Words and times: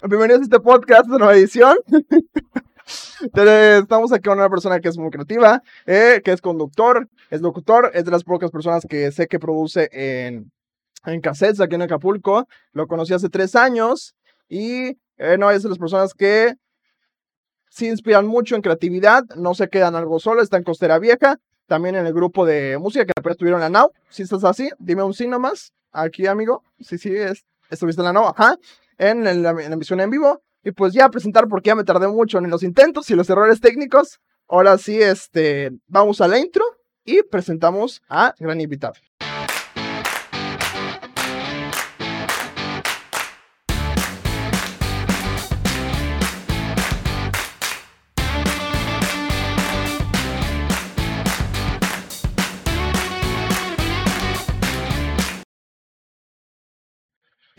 Bienvenidos 0.00 0.42
a 0.42 0.44
este 0.44 0.60
podcast 0.60 1.08
de 1.08 1.18
nueva 1.18 1.34
edición. 1.34 1.76
Estamos 3.34 4.12
aquí 4.12 4.28
con 4.28 4.38
una 4.38 4.48
persona 4.48 4.78
que 4.78 4.88
es 4.88 4.96
muy 4.96 5.10
creativa, 5.10 5.60
eh, 5.86 6.22
que 6.24 6.30
es 6.30 6.40
conductor, 6.40 7.08
es 7.30 7.40
locutor, 7.40 7.90
es 7.92 8.04
de 8.04 8.12
las 8.12 8.22
pocas 8.22 8.52
personas 8.52 8.86
que 8.88 9.10
sé 9.10 9.26
que 9.26 9.40
produce 9.40 9.88
en, 9.90 10.52
en 11.04 11.20
cassettes 11.20 11.60
aquí 11.60 11.74
en 11.74 11.82
Acapulco. 11.82 12.46
Lo 12.70 12.86
conocí 12.86 13.12
hace 13.12 13.28
tres 13.28 13.56
años 13.56 14.14
y 14.48 14.96
eh, 15.16 15.36
no 15.36 15.50
es 15.50 15.64
de 15.64 15.68
las 15.68 15.78
personas 15.78 16.14
que 16.14 16.54
se 17.68 17.86
inspiran 17.86 18.24
mucho 18.24 18.54
en 18.54 18.62
creatividad, 18.62 19.24
no 19.34 19.52
se 19.54 19.68
quedan 19.68 19.96
algo 19.96 20.20
solo, 20.20 20.42
está 20.42 20.58
en 20.58 20.62
Costera 20.62 21.00
Vieja, 21.00 21.40
también 21.66 21.96
en 21.96 22.06
el 22.06 22.14
grupo 22.14 22.46
de 22.46 22.78
música 22.78 23.04
que 23.04 23.14
apenas 23.16 23.36
tuvieron 23.36 23.60
la 23.60 23.68
NAU. 23.68 23.90
Si 24.10 24.22
estás 24.22 24.44
así, 24.44 24.70
dime 24.78 25.02
un 25.02 25.12
sí 25.12 25.26
nomás. 25.26 25.72
Aquí, 25.90 26.28
amigo. 26.28 26.62
Sí, 26.78 26.98
sí, 26.98 27.16
es, 27.16 27.44
estuviste 27.68 28.00
en 28.00 28.06
la 28.06 28.12
NAU, 28.12 28.28
ajá. 28.28 28.56
En, 28.98 29.26
en 29.26 29.42
la 29.42 29.50
emisión 29.50 30.00
en 30.00 30.10
vivo. 30.10 30.42
Y 30.62 30.72
pues 30.72 30.92
ya 30.92 31.08
presentar 31.08 31.48
porque 31.48 31.68
ya 31.68 31.74
me 31.74 31.84
tardé 31.84 32.08
mucho 32.08 32.38
en 32.38 32.50
los 32.50 32.62
intentos 32.62 33.10
y 33.10 33.14
los 33.14 33.30
errores 33.30 33.60
técnicos. 33.60 34.20
Ahora 34.48 34.76
sí, 34.78 35.00
este, 35.00 35.70
vamos 35.86 36.20
a 36.20 36.28
la 36.28 36.38
intro 36.38 36.64
y 37.04 37.22
presentamos 37.22 38.02
a 38.08 38.34
gran 38.38 38.60
invitado. 38.60 38.94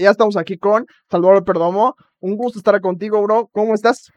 Ya 0.04 0.12
estamos 0.12 0.38
aquí 0.38 0.58
con 0.58 0.88
Salvador 1.10 1.44
Perdomo. 1.44 1.96
Un 2.20 2.38
gusto 2.38 2.60
estar 2.60 2.80
contigo, 2.82 3.22
bro. 3.22 3.50
¿Cómo 3.52 3.74
estás? 3.74 4.12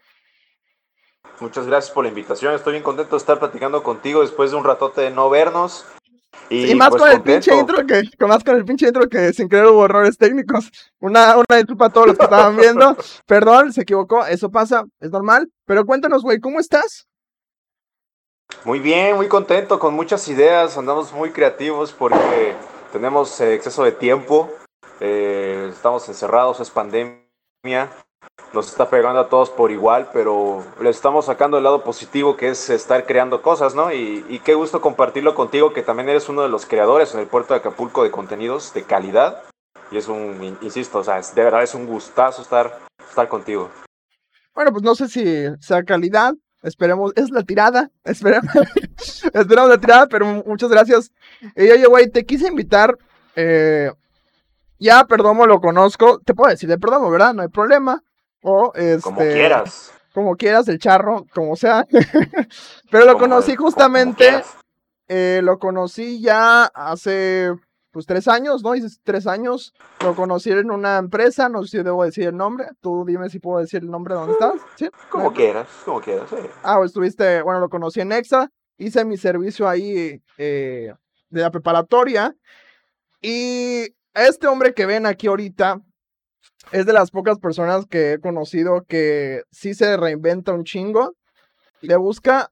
Muchas 1.40 1.66
gracias 1.66 1.92
por 1.92 2.04
la 2.04 2.08
invitación. 2.08 2.54
Estoy 2.54 2.74
bien 2.74 2.84
contento 2.84 3.16
de 3.16 3.18
estar 3.18 3.38
platicando 3.38 3.82
contigo 3.82 4.20
después 4.20 4.50
de 4.50 4.56
un 4.56 4.64
ratote 4.64 5.00
de 5.00 5.10
no 5.10 5.28
vernos. 5.28 5.84
Y, 6.48 6.74
más 6.74 6.90
pues 6.90 7.02
con 7.02 7.12
el 7.12 7.22
pinche 7.22 7.54
intro 7.54 7.86
que, 7.86 8.02
con 8.18 8.28
más 8.28 8.44
con 8.44 8.56
el 8.56 8.64
pinche 8.64 8.86
intro 8.86 9.08
que 9.08 9.32
sin 9.32 9.48
querer 9.48 9.66
hubo 9.66 9.84
errores 9.84 10.16
técnicos. 10.16 10.70
Una, 11.00 11.36
una 11.36 11.56
disculpa 11.56 11.86
a 11.86 11.90
todos 11.90 12.08
los 12.08 12.18
que 12.18 12.24
estaban 12.24 12.56
viendo. 12.56 12.96
Perdón, 13.26 13.72
se 13.72 13.82
equivocó. 13.82 14.24
Eso 14.26 14.50
pasa, 14.50 14.84
es 15.00 15.10
normal. 15.10 15.50
Pero 15.66 15.84
cuéntanos, 15.84 16.22
güey, 16.22 16.38
¿cómo 16.40 16.60
estás? 16.60 17.06
Muy 18.64 18.80
bien, 18.80 19.16
muy 19.16 19.28
contento, 19.28 19.78
con 19.78 19.94
muchas 19.94 20.28
ideas. 20.28 20.76
Andamos 20.76 21.12
muy 21.12 21.30
creativos 21.30 21.92
porque 21.92 22.54
tenemos 22.92 23.40
eh, 23.40 23.54
exceso 23.54 23.82
de 23.84 23.92
tiempo 23.92 24.50
eh, 25.00 25.68
estamos 25.70 26.08
encerrados, 26.08 26.60
es 26.60 26.70
pandemia, 26.70 27.90
nos 28.52 28.68
está 28.68 28.90
pegando 28.90 29.20
a 29.20 29.28
todos 29.28 29.50
por 29.50 29.70
igual, 29.70 30.10
pero 30.12 30.64
le 30.80 30.90
estamos 30.90 31.26
sacando 31.26 31.58
el 31.58 31.64
lado 31.64 31.82
positivo 31.82 32.36
que 32.36 32.50
es 32.50 32.70
estar 32.70 33.06
creando 33.06 33.42
cosas, 33.42 33.74
¿no? 33.74 33.92
Y, 33.92 34.40
qué 34.44 34.54
gusto 34.54 34.80
compartirlo 34.80 35.34
contigo, 35.34 35.72
que 35.72 35.82
también 35.82 36.08
eres 36.08 36.28
uno 36.28 36.42
de 36.42 36.48
los 36.48 36.66
creadores 36.66 37.14
en 37.14 37.20
el 37.20 37.26
puerto 37.26 37.54
de 37.54 37.60
Acapulco 37.60 38.02
de 38.02 38.10
contenidos 38.10 38.74
de 38.74 38.82
calidad. 38.82 39.42
Y 39.90 39.96
es 39.98 40.08
un, 40.08 40.56
insisto, 40.62 40.98
o 40.98 41.04
sea, 41.04 41.20
de 41.20 41.44
verdad 41.44 41.62
es 41.62 41.74
un 41.74 41.86
gustazo 41.86 42.42
estar, 42.42 42.78
estar 43.08 43.28
contigo. 43.28 43.70
Bueno, 44.54 44.72
pues 44.72 44.82
no 44.82 44.94
sé 44.94 45.08
si 45.08 45.24
sea 45.60 45.82
calidad, 45.82 46.34
esperemos, 46.62 47.12
es 47.16 47.30
la 47.30 47.42
tirada, 47.42 47.90
esperemos, 48.04 48.50
esperamos 49.32 49.70
la 49.70 49.78
tirada, 49.78 50.06
pero 50.08 50.26
muchas 50.46 50.70
gracias. 50.70 51.12
Y 51.56 51.70
oye, 51.70 51.86
güey, 51.86 52.10
te 52.10 52.24
quise 52.24 52.48
invitar 52.48 52.96
eh, 53.34 53.90
ya 54.82 55.04
Perdomo 55.04 55.46
lo 55.46 55.60
conozco, 55.60 56.20
te 56.24 56.34
puedo 56.34 56.50
decir 56.50 56.68
de 56.68 56.78
Perdomo, 56.78 57.10
¿verdad? 57.10 57.32
No 57.34 57.42
hay 57.42 57.48
problema. 57.48 58.02
O 58.42 58.72
este, 58.74 59.00
como 59.00 59.18
quieras. 59.18 59.92
Como 60.12 60.36
quieras, 60.36 60.68
el 60.68 60.78
charro, 60.78 61.24
como 61.32 61.56
sea. 61.56 61.86
Pero 62.90 63.06
lo 63.06 63.16
conocí 63.16 63.54
justamente, 63.54 64.42
eh, 65.08 65.40
lo 65.42 65.58
conocí 65.58 66.20
ya 66.20 66.64
hace 66.64 67.52
pues 67.92 68.06
tres 68.06 68.26
años, 68.26 68.64
¿no? 68.64 68.72
Dices 68.72 69.00
tres 69.04 69.26
años. 69.26 69.72
Lo 70.02 70.16
conocí 70.16 70.50
en 70.50 70.70
una 70.70 70.98
empresa, 70.98 71.48
no 71.48 71.62
sé 71.62 71.78
si 71.78 71.82
debo 71.84 72.04
decir 72.04 72.26
el 72.26 72.36
nombre. 72.36 72.66
Tú 72.80 73.04
dime 73.06 73.30
si 73.30 73.38
puedo 73.38 73.60
decir 73.60 73.82
el 73.82 73.90
nombre 73.90 74.14
de 74.14 74.20
dónde 74.20 74.32
estás. 74.32 74.54
¿Sí? 74.76 74.90
Como 75.10 75.32
quieras, 75.32 75.68
como 75.84 76.00
quieras. 76.00 76.28
Ah, 76.62 76.76
pues 76.78 76.90
estuviste, 76.90 77.42
bueno, 77.42 77.60
lo 77.60 77.68
conocí 77.68 78.00
en 78.00 78.12
Exa. 78.12 78.50
Hice 78.78 79.04
mi 79.04 79.16
servicio 79.16 79.68
ahí 79.68 80.20
eh, 80.38 80.92
de 81.28 81.40
la 81.40 81.50
preparatoria. 81.50 82.34
Y 83.20 83.94
este 84.14 84.46
hombre 84.46 84.74
que 84.74 84.86
ven 84.86 85.06
aquí 85.06 85.26
ahorita 85.26 85.80
es 86.70 86.86
de 86.86 86.92
las 86.92 87.10
pocas 87.10 87.38
personas 87.38 87.86
que 87.86 88.12
he 88.12 88.20
conocido 88.20 88.84
que 88.86 89.42
sí 89.50 89.74
se 89.74 89.96
reinventa 89.96 90.52
un 90.52 90.64
chingo. 90.64 91.14
Le 91.80 91.96
busca 91.96 92.50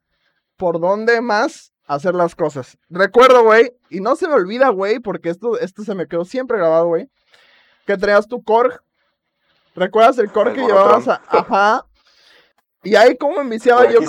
por 0.56 0.80
dónde 0.80 1.20
más 1.20 1.72
hacer 1.86 2.14
las 2.14 2.34
cosas. 2.34 2.78
Recuerdo, 2.88 3.44
güey, 3.44 3.72
y 3.88 4.00
no 4.00 4.16
se 4.16 4.28
me 4.28 4.34
olvida, 4.34 4.68
güey, 4.68 5.00
porque 5.00 5.30
esto, 5.30 5.58
esto 5.58 5.82
se 5.82 5.94
me 5.94 6.06
quedó 6.06 6.24
siempre 6.24 6.58
grabado, 6.58 6.86
güey, 6.86 7.08
que 7.86 7.96
traías 7.96 8.28
tu 8.28 8.42
Korg. 8.42 8.82
¿Recuerdas 9.74 10.18
el 10.18 10.30
Korg 10.30 10.54
que 10.54 10.60
llevabas 10.60 11.08
a, 11.08 11.22
Ajá. 11.28 11.86
Y 12.82 12.94
ahí 12.94 13.16
como 13.16 13.40
enviciaba 13.40 13.90
yo. 13.90 14.00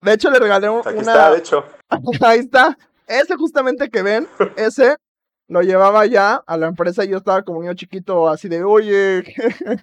De 0.00 0.12
hecho, 0.12 0.30
le 0.30 0.38
regalé 0.38 0.68
una. 0.68 0.88
Aquí 0.88 0.98
está, 1.00 1.30
de 1.30 1.38
hecho. 1.38 1.64
ahí 2.24 2.40
está. 2.40 2.76
Ese 3.06 3.36
justamente 3.36 3.88
que 3.90 4.02
ven, 4.02 4.28
ese 4.56 4.96
lo 5.48 5.62
llevaba 5.62 6.04
ya 6.06 6.36
a 6.46 6.56
la 6.58 6.68
empresa 6.68 7.04
y 7.04 7.08
yo 7.08 7.16
estaba 7.16 7.42
como 7.42 7.62
niño 7.62 7.74
chiquito 7.74 8.28
así 8.28 8.48
de, 8.48 8.62
oye, 8.62 9.24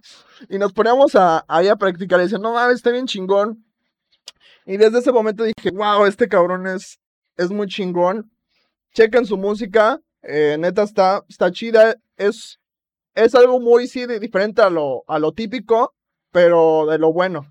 y 0.50 0.60
nos 0.60 0.72
poníamos 0.74 1.16
a, 1.16 1.44
ahí 1.48 1.68
a 1.68 1.76
practicar 1.76 2.20
y 2.20 2.24
decía, 2.24 2.38
no 2.38 2.54
mames, 2.54 2.76
está 2.78 2.92
bien 2.92 3.08
chingón. 3.08 3.66
Y 4.66 4.78
desde 4.78 5.00
ese 5.00 5.12
momento 5.12 5.44
dije, 5.44 5.72
wow, 5.72 6.06
este 6.06 6.28
cabrón 6.28 6.68
es, 6.68 7.00
es 7.36 7.50
muy 7.50 7.68
chingón. 7.68 8.32
Chequen 8.94 9.26
su 9.26 9.38
música, 9.38 10.00
eh, 10.22 10.56
neta 10.60 10.84
está, 10.84 11.24
chida, 11.52 11.96
es, 12.16 12.60
es 13.16 13.36
algo 13.36 13.60
muy, 13.60 13.88
sí, 13.88 14.06
diferente 14.06 14.62
a 14.62 14.70
lo, 14.70 15.04
a 15.08 15.18
lo 15.20 15.34
típico, 15.34 15.96
pero 16.32 16.86
de 16.86 17.00
lo 17.00 17.12
bueno, 17.12 17.48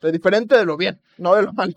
de 0.00 0.12
diferente 0.12 0.56
de 0.56 0.64
lo 0.64 0.76
bien, 0.76 1.00
no 1.18 1.34
de 1.34 1.42
lo 1.42 1.52
malo. 1.54 1.74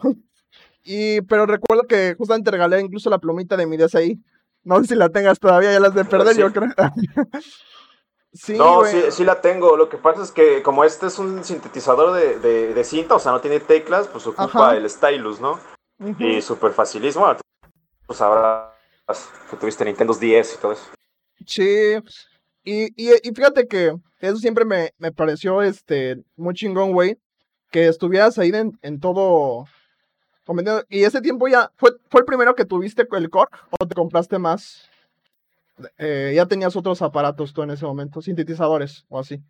Y, 0.83 1.21
pero 1.21 1.45
recuerdo 1.47 1.87
que 1.87 2.13
justamente 2.15 2.51
regalé 2.51 2.79
incluso 2.79 3.09
la 3.09 3.19
plumita 3.19 3.57
de 3.57 3.65
mi 3.65 3.77
ahí 3.95 4.19
no 4.63 4.79
sé 4.79 4.87
si 4.87 4.95
la 4.95 5.09
tengas 5.09 5.39
todavía, 5.39 5.71
ya 5.71 5.79
las 5.79 5.93
de 5.93 6.05
perder, 6.05 6.37
yo 6.37 6.51
creo. 6.51 6.69
sí, 8.33 8.57
no, 8.57 8.85
sí, 8.85 9.03
sí, 9.11 9.23
la 9.23 9.41
tengo. 9.41 9.75
Lo 9.77 9.89
que 9.89 9.97
pasa 9.97 10.23
es 10.23 10.31
que 10.31 10.63
como 10.63 10.83
este 10.83 11.07
es 11.07 11.19
un 11.19 11.43
sintetizador 11.43 12.13
de, 12.13 12.73
de, 12.73 12.83
cinta, 12.83 13.15
o 13.15 13.19
sea, 13.19 13.31
no 13.31 13.41
tiene 13.41 13.59
teclas, 13.59 14.07
pues 14.07 14.25
ocupa 14.27 14.75
el 14.75 14.89
stylus, 14.89 15.39
¿no? 15.39 15.59
Y 16.19 16.41
súper 16.41 16.71
facilismo. 16.71 17.35
Pues 18.05 18.19
sabrás 18.19 18.69
que 19.49 19.57
tuviste 19.57 19.85
Nintendo 19.85 20.13
10 20.13 20.53
y 20.53 20.57
todo 20.57 20.71
eso. 20.73 20.85
Sí. 21.45 21.95
Y, 22.63 22.85
y, 22.95 23.13
y 23.21 23.33
fíjate 23.33 23.67
que 23.67 23.93
eso 24.19 24.37
siempre 24.37 24.63
me, 24.63 24.93
me 24.97 25.11
pareció 25.11 25.61
este 25.61 26.23
muy 26.35 26.53
chingón, 26.53 26.93
güey. 26.93 27.17
Que 27.71 27.87
estuvieras 27.87 28.37
ahí 28.37 28.49
en, 28.49 28.77
en 28.81 28.99
todo 28.99 29.65
¿Y 30.89 31.03
ese 31.03 31.21
tiempo 31.21 31.47
ya 31.47 31.71
fue, 31.77 31.91
fue 32.09 32.21
el 32.21 32.25
primero 32.25 32.55
que 32.55 32.65
tuviste 32.65 33.07
el 33.11 33.29
core 33.29 33.49
o 33.79 33.87
te 33.87 33.95
compraste 33.95 34.37
más? 34.39 34.89
Eh, 35.97 36.33
ya 36.35 36.45
tenías 36.45 36.75
otros 36.75 37.01
aparatos 37.01 37.53
tú 37.53 37.63
en 37.63 37.71
ese 37.71 37.85
momento, 37.85 38.21
sintetizadores 38.21 39.05
o 39.09 39.19
así. 39.19 39.41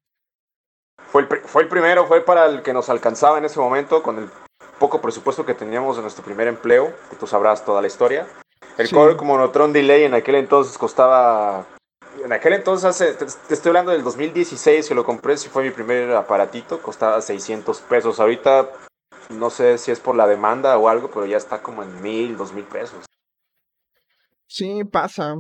Fue 0.98 1.24
el, 1.24 1.28
fue 1.28 1.64
el 1.64 1.68
primero, 1.68 2.06
fue 2.06 2.22
para 2.22 2.46
el 2.46 2.62
que 2.62 2.74
nos 2.74 2.90
alcanzaba 2.90 3.38
en 3.38 3.46
ese 3.46 3.60
momento 3.60 4.02
con 4.04 4.20
el 4.20 4.30
poco 4.80 5.02
presupuesto 5.02 5.46
que 5.46 5.54
teníamos 5.54 5.98
en 5.98 6.04
nuestro 6.04 6.24
primer 6.24 6.48
empleo, 6.48 6.94
que 7.10 7.16
tú 7.16 7.28
sabrás 7.28 7.66
toda 7.66 7.82
la 7.82 7.88
historia. 7.88 8.28
El 8.78 8.90
core 8.90 9.18
como 9.18 9.38
Neutron 9.38 9.74
Delay 9.74 10.04
en 10.04 10.14
aquel 10.14 10.36
entonces 10.36 10.78
costaba 10.78 11.66
en 12.24 12.32
aquel 12.32 12.54
entonces, 12.54 12.86
hace, 12.86 13.14
te, 13.14 13.26
estoy 13.26 13.70
hablando 13.70 13.92
del 13.92 14.04
2016 14.04 14.88
que 14.88 14.96
lo 14.96 15.04
compré, 15.04 15.36
si 15.38 15.50
fue 15.50 15.64
mi 15.64 15.72
primer 15.72 16.12
aparatito, 16.12 16.82
costaba 16.82 17.22
600 17.22 17.82
pesos. 17.82 18.20
Ahorita 18.20 18.70
no 19.30 19.50
sé 19.50 19.78
si 19.78 19.92
es 19.92 20.00
por 20.00 20.16
la 20.16 20.28
demanda 20.28 20.78
o 20.78 20.88
algo, 20.90 21.10
pero 21.10 21.26
ya 21.26 21.38
está 21.38 21.62
como 21.62 21.84
en 21.84 22.02
mil, 22.02 22.38
dos 22.38 22.54
mil 22.54 22.66
pesos. 22.66 23.06
Sí, 24.48 24.84
pasa. 24.84 25.36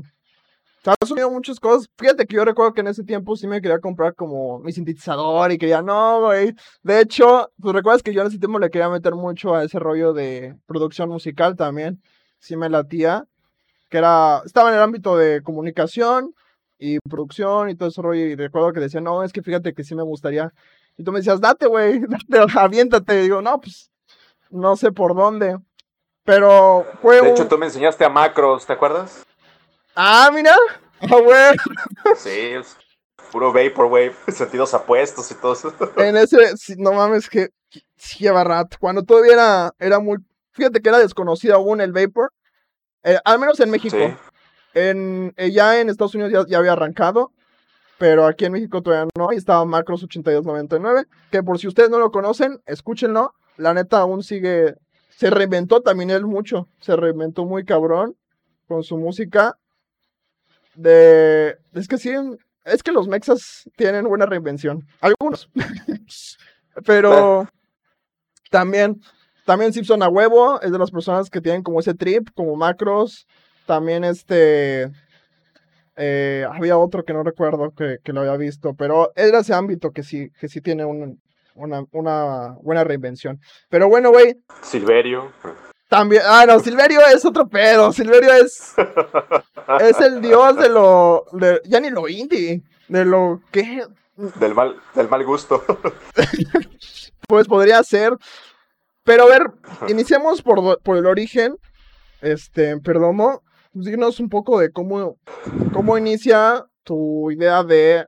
Se 0.84 0.90
han 0.90 0.96
subido 1.06 1.32
muchas 1.32 1.60
cosas. 1.60 1.88
Fíjate 1.98 2.26
que 2.26 2.36
yo 2.36 2.44
recuerdo 2.44 2.74
que 2.74 2.82
en 2.82 2.88
ese 2.88 3.04
tiempo 3.04 3.36
sí 3.38 3.48
me 3.48 3.62
quería 3.62 3.80
comprar 3.80 4.16
como 4.16 4.60
mi 4.60 4.74
sintetizador 4.74 5.52
y 5.52 5.58
quería, 5.58 5.82
no, 5.82 6.22
güey. 6.22 6.54
De 6.82 7.00
hecho, 7.00 7.50
pues 7.62 7.74
recuerdas 7.74 8.04
que 8.04 8.14
yo 8.14 8.22
en 8.22 8.28
ese 8.28 8.40
tiempo 8.40 8.60
le 8.60 8.70
quería 8.70 8.90
meter 8.90 9.16
mucho 9.16 9.56
a 9.56 9.64
ese 9.64 9.80
rollo 9.80 10.12
de 10.14 10.58
producción 10.66 11.10
musical 11.10 11.56
también. 11.56 12.02
Sí 12.40 12.58
me 12.58 12.70
latía. 12.70 13.24
Que 13.90 14.00
era, 14.00 14.42
estaba 14.46 14.70
en 14.70 14.76
el 14.76 14.82
ámbito 14.82 15.16
de 15.16 15.42
comunicación 15.44 16.34
y 16.80 17.00
producción 17.00 17.70
y 17.70 17.76
todo 17.76 17.90
ese 17.90 18.02
rollo. 18.02 18.26
Y 18.26 18.36
recuerdo 18.36 18.74
que 18.74 18.82
decía, 18.82 19.00
no, 19.00 19.24
es 19.24 19.32
que 19.32 19.42
fíjate 19.42 19.74
que 19.74 19.84
sí 19.84 19.96
me 19.96 20.04
gustaría 20.04 20.52
y 20.98 21.04
tú 21.04 21.12
me 21.12 21.20
decías, 21.20 21.42
date, 21.42 21.68
güey, 21.68 22.00
date, 22.28 22.58
aviéntate. 22.58 23.20
Y 23.20 23.24
digo, 23.24 23.42
no, 23.42 23.60
pues, 23.60 23.92
no 24.50 24.76
sé 24.76 24.92
por 24.92 25.16
dónde. 25.16 25.58
Pero 26.24 26.86
fue. 27.02 27.22
De 27.22 27.32
hecho, 27.32 27.48
tú 27.48 27.58
me 27.58 27.66
enseñaste 27.66 28.06
a 28.06 28.10
macros, 28.10 28.66
¿te 28.66 28.74
acuerdas? 28.74 29.26
Ah, 29.96 30.30
mira. 30.34 30.56
Ah, 31.06 31.20
güey. 31.20 32.16
Sí, 32.16 32.54
Puro 33.30 33.52
Vaporwave, 33.52 34.16
sentidos 34.30 34.74
apuestos 34.74 35.30
y 35.32 35.36
todo 35.36 35.52
eso. 35.52 35.74
En 35.98 36.16
ese, 36.16 36.38
no 36.78 36.94
mames, 36.94 37.28
que 37.28 37.50
sí 37.98 38.20
lleva 38.20 38.44
rato. 38.46 38.78
Cuando 38.80 39.04
todavía 39.04 39.34
era, 39.34 39.76
era 39.80 40.00
muy. 40.00 40.20
Fíjate 40.52 40.82
que 40.82 40.88
era 40.88 41.00
desconocido 41.00 41.56
aún 41.56 41.82
el 41.82 41.92
Vapor. 41.92 42.32
Eh, 43.04 43.18
al 43.26 43.40
menos 43.40 43.60
en 43.60 43.72
México. 43.72 43.98
En, 44.74 45.34
eh, 45.36 45.52
ya 45.52 45.82
en 45.82 45.90
Estados 45.90 46.16
Unidos 46.16 46.46
ya, 46.48 46.58
había 46.58 46.72
arrancado. 46.74 47.34
Pero 48.04 48.26
aquí 48.26 48.44
en 48.44 48.52
México 48.52 48.82
todavía 48.82 49.08
no. 49.18 49.30
Ahí 49.30 49.38
estaba 49.38 49.64
Macros 49.64 50.04
8299. 50.04 51.08
Que 51.32 51.42
por 51.42 51.58
si 51.58 51.70
ustedes 51.70 51.90
no 51.90 52.00
lo 52.00 52.12
conocen, 52.12 52.60
escúchenlo. 52.66 53.34
La 53.56 53.74
neta 53.74 54.00
aún 54.00 54.24
sigue. 54.24 54.76
Se 55.08 55.30
reinventó 55.30 55.80
también 55.80 56.10
él 56.10 56.26
mucho. 56.26 56.68
Se 56.82 56.98
reinventó 56.98 57.46
muy 57.46 57.64
cabrón 57.64 58.18
con 58.68 58.84
su 58.84 58.98
música. 58.98 59.58
De. 60.76 61.56
Es 61.72 61.88
que 61.88 61.98
sí, 61.98 62.12
es 62.66 62.84
que 62.84 62.92
los 62.92 63.08
mexas 63.08 63.70
tienen 63.78 64.04
buena 64.04 64.26
reinvención. 64.26 64.86
Algunos. 65.00 65.50
Pero 66.86 67.48
también, 68.50 69.00
también 69.46 69.72
Simpson 69.72 70.04
a 70.04 70.10
huevo 70.10 70.60
es 70.60 70.74
de 70.74 70.78
las 70.78 70.92
personas 70.92 71.30
que 71.30 71.40
tienen 71.40 71.64
como 71.64 71.80
ese 71.80 71.94
trip, 71.94 72.28
como 72.36 72.58
macros. 72.58 73.26
También 73.66 74.04
este. 74.04 74.92
Eh, 75.96 76.46
había 76.52 76.78
otro 76.78 77.04
que 77.04 77.14
no 77.14 77.24
recuerdo 77.24 77.72
que, 77.72 78.00
lo 78.14 78.22
había 78.22 78.38
visto, 78.38 78.74
pero 78.74 79.12
era 79.16 79.40
ese 79.40 79.54
ámbito 79.54 79.92
que 79.92 80.04
sí, 80.04 80.30
que 80.40 80.48
sí 80.48 80.62
tiene 80.62 80.86
una, 80.86 81.86
una 81.92 82.56
buena 82.62 82.84
reinvención. 82.84 83.40
Pero 83.70 83.88
bueno, 83.88 84.10
güey. 84.10 84.36
Silverio. 84.62 85.32
También, 85.94 86.24
ah, 86.26 86.46
no, 86.48 86.60
Silverio 86.60 87.02
es 87.14 87.24
otro 87.24 87.48
pedo. 87.48 87.94
Silverio 87.94 88.34
es. 88.34 88.74
es 89.80 90.00
el 90.00 90.22
dios 90.22 90.58
de 90.58 90.70
lo. 90.70 91.26
ya 91.66 91.80
ni 91.80 91.92
lo 91.92 92.10
indie. 92.10 92.64
De 92.88 93.06
lo 93.06 93.42
que. 93.52 93.86
Del 94.16 94.56
mal, 94.56 94.76
del 94.96 95.08
mal 95.08 95.24
gusto. 95.24 95.64
pues 97.28 97.48
podría 97.48 97.84
ser. 97.84 98.14
Pero 99.04 99.26
a 99.26 99.28
ver, 99.28 99.52
iniciemos 99.88 100.42
por, 100.42 100.82
por 100.82 100.98
el 100.98 101.06
origen. 101.06 101.58
Este, 102.22 102.76
Perdomo. 102.80 103.43
Pues, 103.74 103.86
dinos 103.88 104.20
un 104.20 104.30
poco 104.30 104.60
de 104.60 104.72
cómo, 104.72 105.18
cómo 105.74 105.98
inicia 105.98 106.66
tu 106.84 107.32
idea 107.32 107.64
de. 107.64 108.06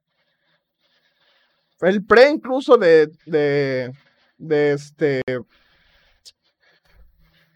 El 1.82 2.06
pre 2.06 2.30
incluso 2.30 2.78
de. 2.78 3.10
de. 3.26 3.92
de 4.38 4.72
este 4.74 5.22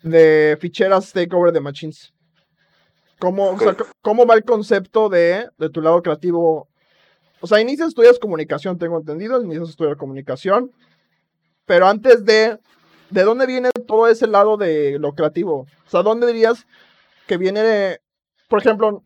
de 0.01 0.57
ficheras 0.59 1.11
Takeover 1.11 1.51
de 1.51 1.59
Machines. 1.59 2.13
¿Cómo, 3.19 3.57
¿Cómo 4.01 4.25
va 4.25 4.35
el 4.35 4.45
concepto 4.45 5.09
de, 5.09 5.49
de 5.57 5.69
tu 5.69 5.81
lado 5.81 6.01
creativo? 6.01 6.69
O 7.41 7.47
sea, 7.47 7.59
inicias 7.59 7.89
estudias 7.89 8.17
comunicación, 8.17 8.77
tengo 8.77 8.97
entendido, 8.97 9.41
inicias 9.41 9.69
estudiar 9.69 9.97
comunicación, 9.97 10.71
pero 11.65 11.87
antes 11.87 12.23
de, 12.23 12.57
¿de 13.09 13.23
dónde 13.23 13.45
viene 13.45 13.71
todo 13.87 14.07
ese 14.07 14.25
lado 14.25 14.55
de 14.55 14.97
lo 14.99 15.13
creativo? 15.13 15.67
O 15.85 15.89
sea, 15.89 16.01
¿dónde 16.01 16.27
dirías 16.27 16.65
que 17.29 17.37
viene, 17.37 17.99
por 18.47 18.59
ejemplo, 18.59 19.03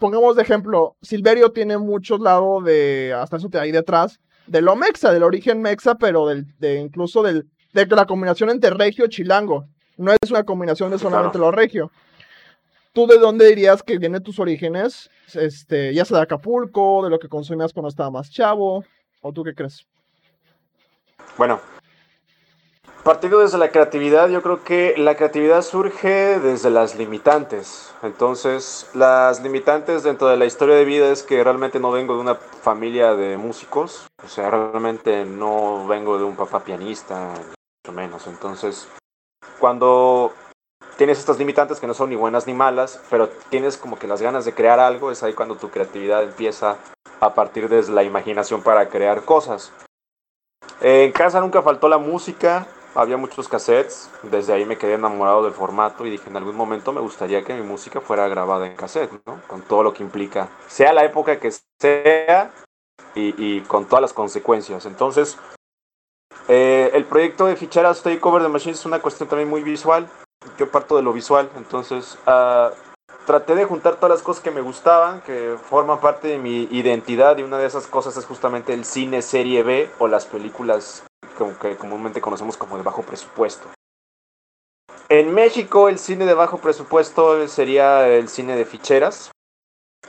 pongamos 0.00 0.34
de 0.34 0.42
ejemplo, 0.42 0.96
Silverio 1.00 1.52
tiene 1.52 1.78
muchos 1.78 2.18
lados 2.18 2.64
de, 2.64 3.14
hasta 3.16 3.36
eso 3.36 3.48
te 3.48 3.60
ahí 3.60 3.70
detrás, 3.70 4.18
de 4.48 4.60
lo 4.60 4.74
mexa, 4.74 5.12
del 5.12 5.22
origen 5.22 5.62
mexa, 5.62 5.94
pero 5.94 6.26
del, 6.26 6.46
de 6.58 6.80
incluso 6.80 7.22
del, 7.22 7.48
de 7.72 7.86
la 7.86 8.06
combinación 8.06 8.50
entre 8.50 8.70
regio 8.70 9.04
y 9.04 9.08
chilango. 9.08 9.66
No 9.96 10.10
es 10.10 10.30
una 10.32 10.42
combinación 10.42 10.90
de 10.90 10.98
solamente 10.98 11.38
lo 11.38 11.52
regio. 11.52 11.92
¿Tú 12.92 13.06
de 13.06 13.18
dónde 13.18 13.46
dirías 13.46 13.84
que 13.84 13.98
vienen 13.98 14.24
tus 14.24 14.40
orígenes? 14.40 15.08
Este, 15.32 15.94
ya 15.94 16.04
sea 16.04 16.16
de 16.16 16.24
Acapulco, 16.24 17.04
de 17.04 17.10
lo 17.10 17.20
que 17.20 17.28
consumías 17.28 17.72
cuando 17.72 17.88
estaba 17.88 18.10
más 18.10 18.32
chavo, 18.32 18.84
o 19.20 19.32
tú 19.32 19.44
qué 19.44 19.54
crees? 19.54 19.86
Bueno, 21.38 21.60
partiendo 23.02 23.40
desde 23.40 23.58
la 23.58 23.70
creatividad, 23.70 24.28
yo 24.28 24.42
creo 24.42 24.62
que 24.62 24.94
la 24.96 25.16
creatividad 25.16 25.62
surge 25.62 26.38
desde 26.38 26.70
las 26.70 26.96
limitantes. 26.96 27.92
Entonces, 28.02 28.88
las 28.94 29.42
limitantes 29.42 30.02
dentro 30.02 30.28
de 30.28 30.36
la 30.36 30.44
historia 30.44 30.74
de 30.74 30.84
vida 30.84 31.10
es 31.10 31.22
que 31.22 31.42
realmente 31.42 31.80
no 31.80 31.90
vengo 31.90 32.14
de 32.14 32.20
una 32.20 32.34
familia 32.34 33.14
de 33.14 33.36
músicos, 33.36 34.06
o 34.24 34.28
sea, 34.28 34.50
realmente 34.50 35.24
no 35.24 35.86
vengo 35.86 36.18
de 36.18 36.24
un 36.24 36.36
papá 36.36 36.60
pianista, 36.60 37.28
mucho 37.84 37.92
menos. 37.92 38.26
Entonces, 38.26 38.88
cuando 39.58 40.32
tienes 40.96 41.18
estas 41.18 41.38
limitantes 41.38 41.80
que 41.80 41.86
no 41.86 41.94
son 41.94 42.10
ni 42.10 42.16
buenas 42.16 42.46
ni 42.46 42.54
malas, 42.54 43.00
pero 43.08 43.28
tienes 43.48 43.76
como 43.76 43.98
que 43.98 44.06
las 44.06 44.20
ganas 44.20 44.44
de 44.44 44.54
crear 44.54 44.80
algo, 44.80 45.10
es 45.10 45.22
ahí 45.22 45.32
cuando 45.32 45.56
tu 45.56 45.70
creatividad 45.70 46.22
empieza 46.22 46.76
a 47.20 47.34
partir 47.34 47.68
de 47.68 47.90
la 47.90 48.02
imaginación 48.02 48.62
para 48.62 48.88
crear 48.88 49.22
cosas. 49.24 49.72
En 50.80 51.12
casa 51.12 51.40
nunca 51.40 51.60
faltó 51.62 51.88
la 51.88 51.98
música, 51.98 52.66
había 52.94 53.16
muchos 53.16 53.48
cassettes, 53.48 54.10
desde 54.22 54.52
ahí 54.52 54.64
me 54.64 54.78
quedé 54.78 54.94
enamorado 54.94 55.44
del 55.44 55.52
formato 55.52 56.06
y 56.06 56.10
dije 56.10 56.28
en 56.28 56.36
algún 56.36 56.56
momento 56.56 56.92
me 56.92 57.00
gustaría 57.00 57.42
que 57.42 57.54
mi 57.54 57.62
música 57.62 58.00
fuera 58.00 58.28
grabada 58.28 58.66
en 58.66 58.76
cassette, 58.76 59.12
¿no? 59.26 59.40
Con 59.46 59.62
todo 59.62 59.82
lo 59.82 59.92
que 59.92 60.02
implica, 60.02 60.48
sea 60.68 60.92
la 60.92 61.04
época 61.04 61.38
que 61.38 61.52
sea 61.80 62.50
y, 63.14 63.34
y 63.36 63.60
con 63.62 63.86
todas 63.86 64.02
las 64.02 64.12
consecuencias. 64.12 64.86
Entonces 64.86 65.38
eh, 66.48 66.90
el 66.94 67.04
proyecto 67.04 67.46
de 67.46 67.56
ficheras 67.56 68.02
Takeover 68.02 68.42
de 68.42 68.48
Machines 68.48 68.80
es 68.80 68.86
una 68.86 69.00
cuestión 69.00 69.28
también 69.28 69.48
muy 69.48 69.62
visual. 69.62 70.08
Yo 70.58 70.70
parto 70.70 70.96
de 70.96 71.02
lo 71.02 71.12
visual, 71.12 71.50
entonces 71.56 72.18
uh, 72.26 72.74
traté 73.26 73.54
de 73.54 73.66
juntar 73.66 73.96
todas 73.96 74.10
las 74.10 74.22
cosas 74.22 74.42
que 74.42 74.50
me 74.50 74.62
gustaban, 74.62 75.20
que 75.20 75.56
forman 75.62 76.00
parte 76.00 76.28
de 76.28 76.38
mi 76.38 76.62
identidad 76.70 77.36
y 77.36 77.42
una 77.42 77.58
de 77.58 77.66
esas 77.66 77.86
cosas 77.86 78.16
es 78.16 78.24
justamente 78.24 78.72
el 78.72 78.84
cine 78.84 79.20
serie 79.20 79.62
B 79.62 79.90
o 79.98 80.08
las 80.08 80.24
películas 80.24 81.04
como 81.36 81.58
que 81.58 81.76
comúnmente 81.76 82.20
conocemos 82.20 82.56
como 82.56 82.76
de 82.76 82.82
bajo 82.82 83.02
presupuesto. 83.02 83.68
En 85.08 85.34
México 85.34 85.88
el 85.88 85.98
cine 85.98 86.26
de 86.26 86.34
bajo 86.34 86.58
presupuesto 86.58 87.48
sería 87.48 88.06
el 88.06 88.28
cine 88.28 88.56
de 88.56 88.64
ficheras, 88.64 89.32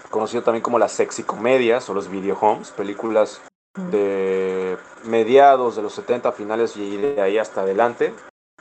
conocido 0.10 0.44
también 0.44 0.62
como 0.62 0.78
las 0.78 0.92
sexy 0.92 1.24
comedias 1.24 1.90
o 1.90 1.94
los 1.94 2.10
video 2.10 2.38
homes, 2.40 2.72
películas 2.72 3.42
de 3.76 4.78
mediados 5.06 5.76
de 5.76 5.82
los 5.82 5.94
70, 5.94 6.32
finales 6.34 6.76
y 6.78 6.98
de 6.98 7.22
ahí 7.22 7.38
hasta 7.38 7.62
adelante, 7.62 8.14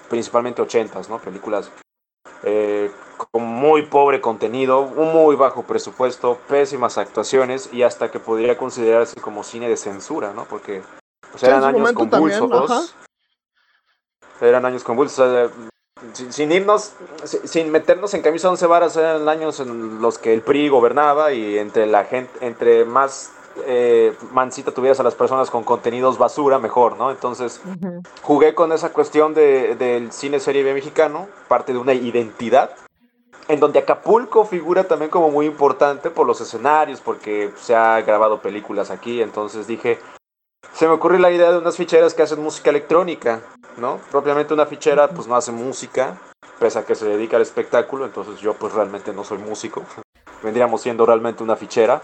principalmente 0.09 0.63
80, 0.63 1.03
¿no? 1.09 1.19
Películas 1.19 1.71
eh, 2.43 2.91
con 3.33 3.43
muy 3.43 3.83
pobre 3.83 4.21
contenido, 4.21 4.81
un 4.81 5.13
muy 5.13 5.37
bajo 5.37 5.65
presupuesto, 5.65 6.39
pésimas 6.49 6.97
actuaciones 6.97 7.71
y 7.73 7.83
hasta 7.83 8.11
que 8.11 8.19
podría 8.19 8.57
considerarse 8.57 9.21
como 9.21 9.45
cine 9.45 9.69
de 9.69 9.77
censura, 9.77 10.33
¿no? 10.33 10.47
Porque 10.47 10.83
pues, 11.31 11.43
eran 11.43 11.65
años 11.65 11.93
convulsos. 11.93 12.95
eran 14.41 14.65
años 14.65 14.85
convulsos. 14.85 15.51
sin, 16.13 16.53
irnos, 16.53 16.95
sin 17.25 17.71
meternos 17.71 18.15
en 18.15 18.23
camisa 18.23 18.51
once 18.51 18.67
varas, 18.67 18.97
eran 18.97 19.29
años 19.29 19.61
en 19.61 20.01
los 20.01 20.19
que 20.19 20.33
el 20.35 20.43
PRI 20.43 20.69
gobernaba 20.69 21.33
y 21.33 21.59
entre 21.59 21.87
la 21.87 22.05
gente, 22.05 22.47
entre 22.47 22.85
más 22.85 23.33
eh, 23.67 24.15
Mancita 24.33 24.73
tuvieras 24.73 25.01
a 25.01 25.03
las 25.03 25.15
personas 25.15 25.51
con 25.51 25.65
contenidos 25.65 26.19
basura, 26.19 26.59
mejor, 26.59 26.97
¿no? 26.97 27.11
Entonces, 27.11 27.61
jugué 28.23 28.55
con 28.55 28.73
esa 28.73 28.93
cuestión 28.93 29.35
de, 29.35 29.75
del 29.77 30.13
cine 30.13 30.41
serie 30.41 30.63
B 30.63 30.73
mexicano, 30.75 31.29
parte 31.49 31.73
de 31.73 31.79
una 31.79 31.93
identidad, 31.93 32.71
en 33.49 33.59
donde 33.59 33.81
Acapulco 33.81 34.45
figura 34.45 34.85
también 34.85 35.11
como 35.11 35.31
muy 35.31 35.47
importante 35.47 36.11
por 36.11 36.27
los 36.27 36.41
escenarios, 36.41 37.01
porque 37.01 37.51
se 37.57 37.75
ha 37.75 38.01
grabado 38.03 38.41
películas 38.41 38.91
aquí, 38.91 39.21
entonces 39.21 39.67
dije, 39.67 39.99
se 40.81 40.87
me 40.87 40.95
ocurrió 40.95 41.19
la 41.19 41.31
idea 41.31 41.53
de 41.53 41.59
unas 41.59 41.77
ficheras 41.77 42.15
que 42.15 42.23
hacen 42.23 42.43
música 42.43 42.71
electrónica, 42.71 43.43
¿no? 43.77 44.01
Propiamente 44.11 44.55
una 44.55 44.65
fichera 44.65 45.09
pues 45.09 45.27
no 45.27 45.37
hace 45.37 45.53
música, 45.53 46.17
pese 46.59 46.79
a 46.79 46.87
que 46.87 46.95
se 46.95 47.05
dedica 47.05 47.37
al 47.37 47.43
espectáculo, 47.43 48.07
entonces 48.07 48.41
yo 48.41 48.55
pues 48.55 48.73
realmente 48.73 49.13
no 49.13 49.23
soy 49.23 49.37
músico, 49.37 49.85
vendríamos 50.43 50.81
siendo 50.81 51.05
realmente 51.05 51.43
una 51.43 51.57
fichera, 51.57 52.01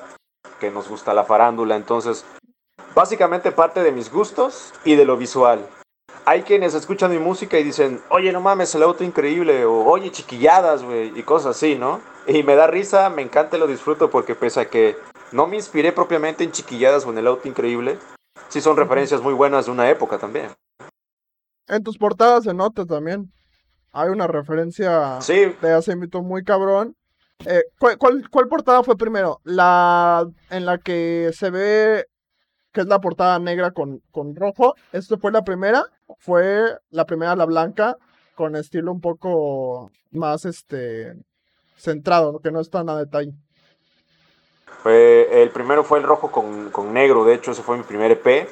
que 0.61 0.71
nos 0.71 0.91
gusta 0.91 1.15
la 1.15 1.25
farándula. 1.25 1.75
Entonces, 1.75 2.27
básicamente 2.95 3.51
parte 3.51 3.83
de 3.83 3.93
mis 3.93 4.13
gustos 4.13 4.75
y 4.85 4.95
de 4.95 5.07
lo 5.07 5.17
visual. 5.17 5.67
Hay 6.27 6.43
quienes 6.43 6.75
escuchan 6.75 7.13
mi 7.13 7.19
música 7.19 7.59
y 7.59 7.65
dicen, 7.65 8.03
oye, 8.11 8.31
no 8.31 8.43
mames, 8.43 8.75
el 8.75 8.83
auto 8.83 9.05
increíble, 9.05 9.65
o 9.65 9.87
oye, 9.87 10.11
chiquilladas, 10.11 10.83
güey, 10.83 11.19
y 11.19 11.23
cosas 11.23 11.57
así, 11.57 11.77
¿no? 11.77 12.03
Y 12.27 12.43
me 12.43 12.57
da 12.57 12.67
risa, 12.67 13.09
me 13.09 13.23
encanta 13.23 13.57
y 13.57 13.61
lo 13.61 13.67
disfruto 13.67 14.11
porque 14.11 14.35
pese 14.35 14.61
a 14.61 14.69
que 14.69 14.99
no 15.33 15.47
me 15.47 15.57
inspiré 15.57 15.93
propiamente 15.93 16.45
en 16.45 16.53
chiquilladas 16.53 17.07
o 17.07 17.11
en 17.11 17.17
el 17.17 17.27
auto 17.27 17.49
increíble, 17.49 17.97
sí 18.49 18.61
son 18.61 18.77
referencias 18.77 19.23
muy 19.23 19.35
buenas 19.35 19.67
de 19.67 19.73
una 19.73 19.89
época 19.91 20.19
también. 20.19 20.49
En 21.69 21.83
tus 21.83 21.99
portadas 21.99 22.45
se 22.45 22.55
nota 22.55 22.85
también. 22.85 23.33
Hay 23.93 24.09
una 24.09 24.27
referencia 24.27 25.21
sí. 25.21 25.55
de 25.61 25.73
hace 25.73 25.97
mito 25.97 26.23
muy 26.23 26.45
cabrón 26.45 26.97
eh, 27.45 27.65
¿cuál, 27.79 28.49
portada 28.49 28.83
fue 28.83 28.97
primero? 28.97 29.41
La 29.45 30.27
en 30.51 30.65
la 30.65 30.79
que 30.79 31.31
se 31.35 31.51
ve 31.51 32.07
que 32.73 32.83
es 32.83 32.87
la 32.87 33.01
portada 33.01 33.39
negra 33.39 33.71
con, 33.73 34.01
con 34.11 34.35
rojo. 34.37 34.75
¿Esto 34.93 35.19
fue 35.19 35.33
la 35.33 35.43
primera? 35.43 35.85
Fue 36.19 36.77
la 36.91 37.07
primera, 37.07 37.35
la 37.37 37.47
blanca, 37.47 37.97
con 38.35 38.55
estilo 38.57 38.93
un 38.93 39.01
poco 39.01 39.91
más 40.11 40.45
este 40.45 41.15
centrado, 41.77 42.41
que 42.41 42.51
no 42.51 42.61
está 42.61 42.85
nada 42.85 42.99
a 42.99 43.05
detalle. 43.05 43.33
El 44.85 45.51
primero 45.51 45.85
fue 45.85 45.99
el 45.99 46.05
rojo 46.05 46.31
con, 46.31 46.71
con, 46.71 46.93
negro, 46.93 47.25
de 47.25 47.35
hecho, 47.35 47.53
ese 47.53 47.63
fue 47.63 47.77
mi 47.77 47.83
primer 47.83 48.13
EP. 48.13 48.49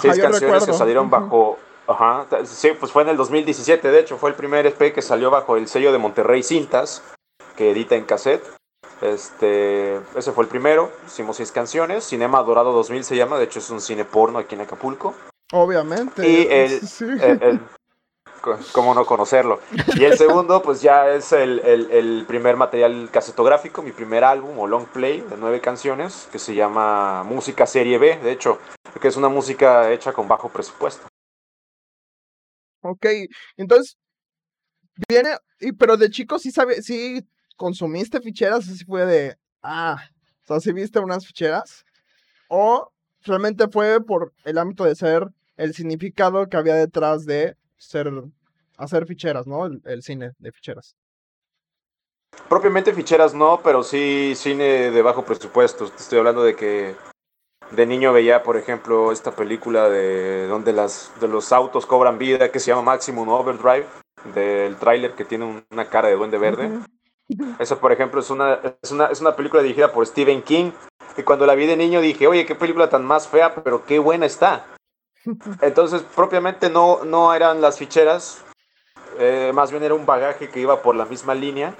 Seis 0.00 0.18
canciones 0.18 0.66
que 0.66 0.72
salieron 0.72 1.10
bajo. 1.10 1.58
Ajá, 1.86 2.26
sí, 2.44 2.72
pues 2.78 2.92
fue 2.92 3.02
en 3.02 3.08
el 3.08 3.16
2017, 3.16 3.90
de 3.90 4.00
hecho, 4.00 4.18
fue 4.18 4.28
el 4.30 4.36
primer 4.36 4.66
EP 4.66 4.92
que 4.92 5.00
salió 5.00 5.30
bajo 5.30 5.56
el 5.56 5.68
sello 5.68 5.90
de 5.90 5.96
Monterrey 5.96 6.42
Cintas, 6.42 7.02
que 7.56 7.70
edita 7.70 7.94
en 7.94 8.04
cassette. 8.04 8.44
Este, 9.00 9.96
ese 10.16 10.32
fue 10.32 10.44
el 10.44 10.50
primero, 10.50 10.90
hicimos 11.06 11.36
seis 11.36 11.50
canciones. 11.50 12.04
Cinema 12.04 12.42
Dorado 12.42 12.72
2000 12.72 13.04
se 13.04 13.16
llama, 13.16 13.38
de 13.38 13.44
hecho 13.44 13.60
es 13.60 13.70
un 13.70 13.80
cine 13.80 14.04
porno 14.04 14.38
aquí 14.38 14.54
en 14.54 14.62
Acapulco. 14.62 15.14
Obviamente. 15.52 16.28
Y 16.28 16.46
el, 16.50 16.80
el, 17.42 17.60
cómo 18.72 18.94
no 18.94 19.04
conocerlo. 19.04 19.60
Y 19.96 20.04
el 20.04 20.16
segundo, 20.16 20.62
pues 20.62 20.82
ya 20.82 21.08
es 21.10 21.32
el, 21.32 21.60
el, 21.60 22.24
primer 22.26 22.56
material 22.56 23.08
casetográfico, 23.10 23.82
mi 23.82 23.92
primer 23.92 24.24
álbum 24.24 24.58
o 24.58 24.66
long 24.66 24.86
play 24.86 25.20
de 25.20 25.36
nueve 25.36 25.60
canciones, 25.60 26.28
que 26.30 26.38
se 26.38 26.54
llama 26.54 27.24
Música 27.24 27.66
Serie 27.66 27.98
B, 27.98 28.18
de 28.18 28.32
hecho, 28.32 28.58
que 29.00 29.08
es 29.08 29.16
una 29.16 29.28
música 29.28 29.92
hecha 29.92 30.12
con 30.12 30.28
bajo 30.28 30.48
presupuesto. 30.48 31.06
Ok, 32.82 33.06
entonces, 33.56 33.96
viene, 35.08 35.36
pero 35.78 35.96
de 35.96 36.10
chico 36.10 36.38
sí 36.38 36.50
sabe, 36.50 36.82
sí 36.82 37.26
consumiste 37.56 38.20
ficheras, 38.20 38.68
así 38.68 38.84
fue 38.84 39.04
de, 39.04 39.36
ah, 39.62 39.96
o 40.44 40.46
sea, 40.46 40.60
sí 40.60 40.72
viste 40.72 41.00
unas 41.00 41.26
ficheras, 41.26 41.84
o 42.48 42.92
realmente 43.22 43.68
fue 43.68 44.02
por 44.04 44.32
el 44.44 44.58
ámbito 44.58 44.84
de 44.84 44.94
ser 44.94 45.28
el 45.58 45.74
significado 45.74 46.48
que 46.48 46.56
había 46.56 46.74
detrás 46.74 47.26
de 47.26 47.57
ser, 47.78 48.12
hacer 48.76 49.06
ficheras, 49.06 49.46
¿no? 49.46 49.66
El, 49.66 50.02
cine 50.02 50.32
de 50.38 50.52
ficheras. 50.52 50.96
Propiamente 52.48 52.92
ficheras 52.92 53.34
no, 53.34 53.60
pero 53.62 53.82
sí 53.82 54.34
cine 54.36 54.90
de 54.90 55.02
bajo 55.02 55.24
presupuesto. 55.24 55.86
Estoy 55.86 56.18
hablando 56.18 56.42
de 56.42 56.54
que 56.54 56.94
de 57.70 57.86
niño 57.86 58.12
veía, 58.12 58.42
por 58.42 58.56
ejemplo, 58.56 59.12
esta 59.12 59.32
película 59.32 59.88
de 59.88 60.46
donde 60.46 60.72
las 60.72 61.12
de 61.20 61.28
los 61.28 61.52
autos 61.52 61.86
cobran 61.86 62.18
vida 62.18 62.50
que 62.50 62.60
se 62.60 62.70
llama 62.70 62.82
Maximum 62.82 63.28
Overdrive, 63.28 63.86
del 64.34 64.76
tráiler 64.76 65.12
que 65.12 65.24
tiene 65.24 65.64
una 65.70 65.88
cara 65.88 66.08
de 66.08 66.16
duende 66.16 66.38
verde. 66.38 66.70
Eso, 67.58 67.78
por 67.78 67.92
ejemplo, 67.92 68.20
es 68.20 68.30
una, 68.30 68.60
es 68.82 68.90
una, 68.90 69.06
es 69.06 69.20
una 69.20 69.36
película 69.36 69.62
dirigida 69.62 69.92
por 69.92 70.06
Stephen 70.06 70.42
King. 70.42 70.70
Y 71.16 71.22
cuando 71.22 71.46
la 71.46 71.54
vi 71.54 71.66
de 71.66 71.76
niño 71.76 72.00
dije, 72.00 72.26
oye, 72.26 72.46
qué 72.46 72.54
película 72.54 72.88
tan 72.88 73.04
más 73.04 73.26
fea, 73.26 73.54
pero 73.54 73.84
qué 73.84 73.98
buena 73.98 74.24
está. 74.24 74.64
Entonces, 75.62 76.02
propiamente 76.14 76.70
no, 76.70 77.04
no 77.04 77.34
eran 77.34 77.60
las 77.60 77.78
ficheras, 77.78 78.42
eh, 79.18 79.50
más 79.54 79.70
bien 79.70 79.82
era 79.82 79.94
un 79.94 80.06
bagaje 80.06 80.48
que 80.48 80.60
iba 80.60 80.82
por 80.82 80.94
la 80.94 81.04
misma 81.04 81.34
línea. 81.34 81.74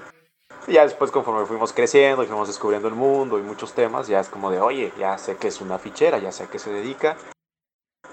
Y 0.67 0.73
ya 0.73 0.83
después, 0.83 1.09
conforme 1.09 1.45
fuimos 1.45 1.73
creciendo 1.73 2.23
y 2.23 2.27
fuimos 2.27 2.47
descubriendo 2.47 2.87
el 2.87 2.93
mundo 2.93 3.39
y 3.39 3.41
muchos 3.41 3.73
temas, 3.73 4.07
ya 4.07 4.19
es 4.19 4.27
como 4.27 4.51
de, 4.51 4.59
oye, 4.59 4.93
ya 4.99 5.17
sé 5.17 5.37
que 5.37 5.47
es 5.47 5.61
una 5.61 5.79
fichera, 5.79 6.19
ya 6.19 6.31
sé 6.31 6.43
a 6.43 6.47
qué 6.47 6.59
se 6.59 6.71
dedica. 6.71 7.17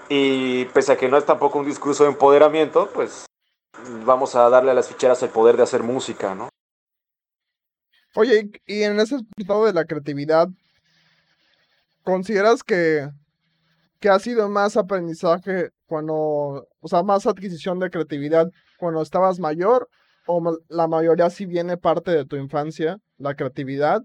Y 0.09 0.65
pese 0.65 0.93
a 0.93 0.97
que 0.97 1.09
no 1.09 1.17
es 1.17 1.25
tampoco 1.25 1.59
un 1.59 1.65
discurso 1.65 2.03
de 2.03 2.11
empoderamiento, 2.11 2.89
pues 2.93 3.25
vamos 4.05 4.35
a 4.35 4.49
darle 4.49 4.71
a 4.71 4.73
las 4.73 4.87
ficheras 4.87 5.21
el 5.23 5.29
poder 5.29 5.57
de 5.57 5.63
hacer 5.63 5.83
música, 5.83 6.33
¿no? 6.33 6.49
Oye, 8.15 8.49
y 8.65 8.83
en 8.83 8.99
ese 8.99 9.15
aspecto 9.15 9.65
de 9.65 9.73
la 9.73 9.85
creatividad, 9.85 10.47
¿consideras 12.03 12.63
que 12.63 13.09
que 13.99 14.09
ha 14.09 14.19
sido 14.19 14.49
más 14.49 14.77
aprendizaje 14.77 15.71
cuando, 15.85 16.67
o 16.79 16.87
sea, 16.87 17.03
más 17.03 17.25
adquisición 17.25 17.79
de 17.79 17.89
creatividad 17.89 18.49
cuando 18.77 19.01
estabas 19.01 19.39
mayor 19.39 19.89
o 20.27 20.57
la 20.67 20.87
mayoría 20.87 21.29
sí 21.29 21.45
viene 21.45 21.77
parte 21.77 22.11
de 22.11 22.25
tu 22.25 22.35
infancia, 22.35 22.97
la 23.17 23.35
creatividad, 23.35 24.01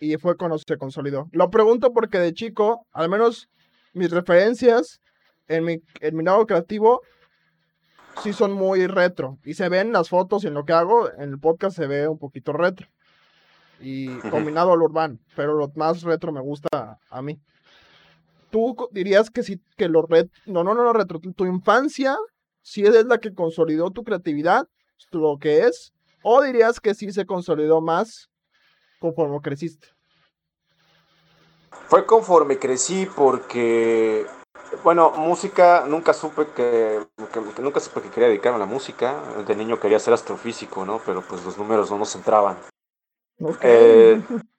y 0.00 0.16
fue 0.16 0.36
cuando 0.36 0.58
se 0.58 0.76
consolidó. 0.78 1.28
Lo 1.32 1.50
pregunto 1.50 1.92
porque 1.92 2.18
de 2.18 2.32
chico, 2.32 2.86
al 2.90 3.08
menos 3.08 3.48
mis 3.92 4.10
referencias 4.10 5.00
en 5.46 5.64
mi, 5.64 5.82
en 6.00 6.16
mi 6.16 6.24
lado 6.24 6.46
creativo 6.46 7.02
sí 8.22 8.32
son 8.32 8.52
muy 8.52 8.86
retro 8.86 9.38
y 9.44 9.54
se 9.54 9.68
ven 9.68 9.92
las 9.92 10.08
fotos 10.08 10.44
y 10.44 10.48
en 10.48 10.54
lo 10.54 10.64
que 10.64 10.72
hago, 10.72 11.10
en 11.12 11.30
el 11.30 11.38
podcast 11.38 11.76
se 11.76 11.86
ve 11.86 12.08
un 12.08 12.18
poquito 12.18 12.52
retro 12.52 12.88
y 13.80 14.08
combinado 14.30 14.72
al 14.72 14.82
urbano, 14.82 15.18
pero 15.36 15.54
lo 15.54 15.70
más 15.74 16.02
retro 16.02 16.32
me 16.32 16.40
gusta 16.40 16.98
a 17.08 17.22
mí 17.22 17.40
tú 18.52 18.76
dirías 18.92 19.30
que 19.30 19.42
sí, 19.42 19.60
que 19.76 19.88
lo 19.88 20.02
red, 20.02 20.28
no, 20.46 20.62
no, 20.62 20.74
no, 20.74 20.84
no, 20.84 20.92
retro, 20.92 21.18
tu 21.18 21.46
infancia 21.46 22.16
sí 22.60 22.84
es 22.84 23.06
la 23.06 23.18
que 23.18 23.34
consolidó 23.34 23.90
tu 23.90 24.04
creatividad, 24.04 24.68
lo 25.10 25.38
que 25.40 25.66
es, 25.66 25.92
o 26.22 26.42
dirías 26.42 26.78
que 26.78 26.94
sí 26.94 27.10
se 27.10 27.26
consolidó 27.26 27.80
más 27.80 28.30
conforme 29.00 29.40
creciste. 29.40 29.88
Fue 31.88 32.06
conforme 32.06 32.58
crecí 32.58 33.08
porque, 33.16 34.26
bueno, 34.84 35.10
música, 35.12 35.84
nunca 35.88 36.12
supe 36.12 36.46
que, 36.54 37.00
nunca 37.58 37.80
supe 37.80 38.02
que 38.02 38.10
quería 38.10 38.28
dedicarme 38.28 38.56
a 38.56 38.60
la 38.60 38.66
música. 38.66 39.20
De 39.46 39.56
niño 39.56 39.80
quería 39.80 39.98
ser 39.98 40.14
astrofísico, 40.14 40.84
¿no? 40.84 41.00
Pero 41.04 41.22
pues 41.22 41.44
los 41.44 41.58
números 41.58 41.90
no 41.90 41.98
nos 41.98 42.14
entraban. 42.14 42.58
Eh, 43.62 44.22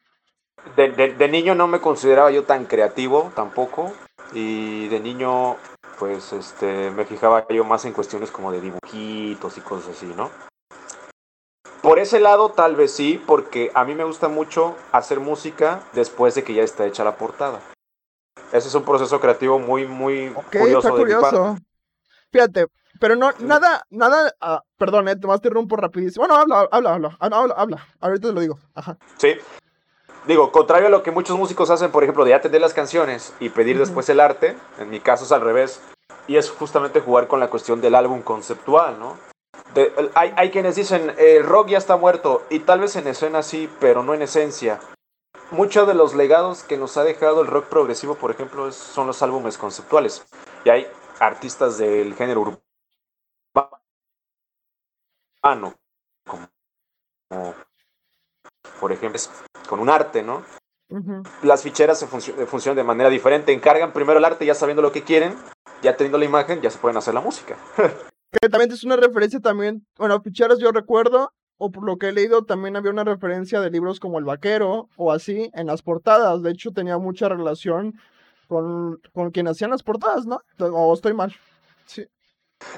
de, 0.75 1.27
niño 1.27 1.55
no 1.55 1.67
me 1.67 1.79
consideraba 1.79 2.31
yo 2.31 2.43
tan 2.43 2.65
creativo 2.65 3.31
tampoco. 3.35 3.93
Y 4.33 4.87
de 4.87 4.99
niño, 4.99 5.57
pues, 5.99 6.33
este, 6.33 6.89
me 6.91 7.05
fijaba 7.05 7.45
yo 7.49 7.63
más 7.63 7.85
en 7.85 7.93
cuestiones 7.93 8.31
como 8.31 8.51
de 8.51 8.61
dibujitos 8.61 9.57
y 9.57 9.61
cosas 9.61 9.95
así, 9.95 10.07
¿no? 10.17 10.31
Por 11.81 11.99
ese 11.99 12.19
lado, 12.19 12.49
tal 12.49 12.75
vez 12.75 12.93
sí, 12.93 13.21
porque 13.27 13.69
a 13.73 13.83
mí 13.83 13.93
me 13.93 14.05
gusta 14.05 14.29
mucho 14.29 14.75
hacer 14.91 15.19
música 15.19 15.83
después 15.93 16.33
de 16.33 16.43
que 16.43 16.53
ya 16.53 16.63
está 16.63 16.85
hecha 16.85 17.03
la 17.03 17.17
portada. 17.17 17.59
Ese 18.53 18.69
es 18.69 18.75
un 18.75 18.83
proceso 18.83 19.19
creativo 19.19 19.59
muy, 19.59 19.85
muy 19.85 20.33
curioso. 20.51 20.87
Está 20.87 20.91
curioso. 20.91 21.57
Fíjate, 22.31 22.67
pero 22.99 23.15
no, 23.15 23.31
nada, 23.39 23.85
nada, 23.89 24.33
ah, 24.39 24.63
perdón, 24.77 25.07
eh, 25.09 25.15
te 25.15 25.29
a 25.29 25.35
interrumpo 25.35 25.75
rapidísimo. 25.75 26.25
Bueno, 26.25 26.39
habla, 26.39 26.67
habla, 26.71 26.93
habla, 26.93 27.17
habla, 27.19 27.53
habla, 27.55 27.87
ahorita 27.99 28.29
te 28.29 28.33
lo 28.33 28.41
digo. 28.41 28.59
Ajá. 28.73 28.97
Sí, 29.17 29.35
digo, 30.27 30.51
contrario 30.51 30.87
a 30.87 30.91
lo 30.91 31.03
que 31.03 31.11
muchos 31.11 31.37
músicos 31.37 31.69
hacen, 31.69 31.91
por 31.91 32.03
ejemplo, 32.03 32.25
de 32.25 32.33
atender 32.33 32.61
las 32.61 32.73
canciones 32.73 33.33
y 33.39 33.49
pedir 33.49 33.77
después 33.77 34.07
el 34.09 34.19
arte, 34.19 34.57
en 34.79 34.89
mi 34.89 34.99
caso 34.99 35.25
es 35.25 35.31
al 35.31 35.41
revés, 35.41 35.81
y 36.27 36.37
es 36.37 36.49
justamente 36.49 37.01
jugar 37.01 37.27
con 37.27 37.39
la 37.39 37.49
cuestión 37.49 37.81
del 37.81 37.95
álbum 37.95 38.21
conceptual, 38.21 38.99
¿no? 38.99 39.17
hay, 40.13 40.33
hay, 40.37 40.51
quienes 40.51 40.75
dicen, 40.75 41.13
el 41.17 41.43
rock 41.43 41.69
ya 41.69 41.77
está 41.77 41.97
muerto, 41.97 42.43
y 42.49 42.59
tal 42.59 42.79
vez 42.79 42.95
en 42.95 43.07
escena 43.07 43.41
sí, 43.41 43.69
pero 43.79 44.03
no 44.03 44.13
en 44.13 44.21
esencia. 44.21 44.79
Muchos 45.51 45.87
de 45.87 45.93
los 45.93 46.15
legados 46.15 46.63
que 46.63 46.77
nos 46.77 46.97
ha 46.97 47.03
dejado 47.03 47.41
el 47.41 47.47
rock 47.47 47.65
progresivo, 47.65 48.15
por 48.15 48.31
ejemplo, 48.31 48.71
son 48.71 49.07
los 49.07 49.21
álbumes 49.21 49.57
conceptuales. 49.57 50.25
Y 50.65 50.69
hay 50.69 50.87
artistas 51.19 51.77
del 51.77 52.15
género 52.15 52.41
urbano, 52.41 52.59
como 56.25 56.47
por 58.79 58.91
ejemplo, 58.91 59.19
con 59.67 59.79
un 59.79 59.89
arte, 59.89 60.23
¿no? 60.23 60.43
Las 61.41 61.63
ficheras 61.63 61.97
se 61.97 62.07
funcionan 62.07 62.75
de 62.75 62.83
manera 62.83 63.09
diferente. 63.09 63.51
Encargan 63.51 63.93
primero 63.93 64.19
el 64.19 64.25
arte 64.25 64.45
ya 64.45 64.53
sabiendo 64.53 64.81
lo 64.81 64.91
que 64.91 65.03
quieren, 65.03 65.35
ya 65.81 65.97
teniendo 65.97 66.19
la 66.19 66.25
imagen, 66.25 66.61
ya 66.61 66.69
se 66.69 66.77
pueden 66.77 66.97
hacer 66.97 67.13
la 67.13 67.21
música. 67.21 67.57
que 68.41 68.49
también 68.49 68.71
es 68.71 68.83
una 68.83 68.95
referencia 68.95 69.39
también, 69.39 69.85
bueno, 69.97 70.21
ficheras 70.21 70.59
yo 70.59 70.71
recuerdo, 70.71 71.31
o 71.57 71.71
por 71.71 71.83
lo 71.83 71.97
que 71.97 72.09
he 72.09 72.11
leído, 72.11 72.43
también 72.43 72.75
había 72.75 72.91
una 72.91 73.03
referencia 73.03 73.61
de 73.61 73.69
libros 73.69 73.99
como 73.99 74.19
El 74.19 74.25
Vaquero 74.25 74.89
o 74.97 75.11
así 75.11 75.49
en 75.53 75.67
las 75.67 75.81
portadas. 75.81 76.41
De 76.41 76.51
hecho, 76.51 76.71
tenía 76.71 76.97
mucha 76.97 77.29
relación 77.29 77.93
con, 78.47 78.99
con 79.13 79.31
quien 79.31 79.47
hacían 79.47 79.71
las 79.71 79.83
portadas, 79.83 80.25
¿no? 80.25 80.41
O 80.59 80.93
estoy 80.93 81.13
mal. 81.13 81.33
Sí. 81.85 82.05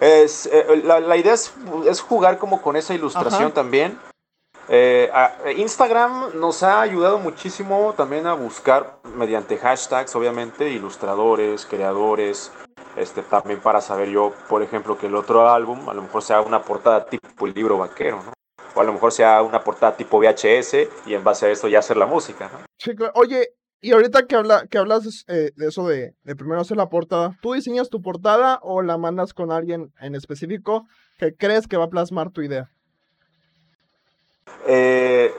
Es, 0.01 0.47
eh, 0.51 0.83
la, 0.83 1.17
idea 1.17 1.33
es, 1.33 1.53
es, 1.87 2.01
jugar 2.01 2.37
como 2.37 2.61
con 2.61 2.75
esa 2.75 2.93
ilustración 2.93 3.51
también. 3.51 3.97
Eh, 4.67 5.11
Instagram 5.57 6.39
nos 6.39 6.63
ha 6.63 6.81
ayudado 6.81 7.19
muchísimo 7.19 7.93
también 7.95 8.25
a 8.25 8.33
buscar 8.33 8.97
mediante 9.15 9.57
hashtags, 9.57 10.15
obviamente, 10.15 10.69
ilustradores, 10.71 11.65
creadores, 11.65 12.51
este, 12.95 13.21
también 13.21 13.59
para 13.59 13.81
saber 13.81 14.09
yo, 14.09 14.33
por 14.49 14.63
ejemplo, 14.63 14.97
que 14.97 15.07
el 15.07 15.15
otro 15.15 15.49
álbum 15.49 15.89
a 15.89 15.93
lo 15.93 16.01
mejor 16.01 16.23
sea 16.23 16.41
una 16.41 16.61
portada 16.61 17.05
tipo 17.05 17.45
el 17.45 17.53
libro 17.53 17.77
vaquero, 17.77 18.23
¿no? 18.23 18.33
O 18.73 18.81
a 18.81 18.83
lo 18.83 18.93
mejor 18.93 19.11
sea 19.11 19.41
una 19.41 19.63
portada 19.63 19.95
tipo 19.95 20.19
VHS 20.19 20.87
y 21.05 21.13
en 21.13 21.23
base 21.23 21.45
a 21.45 21.49
eso 21.49 21.67
ya 21.67 21.79
hacer 21.79 21.97
la 21.97 22.05
música, 22.05 22.49
¿no? 22.51 22.59
Sí, 22.77 22.91
Oye, 23.13 23.49
y 23.81 23.91
ahorita 23.91 24.25
que, 24.25 24.35
habla, 24.35 24.65
que 24.67 24.77
hablas 24.77 25.25
eh, 25.27 25.51
de 25.55 25.67
eso 25.67 25.87
de, 25.87 26.15
de 26.23 26.35
primero 26.35 26.59
hacer 26.59 26.75
la 26.75 26.89
portada, 26.89 27.37
¿tú 27.41 27.53
diseñas 27.53 27.89
tu 27.89 28.01
portada 28.01 28.59
o 28.63 28.81
la 28.81 28.97
mandas 28.97 29.33
con 29.33 29.51
alguien 29.51 29.93
en 29.99 30.15
específico 30.15 30.87
que 31.17 31.35
crees 31.35 31.67
que 31.67 31.77
va 31.77 31.85
a 31.85 31.89
plasmar 31.89 32.31
tu 32.31 32.41
idea? 32.41 32.71
Eh, 34.67 35.33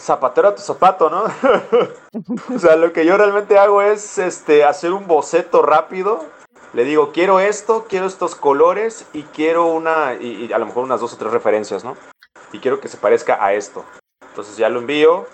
zapatero 0.00 0.48
a 0.48 0.54
tu 0.54 0.62
zapato, 0.62 1.10
¿no? 1.10 1.24
o 2.54 2.58
sea, 2.58 2.76
lo 2.76 2.92
que 2.92 3.04
yo 3.04 3.16
realmente 3.16 3.58
hago 3.58 3.82
es 3.82 4.18
este, 4.18 4.64
hacer 4.64 4.92
un 4.92 5.06
boceto 5.06 5.62
rápido. 5.62 6.24
Le 6.72 6.84
digo, 6.84 7.10
quiero 7.12 7.40
esto, 7.40 7.86
quiero 7.88 8.06
estos 8.06 8.34
colores 8.34 9.06
y 9.12 9.22
quiero 9.24 9.66
una, 9.66 10.14
y, 10.14 10.52
a 10.52 10.58
lo 10.58 10.66
mejor 10.66 10.84
unas 10.84 11.00
dos 11.00 11.12
o 11.12 11.16
tres 11.16 11.32
referencias, 11.32 11.84
¿no? 11.84 11.96
Y 12.52 12.60
quiero 12.60 12.80
que 12.80 12.88
se 12.88 12.96
parezca 12.96 13.44
a 13.44 13.54
esto. 13.54 13.84
Entonces 14.22 14.56
ya 14.56 14.68
lo 14.68 14.78
envío 14.78 15.26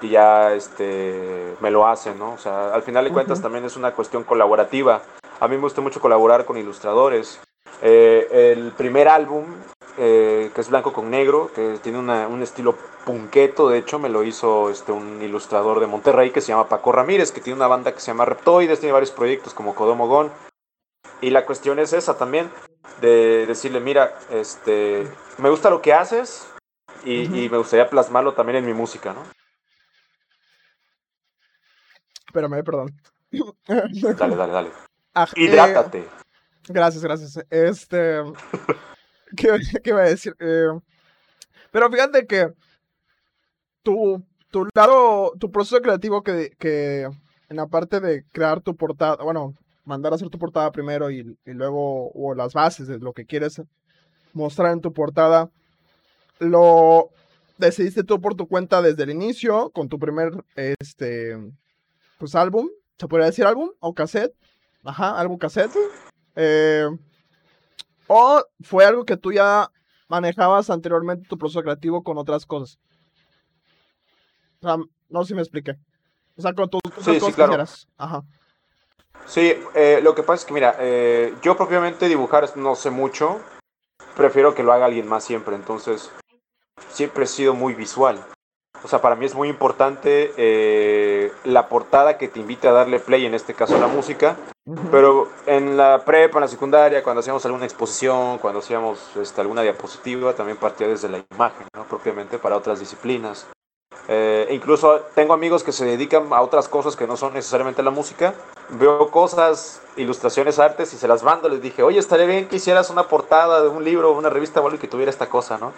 y 0.00 0.10
ya 0.10 0.54
este, 0.54 1.56
me 1.60 1.70
lo 1.70 1.86
hacen, 1.86 2.18
¿no? 2.18 2.32
O 2.32 2.38
sea, 2.38 2.72
al 2.72 2.82
final 2.82 3.04
de 3.04 3.12
cuentas 3.12 3.42
también 3.42 3.64
es 3.64 3.76
una 3.76 3.92
cuestión 3.92 4.22
colaborativa. 4.22 5.02
A 5.40 5.48
mí 5.48 5.56
me 5.56 5.62
gusta 5.62 5.80
mucho 5.80 6.00
colaborar 6.00 6.44
con 6.44 6.56
ilustradores. 6.56 7.40
Eh, 7.82 8.52
el 8.52 8.72
primer 8.72 9.08
álbum, 9.08 9.46
eh, 9.98 10.50
que 10.54 10.60
es 10.60 10.70
blanco 10.70 10.92
con 10.92 11.10
negro, 11.10 11.50
que 11.54 11.78
tiene 11.82 11.98
un 11.98 12.42
estilo 12.42 12.76
punqueto, 13.04 13.68
de 13.68 13.78
hecho 13.78 13.98
me 13.98 14.08
lo 14.08 14.22
hizo 14.24 14.70
este, 14.70 14.92
un 14.92 15.20
ilustrador 15.22 15.80
de 15.80 15.86
Monterrey 15.86 16.30
que 16.30 16.40
se 16.40 16.48
llama 16.48 16.68
Paco 16.68 16.92
Ramírez, 16.92 17.32
que 17.32 17.40
tiene 17.40 17.56
una 17.56 17.66
banda 17.66 17.92
que 17.92 18.00
se 18.00 18.08
llama 18.08 18.24
Reptoides, 18.24 18.80
tiene 18.80 18.92
varios 18.92 19.10
proyectos 19.10 19.54
como 19.54 19.74
Codomogón. 19.74 20.30
Y 21.20 21.30
la 21.30 21.44
cuestión 21.44 21.78
es 21.78 21.92
esa 21.92 22.16
también, 22.16 22.50
de 23.00 23.46
decirle, 23.46 23.80
mira, 23.80 24.18
este, 24.30 25.06
me 25.38 25.50
gusta 25.50 25.70
lo 25.70 25.82
que 25.82 25.92
haces 25.92 26.48
y, 27.04 27.48
me 27.48 27.58
gustaría 27.58 27.88
plasmarlo 27.88 28.34
también 28.34 28.56
en 28.56 28.66
mi 28.66 28.74
música, 28.74 29.12
¿no? 29.12 29.22
Espérame, 32.26 32.62
perdón. 32.62 33.00
dale, 34.16 34.36
dale, 34.36 34.52
dale. 34.52 34.70
Ah, 35.12 35.26
Hidrátate. 35.34 35.98
Eh, 35.98 36.08
gracias, 36.68 37.02
gracias. 37.02 37.44
Este. 37.50 38.22
¿qué, 39.36 39.58
¿qué, 39.82 39.90
iba 39.90 40.00
a 40.00 40.08
decir? 40.08 40.34
Eh, 40.38 40.68
pero 41.70 41.90
fíjate 41.90 42.26
que 42.26 42.52
tu, 43.82 44.24
tu 44.50 44.66
lado, 44.74 45.32
tu 45.38 45.50
proceso 45.50 45.80
creativo 45.80 46.22
que, 46.22 46.50
que 46.58 47.08
en 47.48 47.56
la 47.56 47.66
parte 47.66 48.00
de 48.00 48.24
crear 48.32 48.60
tu 48.60 48.76
portada, 48.76 49.22
bueno, 49.22 49.54
mandar 49.84 50.12
a 50.12 50.16
hacer 50.16 50.28
tu 50.28 50.38
portada 50.38 50.70
primero 50.70 51.10
y, 51.10 51.36
luego, 51.44 52.10
o 52.12 52.34
las 52.34 52.54
bases 52.54 52.86
de 52.86 52.98
lo 52.98 53.12
que 53.12 53.26
quieres 53.26 53.60
mostrar 54.32 54.72
en 54.72 54.80
tu 54.80 54.92
portada, 54.92 55.50
lo 56.38 57.10
decidiste 57.58 58.04
tú 58.04 58.20
por 58.20 58.34
tu 58.34 58.46
cuenta 58.46 58.82
desde 58.82 59.02
el 59.02 59.10
inicio, 59.10 59.70
con 59.70 59.88
tu 59.88 59.98
primer, 59.98 60.44
este, 60.54 61.36
pues 62.18 62.34
álbum, 62.34 62.68
¿se 62.98 63.08
podría 63.08 63.26
decir 63.26 63.44
álbum? 63.44 63.70
¿O 63.80 63.94
cassette? 63.94 64.34
Ajá, 64.84 65.18
álbum 65.18 65.38
cassette. 65.38 65.76
Eh, 66.36 66.88
¿O 68.12 68.42
fue 68.62 68.84
algo 68.84 69.04
que 69.04 69.16
tú 69.16 69.32
ya 69.32 69.70
manejabas 70.08 70.68
anteriormente 70.68 71.28
tu 71.28 71.38
proceso 71.38 71.62
creativo 71.62 72.02
con 72.02 72.18
otras 72.18 72.44
cosas? 72.44 72.76
O 74.60 74.66
sea, 74.66 74.78
no 75.08 75.22
sé 75.22 75.28
si 75.28 75.34
me 75.34 75.42
expliqué. 75.42 75.76
O 76.36 76.42
sea, 76.42 76.52
con 76.52 76.68
tus 76.68 76.80
sí, 77.04 77.20
sí, 77.20 77.32
claro. 77.32 77.56
Ajá. 77.96 78.24
Sí, 79.26 79.54
eh, 79.76 80.00
lo 80.02 80.16
que 80.16 80.24
pasa 80.24 80.40
es 80.40 80.44
que, 80.44 80.52
mira, 80.52 80.74
eh, 80.80 81.36
yo 81.40 81.56
propiamente 81.56 82.08
dibujar 82.08 82.56
no 82.56 82.74
sé 82.74 82.90
mucho. 82.90 83.40
Prefiero 84.16 84.56
que 84.56 84.64
lo 84.64 84.72
haga 84.72 84.86
alguien 84.86 85.06
más 85.06 85.22
siempre. 85.22 85.54
Entonces, 85.54 86.10
siempre 86.88 87.22
he 87.24 87.28
sido 87.28 87.54
muy 87.54 87.74
visual. 87.74 88.26
O 88.82 88.88
sea, 88.88 89.00
para 89.00 89.14
mí 89.14 89.26
es 89.26 89.34
muy 89.34 89.48
importante 89.48 90.32
eh, 90.36 91.32
la 91.44 91.68
portada 91.68 92.16
que 92.16 92.28
te 92.28 92.40
invite 92.40 92.68
a 92.68 92.72
darle 92.72 92.98
play, 92.98 93.26
en 93.26 93.34
este 93.34 93.54
caso 93.54 93.78
la 93.78 93.86
música. 93.86 94.36
Pero 94.90 95.28
en 95.46 95.76
la 95.76 96.02
prepa, 96.04 96.38
en 96.38 96.42
la 96.42 96.48
secundaria, 96.48 97.02
cuando 97.02 97.20
hacíamos 97.20 97.44
alguna 97.44 97.64
exposición, 97.64 98.38
cuando 98.38 98.60
hacíamos 98.60 99.16
este, 99.16 99.40
alguna 99.40 99.62
diapositiva, 99.62 100.32
también 100.34 100.58
partía 100.58 100.86
desde 100.86 101.08
la 101.08 101.24
imagen, 101.32 101.66
¿no? 101.74 101.84
propiamente 101.84 102.38
para 102.38 102.56
otras 102.56 102.78
disciplinas. 102.78 103.48
Eh, 104.08 104.48
incluso 104.50 105.00
tengo 105.14 105.34
amigos 105.34 105.64
que 105.64 105.72
se 105.72 105.84
dedican 105.84 106.32
a 106.32 106.40
otras 106.42 106.68
cosas 106.68 106.96
que 106.96 107.06
no 107.06 107.16
son 107.16 107.34
necesariamente 107.34 107.82
la 107.82 107.90
música. 107.90 108.34
Veo 108.78 109.10
cosas, 109.10 109.82
ilustraciones, 109.96 110.58
artes 110.58 110.94
y 110.94 110.96
se 110.96 111.08
las 111.08 111.22
mando. 111.22 111.48
Les 111.48 111.60
dije, 111.60 111.82
oye, 111.82 111.98
estaría 111.98 112.26
bien 112.26 112.48
que 112.48 112.56
hicieras 112.56 112.90
una 112.90 113.08
portada 113.08 113.62
de 113.62 113.68
un 113.68 113.82
libro, 113.84 114.16
una 114.16 114.30
revista 114.30 114.60
o 114.60 114.66
algo 114.66 114.78
que 114.78 114.88
tuviera 114.88 115.10
esta 115.10 115.28
cosa, 115.28 115.58
¿no? 115.58 115.72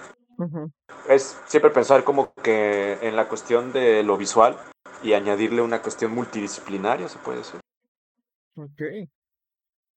Es 1.09 1.41
siempre 1.47 1.71
pensar 1.71 2.05
como 2.05 2.35
que 2.35 2.99
en 3.01 3.17
la 3.17 3.29
cuestión 3.29 3.73
de 3.73 4.03
lo 4.03 4.17
visual 4.17 4.57
y 5.03 5.15
añadirle 5.15 5.63
una 5.63 5.81
cuestión 5.81 6.13
multidisciplinaria, 6.13 7.09
se 7.09 7.19
puede 7.19 7.39
decir. 7.39 7.61
Ok. 8.57 8.83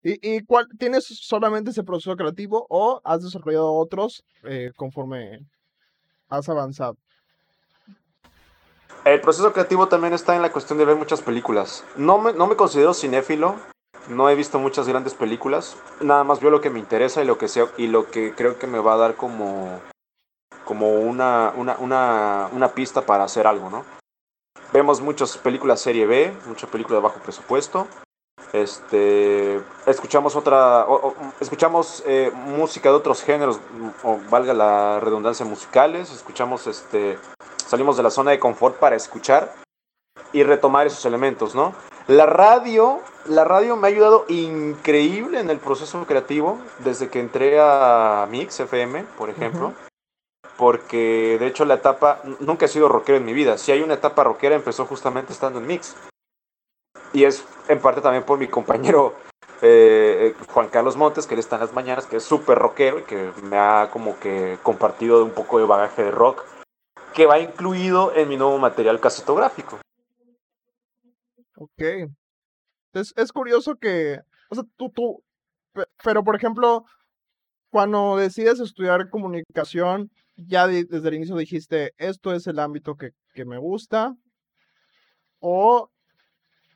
¿Y, 0.04 0.36
y 0.36 0.46
cuál, 0.46 0.68
tienes 0.78 1.06
solamente 1.06 1.72
ese 1.72 1.84
proceso 1.84 2.16
creativo 2.16 2.66
o 2.70 3.02
has 3.04 3.24
desarrollado 3.24 3.74
otros 3.74 4.24
eh, 4.44 4.72
conforme 4.76 5.46
has 6.30 6.48
avanzado? 6.48 6.98
El 9.06 9.22
proceso 9.22 9.54
creativo 9.54 9.88
también 9.88 10.14
está 10.14 10.36
en 10.36 10.42
la 10.42 10.52
cuestión 10.52 10.80
de 10.80 10.86
ver 10.86 10.96
muchas 10.96 11.22
películas. 11.22 11.84
No 11.96 12.18
me, 12.18 12.34
no 12.34 12.48
me 12.48 12.56
considero 12.56 12.96
cinéfilo, 12.96 13.54
no 14.08 14.32
he 14.32 14.36
visto 14.36 14.58
muchas 14.58 14.88
grandes 14.88 15.14
películas, 15.14 15.78
nada 16.02 16.24
más 16.24 16.40
veo 16.40 16.50
lo 16.50 16.60
que 16.60 16.72
me 16.72 16.80
interesa 16.80 17.22
y 17.22 17.26
lo 17.28 17.38
que 17.38 17.48
sea, 17.48 17.68
y 17.78 17.86
lo 17.86 18.10
que 18.10 18.34
creo 18.34 18.58
que 18.58 18.66
me 18.66 18.80
va 18.80 18.94
a 18.96 18.98
dar 18.98 19.16
como, 19.16 19.80
como 20.64 20.90
una, 21.02 21.54
una, 21.56 21.78
una, 21.78 22.50
una 22.52 22.70
pista 22.70 23.02
para 23.06 23.26
hacer 23.26 23.46
algo, 23.46 23.70
¿no? 23.70 23.86
Vemos 24.74 25.02
muchas 25.02 25.38
películas 25.38 25.82
serie 25.82 26.08
B, 26.08 26.36
muchas 26.48 26.72
películas 26.72 26.98
de 27.00 27.08
bajo 27.08 27.20
presupuesto. 27.20 27.88
Este, 28.54 29.62
escuchamos 29.86 30.36
otra, 30.36 30.88
escuchamos 31.40 32.02
eh, 32.08 32.32
música 32.34 32.90
de 32.90 32.96
otros 32.96 33.22
géneros, 33.22 33.60
o 34.04 34.20
valga 34.32 34.56
la 34.56 35.00
redundancia 35.00 35.46
musicales, 35.46 36.12
escuchamos 36.12 36.66
este, 36.66 37.20
salimos 37.76 37.98
de 37.98 38.04
la 38.04 38.10
zona 38.10 38.32
de 38.32 38.40
confort 38.40 38.78
para 38.78 38.96
escuchar 38.96 39.54
y 40.32 40.44
retomar 40.44 40.88
esos 40.88 41.06
elementos, 41.06 41.56
¿no? 41.56 41.76
La 42.08 42.26
radio, 42.26 43.02
la 43.26 43.44
radio 43.44 43.76
me 43.76 43.90
ha 43.90 43.92
ayudado 43.92 44.24
increíble 44.30 45.42
en 45.42 45.50
el 45.50 45.58
proceso 45.58 46.02
creativo 46.06 46.58
desde 46.80 47.10
que 47.10 47.20
entré 47.20 47.60
a 47.60 48.26
Mix 48.32 48.62
FM, 48.62 49.04
por 49.18 49.30
ejemplo. 49.30 49.74
Porque 50.56 51.36
de 51.38 51.48
hecho 51.48 51.66
la 51.66 51.74
etapa, 51.74 52.22
nunca 52.40 52.66
he 52.66 52.70
sido 52.70 52.88
rockero 52.88 53.18
en 53.18 53.26
mi 53.26 53.34
vida. 53.34 53.58
Si 53.58 53.74
hay 53.74 53.82
una 53.82 53.96
etapa 53.96 54.24
rockera, 54.24 54.56
empezó 54.56 54.86
justamente 54.86 55.34
estando 55.34 55.60
en 55.60 55.68
Mix. 55.68 55.98
Y 57.12 57.26
es 57.26 57.44
en 57.68 57.82
parte 57.82 58.00
también 58.00 58.24
por 58.24 58.40
mi 58.40 58.48
compañero 58.48 59.16
eh, 59.62 60.34
Juan 60.48 60.70
Carlos 60.70 60.96
Montes, 60.96 61.28
que 61.28 61.34
él 61.34 61.42
está 61.42 61.58
en 61.58 61.64
las 61.64 61.74
mañanas, 61.74 62.06
que 62.06 62.18
es 62.18 62.24
súper 62.24 62.58
rockero 62.58 63.00
y 63.00 63.04
que 63.04 63.32
me 63.44 63.58
ha 63.58 63.90
como 63.92 64.18
que 64.18 64.58
compartido 64.64 65.26
un 65.26 65.32
poco 65.32 65.60
de 65.60 65.66
bagaje 65.66 66.06
de 66.06 66.12
rock 66.12 66.46
que 67.16 67.26
va 67.26 67.40
incluido 67.40 68.14
en 68.14 68.28
mi 68.28 68.36
nuevo 68.36 68.58
material 68.58 69.00
casetográfico. 69.00 69.80
Ok. 71.56 72.12
Es, 72.94 73.14
es 73.16 73.32
curioso 73.32 73.76
que, 73.78 74.20
o 74.50 74.56
sea, 74.56 74.66
tú, 74.76 74.90
tú, 74.90 75.24
pero 76.04 76.24
por 76.26 76.36
ejemplo, 76.36 76.84
cuando 77.70 78.18
decides 78.18 78.60
estudiar 78.60 79.10
comunicación, 79.10 80.12
ya 80.36 80.68
desde 80.68 81.08
el 81.08 81.14
inicio 81.14 81.38
dijiste, 81.38 81.94
esto 81.98 82.34
es 82.34 82.48
el 82.48 82.60
ámbito 82.60 82.96
que, 82.96 83.12
que 83.34 83.46
me 83.46 83.58
gusta, 83.58 84.14
o 85.40 85.90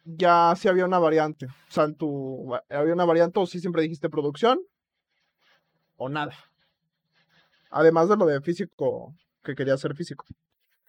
ya 0.06 0.54
sí 0.56 0.70
había 0.70 0.86
una 0.86 1.00
variante, 1.00 1.48
o 1.48 1.72
sea, 1.72 1.92
tu, 1.94 2.56
había 2.70 2.94
una 2.94 3.06
variante 3.06 3.40
o 3.40 3.46
sí 3.46 3.60
siempre 3.60 3.82
dijiste 3.82 4.10
producción, 4.10 4.62
o 5.98 6.08
nada. 6.08 6.34
Además 7.72 8.08
de 8.08 8.16
lo 8.16 8.26
de 8.26 8.42
físico, 8.42 9.14
que 9.44 9.56
quería 9.56 9.78
ser 9.78 9.96
físico. 9.96 10.26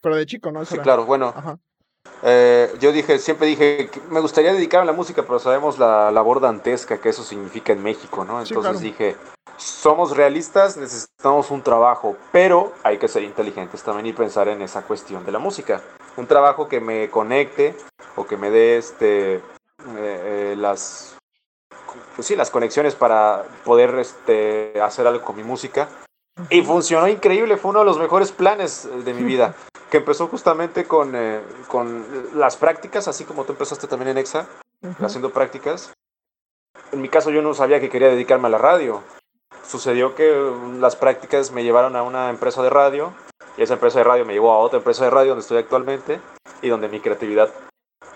Pero 0.03 0.17
de 0.17 0.27
chico, 0.27 0.51
¿no? 0.51 0.65
sí, 0.65 0.79
claro, 0.79 1.05
bueno. 1.05 1.35
Eh, 2.23 2.73
yo 2.81 2.93
dije, 2.93 3.19
siempre 3.19 3.47
dije, 3.47 3.89
que 3.91 4.01
me 4.11 4.21
gustaría 4.21 4.53
dedicarme 4.53 4.85
a 4.85 4.93
la 4.93 4.97
música, 4.97 5.23
pero 5.23 5.39
sabemos 5.39 5.79
la 5.79 6.11
labor 6.11 6.41
dantesca 6.41 6.99
que 7.01 7.11
eso 7.11 7.23
significa 7.23 7.73
en 7.73 7.83
México, 7.83 8.25
¿no? 8.25 8.41
Entonces 8.41 8.81
dije, 8.81 9.17
somos 9.57 10.17
realistas, 10.17 10.77
necesitamos 10.77 11.51
un 11.51 11.63
trabajo, 11.63 12.17
pero 12.33 12.73
hay 12.83 12.99
que 12.99 13.09
ser 13.09 13.23
inteligentes 13.23 13.83
también 13.83 14.07
y 14.07 14.13
pensar 14.13 14.49
en 14.49 14.63
esa 14.63 14.83
cuestión 14.83 15.25
de 15.25 15.33
la 15.33 15.39
música. 15.39 15.83
Un 16.17 16.27
trabajo 16.27 16.69
que 16.69 16.81
me 16.81 17.11
conecte 17.11 17.75
o 18.17 18.27
que 18.27 18.37
me 18.37 18.51
dé 18.51 18.79
este, 18.79 19.35
eh, 19.37 19.43
eh, 19.97 20.55
las, 20.59 21.17
pues 22.17 22.27
sí, 22.27 22.37
las 22.37 22.51
conexiones 22.51 22.95
para 22.95 23.45
poder 23.65 23.95
este, 23.99 24.81
hacer 24.81 25.07
algo 25.07 25.25
con 25.25 25.37
mi 25.37 25.45
música 25.45 25.89
y 26.49 26.63
funcionó 26.63 27.09
increíble, 27.09 27.57
fue 27.57 27.71
uno 27.71 27.81
de 27.81 27.85
los 27.85 27.99
mejores 27.99 28.33
planes 28.33 28.85
eh, 28.85 29.03
de 29.03 29.15
mi 29.15 29.23
vida, 29.23 29.55
que 29.91 29.99
empezó 29.99 30.29
justamente 30.29 30.85
con, 30.85 31.15
eh, 31.15 31.41
con 31.69 32.05
las 32.35 32.57
prácticas, 32.57 33.09
así 33.09 33.25
como 33.25 33.45
tú 33.45 33.53
empezaste 33.53 33.87
también 33.87 34.11
en 34.11 34.19
EXA, 34.19 34.47
haciendo 35.01 35.31
prácticas. 35.31 35.93
En 36.93 37.03
mi 37.03 37.09
caso 37.09 37.31
yo 37.31 37.43
no 37.43 37.55
sabía 37.55 37.81
que 37.81 37.91
quería 37.91 38.09
dedicarme 38.09 38.47
a 38.47 38.51
la 38.51 38.59
radio. 38.59 39.03
Sucedió 39.67 40.15
que 40.15 40.33
mm, 40.33 40.81
las 40.81 40.97
prácticas 40.97 41.53
me 41.53 41.63
llevaron 41.63 41.97
a 41.97 42.03
una 42.03 42.31
empresa 42.31 42.63
de 42.63 42.71
radio 42.71 43.13
y 43.57 43.63
esa 43.63 43.75
empresa 43.75 43.99
de 43.99 44.05
radio 44.05 44.25
me 44.25 44.33
llevó 44.33 44.53
a 44.53 44.59
otra 44.59 44.79
empresa 44.79 45.05
de 45.05 45.11
radio 45.11 45.31
donde 45.31 45.43
estoy 45.43 45.59
actualmente 45.59 46.21
y 46.63 46.69
donde 46.69 46.89
mi 46.89 47.01
creatividad 47.01 47.51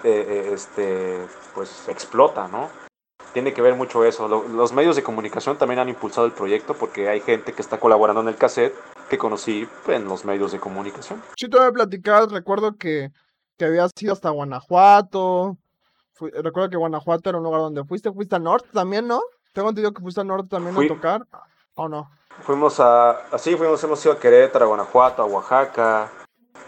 eh, 0.03 0.51
este, 0.53 1.27
pues 1.55 1.89
explota, 1.89 2.49
¿no? 2.49 2.69
Tiene 3.35 3.53
que 3.53 3.61
ver 3.61 3.75
mucho 3.75 4.05
eso. 4.05 4.29
los 4.29 4.73
medios 4.73 4.97
de 4.97 5.03
comunicación 5.03 5.59
también 5.59 5.81
han 5.81 5.89
impulsado 5.91 6.27
el 6.27 6.33
proyecto 6.33 6.73
porque 6.73 7.09
hay 7.09 7.21
gente 7.21 7.53
que 7.53 7.61
está 7.61 7.79
colaborando 7.79 8.23
en 8.23 8.29
el 8.29 8.37
cassette 8.37 8.75
que 9.11 9.19
conocí 9.19 9.69
en 9.89 10.05
los 10.07 10.25
medios 10.25 10.53
de 10.53 10.61
comunicación. 10.61 11.21
Sí, 11.37 11.49
tú 11.49 11.61
me 11.61 11.71
platicabas, 11.73 12.31
recuerdo 12.33 12.77
que, 12.79 13.11
que 13.59 13.65
habías 13.67 13.91
ido 14.01 14.13
hasta 14.13 14.31
Guanajuato. 14.31 15.59
recuerdo 16.21 16.71
que 16.71 16.77
Guanajuato 16.77 17.29
era 17.29 17.39
un 17.39 17.45
lugar 17.45 17.61
donde 17.61 17.85
fuiste. 17.85 18.13
Fuiste 18.13 18.37
al 18.37 18.45
norte 18.45 18.69
también, 18.73 19.09
¿no? 19.09 19.21
Tengo 19.53 19.69
entendido 19.69 19.93
que 19.93 20.01
fuiste 20.01 20.21
al 20.21 20.29
norte 20.29 20.49
también 20.49 20.77
a 20.77 20.89
tocar. 20.89 21.27
¿O 21.75 21.89
no? 21.89 22.09
Fuimos 22.43 22.79
a. 22.79 23.11
Así 23.33 23.57
fuimos, 23.57 23.83
hemos 23.83 24.03
ido 24.05 24.15
a 24.15 24.19
Querétaro, 24.19 24.65
a 24.65 24.69
Guanajuato, 24.69 25.23
a 25.23 25.27
Oaxaca. 25.27 26.11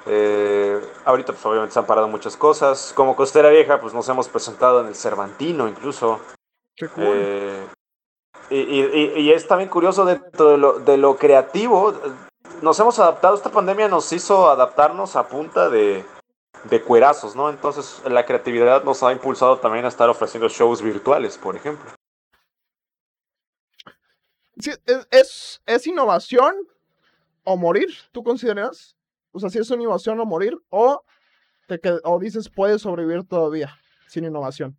Eh, 0.09 0.81
ahorita 1.05 1.33
pues 1.33 1.45
obviamente 1.47 1.73
se 1.73 1.79
han 1.79 1.87
parado 1.87 2.09
muchas 2.09 2.37
cosas. 2.37 2.93
Como 2.95 3.15
Costera 3.15 3.51
Vieja 3.51 3.81
pues 3.81 3.95
nos 3.95 4.09
hemos 4.09 4.29
presentado 4.29 4.81
en 4.81 4.89
el 4.89 4.97
Cervantino 4.97 5.69
incluso. 5.69 6.21
Qué 6.77 6.89
cool. 6.89 7.05
Eh, 7.09 7.67
y, 8.51 8.57
y- 8.57 9.21
y 9.21 9.33
es 9.33 9.49
también 9.49 9.71
curioso 9.71 10.05
dentro 10.05 10.51
de 10.51 10.59
lo, 10.59 10.79
de 10.79 10.97
lo 10.97 11.17
creativo. 11.17 11.93
Nos 12.63 12.79
hemos 12.79 12.99
adaptado, 12.99 13.35
esta 13.35 13.51
pandemia 13.51 13.89
nos 13.89 14.13
hizo 14.13 14.49
adaptarnos 14.49 15.17
a 15.17 15.27
punta 15.29 15.69
de, 15.69 16.05
de 16.65 16.83
cuerazos, 16.83 17.35
¿no? 17.35 17.51
Entonces 17.51 18.03
la 18.09 18.25
creatividad 18.25 18.85
nos 18.85 19.03
ha 19.03 19.13
impulsado 19.13 19.59
también 19.59 19.85
a 19.85 19.89
estar 19.89 20.09
ofreciendo 20.09 20.49
shows 20.49 20.81
virtuales, 20.83 21.37
por 21.39 21.57
ejemplo. 21.57 21.91
Sí, 24.59 24.71
es, 24.87 25.07
es, 25.11 25.63
es 25.67 25.87
innovación 25.87 26.55
o 27.45 27.57
morir, 27.57 27.89
¿tú 28.13 28.23
consideras? 28.25 28.97
O 29.33 29.39
sea, 29.39 29.51
si 29.51 29.59
es 29.59 29.71
innovación 29.71 30.19
o 30.19 30.25
morir, 30.25 30.57
o, 30.71 31.03
te 31.69 31.79
o 32.05 32.19
dices 32.19 32.49
puedes 32.49 32.83
sobrevivir 32.83 33.25
todavía 33.25 33.79
sin 34.09 34.25
innovación. 34.25 34.77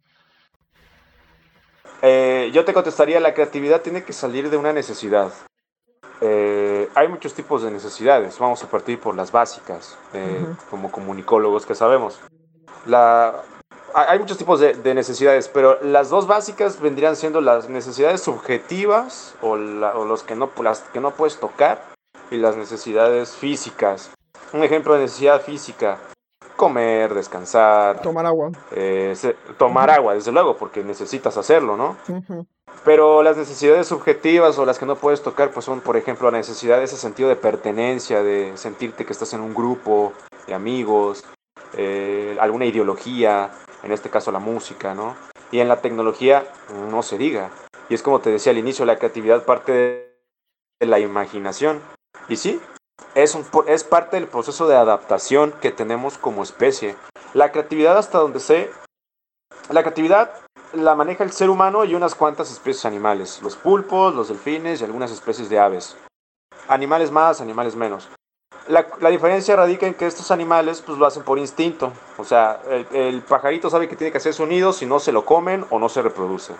Eh, 2.02 2.52
yo 2.54 2.64
te 2.66 2.74
contestaría, 2.74 3.20
la 3.20 3.34
creatividad 3.34 3.82
tiene 3.82 4.04
que 4.04 4.14
salir 4.14 4.50
de 4.50 4.58
una 4.58 4.74
necesidad. 4.74 5.32
Eh, 6.22 6.90
hay 6.96 7.08
muchos 7.08 7.34
tipos 7.34 7.62
de 7.64 7.72
necesidades, 7.72 8.38
vamos 8.40 8.64
a 8.64 8.68
partir 8.70 9.00
por 9.00 9.16
las 9.16 9.32
básicas, 9.32 9.98
eh, 10.14 10.46
como 10.70 10.92
comunicólogos 10.92 11.66
que 11.66 11.76
sabemos. 11.76 12.20
La, 12.86 13.44
hay 13.94 14.06
hay 14.10 14.20
muchos 14.20 14.38
tipos 14.38 14.60
de, 14.60 14.74
de 14.74 14.94
necesidades, 14.94 15.48
pero 15.48 15.80
las 15.82 16.10
dos 16.10 16.26
básicas 16.28 16.80
vendrían 16.80 17.16
siendo 17.16 17.42
las 17.42 17.70
necesidades 17.70 18.22
subjetivas 18.22 19.36
o, 19.42 19.58
la- 19.58 19.96
o 19.96 20.06
los 20.06 20.24
que 20.24 20.36
no, 20.36 20.50
las 20.62 20.82
que 20.82 21.00
no 21.00 21.12
puedes 21.12 21.40
tocar 21.40 21.84
y 22.32 22.38
las 22.38 22.56
necesidades 22.58 23.36
físicas. 23.36 24.12
Un 24.54 24.64
ejemplo 24.64 24.94
de 24.96 25.02
necesidad 25.02 25.42
física, 25.42 26.00
comer, 26.58 27.14
descansar, 27.14 28.02
Tomar 28.02 28.26
agua. 28.26 28.52
eh, 28.72 29.14
se- 29.16 29.36
tomar 29.58 29.90
agua, 29.90 30.14
desde 30.16 30.34
luego, 30.34 30.58
porque 30.58 30.84
necesitas 30.84 31.38
hacerlo, 31.38 31.78
¿no? 31.78 31.96
Pero 32.84 33.24
las 33.24 33.38
necesidades 33.38 33.88
subjetivas 33.88 34.58
o 34.60 34.66
las 34.66 34.78
que 34.80 34.86
no 34.86 34.96
puedes 34.98 35.22
tocar, 35.22 35.52
pues 35.52 35.66
son, 35.66 35.80
por 35.82 35.96
ejemplo, 35.96 36.30
la 36.30 36.38
necesidad 36.38 36.78
de 36.80 36.84
ese 36.84 36.98
sentido 36.98 37.30
de 37.30 37.36
pertenencia, 37.38 38.22
de 38.24 38.52
sentirte 38.58 39.06
que 39.06 39.14
estás 39.14 39.32
en 39.34 39.42
un 39.42 39.54
grupo 39.54 40.12
de 40.48 40.54
amigos, 40.54 41.24
eh, 41.78 42.36
alguna 42.40 42.66
ideología, 42.66 43.52
en 43.84 43.92
este 43.92 44.10
caso 44.10 44.32
la 44.32 44.40
música, 44.40 44.94
¿no? 44.94 45.16
Y 45.52 45.60
en 45.60 45.68
la 45.70 45.82
tecnología 45.82 46.46
no 46.90 47.04
se 47.04 47.18
diga. 47.18 47.50
Y 47.90 47.94
es 47.94 48.04
como 48.04 48.20
te 48.20 48.30
decía 48.32 48.52
al 48.52 48.58
inicio, 48.58 48.86
la 48.86 48.98
creatividad 48.98 49.44
parte 49.46 49.72
de 49.72 50.08
de 50.80 50.86
la 50.86 51.00
imaginación. 51.00 51.82
Y 52.30 52.36
sí, 52.36 52.62
es, 53.18 53.84
parte 53.84 54.18
del 54.18 54.28
proceso 54.28 54.68
de 54.68 54.76
adaptación 54.76 55.52
que 55.60 55.72
tenemos 55.72 56.18
como 56.18 56.44
especie. 56.44 56.96
La 57.34 57.52
creatividad 57.52 57.98
hasta 57.98 58.20
donde 58.20 58.40
sé, 58.40 58.70
la 59.70 59.82
creatividad 59.82 60.32
la 60.74 60.96
maneja 60.96 61.24
el 61.24 61.32
ser 61.32 61.50
humano 61.50 61.86
y 61.86 61.96
unas 61.96 62.14
cuantas 62.14 62.52
especies 62.52 62.86
animales, 62.86 63.42
los 63.42 63.56
pulpos, 63.56 64.14
los 64.14 64.28
delfines 64.28 64.82
y 64.82 64.84
algunas 64.84 65.12
especies 65.12 65.50
de 65.50 65.60
aves. 65.60 65.98
Animales 66.68 67.10
más, 67.12 67.42
animales 67.42 67.76
menos. 67.76 68.10
La, 68.68 69.10
diferencia 69.10 69.56
radica 69.56 69.88
en 69.88 69.94
que 69.94 70.06
estos 70.06 70.30
animales 70.30 70.82
pues 70.82 70.98
lo 70.98 71.06
hacen 71.06 71.24
por 71.24 71.40
instinto. 71.40 71.94
O 72.18 72.26
sea, 72.26 72.62
el, 72.92 73.22
pajarito 73.22 73.70
sabe 73.70 73.88
que 73.88 73.96
tiene 73.96 74.12
que 74.12 74.18
hacer 74.18 74.34
su 74.34 74.46
si 74.74 74.86
no 74.86 75.00
se 75.00 75.14
lo 75.14 75.26
comen 75.26 75.66
o 75.70 75.80
no 75.80 75.88
se 75.88 76.02
reproduce. 76.02 76.54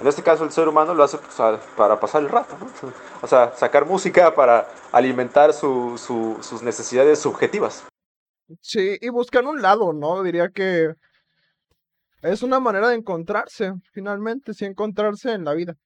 En 0.00 0.06
este 0.06 0.22
caso 0.22 0.44
el 0.44 0.50
ser 0.50 0.66
humano 0.68 0.94
lo 0.94 1.04
hace 1.04 1.18
pues, 1.18 1.34
para 1.76 2.00
pasar 2.00 2.22
el 2.22 2.28
rato, 2.28 2.56
¿no? 2.58 2.66
O 3.22 3.26
sea, 3.26 3.52
sacar 3.54 3.86
música 3.86 4.34
para 4.34 4.68
alimentar 4.90 5.52
su- 5.52 5.96
su- 5.98 6.38
sus 6.42 6.62
necesidades 6.62 7.18
subjetivas. 7.20 7.84
Sí, 8.60 8.98
y 9.00 9.08
buscar 9.08 9.44
un 9.46 9.62
lado, 9.62 9.92
¿no? 9.92 10.22
Diría 10.22 10.48
que 10.48 10.94
es 12.22 12.42
una 12.42 12.60
manera 12.60 12.88
de 12.88 12.96
encontrarse, 12.96 13.72
finalmente, 13.92 14.54
sí, 14.54 14.64
encontrarse 14.64 15.32
en 15.32 15.44
la 15.44 15.54
vida. 15.54 15.76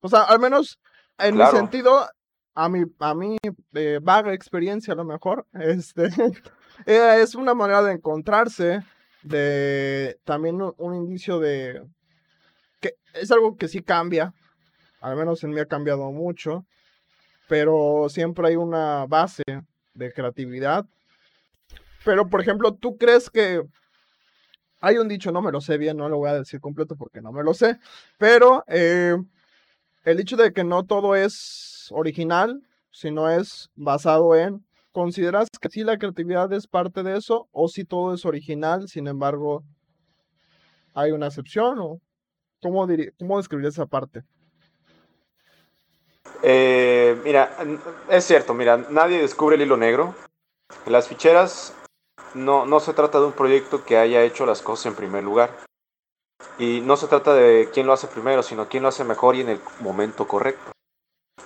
O 0.00 0.08
sea, 0.08 0.22
al 0.22 0.38
menos 0.38 0.78
en 1.18 1.34
Claro. 1.34 1.52
mi 1.52 1.58
sentido, 1.58 2.08
a 2.54 2.68
mi, 2.68 2.84
a 2.98 3.14
mi 3.14 3.36
eh, 3.74 3.98
vaga 4.02 4.32
experiencia 4.32 4.92
a 4.94 4.96
lo 4.96 5.04
mejor, 5.04 5.46
este, 5.52 6.04
eh, 6.86 7.20
es 7.22 7.34
una 7.34 7.54
manera 7.54 7.82
de 7.82 7.92
encontrarse, 7.92 8.80
de 9.22 10.18
también 10.24 10.60
un, 10.62 10.74
un 10.78 10.94
indicio 10.94 11.38
de 11.38 11.82
que 12.80 12.94
es 13.14 13.30
algo 13.30 13.56
que 13.56 13.68
sí 13.68 13.82
cambia, 13.82 14.32
al 15.00 15.16
menos 15.16 15.42
en 15.44 15.50
mí 15.50 15.60
ha 15.60 15.66
cambiado 15.66 16.10
mucho, 16.10 16.64
pero 17.48 18.08
siempre 18.08 18.48
hay 18.48 18.56
una 18.56 19.06
base 19.06 19.42
de 19.94 20.12
creatividad. 20.12 20.86
Pero, 22.04 22.28
por 22.28 22.40
ejemplo, 22.40 22.74
¿tú 22.74 22.96
crees 22.96 23.28
que 23.28 23.62
hay 24.80 24.96
un 24.96 25.08
dicho, 25.08 25.30
no 25.30 25.42
me 25.42 25.52
lo 25.52 25.60
sé 25.60 25.76
bien, 25.78 25.96
no 25.96 26.08
lo 26.08 26.18
voy 26.18 26.30
a 26.30 26.38
decir 26.38 26.60
completo 26.60 26.96
porque 26.96 27.20
no 27.20 27.32
me 27.32 27.42
lo 27.42 27.52
sé, 27.52 27.78
pero 28.18 28.64
eh, 28.66 29.16
el 30.04 30.16
dicho 30.16 30.36
de 30.36 30.52
que 30.52 30.64
no 30.64 30.84
todo 30.84 31.14
es 31.14 31.88
original, 31.90 32.62
sino 32.90 33.28
es 33.28 33.70
basado 33.74 34.34
en, 34.34 34.64
¿consideras 34.92 35.48
que 35.60 35.68
sí 35.68 35.84
la 35.84 35.98
creatividad 35.98 36.50
es 36.52 36.66
parte 36.66 37.02
de 37.02 37.18
eso 37.18 37.48
o 37.52 37.68
si 37.68 37.84
todo 37.84 38.14
es 38.14 38.24
original, 38.24 38.88
sin 38.88 39.06
embargo, 39.06 39.62
hay 40.94 41.12
una 41.12 41.26
excepción 41.26 41.78
o 41.78 42.00
cómo, 42.62 42.86
diri- 42.86 43.12
cómo 43.18 43.38
describirías 43.38 43.74
esa 43.74 43.86
parte? 43.86 44.22
Eh, 46.42 47.20
mira, 47.24 47.56
es 48.08 48.24
cierto, 48.24 48.54
mira, 48.54 48.76
nadie 48.90 49.20
descubre 49.20 49.56
el 49.56 49.62
hilo 49.62 49.76
negro. 49.76 50.14
Las 50.86 51.08
ficheras 51.08 51.74
no, 52.34 52.64
no 52.66 52.80
se 52.80 52.94
trata 52.94 53.18
de 53.18 53.26
un 53.26 53.32
proyecto 53.32 53.84
que 53.84 53.98
haya 53.98 54.22
hecho 54.22 54.46
las 54.46 54.62
cosas 54.62 54.86
en 54.86 54.94
primer 54.94 55.24
lugar. 55.24 55.50
Y 56.58 56.80
no 56.82 56.96
se 56.96 57.06
trata 57.06 57.34
de 57.34 57.68
quién 57.72 57.86
lo 57.86 57.92
hace 57.92 58.06
primero, 58.06 58.42
sino 58.42 58.68
quién 58.68 58.82
lo 58.82 58.88
hace 58.88 59.04
mejor 59.04 59.36
y 59.36 59.40
en 59.40 59.48
el 59.50 59.60
momento 59.80 60.26
correcto. 60.26 60.72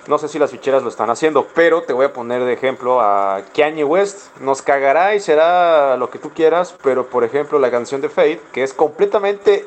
No 0.07 0.19
sé 0.19 0.29
si 0.29 0.39
las 0.39 0.51
ficheras 0.51 0.83
lo 0.83 0.89
están 0.91 1.09
haciendo, 1.09 1.47
pero 1.55 1.83
te 1.83 1.93
voy 1.93 2.07
a 2.07 2.13
poner 2.13 2.45
de 2.45 2.53
ejemplo 2.53 3.01
a 3.01 3.43
Kanye 3.55 3.85
West. 3.85 4.37
Nos 4.39 4.61
cagará 4.61 5.15
y 5.15 5.21
será 5.21 5.97
lo 5.97 6.11
que 6.11 6.19
tú 6.19 6.31
quieras, 6.31 6.77
pero 6.83 7.09
por 7.09 7.25
ejemplo 7.25 7.59
la 7.59 7.71
canción 7.71 8.01
de 8.01 8.11
Fate, 8.11 8.41
que 8.53 8.63
es 8.63 8.75
completamente 8.75 9.67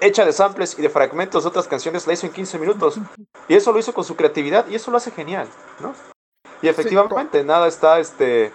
hecha 0.00 0.24
de 0.24 0.32
samples 0.32 0.78
y 0.78 0.82
de 0.82 0.90
fragmentos 0.90 1.44
de 1.44 1.48
otras 1.48 1.68
canciones, 1.68 2.06
la 2.06 2.12
hizo 2.12 2.26
en 2.26 2.32
15 2.32 2.58
minutos. 2.58 2.98
Y 3.48 3.54
eso 3.54 3.72
lo 3.72 3.78
hizo 3.78 3.92
con 3.92 4.04
su 4.04 4.16
creatividad 4.16 4.66
y 4.68 4.74
eso 4.74 4.90
lo 4.90 4.96
hace 4.96 5.10
genial, 5.10 5.48
¿no? 5.80 5.94
Y 6.62 6.68
efectivamente, 6.68 7.44
nada 7.44 7.68
está, 7.68 7.98
este, 7.98 8.52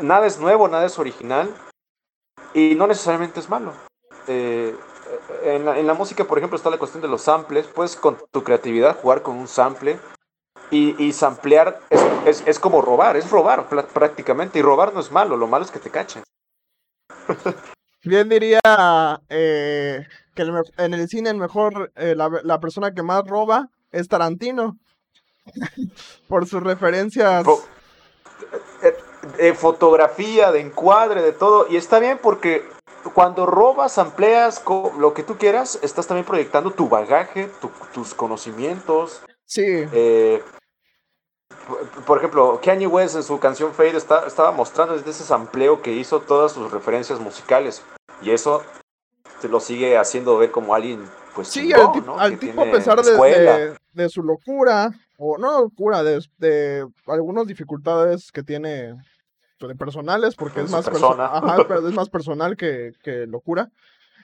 nada 0.00 0.26
es 0.26 0.38
nuevo, 0.38 0.68
nada 0.68 0.86
es 0.86 0.98
original 0.98 1.54
y 2.54 2.74
no 2.74 2.86
necesariamente 2.86 3.40
es 3.40 3.48
malo. 3.48 3.72
Eh, 4.26 4.74
en, 5.44 5.64
la, 5.64 5.78
en 5.78 5.86
la 5.86 5.94
música, 5.94 6.24
por 6.24 6.38
ejemplo, 6.38 6.56
está 6.56 6.70
la 6.70 6.78
cuestión 6.78 7.02
de 7.02 7.08
los 7.08 7.22
samples. 7.22 7.66
Puedes 7.66 7.96
con 7.96 8.16
tu 8.30 8.42
creatividad 8.42 8.98
jugar 9.00 9.22
con 9.22 9.36
un 9.36 9.48
sample 9.48 9.98
y, 10.70 11.02
y 11.02 11.12
samplear 11.12 11.80
es, 11.90 12.02
es, 12.26 12.42
es 12.46 12.58
como 12.58 12.80
robar, 12.80 13.16
es 13.16 13.30
robar 13.30 13.68
prácticamente. 13.68 14.58
Y 14.58 14.62
robar 14.62 14.94
no 14.94 15.00
es 15.00 15.10
malo, 15.10 15.36
lo 15.36 15.46
malo 15.46 15.64
es 15.64 15.70
que 15.70 15.80
te 15.80 15.90
cachen. 15.90 16.22
Bien 18.04 18.28
diría 18.28 18.60
eh, 19.28 20.06
que 20.34 20.42
el 20.42 20.52
en 20.78 20.94
el 20.94 21.08
cine 21.08 21.30
el 21.30 21.36
mejor, 21.36 21.92
eh, 21.96 22.14
la, 22.16 22.30
la 22.42 22.60
persona 22.60 22.92
que 22.92 23.02
más 23.02 23.24
roba 23.26 23.68
es 23.90 24.08
Tarantino. 24.08 24.78
Por 26.28 26.46
sus 26.46 26.62
referencias. 26.62 27.44
Eh, 28.82 28.96
eh, 29.38 29.54
fotografía, 29.54 30.50
de 30.52 30.60
encuadre, 30.60 31.22
de 31.22 31.32
todo. 31.32 31.66
Y 31.68 31.76
está 31.76 31.98
bien 31.98 32.18
porque 32.22 32.64
cuando 33.14 33.46
robas, 33.46 33.98
amplias 33.98 34.62
lo 34.98 35.14
que 35.14 35.22
tú 35.22 35.36
quieras, 35.36 35.78
estás 35.82 36.06
también 36.06 36.24
proyectando 36.26 36.70
tu 36.70 36.88
bagaje, 36.88 37.50
tu- 37.60 37.70
tus 37.92 38.14
conocimientos. 38.14 39.22
Sí, 39.44 39.84
por- 41.68 42.04
por 42.04 42.18
ejemplo, 42.18 42.60
Kanye 42.62 42.86
West 42.86 43.16
en 43.16 43.22
su 43.22 43.38
canción 43.38 43.72
Fade 43.74 43.96
está, 43.96 44.26
estaba 44.26 44.50
mostrando 44.52 44.94
desde 44.96 45.10
ese 45.10 45.24
sampleo 45.24 45.82
que 45.82 45.92
hizo 45.92 46.20
todas 46.20 46.52
sus 46.52 46.70
referencias 46.70 47.20
musicales. 47.20 47.82
Y 48.22 48.30
eso 48.30 48.62
te 49.42 49.48
lo 49.48 49.60
sigue 49.60 49.98
haciendo 49.98 50.38
ver 50.38 50.50
como 50.50 50.74
alguien, 50.74 51.04
pues, 51.34 51.48
sí, 51.48 51.68
chingón, 51.68 51.80
al, 51.80 51.92
tip- 51.92 52.04
¿no? 52.06 52.18
al 52.18 52.38
tipo 52.38 52.62
a 52.62 52.70
pesar 52.70 53.02
de, 53.02 53.10
escuela. 53.10 53.58
de- 53.58 53.76
de 53.92 54.08
su 54.08 54.22
locura, 54.22 54.90
o 55.18 55.36
no 55.36 55.60
locura, 55.60 56.02
de, 56.02 56.24
de 56.38 56.86
algunas 57.06 57.46
dificultades 57.46 58.32
que 58.32 58.42
tiene 58.42 58.94
pues, 59.58 59.76
personales, 59.76 60.34
porque 60.34 60.60
es 60.62 60.70
más, 60.70 60.86
perso- 60.86 60.92
persona. 60.92 61.26
ajá, 61.26 61.56
pero 61.68 61.86
es 61.86 61.94
más 61.94 62.08
personal 62.08 62.56
que, 62.56 62.92
que 63.02 63.26
locura. 63.26 63.68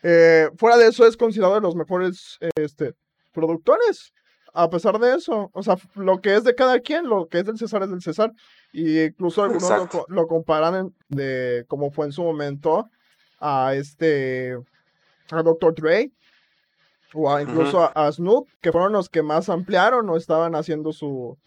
Eh, 0.03 0.49
fuera 0.57 0.77
de 0.79 0.87
eso 0.89 1.05
es 1.07 1.17
considerado 1.17 1.55
de 1.57 1.61
los 1.61 1.75
mejores 1.75 2.39
este, 2.57 2.95
productores. 3.33 4.13
A 4.55 4.71
pesar 4.71 4.99
de 4.99 5.15
eso, 5.15 5.51
o 5.53 5.63
sea, 5.63 5.77
lo 5.95 6.21
que 6.21 6.35
es 6.35 6.43
de 6.45 6.55
cada 6.55 6.81
quien, 6.81 7.09
lo 7.09 7.27
que 7.29 7.39
es 7.41 7.45
del 7.45 7.59
César 7.59 7.83
es 7.83 7.91
del 7.91 8.01
César. 8.03 8.33
Y 8.73 9.03
incluso 9.03 9.43
algunos 9.43 9.71
lo, 10.09 10.27
comparan 10.27 10.75
en- 10.75 10.95
de 11.09 11.65
como 11.69 11.91
fue 11.91 12.07
en 12.07 12.13
su 12.13 12.23
momento 12.23 12.89
a 13.41 13.75
este 13.75 14.57
a 15.31 15.43
Dr. 15.43 15.75
Dre 15.75 16.13
o 17.15 17.33
a- 17.33 17.43
incluso 17.43 17.81
a, 17.83 17.87
a 17.89 18.13
Snoop, 18.13 18.49
que 18.61 18.73
fueron 18.73 18.93
los 18.93 19.09
que 19.09 19.23
más 19.23 19.49
ampliaron 19.49 20.09
o 20.11 20.17
estaban 20.17 20.55
haciendo 20.55 20.93
su 20.93 21.39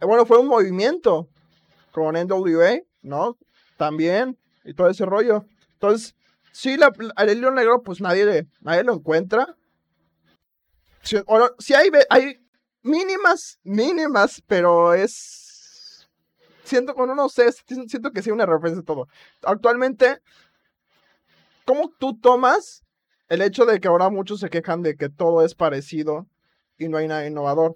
bueno, 0.00 0.24
fue 0.24 0.38
un 0.38 0.46
movimiento 0.48 1.28
con 1.92 2.16
NWA, 2.16 2.80
¿no? 3.02 3.36
también, 3.76 4.38
y 4.64 4.72
todo 4.72 4.88
ese 4.88 5.04
rollo. 5.04 5.44
Entonces, 5.74 6.14
sí, 6.50 6.76
la, 6.78 6.90
el 7.18 7.36
hilo 7.36 7.50
negro, 7.50 7.82
pues 7.82 8.00
nadie, 8.00 8.46
nadie 8.60 8.84
lo 8.84 8.94
encuentra. 8.94 9.54
Si, 11.02 11.16
si 11.58 11.74
hay, 11.74 11.90
hay 12.08 12.40
mínimas, 12.82 13.58
mínimas, 13.62 14.42
pero 14.46 14.94
es. 14.94 16.08
Siento, 16.64 16.94
bueno, 16.94 17.14
no 17.14 17.28
sé, 17.28 17.52
siento 17.52 18.10
que 18.10 18.22
sí 18.22 18.30
una 18.30 18.46
referencia 18.46 18.80
de 18.80 18.86
todo. 18.86 19.06
Actualmente, 19.42 20.20
¿cómo 21.64 21.92
tú 21.98 22.18
tomas 22.18 22.82
el 23.28 23.42
hecho 23.42 23.64
de 23.64 23.80
que 23.80 23.88
ahora 23.88 24.08
muchos 24.08 24.40
se 24.40 24.50
quejan 24.50 24.82
de 24.82 24.96
que 24.96 25.08
todo 25.08 25.44
es 25.44 25.54
parecido 25.54 26.26
y 26.78 26.88
no 26.88 26.98
hay 26.98 27.08
nada 27.08 27.26
innovador? 27.26 27.74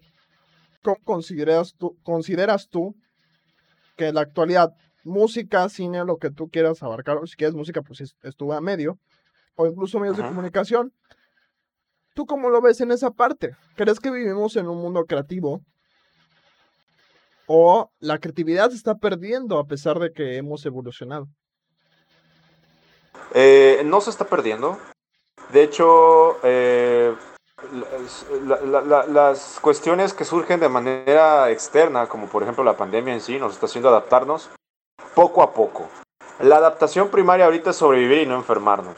¿Cómo 0.82 0.96
consideras 1.04 1.74
tú, 1.76 1.98
consideras 2.02 2.68
tú 2.68 2.94
que 3.96 4.08
en 4.08 4.14
la 4.14 4.22
actualidad 4.22 4.72
música, 5.04 5.68
cine, 5.68 6.04
lo 6.04 6.18
que 6.18 6.30
tú 6.30 6.48
quieras 6.48 6.82
abarcar, 6.82 7.16
o 7.16 7.26
si 7.26 7.36
quieres 7.36 7.54
música, 7.54 7.82
pues 7.82 8.14
estuvo 8.22 8.52
a 8.52 8.60
medio, 8.60 8.98
o 9.56 9.66
incluso 9.66 9.98
medios 9.98 10.16
de 10.16 10.22
comunicación, 10.22 10.92
¿Tú 12.14 12.26
cómo 12.26 12.50
lo 12.50 12.60
ves 12.60 12.80
en 12.80 12.90
esa 12.90 13.10
parte? 13.10 13.56
¿Crees 13.76 14.00
que 14.00 14.10
vivimos 14.10 14.56
en 14.56 14.68
un 14.68 14.78
mundo 14.78 15.04
creativo? 15.06 15.62
¿O 17.46 17.90
la 17.98 18.18
creatividad 18.18 18.70
se 18.70 18.76
está 18.76 18.96
perdiendo 18.96 19.58
a 19.58 19.64
pesar 19.64 19.98
de 19.98 20.12
que 20.12 20.36
hemos 20.36 20.64
evolucionado? 20.66 21.28
Eh, 23.34 23.82
no 23.84 24.00
se 24.00 24.10
está 24.10 24.24
perdiendo. 24.26 24.78
De 25.48 25.62
hecho, 25.62 26.38
eh, 26.42 27.14
las 29.08 29.58
cuestiones 29.60 30.14
que 30.14 30.24
surgen 30.24 30.60
de 30.60 30.68
manera 30.68 31.50
externa, 31.50 32.06
como 32.06 32.28
por 32.28 32.42
ejemplo 32.42 32.62
la 32.64 32.76
pandemia 32.76 33.14
en 33.14 33.20
sí, 33.20 33.38
nos 33.38 33.54
está 33.54 33.66
haciendo 33.66 33.88
adaptarnos 33.88 34.50
poco 35.14 35.42
a 35.42 35.52
poco. 35.52 35.88
La 36.38 36.56
adaptación 36.56 37.08
primaria 37.10 37.46
ahorita 37.46 37.70
es 37.70 37.76
sobrevivir 37.76 38.18
y 38.18 38.26
no 38.26 38.36
enfermarnos 38.36 38.96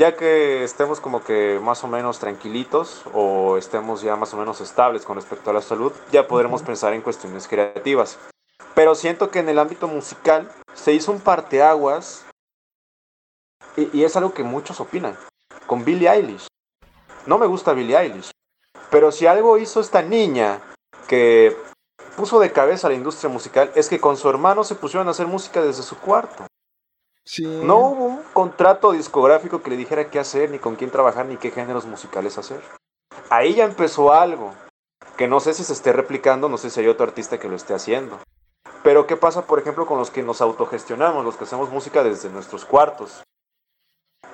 ya 0.00 0.16
que 0.16 0.64
estemos 0.64 0.98
como 0.98 1.22
que 1.22 1.60
más 1.62 1.84
o 1.84 1.86
menos 1.86 2.18
tranquilitos 2.18 3.02
o 3.12 3.58
estemos 3.58 4.00
ya 4.00 4.16
más 4.16 4.32
o 4.32 4.38
menos 4.38 4.62
estables 4.62 5.04
con 5.04 5.16
respecto 5.16 5.50
a 5.50 5.52
la 5.52 5.60
salud, 5.60 5.92
ya 6.10 6.26
podremos 6.26 6.62
pensar 6.62 6.94
en 6.94 7.02
cuestiones 7.02 7.46
creativas. 7.46 8.18
Pero 8.74 8.94
siento 8.94 9.30
que 9.30 9.40
en 9.40 9.50
el 9.50 9.58
ámbito 9.58 9.88
musical 9.88 10.50
se 10.72 10.94
hizo 10.94 11.12
un 11.12 11.20
parteaguas 11.20 12.24
y, 13.76 13.98
y 13.98 14.04
es 14.04 14.16
algo 14.16 14.34
que 14.34 14.42
muchos 14.42 14.80
opinan, 14.80 15.16
con 15.66 15.84
Billie 15.84 16.08
Eilish. 16.08 16.46
No 17.26 17.38
me 17.38 17.46
gusta 17.46 17.72
Billie 17.72 17.96
Eilish, 17.96 18.30
pero 18.90 19.12
si 19.12 19.26
algo 19.26 19.58
hizo 19.58 19.80
esta 19.80 20.02
niña 20.02 20.60
que 21.06 21.56
puso 22.16 22.40
de 22.40 22.52
cabeza 22.52 22.86
a 22.86 22.90
la 22.90 22.96
industria 22.96 23.30
musical 23.30 23.70
es 23.74 23.88
que 23.88 24.00
con 24.00 24.16
su 24.16 24.28
hermano 24.28 24.64
se 24.64 24.74
pusieron 24.74 25.08
a 25.08 25.12
hacer 25.12 25.26
música 25.26 25.62
desde 25.62 25.82
su 25.82 25.98
cuarto. 25.98 26.46
No 27.38 27.78
hubo 27.78 28.04
un 28.06 28.22
contrato 28.32 28.92
discográfico 28.92 29.62
que 29.62 29.70
le 29.70 29.76
dijera 29.76 30.10
qué 30.10 30.18
hacer, 30.18 30.50
ni 30.50 30.58
con 30.58 30.74
quién 30.74 30.90
trabajar, 30.90 31.26
ni 31.26 31.36
qué 31.36 31.50
géneros 31.50 31.86
musicales 31.86 32.38
hacer. 32.38 32.60
Ahí 33.28 33.54
ya 33.54 33.64
empezó 33.64 34.12
algo, 34.12 34.52
que 35.16 35.28
no 35.28 35.38
sé 35.38 35.54
si 35.54 35.62
se 35.62 35.72
esté 35.72 35.92
replicando, 35.92 36.48
no 36.48 36.58
sé 36.58 36.70
si 36.70 36.80
hay 36.80 36.88
otro 36.88 37.04
artista 37.04 37.38
que 37.38 37.48
lo 37.48 37.54
esté 37.54 37.74
haciendo. 37.74 38.18
Pero 38.82 39.06
¿qué 39.06 39.16
pasa, 39.16 39.46
por 39.46 39.60
ejemplo, 39.60 39.86
con 39.86 39.98
los 39.98 40.10
que 40.10 40.22
nos 40.22 40.40
autogestionamos, 40.40 41.24
los 41.24 41.36
que 41.36 41.44
hacemos 41.44 41.70
música 41.70 42.02
desde 42.02 42.30
nuestros 42.30 42.64
cuartos? 42.64 43.22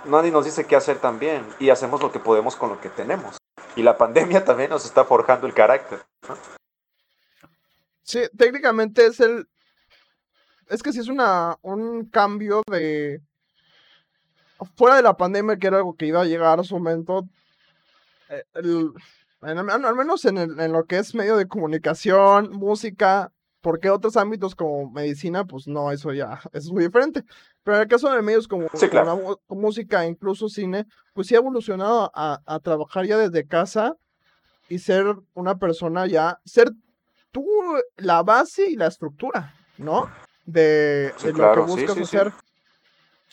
Nadie 0.04 0.30
nos 0.30 0.44
dice 0.44 0.66
qué 0.66 0.76
hacer 0.76 0.98
también, 0.98 1.44
y 1.58 1.70
hacemos 1.70 2.00
lo 2.00 2.12
que 2.12 2.20
podemos 2.20 2.56
con 2.56 2.70
lo 2.70 2.80
que 2.80 2.88
tenemos. 2.90 3.36
Y 3.74 3.82
la 3.82 3.96
pandemia 3.96 4.44
también 4.44 4.70
nos 4.70 4.84
está 4.84 5.04
forjando 5.04 5.46
el 5.46 5.54
carácter. 5.54 6.00
Sí, 8.02 8.20
técnicamente 8.36 9.06
es 9.06 9.18
el, 9.20 9.48
es 10.68 10.82
que 10.82 10.92
si 10.92 11.00
es 11.00 11.08
una, 11.08 11.58
un 11.62 12.06
cambio 12.06 12.62
de... 12.68 13.20
Fuera 14.74 14.96
de 14.96 15.02
la 15.02 15.16
pandemia, 15.16 15.56
que 15.58 15.66
era 15.66 15.76
algo 15.76 15.96
que 15.96 16.06
iba 16.06 16.22
a 16.22 16.24
llegar 16.24 16.58
a 16.58 16.64
su 16.64 16.74
momento, 16.74 17.28
eh, 18.30 18.42
al 18.54 19.96
menos 19.96 20.24
en, 20.24 20.38
en, 20.38 20.72
lo 20.72 20.86
que 20.86 20.98
es 20.98 21.14
medio 21.14 21.36
de 21.36 21.46
comunicación, 21.46 22.52
música, 22.52 23.32
porque 23.66 23.90
otros 23.90 24.16
ámbitos 24.16 24.54
como 24.54 24.88
medicina, 24.92 25.44
pues 25.44 25.66
no, 25.66 25.90
eso 25.90 26.12
ya 26.12 26.38
es 26.52 26.70
muy 26.70 26.84
diferente. 26.84 27.24
Pero 27.64 27.78
en 27.78 27.82
el 27.82 27.88
caso 27.88 28.08
de 28.12 28.22
medios 28.22 28.46
como, 28.46 28.68
música, 29.48 30.06
incluso 30.06 30.48
cine, 30.48 30.86
pues 31.12 31.26
sí 31.26 31.34
ha 31.34 31.38
evolucionado 31.38 32.12
a, 32.14 32.40
a, 32.46 32.60
trabajar 32.60 33.06
ya 33.06 33.18
desde 33.18 33.44
casa 33.44 33.96
y 34.68 34.78
ser 34.78 35.16
una 35.34 35.58
persona 35.58 36.06
ya, 36.06 36.38
ser 36.44 36.70
tú 37.32 37.44
la 37.96 38.22
base 38.22 38.70
y 38.70 38.76
la 38.76 38.86
estructura, 38.86 39.52
¿no? 39.78 40.08
de, 40.44 41.12
lo 41.34 41.54
que 41.54 41.60
buscas 41.62 41.98
hacer. 41.98 42.32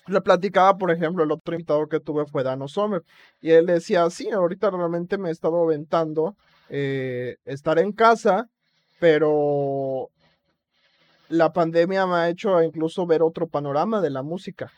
Le 0.08 0.20
platicaba, 0.20 0.80
por 0.80 0.90
ejemplo, 0.90 1.24
el 1.24 1.32
otro 1.32 1.54
invitado 1.54 1.88
que 1.88 2.00
tuve 2.00 2.26
fue 2.26 2.42
Dano 2.42 2.68
Sommer. 2.68 3.04
Y 3.40 3.52
él 3.52 3.68
decía, 3.68 4.10
sí, 4.10 4.32
ahorita 4.32 4.72
realmente 4.72 5.20
me 5.20 5.30
he 5.30 5.32
estado 5.32 5.62
aventando 5.62 6.36
eh, 6.70 7.36
estar 7.46 7.78
en 7.78 7.92
casa, 7.92 8.48
pero 9.00 10.10
la 11.34 11.54
pandemia 11.54 12.06
me 12.06 12.16
ha 12.16 12.30
hecho 12.30 12.62
incluso 12.62 13.06
ver 13.06 13.22
otro 13.22 13.48
panorama 13.48 14.02
de 14.02 14.10
la 14.10 14.24
música. 14.24 14.72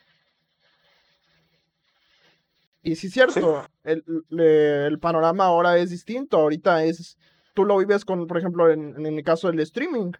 Y 2.81 2.95
sí, 2.95 3.07
es 3.07 3.13
cierto, 3.13 3.65
El, 3.83 4.03
el, 4.29 4.99
panorama 4.99 5.45
ahora 5.45 5.77
es 5.77 5.89
distinto. 5.89 6.37
Ahorita 6.37 6.83
es, 6.83 7.17
tú 7.55 7.65
lo 7.65 7.77
vives 7.77 8.05
con, 8.05 8.27
por 8.27 8.37
ejemplo, 8.37 8.69
en, 8.69 8.95
en 8.95 9.17
el 9.17 9.23
caso 9.23 9.47
del 9.47 9.59
streaming 9.61 10.11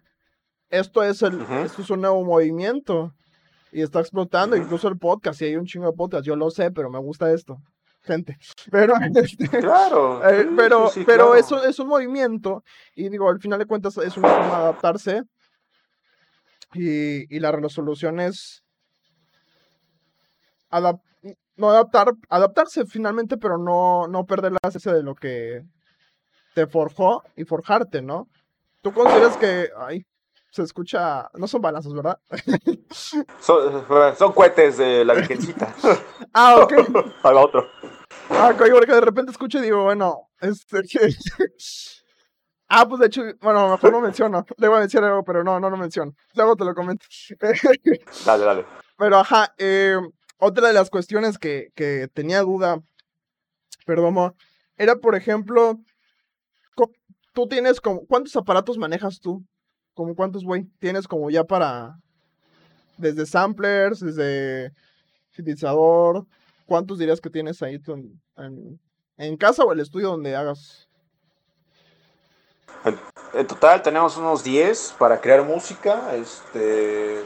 esto 0.70 1.02
es, 1.02 1.22
el, 1.22 1.40
esto 1.64 1.82
es 1.82 1.90
un 1.90 2.00
nuevo 2.00 2.24
movimiento 2.24 3.14
y 3.72 3.82
está 3.82 4.00
explotando, 4.00 4.56
incluso 4.56 4.88
el 4.88 4.98
podcast, 4.98 5.40
y 5.42 5.46
hay 5.46 5.56
un 5.56 5.66
chingo 5.66 5.86
de 5.86 5.96
podcast, 5.96 6.24
yo 6.24 6.34
lo 6.34 6.50
sé, 6.50 6.70
pero 6.70 6.90
me 6.90 6.98
gusta 6.98 7.32
esto, 7.32 7.58
gente. 8.02 8.36
Pero, 8.70 8.94
este, 9.14 9.48
claro, 9.48 10.28
eh, 10.28 10.48
pero, 10.56 10.90
pero 11.04 11.34
eso 11.34 11.64
es 11.64 11.78
un 11.78 11.88
movimiento 11.88 12.64
y 12.94 13.08
digo, 13.08 13.28
al 13.28 13.40
final 13.40 13.58
de 13.58 13.66
cuentas 13.66 13.96
es 13.98 14.16
una 14.16 14.28
forma 14.28 14.46
de 14.46 14.54
adaptarse 14.54 15.22
y, 16.78 17.26
y 17.28 17.40
la 17.40 17.52
resolución 17.52 18.20
es 18.20 18.62
no 21.56 21.70
adaptar, 21.70 22.12
adaptarse 22.28 22.84
finalmente, 22.86 23.36
pero 23.36 23.58
no, 23.58 24.06
no 24.08 24.24
perder 24.24 24.52
la 24.52 24.68
esencia 24.68 24.92
de 24.92 25.02
lo 25.02 25.14
que 25.14 25.62
te 26.54 26.66
forjó 26.66 27.22
y 27.36 27.44
forjarte, 27.44 28.02
¿no? 28.02 28.28
¿Tú 28.82 28.92
consideras 28.92 29.36
que, 29.36 29.70
ay, 29.78 30.04
se 30.56 30.62
escucha. 30.62 31.28
No 31.34 31.46
son 31.46 31.60
balazos, 31.60 31.94
¿verdad? 31.94 32.18
son, 33.40 34.32
cohetes 34.32 34.78
de 34.78 35.04
la 35.04 35.14
Virgencita. 35.14 35.74
ah, 36.32 36.56
ok. 36.62 36.72
Haga 37.22 37.40
otro. 37.40 37.68
Ah, 38.30 38.52
ok, 38.54 38.62
porque 38.72 38.92
de 38.92 39.00
repente 39.00 39.32
escucho 39.32 39.58
y 39.58 39.62
digo, 39.62 39.84
bueno, 39.84 40.30
este. 40.40 40.80
Ah, 42.68 42.88
pues 42.88 43.00
de 43.00 43.06
hecho, 43.06 43.22
bueno, 43.40 43.70
mejor 43.70 43.92
no 43.92 44.00
menciono. 44.00 44.44
Le 44.56 44.68
voy 44.68 44.78
a 44.78 44.80
mencionar 44.80 45.10
algo, 45.10 45.24
pero 45.24 45.44
no, 45.44 45.58
no 45.60 45.70
lo 45.70 45.76
menciono. 45.76 46.14
Luego 46.34 46.56
te 46.56 46.64
lo 46.64 46.74
comento. 46.74 47.06
dale, 48.26 48.44
dale. 48.44 48.66
Pero 48.98 49.18
ajá, 49.18 49.54
eh, 49.58 49.96
otra 50.38 50.68
de 50.68 50.74
las 50.74 50.90
cuestiones 50.90 51.38
que, 51.38 51.68
que 51.74 52.08
tenía 52.12 52.42
duda, 52.42 52.80
perdón, 53.84 54.34
era 54.76 54.96
por 54.96 55.14
ejemplo, 55.14 55.78
tú 57.36 57.46
tienes 57.46 57.80
como, 57.80 58.06
¿cuántos 58.06 58.34
aparatos 58.34 58.78
manejas 58.78 59.20
tú? 59.20 59.44
¿Cómo 59.94 60.14
cuántos, 60.16 60.42
güey, 60.42 60.64
tienes 60.78 61.06
como 61.06 61.30
ya 61.30 61.44
para. 61.44 61.98
Desde 62.96 63.26
samplers, 63.26 64.00
desde 64.00 64.72
sintetizador? 65.30 66.26
¿Cuántos 66.64 66.98
dirías 66.98 67.20
que 67.20 67.28
tienes 67.28 67.62
ahí 67.62 67.78
en, 69.18 69.36
casa 69.36 69.64
o 69.64 69.72
el 69.72 69.80
estudio 69.80 70.08
donde 70.08 70.34
hagas? 70.34 70.85
En, 72.86 73.46
total 73.46 73.82
tenemos 73.82 74.16
unos 74.16 74.42
10 74.42 74.94
para 74.98 75.20
crear 75.20 75.42
música. 75.42 76.14
Este. 76.14 77.24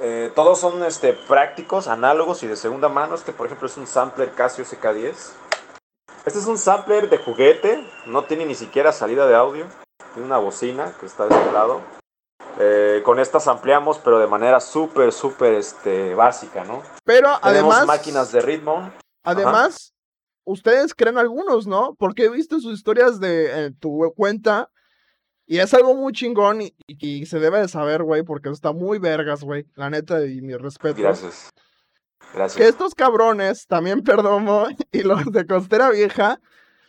Eh, 0.00 0.32
todos 0.34 0.58
son 0.58 0.82
este, 0.84 1.12
prácticos, 1.12 1.88
análogos 1.88 2.42
y 2.42 2.46
de 2.46 2.56
segunda 2.56 2.88
mano. 2.88 3.14
Este, 3.14 3.32
por 3.32 3.46
ejemplo, 3.46 3.66
es 3.66 3.76
un 3.76 3.86
sampler 3.86 4.32
Casio 4.32 4.64
SK10. 4.64 5.14
Este 6.24 6.38
es 6.38 6.46
un 6.46 6.58
sampler 6.58 7.08
de 7.08 7.18
juguete, 7.18 7.86
no 8.06 8.24
tiene 8.24 8.46
ni 8.46 8.56
siquiera 8.56 8.90
salida 8.92 9.26
de 9.28 9.36
audio 9.36 9.66
tiene 10.16 10.28
una 10.28 10.38
bocina 10.38 10.94
que 10.98 11.04
está 11.04 11.26
de 11.26 11.36
este 11.36 11.52
lado. 11.52 11.82
Eh, 12.58 13.02
con 13.04 13.20
estas 13.20 13.46
ampliamos, 13.48 13.98
pero 13.98 14.18
de 14.18 14.26
manera 14.26 14.60
súper, 14.60 15.12
súper 15.12 15.52
este, 15.52 16.14
básica, 16.14 16.64
¿no? 16.64 16.82
Pero 17.04 17.38
Tenemos 17.42 17.74
además. 17.74 17.86
máquinas 17.86 18.32
de 18.32 18.40
ritmo. 18.40 18.90
Además, 19.24 19.92
ustedes 20.44 20.94
creen 20.94 21.18
algunos, 21.18 21.66
¿no? 21.66 21.94
Porque 21.98 22.24
he 22.24 22.30
visto 22.30 22.58
sus 22.60 22.72
historias 22.72 23.20
de 23.20 23.74
tu 23.78 24.10
cuenta. 24.16 24.70
Y 25.46 25.58
es 25.58 25.72
algo 25.74 25.94
muy 25.94 26.12
chingón 26.12 26.60
y, 26.88 27.26
se 27.26 27.38
debe 27.38 27.60
de 27.60 27.68
saber, 27.68 28.02
güey, 28.02 28.24
porque 28.24 28.48
está 28.50 28.72
muy 28.72 28.98
vergas, 28.98 29.44
güey. 29.44 29.66
La 29.76 29.88
neta, 29.88 30.24
y 30.26 30.40
mi 30.40 30.54
respeto. 30.56 31.00
Gracias. 31.00 31.50
Gracias. 32.34 32.56
Que 32.56 32.68
estos 32.68 32.94
cabrones, 32.94 33.66
también 33.66 34.02
perdomo, 34.04 34.66
y 34.90 35.02
los 35.02 35.24
de 35.30 35.46
Costera 35.46 35.90
Vieja, 35.90 36.40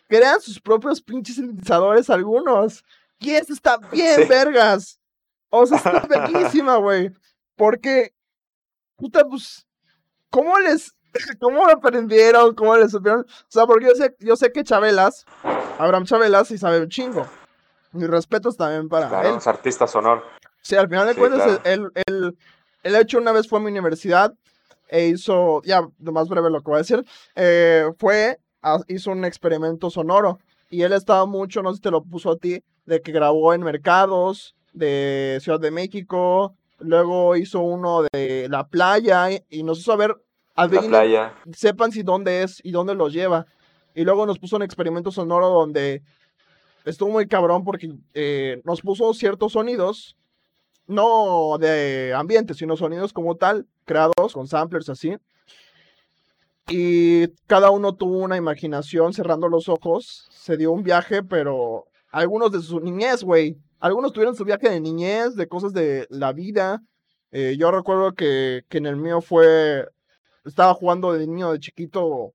crean 0.08 0.42
sus 0.42 0.60
propios 0.60 1.02
pinches 1.02 1.36
sintetizadores 1.36 2.10
algunos. 2.10 2.84
Y 3.20 3.32
eso 3.32 3.54
está 3.54 3.78
bien, 3.92 4.28
vergas. 4.28 5.00
O 5.50 5.66
sea, 5.68 5.78
está 5.78 6.08
bellísima, 6.10 6.78
güey. 6.78 7.12
Porque 7.56 8.14
puta, 8.96 9.24
pues, 9.24 9.68
¿cómo 10.32 10.60
les, 10.60 10.96
cómo 11.40 11.68
aprendieron? 11.70 12.56
¿Cómo 12.56 12.76
les 12.76 12.92
supieron? 12.92 13.22
O 13.22 13.46
sea, 13.48 13.66
porque 13.68 13.86
yo 13.86 13.96
sé, 13.96 14.16
yo 14.20 14.36
sé 14.36 14.52
que 14.52 14.64
Chabelas, 14.64 15.26
Abraham 15.78 16.06
Chabelas, 16.06 16.48
sí 16.48 16.58
sabe 16.58 16.82
un 16.82 16.90
chingo. 16.90 17.28
Mis 17.98 18.08
respetos 18.10 18.56
también 18.56 18.88
para 18.90 19.10
Claro, 19.10 19.30
él. 19.30 19.36
es 19.38 19.48
artista 19.48 19.88
sonoro. 19.88 20.24
Sí, 20.62 20.76
al 20.76 20.88
final 20.88 21.08
de 21.08 21.14
Sí, 21.14 21.20
cuentas, 21.20 21.44
claro. 21.44 21.62
él, 21.64 22.36
él, 22.84 22.96
hecho, 22.96 23.18
una 23.18 23.32
vez 23.32 23.48
fue 23.48 23.60
a 23.60 23.62
mi 23.64 23.72
universidad 23.72 24.34
e 24.90 25.08
hizo, 25.08 25.62
ya, 25.64 25.82
lo 26.00 26.12
más 26.12 26.30
breve 26.30 26.50
lo 26.50 26.60
que 26.60 26.66
voy 26.70 26.76
a 26.76 26.78
decir, 26.80 27.04
eh, 27.36 27.86
fue, 27.98 28.38
a- 28.62 28.80
hizo 28.88 29.12
un 29.12 29.26
experimento 29.26 29.90
sonoro 29.90 30.40
y 30.70 30.84
él 30.84 30.94
estaba 30.94 31.26
mucho, 31.26 31.62
no 31.64 31.72
sé 31.72 31.78
si 31.78 31.82
te 31.82 31.92
lo 31.92 32.04
puso 32.04 32.32
a 32.32 32.38
ti, 32.38 32.64
de 32.86 33.02
que 33.02 33.12
grabó 33.12 33.54
en 33.54 33.64
mercados 33.64 34.56
de 34.74 35.40
Ciudad 35.42 35.60
de 35.60 35.72
México, 35.72 36.56
luego 36.80 37.36
hizo 37.36 37.62
uno 37.62 38.04
de 38.14 38.48
la 38.50 38.68
playa 38.68 39.32
y, 39.32 39.44
y 39.50 39.64
nos 39.64 39.80
hizo 39.80 39.98
ver, 39.98 40.16
La 40.56 40.64
adivinen, 40.64 40.90
playa. 40.92 41.34
sepan 41.54 41.92
si 41.92 42.04
dónde 42.04 42.44
es 42.44 42.60
y 42.64 42.72
dónde 42.72 42.94
los 42.94 43.12
lleva. 43.12 43.46
Y 43.96 44.04
luego 44.04 44.26
nos 44.28 44.38
puso 44.38 44.56
un 44.58 44.62
experimento 44.62 45.12
sonoro 45.12 45.50
donde 45.50 46.04
estuvo 46.88 47.10
muy 47.10 47.28
cabrón 47.28 47.64
porque 47.64 47.94
eh, 48.14 48.62
nos 48.64 48.82
puso 48.82 49.14
ciertos 49.14 49.54
sonidos, 49.54 50.18
no 50.88 51.58
de 51.60 52.14
ambiente, 52.16 52.54
sino 52.54 52.78
sonidos 52.78 53.12
como 53.12 53.36
tal, 53.36 53.68
creados 53.86 54.34
con 54.34 54.48
samplers 54.48 54.90
así. 54.90 55.18
Y 56.70 57.28
cada 57.46 57.72
uno 57.72 57.96
tuvo 57.96 58.20
una 58.20 58.38
imaginación 58.38 59.14
cerrando 59.14 59.50
los 59.50 59.70
ojos, 59.70 60.28
se 60.32 60.58
dio 60.58 60.72
un 60.72 60.84
viaje, 60.84 61.24
pero 61.24 61.86
algunos 62.12 62.52
de 62.52 62.62
su 62.62 62.80
niñez, 62.80 63.24
güey. 63.24 63.58
Algunos 63.80 64.12
tuvieron 64.12 64.36
su 64.36 64.44
viaje 64.44 64.70
de 64.70 64.80
niñez, 64.80 65.36
de 65.36 65.48
cosas 65.48 65.72
de 65.72 66.08
la 66.10 66.34
vida. 66.34 66.82
Eh, 67.32 67.56
yo 67.60 67.70
recuerdo 67.72 68.16
que, 68.16 68.64
que 68.70 68.80
en 68.80 68.86
el 68.86 68.96
mío 68.96 69.22
fue, 69.22 69.88
estaba 70.46 70.74
jugando 70.74 71.14
de 71.14 71.28
niño, 71.28 71.52
de 71.52 71.60
chiquito, 71.60 72.34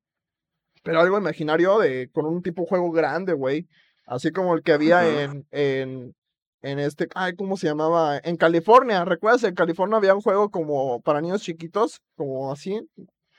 pero 0.82 1.00
algo 1.00 1.18
imaginario, 1.18 1.78
de, 1.78 2.10
con 2.12 2.26
un 2.26 2.42
tipo 2.42 2.62
de 2.62 2.68
juego 2.68 2.90
grande, 2.90 3.32
güey. 3.32 3.66
Así 4.12 4.30
como 4.30 4.54
el 4.54 4.62
que 4.62 4.72
había 4.72 5.22
en, 5.22 5.46
en, 5.50 6.14
en 6.60 6.78
este, 6.78 7.08
ay, 7.14 7.34
¿cómo 7.34 7.56
se 7.56 7.66
llamaba? 7.66 8.18
En 8.22 8.36
California, 8.36 9.06
¿recuerdas? 9.06 9.42
En 9.44 9.54
California 9.54 9.96
había 9.96 10.14
un 10.14 10.20
juego 10.20 10.50
como 10.50 11.00
para 11.00 11.22
niños 11.22 11.40
chiquitos, 11.40 12.02
como 12.14 12.52
así, 12.52 12.78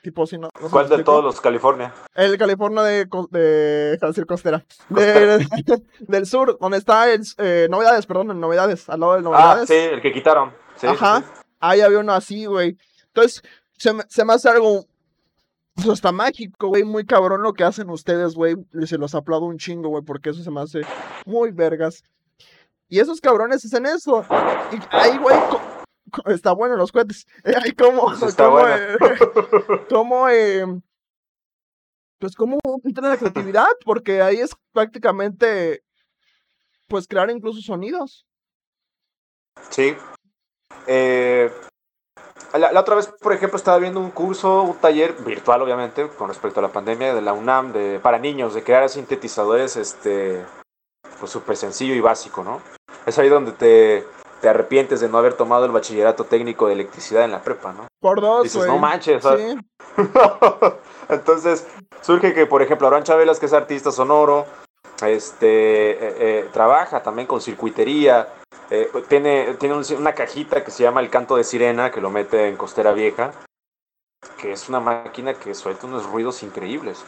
tipo 0.02 0.24
así, 0.24 0.36
¿no? 0.36 0.48
¿Cuál 0.72 0.88
de 0.88 1.04
todos 1.04 1.22
los 1.22 1.40
California? 1.40 1.94
El 2.16 2.36
California 2.36 2.82
de, 2.82 3.06
de, 3.30 3.96
decir 3.98 4.26
costera, 4.26 4.64
de- 4.88 5.46
del 6.00 6.26
sur, 6.26 6.58
donde 6.60 6.78
está 6.78 7.12
el, 7.12 7.22
eh, 7.38 7.68
novedades, 7.70 8.04
perdón, 8.06 8.32
en 8.32 8.40
novedades, 8.40 8.88
al 8.88 8.98
lado 8.98 9.14
del 9.14 9.26
Ah, 9.28 9.30
novedades. 9.30 9.68
sí, 9.68 9.74
el 9.76 10.02
que 10.02 10.12
quitaron. 10.12 10.52
Sí, 10.74 10.88
Ajá. 10.88 11.20
sí. 11.20 11.24
Ahí 11.60 11.82
había 11.82 12.00
uno 12.00 12.12
así, 12.12 12.46
güey. 12.46 12.76
Entonces, 13.06 13.42
se 13.78 13.92
me, 13.92 14.02
se 14.08 14.24
me 14.24 14.32
hace 14.32 14.48
algo 14.48 14.84
pues, 15.74 15.88
hasta 15.88 16.12
mágico, 16.12 16.68
güey. 16.68 16.84
Muy 16.84 17.04
cabrón 17.04 17.42
lo 17.42 17.52
que 17.52 17.64
hacen 17.64 17.90
ustedes, 17.90 18.34
güey. 18.34 18.56
Se 18.86 18.98
los 18.98 19.14
aplaudo 19.14 19.46
un 19.46 19.58
chingo, 19.58 19.88
güey, 19.88 20.04
porque 20.04 20.30
eso 20.30 20.42
se 20.42 20.50
me 20.50 20.60
hace 20.60 20.82
muy 21.26 21.50
vergas. 21.50 22.02
Y 22.88 23.00
esos 23.00 23.20
cabrones 23.20 23.64
hacen 23.64 23.86
eso. 23.86 24.24
Y 24.72 24.78
ahí, 24.90 25.18
güey, 25.18 25.36
está 26.26 26.52
bueno 26.52 26.76
los 26.76 26.92
cohetes. 26.92 27.26
Está 27.44 27.62
como, 27.76 28.12
bueno. 28.50 28.76
eh, 28.76 28.96
como, 29.88 30.28
eh, 30.28 30.64
pues, 32.18 32.36
cómo 32.36 32.58
entra 32.84 33.08
la 33.08 33.16
creatividad, 33.16 33.66
porque 33.84 34.22
ahí 34.22 34.36
es 34.36 34.54
prácticamente, 34.72 35.82
pues, 36.88 37.08
crear 37.08 37.30
incluso 37.30 37.60
sonidos. 37.60 38.26
Sí. 39.70 39.96
Eh, 40.86 41.50
la, 42.52 42.72
la 42.72 42.80
otra 42.80 42.94
vez, 42.94 43.08
por 43.20 43.32
ejemplo, 43.32 43.56
estaba 43.56 43.78
viendo 43.78 44.00
un 44.00 44.10
curso, 44.10 44.62
un 44.62 44.76
taller 44.76 45.14
virtual, 45.24 45.62
obviamente, 45.62 46.08
con 46.08 46.28
respecto 46.28 46.60
a 46.60 46.62
la 46.62 46.72
pandemia 46.72 47.14
de 47.14 47.20
la 47.20 47.32
UNAM, 47.32 47.72
de, 47.72 47.98
para 48.00 48.18
niños, 48.18 48.54
de 48.54 48.62
crear 48.62 48.88
sintetizadores, 48.88 49.76
este, 49.76 50.44
pues 51.18 51.32
súper 51.32 51.56
sencillo 51.56 51.94
y 51.94 52.00
básico, 52.00 52.44
¿no? 52.44 52.60
Es 53.06 53.18
ahí 53.18 53.28
donde 53.28 53.52
te, 53.52 54.06
te 54.40 54.48
arrepientes 54.48 55.00
de 55.00 55.08
no 55.08 55.18
haber 55.18 55.34
tomado 55.34 55.64
el 55.64 55.72
bachillerato 55.72 56.24
técnico 56.24 56.66
de 56.66 56.74
electricidad 56.74 57.24
en 57.24 57.32
la 57.32 57.42
prepa, 57.42 57.72
¿no? 57.72 57.86
Por 58.00 58.20
dos, 58.20 58.44
Dices, 58.44 58.66
no 58.66 58.78
manches, 58.78 59.22
sea, 59.22 59.36
Sí. 59.36 59.56
Entonces, 61.08 61.66
surge 62.02 62.34
que, 62.34 62.46
por 62.46 62.62
ejemplo, 62.62 62.86
Abraham 62.86 63.04
Chabelas, 63.04 63.38
que 63.38 63.46
es 63.46 63.52
artista 63.52 63.90
sonoro, 63.90 64.46
este, 65.02 65.92
eh, 65.92 66.14
eh, 66.18 66.48
trabaja 66.52 67.02
también 67.02 67.26
con 67.26 67.40
circuitería, 67.40 68.28
eh, 68.70 68.90
tiene, 69.08 69.54
tiene 69.54 69.74
un- 69.76 69.84
una 69.98 70.14
cajita 70.14 70.64
que 70.64 70.70
se 70.70 70.82
llama 70.82 71.00
El 71.00 71.10
Canto 71.10 71.36
de 71.36 71.44
Sirena, 71.44 71.90
que 71.90 72.00
lo 72.00 72.10
mete 72.10 72.48
en 72.48 72.56
Costera 72.56 72.92
Vieja, 72.92 73.32
que 74.40 74.52
es 74.52 74.68
una 74.68 74.80
máquina 74.80 75.34
que 75.34 75.54
suelta 75.54 75.86
unos 75.86 76.06
ruidos 76.06 76.42
increíbles. 76.42 77.04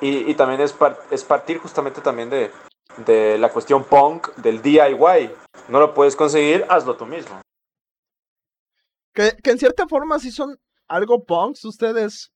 Y, 0.00 0.30
y 0.30 0.34
también 0.34 0.60
es, 0.60 0.72
par- 0.72 0.98
es 1.10 1.24
partir 1.24 1.58
justamente 1.58 2.00
también 2.00 2.30
de, 2.30 2.50
de 3.06 3.38
la 3.38 3.50
cuestión 3.50 3.84
punk, 3.84 4.28
del 4.36 4.62
DIY. 4.62 5.34
No 5.68 5.80
lo 5.80 5.94
puedes 5.94 6.14
conseguir, 6.14 6.64
hazlo 6.68 6.96
tú 6.96 7.06
mismo. 7.06 7.40
Que, 9.14 9.36
que 9.42 9.50
en 9.50 9.58
cierta 9.58 9.86
forma 9.88 10.18
sí 10.18 10.30
son 10.30 10.58
algo 10.86 11.24
punks 11.24 11.64
ustedes, 11.64 12.32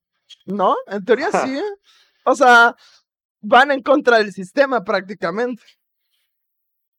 ¿no? 0.46 0.74
En 0.86 1.04
teoría 1.04 1.30
sí. 1.30 1.56
¿eh? 1.58 1.62
O 2.24 2.34
sea, 2.34 2.74
van 3.40 3.70
en 3.70 3.82
contra 3.82 4.18
del 4.18 4.32
sistema 4.32 4.82
prácticamente. 4.82 5.62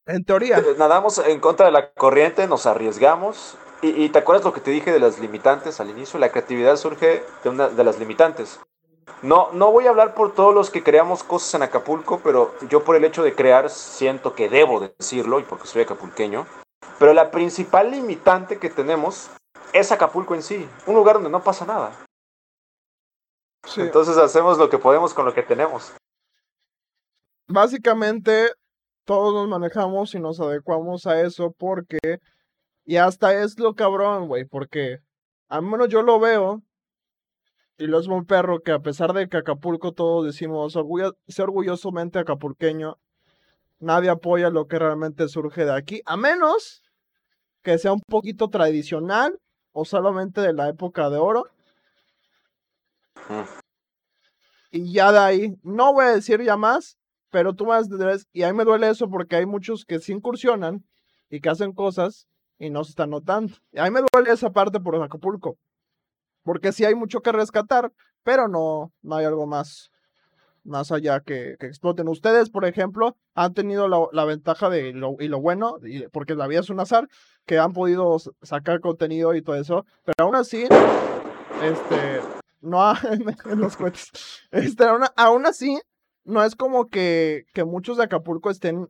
En 0.05 0.25
teoría. 0.25 0.63
Nadamos 0.77 1.17
en 1.19 1.39
contra 1.39 1.67
de 1.67 1.71
la 1.71 1.93
corriente, 1.93 2.47
nos 2.47 2.65
arriesgamos. 2.65 3.55
Y, 3.81 4.03
y 4.03 4.09
te 4.09 4.19
acuerdas 4.19 4.45
lo 4.45 4.53
que 4.53 4.61
te 4.61 4.71
dije 4.71 4.91
de 4.91 4.99
las 4.99 5.19
limitantes 5.19 5.79
al 5.79 5.89
inicio, 5.89 6.19
la 6.19 6.31
creatividad 6.31 6.77
surge 6.77 7.23
de 7.43 7.49
una 7.49 7.67
de 7.67 7.83
las 7.83 7.99
limitantes. 7.99 8.59
No, 9.21 9.51
no 9.53 9.71
voy 9.71 9.87
a 9.87 9.89
hablar 9.89 10.15
por 10.15 10.33
todos 10.33 10.53
los 10.53 10.69
que 10.69 10.83
creamos 10.83 11.23
cosas 11.23 11.53
en 11.55 11.63
Acapulco, 11.63 12.19
pero 12.23 12.53
yo 12.69 12.83
por 12.83 12.95
el 12.95 13.05
hecho 13.05 13.23
de 13.23 13.33
crear 13.33 13.69
siento 13.69 14.35
que 14.35 14.49
debo 14.49 14.79
decirlo 14.79 15.39
y 15.39 15.43
porque 15.43 15.67
soy 15.67 15.83
acapulqueño. 15.83 16.45
Pero 16.99 17.13
la 17.13 17.31
principal 17.31 17.91
limitante 17.91 18.59
que 18.59 18.69
tenemos 18.69 19.29
es 19.71 19.91
Acapulco 19.91 20.35
en 20.35 20.43
sí, 20.43 20.67
un 20.85 20.95
lugar 20.95 21.15
donde 21.15 21.29
no 21.29 21.43
pasa 21.43 21.65
nada. 21.65 21.91
Sí. 23.65 23.81
Entonces 23.81 24.17
hacemos 24.17 24.57
lo 24.57 24.69
que 24.69 24.77
podemos 24.77 25.13
con 25.13 25.25
lo 25.25 25.33
que 25.33 25.43
tenemos. 25.43 25.93
Básicamente, 27.47 28.53
todos 29.05 29.33
nos 29.33 29.47
manejamos 29.47 30.15
y 30.15 30.19
nos 30.19 30.39
adecuamos 30.39 31.05
a 31.07 31.21
eso 31.21 31.51
porque. 31.57 31.99
Y 32.85 32.97
hasta 32.97 33.33
es 33.41 33.59
lo 33.59 33.75
cabrón, 33.75 34.27
güey, 34.27 34.45
porque 34.45 34.99
al 35.47 35.63
menos 35.63 35.89
yo 35.89 36.01
lo 36.01 36.19
veo. 36.19 36.61
Y 37.77 37.87
lo 37.87 37.99
es 37.99 38.07
un 38.07 38.25
perro 38.25 38.61
que 38.61 38.71
a 38.71 38.79
pesar 38.79 39.13
de 39.13 39.27
que 39.27 39.37
Acapulco 39.37 39.93
todos 39.93 40.25
decimos 40.25 40.75
orgullo, 40.75 41.13
ser 41.27 41.45
orgullosamente 41.45 42.19
acapulqueño, 42.19 42.97
nadie 43.79 44.09
apoya 44.09 44.49
lo 44.49 44.67
que 44.67 44.79
realmente 44.79 45.27
surge 45.27 45.65
de 45.65 45.73
aquí, 45.73 46.01
a 46.05 46.15
menos 46.15 46.83
que 47.63 47.77
sea 47.77 47.93
un 47.93 48.01
poquito 48.01 48.49
tradicional 48.49 49.39
o 49.71 49.85
solamente 49.85 50.41
de 50.41 50.53
la 50.53 50.69
época 50.69 51.09
de 51.09 51.17
oro. 51.17 51.45
Y 54.71 54.91
ya 54.91 55.11
de 55.11 55.19
ahí, 55.19 55.55
no 55.63 55.93
voy 55.93 56.05
a 56.05 56.15
decir 56.15 56.41
ya 56.41 56.57
más, 56.57 56.97
pero 57.33 57.55
tú 57.55 57.65
vas 57.65 57.89
y 58.31 58.43
a 58.43 58.51
mí 58.51 58.55
me 58.55 58.63
duele 58.63 58.87
eso 58.87 59.09
porque 59.09 59.37
hay 59.37 59.47
muchos 59.47 59.85
que 59.85 59.97
sí 59.97 60.11
incursionan 60.11 60.85
y 61.31 61.41
que 61.41 61.49
hacen 61.49 61.73
cosas 61.73 62.27
y 62.59 62.69
no 62.69 62.83
se 62.83 62.91
están 62.91 63.09
notando. 63.09 63.55
Y 63.71 63.79
a 63.79 63.89
me 63.89 64.01
duele 64.13 64.31
esa 64.31 64.51
parte 64.51 64.79
por 64.79 64.95
Acapulco. 65.01 65.57
Porque 66.43 66.71
sí 66.71 66.85
hay 66.85 66.93
mucho 66.93 67.21
que 67.21 67.31
rescatar, 67.31 67.91
pero 68.21 68.47
no, 68.47 68.93
no 69.01 69.15
hay 69.15 69.25
algo 69.25 69.47
más, 69.47 69.89
más 70.63 70.91
allá 70.91 71.21
que, 71.21 71.53
exploten. 71.59 72.07
Ustedes, 72.07 72.51
por 72.51 72.65
ejemplo, 72.65 73.17
han 73.33 73.55
tenido 73.55 73.87
la, 73.87 74.25
ventaja 74.25 74.69
de 74.69 74.93
lo, 74.93 75.15
y 75.19 75.27
lo 75.27 75.41
bueno, 75.41 75.77
porque 76.11 76.35
la 76.35 76.45
vida 76.45 76.59
es 76.59 76.69
un 76.69 76.81
azar, 76.81 77.07
que 77.47 77.57
han 77.57 77.73
podido 77.73 78.15
sacar 78.43 78.79
contenido 78.79 79.33
y 79.33 79.41
todo 79.41 79.55
eso, 79.55 79.87
pero 80.05 80.27
aún 80.27 80.35
así, 80.35 80.67
este, 81.63 82.21
no 82.61 82.93
en 83.49 83.59
los 83.59 83.75
cohetes, 83.75 84.11
este, 84.51 84.85
aún 85.15 85.47
así, 85.47 85.79
no 86.25 86.43
es 86.43 86.55
como 86.55 86.89
que, 86.89 87.45
que 87.53 87.63
muchos 87.63 87.97
de 87.97 88.03
Acapulco 88.03 88.49
estén 88.49 88.89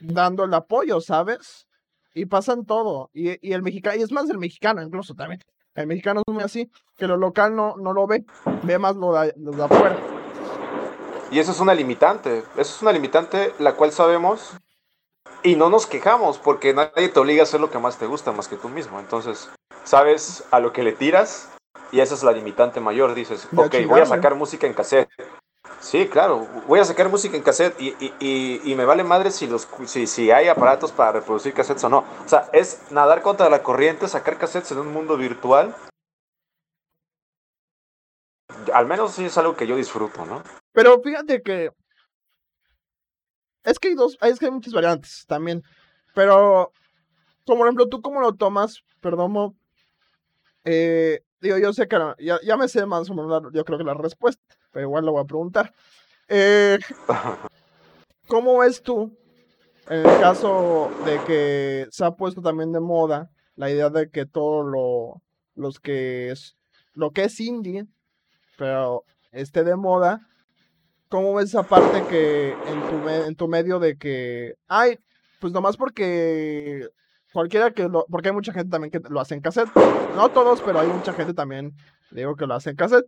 dando 0.00 0.44
el 0.44 0.54
apoyo, 0.54 1.00
¿sabes? 1.00 1.66
Y 2.14 2.26
pasan 2.26 2.64
todo. 2.64 3.10
Y, 3.12 3.46
y 3.46 3.52
el 3.52 3.62
mexicano, 3.62 3.98
y 3.98 4.02
es 4.02 4.12
más 4.12 4.28
el 4.30 4.38
mexicano 4.38 4.82
incluso 4.82 5.14
también. 5.14 5.40
El 5.74 5.86
mexicano 5.86 6.22
es 6.26 6.34
muy 6.34 6.42
así, 6.42 6.70
que 6.96 7.06
lo 7.06 7.16
local 7.16 7.54
no, 7.54 7.76
no 7.76 7.92
lo 7.92 8.06
ve, 8.06 8.24
ve 8.64 8.78
más 8.78 8.96
lo 8.96 9.12
de, 9.12 9.32
lo 9.36 9.52
de 9.52 9.62
afuera. 9.62 9.96
Y 11.30 11.38
eso 11.38 11.52
es 11.52 11.60
una 11.60 11.74
limitante. 11.74 12.38
Eso 12.56 12.74
es 12.74 12.82
una 12.82 12.92
limitante 12.92 13.52
la 13.58 13.74
cual 13.74 13.92
sabemos 13.92 14.56
y 15.42 15.56
no 15.56 15.70
nos 15.70 15.86
quejamos 15.86 16.38
porque 16.38 16.74
nadie 16.74 17.08
te 17.08 17.20
obliga 17.20 17.42
a 17.42 17.44
hacer 17.44 17.60
lo 17.60 17.70
que 17.70 17.78
más 17.78 17.98
te 17.98 18.06
gusta 18.06 18.32
más 18.32 18.48
que 18.48 18.56
tú 18.56 18.68
mismo. 18.68 18.98
Entonces, 18.98 19.50
sabes 19.84 20.44
a 20.50 20.58
lo 20.58 20.72
que 20.72 20.82
le 20.82 20.92
tiras 20.92 21.50
y 21.92 22.00
esa 22.00 22.14
es 22.14 22.22
la 22.24 22.32
limitante 22.32 22.80
mayor. 22.80 23.14
Dices, 23.14 23.46
ok, 23.56 23.74
voy 23.86 24.00
a 24.00 24.06
sacar 24.06 24.34
música 24.34 24.66
en 24.66 24.74
cassette. 24.74 25.08
Sí, 25.80 26.08
claro, 26.08 26.46
voy 26.66 26.80
a 26.80 26.84
sacar 26.84 27.08
música 27.08 27.36
en 27.36 27.42
cassette 27.42 27.80
y, 27.80 27.94
y- 28.20 28.60
y- 28.64 28.74
me 28.74 28.84
vale 28.84 29.04
madre 29.04 29.30
si, 29.30 29.46
los, 29.46 29.68
si, 29.86 30.06
si 30.06 30.30
hay 30.30 30.48
aparatos 30.48 30.90
para 30.92 31.12
reproducir 31.12 31.54
cassettes 31.54 31.84
o 31.84 31.88
no. 31.88 31.98
O 32.24 32.28
sea, 32.28 32.48
es 32.52 32.80
nadar 32.90 33.22
contra 33.22 33.48
la 33.48 33.62
corriente, 33.62 34.08
sacar 34.08 34.38
cassettes 34.38 34.72
en 34.72 34.78
un 34.78 34.92
mundo 34.92 35.16
virtual 35.16 35.74
al 38.72 38.86
menos 38.86 39.12
sí 39.12 39.24
es 39.24 39.38
algo 39.38 39.56
que 39.56 39.66
yo 39.66 39.76
disfruto, 39.76 40.24
¿no? 40.24 40.42
Pero 40.72 41.00
fíjate 41.02 41.42
que 41.42 41.70
es 43.64 43.78
que 43.78 43.88
hay 43.88 43.94
dos, 43.94 44.16
es 44.20 44.38
que 44.38 44.46
hay 44.46 44.52
muchas 44.52 44.72
variantes 44.72 45.24
también. 45.26 45.62
Pero, 46.14 46.72
como 47.46 47.58
por 47.58 47.66
ejemplo, 47.66 47.88
¿tú 47.88 48.00
cómo 48.00 48.20
lo 48.20 48.34
tomas? 48.34 48.82
Perdón, 49.00 49.56
eh, 50.64 51.22
digo, 51.40 51.58
yo 51.58 51.72
sé 51.72 51.88
que 51.88 51.98
ya, 52.18 52.38
ya, 52.42 52.56
me 52.56 52.68
sé 52.68 52.84
más 52.86 53.08
o 53.10 53.14
menos, 53.14 53.52
yo 53.52 53.64
creo 53.64 53.78
que 53.78 53.84
la 53.84 53.94
respuesta, 53.94 54.42
pero 54.70 54.86
igual 54.86 55.04
lo 55.04 55.12
voy 55.12 55.22
a 55.22 55.26
preguntar. 55.26 55.72
Eh, 56.28 56.78
¿Cómo 58.28 58.58
ves 58.58 58.82
tú, 58.82 59.16
en 59.88 60.06
el 60.06 60.20
caso 60.20 60.90
de 61.06 61.18
que 61.26 61.86
se 61.90 62.04
ha 62.04 62.10
puesto 62.10 62.42
también 62.42 62.72
de 62.72 62.80
moda 62.80 63.30
la 63.56 63.70
idea 63.70 63.88
de 63.90 64.10
que 64.10 64.26
todo 64.26 64.62
lo, 64.62 65.22
los 65.54 65.80
que 65.80 66.30
es, 66.30 66.56
lo 66.92 67.10
que 67.10 67.24
es 67.24 67.40
indie, 67.40 67.86
pero 68.56 69.04
esté 69.32 69.64
de 69.64 69.76
moda, 69.76 70.20
¿cómo 71.08 71.34
ves 71.34 71.46
esa 71.46 71.62
parte 71.62 72.04
que 72.08 72.50
en 72.50 72.88
tu, 72.88 73.08
en 73.08 73.34
tu 73.34 73.48
medio 73.48 73.78
de 73.78 73.96
que, 73.96 74.54
ay, 74.68 74.98
pues 75.40 75.52
nomás 75.52 75.76
porque 75.76 76.88
cualquiera 77.32 77.70
que 77.72 77.88
lo, 77.88 78.06
porque 78.10 78.28
hay 78.28 78.34
mucha 78.34 78.52
gente 78.52 78.70
también 78.70 78.90
que 78.90 79.00
lo 79.08 79.20
hace 79.20 79.34
en 79.34 79.40
cassette, 79.40 79.70
no 80.14 80.28
todos, 80.28 80.60
pero 80.60 80.80
hay 80.80 80.88
mucha 80.88 81.12
gente 81.12 81.34
también, 81.34 81.74
digo, 82.10 82.36
que 82.36 82.46
lo 82.46 82.54
hace 82.54 82.70
en 82.70 82.76
cassette, 82.76 83.06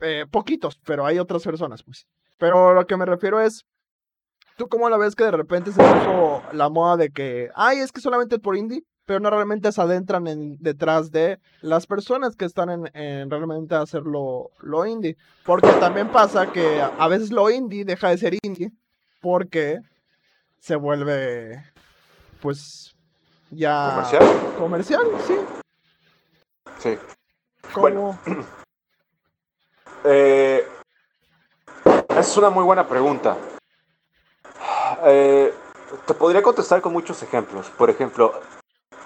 eh, 0.00 0.26
poquitos, 0.30 0.78
pero 0.84 1.06
hay 1.06 1.18
otras 1.18 1.42
personas, 1.42 1.82
pues. 1.82 2.06
Pero 2.38 2.74
lo 2.74 2.86
que 2.86 2.96
me 2.96 3.06
refiero 3.06 3.40
es, 3.40 3.64
¿tú 4.56 4.68
cómo 4.68 4.88
la 4.88 4.96
ves 4.96 5.14
que 5.14 5.24
de 5.24 5.30
repente 5.30 5.72
se 5.72 5.82
puso 5.82 6.42
la 6.52 6.68
moda 6.68 6.96
de 6.96 7.10
que, 7.10 7.50
ay, 7.54 7.78
es 7.78 7.92
que 7.92 8.00
solamente 8.00 8.38
por 8.38 8.56
indie? 8.56 8.84
pero 9.06 9.20
no 9.20 9.30
realmente 9.30 9.70
se 9.70 9.80
adentran 9.80 10.26
en, 10.26 10.56
detrás 10.60 11.10
de 11.10 11.38
las 11.60 11.86
personas 11.86 12.36
que 12.36 12.44
están 12.44 12.88
en, 12.94 13.30
realmente 13.30 13.74
hacer 13.74 14.02
lo, 14.02 14.50
indie. 14.86 15.16
Porque 15.44 15.68
también 15.72 16.08
pasa 16.08 16.50
que 16.52 16.80
a 16.80 17.08
veces 17.08 17.30
lo 17.30 17.50
indie 17.50 17.84
deja 17.84 18.08
de 18.08 18.18
ser 18.18 18.34
indie 18.42 18.72
porque 19.20 19.80
se 20.58 20.76
vuelve, 20.76 21.62
pues, 22.40 22.94
ya... 23.50 23.90
Comercial. 23.90 24.54
Comercial, 24.58 25.06
sí. 25.26 25.34
Sí. 26.78 26.98
¿Cómo? 27.72 28.18
eh, 30.04 30.68
es 32.16 32.36
una 32.36 32.50
muy 32.50 32.64
buena 32.64 32.86
pregunta. 32.86 33.36
Eh, 35.04 35.52
te 36.06 36.14
podría 36.14 36.42
contestar 36.42 36.80
con 36.80 36.92
muchos 36.92 37.22
ejemplos. 37.22 37.70
Por 37.70 37.90
ejemplo, 37.90 38.40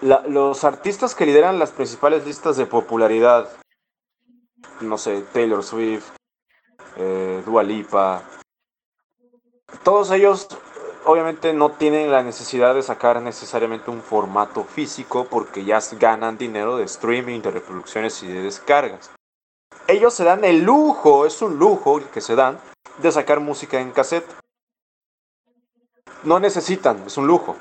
los 0.00 0.64
artistas 0.64 1.14
que 1.14 1.26
lideran 1.26 1.58
las 1.58 1.70
principales 1.70 2.26
listas 2.26 2.56
de 2.56 2.66
popularidad, 2.66 3.48
no 4.80 4.98
sé, 4.98 5.22
Taylor 5.32 5.62
Swift, 5.62 6.10
eh, 6.96 7.42
Dua 7.44 7.62
Lipa, 7.62 8.22
todos 9.82 10.10
ellos 10.10 10.48
obviamente 11.04 11.52
no 11.52 11.70
tienen 11.70 12.10
la 12.10 12.22
necesidad 12.22 12.74
de 12.74 12.82
sacar 12.82 13.22
necesariamente 13.22 13.90
un 13.90 14.02
formato 14.02 14.64
físico 14.64 15.26
porque 15.30 15.64
ya 15.64 15.80
ganan 15.98 16.38
dinero 16.38 16.76
de 16.76 16.84
streaming, 16.84 17.40
de 17.40 17.50
reproducciones 17.50 18.22
y 18.22 18.28
de 18.28 18.42
descargas. 18.42 19.10
Ellos 19.88 20.14
se 20.14 20.22
dan 20.22 20.44
el 20.44 20.62
lujo, 20.62 21.26
es 21.26 21.42
un 21.42 21.58
lujo 21.58 22.00
que 22.12 22.20
se 22.20 22.36
dan, 22.36 22.60
de 22.98 23.10
sacar 23.10 23.40
música 23.40 23.80
en 23.80 23.90
cassette. 23.90 24.30
No 26.22 26.38
necesitan, 26.38 27.02
es 27.06 27.16
un 27.16 27.26
lujo 27.26 27.56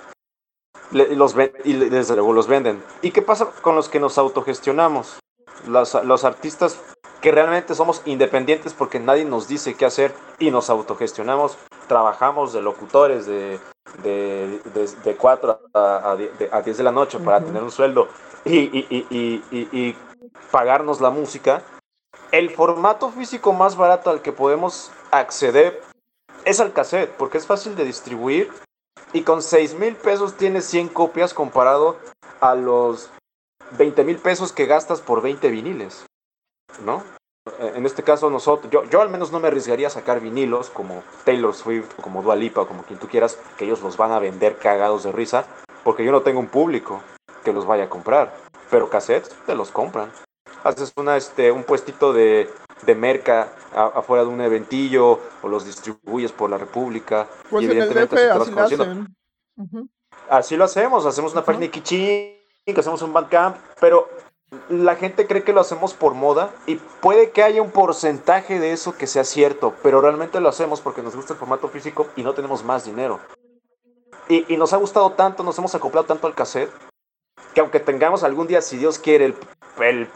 los 0.92 1.36
y 1.64 1.74
desde 1.74 2.16
luego 2.16 2.34
los 2.34 2.48
venden. 2.48 2.84
¿Y 3.02 3.12
qué 3.12 3.22
pasa 3.22 3.48
con 3.62 3.76
los 3.76 3.90
que 3.90 4.00
nos 4.00 4.18
autogestionamos? 4.18 5.20
Los, 5.68 5.94
los 6.06 6.24
artistas 6.24 6.80
que 7.22 7.32
realmente 7.32 7.74
somos 7.74 8.02
independientes 8.06 8.74
porque 8.74 9.00
nadie 9.00 9.26
nos 9.26 9.48
dice 9.48 9.74
qué 9.74 9.86
hacer 9.86 10.14
y 10.40 10.52
nos 10.52 10.70
autogestionamos, 10.70 11.58
trabajamos 11.88 12.54
de 12.54 12.62
locutores 12.62 13.26
de, 13.26 13.60
de, 14.04 14.60
de, 15.04 15.16
4 15.16 15.60
a, 15.74 16.12
a, 16.52 16.62
10 16.62 16.78
de 16.78 16.84
la 16.84 16.92
noche 16.92 17.18
para 17.20 17.42
tener 17.42 17.64
un 17.64 17.72
sueldo 17.72 18.08
y, 18.46 18.60
y, 18.60 19.08
y, 19.10 19.44
y, 19.52 19.96
pagarnos 20.52 21.02
la 21.02 21.10
música, 21.10 21.64
el 22.32 22.50
formato 22.50 23.12
físico 23.12 23.54
más 23.54 23.76
barato 23.76 24.10
al 24.10 24.22
que 24.22 24.32
podemos 24.32 24.92
acceder 25.12 25.82
es 26.46 26.60
al 26.60 26.74
cassette, 26.74 27.12
porque 27.12 27.38
es 27.38 27.46
fácil 27.46 27.76
de 27.76 27.86
distribuir 27.86 28.52
y 29.14 29.24
con 29.24 29.42
6 29.42 29.76
mil 29.76 29.96
pesos 29.96 30.36
tienes 30.36 30.66
100 30.66 30.90
copias 30.90 31.34
comparado 31.34 31.98
a 32.40 32.56
los 32.56 33.10
20 33.78 34.04
mil 34.04 34.18
pesos 34.18 34.52
que 34.52 34.66
gastas 34.66 35.02
por 35.02 35.22
20 35.22 35.50
viniles, 35.50 36.06
¿no? 36.86 37.04
En 37.60 37.86
este 37.86 38.04
caso 38.04 38.30
nosotros, 38.30 38.72
yo, 38.72 38.84
yo 38.86 39.02
al 39.02 39.10
menos 39.10 39.32
no 39.32 39.40
me 39.40 39.48
arriesgaría 39.48 39.88
a 39.88 39.92
sacar 39.92 40.20
vinilos 40.20 40.70
como 40.70 41.04
Taylor 41.24 41.56
Swift 41.56 41.92
o 41.98 42.02
como 42.02 42.22
Dua 42.22 42.36
Lipa 42.36 42.62
o 42.62 42.68
como 42.68 42.84
quien 42.84 43.00
tú 43.00 43.08
quieras, 43.08 43.40
que 43.58 43.66
ellos 43.66 43.82
los 43.82 43.96
van 43.96 44.12
a 44.12 44.20
vender 44.20 44.58
cagados 44.58 45.04
de 45.04 45.14
risa, 45.14 45.46
porque 45.84 46.04
yo 46.04 46.12
no 46.12 46.22
tengo 46.22 46.40
un 46.40 46.48
público 46.48 47.02
que 47.46 47.54
los 47.54 47.66
vaya 47.66 47.86
a 47.86 47.90
comprar, 47.90 48.36
pero 48.70 48.90
cassettes 48.90 49.34
te 49.46 49.56
los 49.56 49.72
compran. 49.72 50.12
Haces 50.68 50.92
una, 50.98 51.16
este, 51.16 51.50
un 51.50 51.64
puestito 51.64 52.12
de, 52.12 52.50
de 52.86 52.96
merca 52.96 53.54
afuera 53.74 54.24
de 54.24 54.30
un 54.30 54.42
eventillo 54.42 55.20
o 55.42 55.48
los 55.48 55.66
distribuyes 55.66 56.34
por 56.34 56.50
la 56.50 56.58
República. 56.58 57.26
Pues 57.50 57.64
y 57.64 57.68
evidentemente 57.68 58.30
así, 58.30 58.52
lo 58.52 58.62
hacen. 58.62 59.16
así 60.30 60.58
lo 60.58 60.66
hacemos, 60.66 61.06
hacemos 61.06 61.32
una 61.32 61.46
página 61.46 61.66
de 61.66 61.72
Kiching, 61.72 62.36
hacemos 62.78 63.02
un 63.02 63.14
Bandcamp, 63.14 63.56
pero 63.80 64.10
la 64.68 64.96
gente 64.96 65.26
cree 65.26 65.44
que 65.44 65.54
lo 65.54 65.62
hacemos 65.62 65.94
por 65.94 66.14
moda 66.14 66.52
y 66.66 66.76
puede 66.76 67.32
que 67.32 67.44
haya 67.44 67.62
un 67.62 67.72
porcentaje 67.72 68.60
de 68.60 68.74
eso 68.74 68.98
que 68.98 69.08
sea 69.08 69.24
cierto, 69.24 69.74
pero 69.84 70.02
realmente 70.02 70.42
lo 70.42 70.50
hacemos 70.50 70.82
porque 70.82 71.02
nos 71.02 71.16
gusta 71.16 71.34
el 71.34 71.40
formato 71.40 71.70
físico 71.70 72.08
y 72.18 72.24
no 72.24 72.34
tenemos 72.34 72.66
más 72.66 72.84
dinero. 72.84 73.22
Y, 74.28 74.54
y 74.54 74.58
nos 74.58 74.74
ha 74.74 74.78
gustado 74.78 75.12
tanto, 75.14 75.44
nos 75.44 75.58
hemos 75.58 75.74
acoplado 75.76 76.06
tanto 76.06 76.28
al 76.28 76.36
cassette, 76.36 76.72
que 77.54 77.62
aunque 77.62 77.80
tengamos 77.80 78.24
algún 78.24 78.48
día, 78.48 78.62
si 78.62 78.78
Dios 78.78 79.00
quiere, 79.00 79.26
el, 79.26 79.36
el 79.80 80.10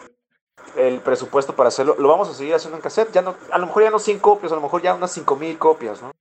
el 0.78 1.00
presupuesto 1.00 1.56
para 1.56 1.70
hacerlo, 1.70 1.96
lo 2.00 2.08
vamos 2.08 2.30
a 2.30 2.34
seguir 2.34 2.54
haciendo 2.54 2.78
en 2.78 2.84
cassette. 2.84 3.12
Ya 3.12 3.22
no, 3.22 3.36
a 3.52 3.58
lo 3.58 3.68
mejor 3.68 3.84
ya 3.84 3.90
no 3.92 4.00
100 4.00 4.20
copias, 4.20 4.52
a 4.52 4.56
lo 4.56 4.62
mejor 4.62 4.82
ya 4.82 4.94
unas 4.94 5.12
5000 5.12 5.58
copias, 5.58 6.02
¿no? 6.02 6.12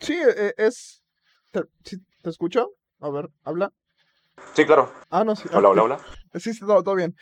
Sí, 0.00 0.14
e, 0.14 0.54
es. 0.56 1.02
¿Te, 1.50 1.62
¿Te 2.22 2.30
escucho? 2.30 2.72
A 3.00 3.10
ver, 3.10 3.30
habla. 3.44 3.72
Sí, 4.54 4.64
claro. 4.64 4.92
Ah, 5.10 5.24
no, 5.24 5.36
sí. 5.36 5.48
Hola, 5.52 5.70
hola, 5.70 5.82
hola. 5.82 6.00
Sí, 6.34 6.54
sí, 6.54 6.60
todo, 6.60 6.82
todo 6.82 6.94
bien. 6.94 7.14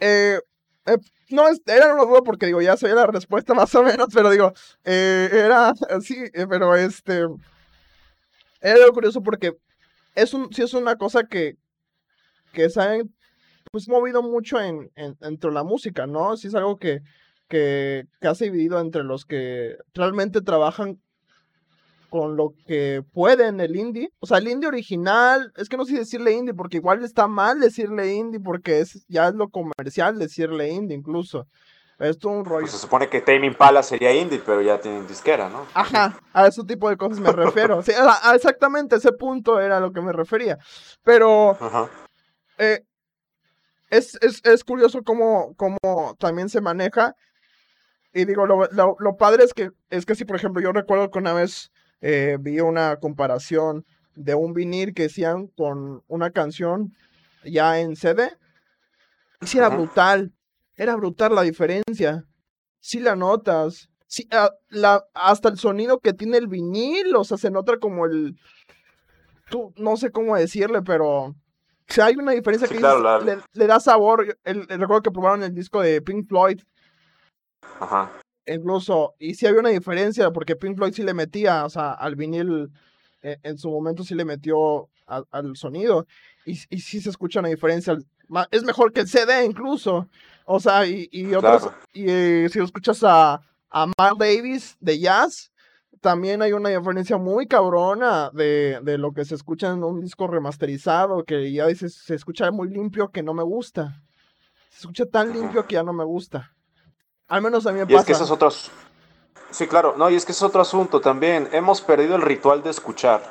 Eh, 0.00 0.40
eh, 0.86 0.96
no, 1.30 1.44
era 1.66 1.94
una 1.94 2.04
duda 2.04 2.20
porque 2.22 2.46
digo, 2.46 2.60
ya 2.60 2.76
sabía 2.76 2.96
la 2.96 3.06
respuesta 3.06 3.54
más 3.54 3.74
o 3.74 3.82
menos, 3.82 4.08
pero 4.12 4.30
digo, 4.30 4.52
eh, 4.84 5.28
era, 5.32 5.72
sí, 6.00 6.16
eh, 6.32 6.46
pero 6.48 6.74
este, 6.74 7.26
era 8.60 8.74
algo 8.74 8.92
curioso 8.92 9.22
porque 9.22 9.56
es 10.14 10.34
un, 10.34 10.52
sí 10.52 10.62
es 10.62 10.74
una 10.74 10.96
cosa 10.96 11.24
que, 11.24 11.56
que 12.54 12.70
se 12.70 12.80
han 12.80 13.14
pues 13.70 13.88
movido 13.88 14.22
mucho 14.22 14.60
en, 14.60 14.90
entre 14.94 15.50
la 15.50 15.64
música, 15.64 16.06
¿no? 16.06 16.36
Sí 16.36 16.46
es 16.46 16.54
algo 16.54 16.78
que, 16.78 17.00
que, 17.48 18.04
que 18.20 18.28
ha 18.28 18.32
dividido 18.34 18.80
entre 18.80 19.02
los 19.02 19.24
que 19.24 19.76
realmente 19.92 20.40
trabajan 20.40 21.00
con 22.08 22.36
lo 22.36 22.54
que 22.68 23.02
pueden 23.12 23.58
el 23.58 23.74
indie. 23.74 24.12
O 24.20 24.26
sea, 24.26 24.38
el 24.38 24.46
indie 24.46 24.68
original, 24.68 25.52
es 25.56 25.68
que 25.68 25.76
no 25.76 25.84
sé 25.84 25.96
decirle 25.96 26.30
indie, 26.30 26.54
porque 26.54 26.76
igual 26.76 27.04
está 27.04 27.26
mal 27.26 27.58
decirle 27.58 28.14
indie, 28.14 28.38
porque 28.38 28.78
es, 28.78 29.04
ya 29.08 29.26
es 29.26 29.34
lo 29.34 29.48
comercial 29.48 30.20
decirle 30.20 30.70
indie 30.70 30.96
incluso. 30.96 31.48
Esto 31.98 32.28
es 32.28 32.36
un 32.36 32.44
rollo. 32.44 32.60
Pues 32.60 32.70
se 32.70 32.78
supone 32.78 33.08
que 33.08 33.20
Tame 33.20 33.46
Impala 33.46 33.82
sería 33.82 34.14
indie, 34.14 34.40
pero 34.46 34.62
ya 34.62 34.80
tienen 34.80 35.08
disquera, 35.08 35.48
¿no? 35.48 35.66
Ajá, 35.74 36.16
a 36.32 36.46
ese 36.46 36.62
tipo 36.62 36.88
de 36.88 36.96
cosas 36.96 37.18
me 37.18 37.32
refiero. 37.32 37.82
sí, 37.82 37.90
exactamente, 38.32 38.94
ese 38.94 39.10
punto 39.10 39.58
era 39.58 39.78
a 39.78 39.80
lo 39.80 39.92
que 39.92 40.00
me 40.00 40.12
refería. 40.12 40.58
Pero 41.02 41.50
Ajá. 41.60 41.88
Eh, 42.58 42.84
es, 43.90 44.18
es, 44.22 44.64
curioso 44.64 45.02
cómo, 45.04 45.54
cómo, 45.56 46.16
también 46.18 46.48
se 46.48 46.60
maneja. 46.60 47.14
Y 48.12 48.24
digo, 48.24 48.46
lo, 48.46 48.68
lo, 48.98 49.16
padre 49.16 49.44
es 49.44 49.54
que, 49.54 49.70
es 49.90 50.06
que 50.06 50.14
si, 50.14 50.24
por 50.24 50.36
ejemplo, 50.36 50.62
yo 50.62 50.72
recuerdo 50.72 51.10
que 51.10 51.18
una 51.18 51.32
vez 51.32 51.70
eh, 52.00 52.36
vi 52.40 52.60
una 52.60 52.96
comparación 52.96 53.84
de 54.14 54.34
un 54.34 54.54
vinil 54.54 54.94
que 54.94 55.04
decían 55.04 55.48
con 55.48 56.02
una 56.06 56.30
canción 56.30 56.94
ya 57.44 57.80
en 57.80 57.96
CD. 57.96 58.30
Y 59.40 59.46
sí 59.46 59.58
era 59.58 59.68
brutal. 59.68 60.32
Era 60.76 60.96
brutal 60.96 61.34
la 61.34 61.42
diferencia. 61.42 62.24
Si 62.80 63.00
la 63.00 63.16
notas. 63.16 63.88
Sí, 64.06 64.28
ah, 64.30 64.50
la, 64.68 65.04
hasta 65.14 65.48
el 65.48 65.58
sonido 65.58 65.98
que 65.98 66.12
tiene 66.12 66.36
el 66.36 66.46
vinil, 66.46 67.16
o 67.16 67.24
sea, 67.24 67.36
se 67.36 67.50
nota 67.50 67.78
como 67.78 68.06
el... 68.06 68.36
Tú, 69.50 69.72
no 69.76 69.96
sé 69.96 70.10
cómo 70.10 70.36
decirle, 70.36 70.82
pero 70.82 71.34
si 71.88 72.00
hay 72.00 72.16
una 72.16 72.32
diferencia 72.32 72.68
que 72.68 72.74
le, 72.74 73.66
da 73.66 73.80
sabor. 73.80 74.38
El, 74.44 74.66
recuerdo 74.66 75.02
que 75.02 75.10
probaron 75.10 75.42
el 75.42 75.54
disco 75.54 75.80
de 75.80 76.00
Pink 76.02 76.28
Floyd. 76.28 76.60
Ajá. 77.80 78.10
Incluso, 78.46 79.14
y 79.18 79.34
sí 79.34 79.46
había 79.46 79.60
una 79.60 79.70
diferencia, 79.70 80.30
porque 80.30 80.56
Pink 80.56 80.76
Floyd 80.76 80.92
sí 80.92 81.02
le 81.02 81.14
metía, 81.14 81.64
o 81.64 81.70
sea, 81.70 81.92
al 81.92 82.14
vinil, 82.14 82.70
e, 83.22 83.38
en 83.42 83.56
su 83.56 83.70
momento 83.70 84.04
sí 84.04 84.14
le 84.14 84.24
metió 84.24 84.88
al 85.06 85.56
sonido. 85.56 86.06
Y, 86.46 86.58
y 86.68 86.80
sí 86.80 87.00
se 87.00 87.10
escucha 87.10 87.40
una 87.40 87.48
diferencia 87.48 87.96
es 88.50 88.64
mejor 88.64 88.92
que 88.92 89.00
el 89.00 89.08
CD 89.08 89.44
incluso. 89.44 90.08
O 90.46 90.60
sea, 90.60 90.86
y, 90.86 91.08
y 91.10 91.34
otros, 91.34 91.70
y 91.92 92.04
eh, 92.08 92.48
si 92.52 92.60
escuchas 92.60 93.02
a, 93.02 93.40
a 93.70 93.86
Miles 93.86 94.18
Davis 94.18 94.76
de 94.80 94.98
jazz, 94.98 95.50
también 96.04 96.42
hay 96.42 96.52
una 96.52 96.68
diferencia 96.68 97.16
muy 97.16 97.46
cabrona 97.46 98.28
de, 98.34 98.78
de, 98.82 98.98
lo 98.98 99.12
que 99.12 99.24
se 99.24 99.34
escucha 99.34 99.70
en 99.70 99.82
un 99.82 100.02
disco 100.02 100.26
remasterizado, 100.26 101.24
que 101.24 101.50
ya 101.50 101.66
dices, 101.66 101.94
se 101.94 102.14
escucha 102.14 102.50
muy 102.50 102.68
limpio 102.68 103.08
que 103.08 103.22
no 103.22 103.32
me 103.32 103.42
gusta. 103.42 104.02
Se 104.68 104.80
escucha 104.80 105.06
tan 105.06 105.32
limpio 105.32 105.66
que 105.66 105.76
ya 105.76 105.82
no 105.82 105.94
me 105.94 106.04
gusta. 106.04 106.52
Al 107.26 107.40
menos 107.40 107.66
a 107.66 107.72
mí 107.72 107.78
me 107.78 107.86
pasa. 107.86 107.96
Y 107.96 108.00
es 108.00 108.04
que 108.04 108.12
eso 108.12 108.24
es 108.24 108.30
otro... 108.30 108.50
Sí, 109.50 109.66
claro, 109.66 109.94
no, 109.96 110.10
y 110.10 110.16
es 110.16 110.26
que 110.26 110.32
es 110.32 110.42
otro 110.42 110.60
asunto 110.60 111.00
también. 111.00 111.48
Hemos 111.52 111.80
perdido 111.80 112.16
el 112.16 112.22
ritual 112.22 112.62
de 112.62 112.68
escuchar. 112.68 113.22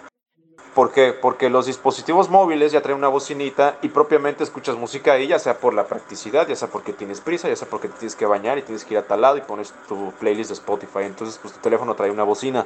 ¿Por 0.74 0.92
qué? 0.92 1.14
Porque 1.14 1.52
los 1.52 1.68
dispositivos 1.68 2.30
móviles 2.30 2.72
ya 2.72 2.82
traen 2.82 2.98
una 2.98 3.08
bocinita 3.08 3.78
y 3.84 3.90
propiamente 3.90 4.44
escuchas 4.44 4.76
música 4.76 5.14
ahí, 5.14 5.28
ya 5.28 5.38
sea 5.38 5.60
por 5.60 5.76
la 5.76 5.86
practicidad, 5.86 6.48
ya 6.48 6.56
sea 6.56 6.70
porque 6.70 6.94
tienes 6.94 7.22
prisa, 7.22 7.48
ya 7.48 7.56
sea 7.56 7.68
porque 7.70 7.90
te 7.90 8.00
tienes 8.00 8.16
que 8.16 8.26
bañar 8.26 8.58
y 8.58 8.64
tienes 8.64 8.84
que 8.84 8.96
ir 8.96 8.98
a 8.98 9.06
tal 9.06 9.22
lado 9.22 9.38
y 9.38 9.42
pones 9.42 9.72
tu 9.88 10.12
playlist 10.14 10.50
de 10.50 10.56
Spotify. 10.56 11.04
Entonces, 11.04 11.38
pues 11.40 11.54
tu 11.54 11.60
teléfono 11.60 11.94
trae 11.94 12.10
una 12.10 12.24
bocina. 12.24 12.66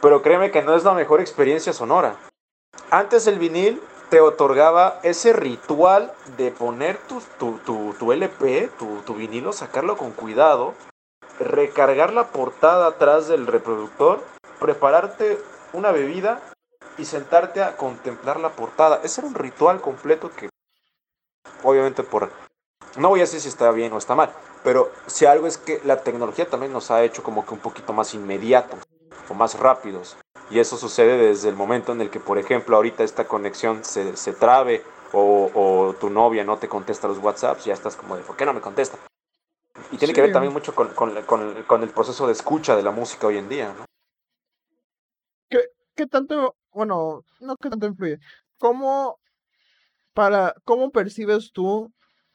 Pero 0.00 0.22
créeme 0.22 0.52
que 0.52 0.62
no 0.62 0.76
es 0.76 0.84
la 0.84 0.94
mejor 0.94 1.20
experiencia 1.20 1.72
sonora. 1.72 2.14
Antes 2.90 3.26
el 3.26 3.40
vinil 3.40 3.82
te 4.08 4.20
otorgaba 4.20 5.00
ese 5.02 5.32
ritual 5.32 6.12
de 6.36 6.52
poner 6.52 6.98
tu, 7.08 7.20
tu, 7.38 7.94
tu, 7.98 8.12
LP, 8.12 8.70
tu, 8.78 9.02
tu 9.04 9.14
vinilo, 9.14 9.52
sacarlo 9.52 9.96
con 9.96 10.12
cuidado, 10.12 10.74
recargar 11.40 12.12
la 12.12 12.28
portada 12.28 12.86
atrás 12.86 13.26
del 13.26 13.48
reproductor, 13.48 14.22
prepararte 14.60 15.38
una 15.72 15.90
bebida 15.90 16.40
y 16.98 17.04
sentarte 17.04 17.62
a 17.62 17.76
contemplar 17.76 18.40
la 18.40 18.50
portada. 18.50 19.00
Ese 19.02 19.20
era 19.20 19.28
un 19.28 19.34
ritual 19.34 19.80
completo 19.80 20.30
que, 20.30 20.48
obviamente, 21.62 22.02
por. 22.02 22.30
No 22.96 23.08
voy 23.08 23.20
a 23.20 23.22
decir 23.22 23.40
si 23.40 23.48
está 23.48 23.70
bien 23.70 23.92
o 23.92 23.98
está 23.98 24.14
mal, 24.14 24.32
pero 24.62 24.92
si 25.06 25.24
algo 25.24 25.46
es 25.46 25.56
que 25.56 25.80
la 25.84 26.02
tecnología 26.02 26.48
también 26.48 26.72
nos 26.72 26.90
ha 26.90 27.02
hecho 27.02 27.22
como 27.22 27.46
que 27.46 27.54
un 27.54 27.60
poquito 27.60 27.92
más 27.92 28.12
inmediatos 28.12 28.80
o 29.28 29.34
más 29.34 29.58
rápidos. 29.58 30.16
Y 30.50 30.58
eso 30.58 30.76
sucede 30.76 31.16
desde 31.16 31.48
el 31.48 31.54
momento 31.54 31.92
en 31.92 32.02
el 32.02 32.10
que, 32.10 32.20
por 32.20 32.38
ejemplo, 32.38 32.76
ahorita 32.76 33.04
esta 33.04 33.26
conexión 33.26 33.84
se, 33.84 34.16
se 34.16 34.34
trabe 34.34 34.84
o, 35.12 35.50
o, 35.54 35.94
tu 35.94 36.10
novia 36.10 36.44
no 36.44 36.58
te 36.58 36.68
contesta 36.68 37.08
los 37.08 37.18
WhatsApps, 37.18 37.64
ya 37.64 37.74
estás 37.74 37.96
como 37.96 38.16
de, 38.16 38.22
¿por 38.22 38.36
qué 38.36 38.44
no 38.44 38.52
me 38.52 38.60
contesta? 38.60 38.98
Y 39.90 39.96
tiene 39.96 40.14
que 40.14 40.22
ver 40.22 40.32
también 40.32 40.52
mucho 40.52 40.74
con, 40.74 40.88
con, 40.88 41.22
con, 41.22 41.62
con, 41.64 41.82
el 41.82 41.90
proceso 41.90 42.26
de 42.26 42.32
escucha 42.32 42.76
de 42.76 42.82
la 42.82 42.90
música 42.90 43.26
hoy 43.26 43.38
en 43.38 43.48
día, 43.48 43.74
¿no? 43.76 43.84
¿Qué, 45.48 45.68
qué 45.94 46.06
tanto 46.06 46.56
bueno, 46.72 47.22
no 47.40 47.56
que 47.56 47.70
tanto 47.70 47.86
influye. 47.86 48.18
¿Cómo, 48.58 49.18
para, 50.14 50.54
cómo 50.64 50.90
percibes 50.90 51.52
tú 51.52 51.92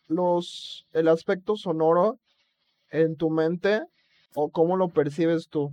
los, 0.07 0.85
el 0.91 1.07
aspecto 1.07 1.55
sonoro 1.55 2.19
en 2.89 3.15
tu 3.15 3.29
mente 3.29 3.81
o 4.35 4.49
cómo 4.49 4.77
lo 4.77 4.89
percibes 4.89 5.47
tú? 5.49 5.71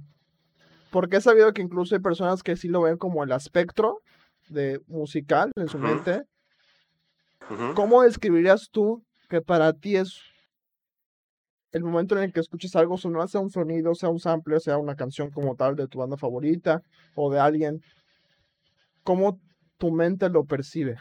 Porque 0.91 1.17
he 1.17 1.21
sabido 1.21 1.53
que 1.53 1.62
incluso 1.62 1.95
hay 1.95 2.01
personas 2.01 2.43
que 2.43 2.57
sí 2.57 2.69
lo 2.69 2.83
ven 2.83 2.97
como 2.97 3.25
el 3.25 3.33
aspecto 3.33 4.01
de 4.49 4.81
musical 4.87 5.51
en 5.57 5.69
su 5.69 5.79
mente. 5.79 6.23
¿Cómo 7.75 8.03
describirías 8.03 8.69
tú 8.71 9.05
que 9.29 9.43
para 9.43 9.73
ti 9.73 9.97
es 9.97 10.21
el 11.73 11.83
momento 11.83 12.17
en 12.17 12.23
el 12.23 12.33
que 12.33 12.41
escuches 12.41 12.77
algo 12.77 12.97
sonar, 12.97 13.29
sea 13.29 13.41
un 13.41 13.51
sonido, 13.51 13.95
sea 13.97 14.09
un 14.09 14.21
sample, 14.21 14.61
sea 14.61 14.79
una 14.79 14.95
canción 14.95 15.31
como 15.31 15.57
tal 15.57 15.75
de 15.75 15.89
tu 15.89 15.99
banda 15.99 16.17
favorita 16.17 16.81
o 17.17 17.33
de 17.33 17.41
alguien 17.41 17.81
cómo 19.05 19.39
tu 19.79 19.93
mente 19.93 20.29
lo 20.29 20.45
percibe? 20.45 20.99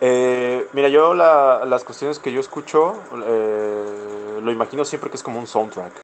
Eh, 0.00 0.66
mira, 0.72 0.88
yo 0.88 1.14
las 1.14 1.84
cuestiones 1.84 2.18
que 2.18 2.32
yo 2.32 2.40
escucho 2.40 3.02
eh, 3.26 4.40
lo 4.42 4.52
imagino 4.52 4.84
siempre 4.84 5.10
que 5.10 5.16
es 5.16 5.22
como 5.22 5.38
un 5.38 5.46
soundtrack. 5.46 6.00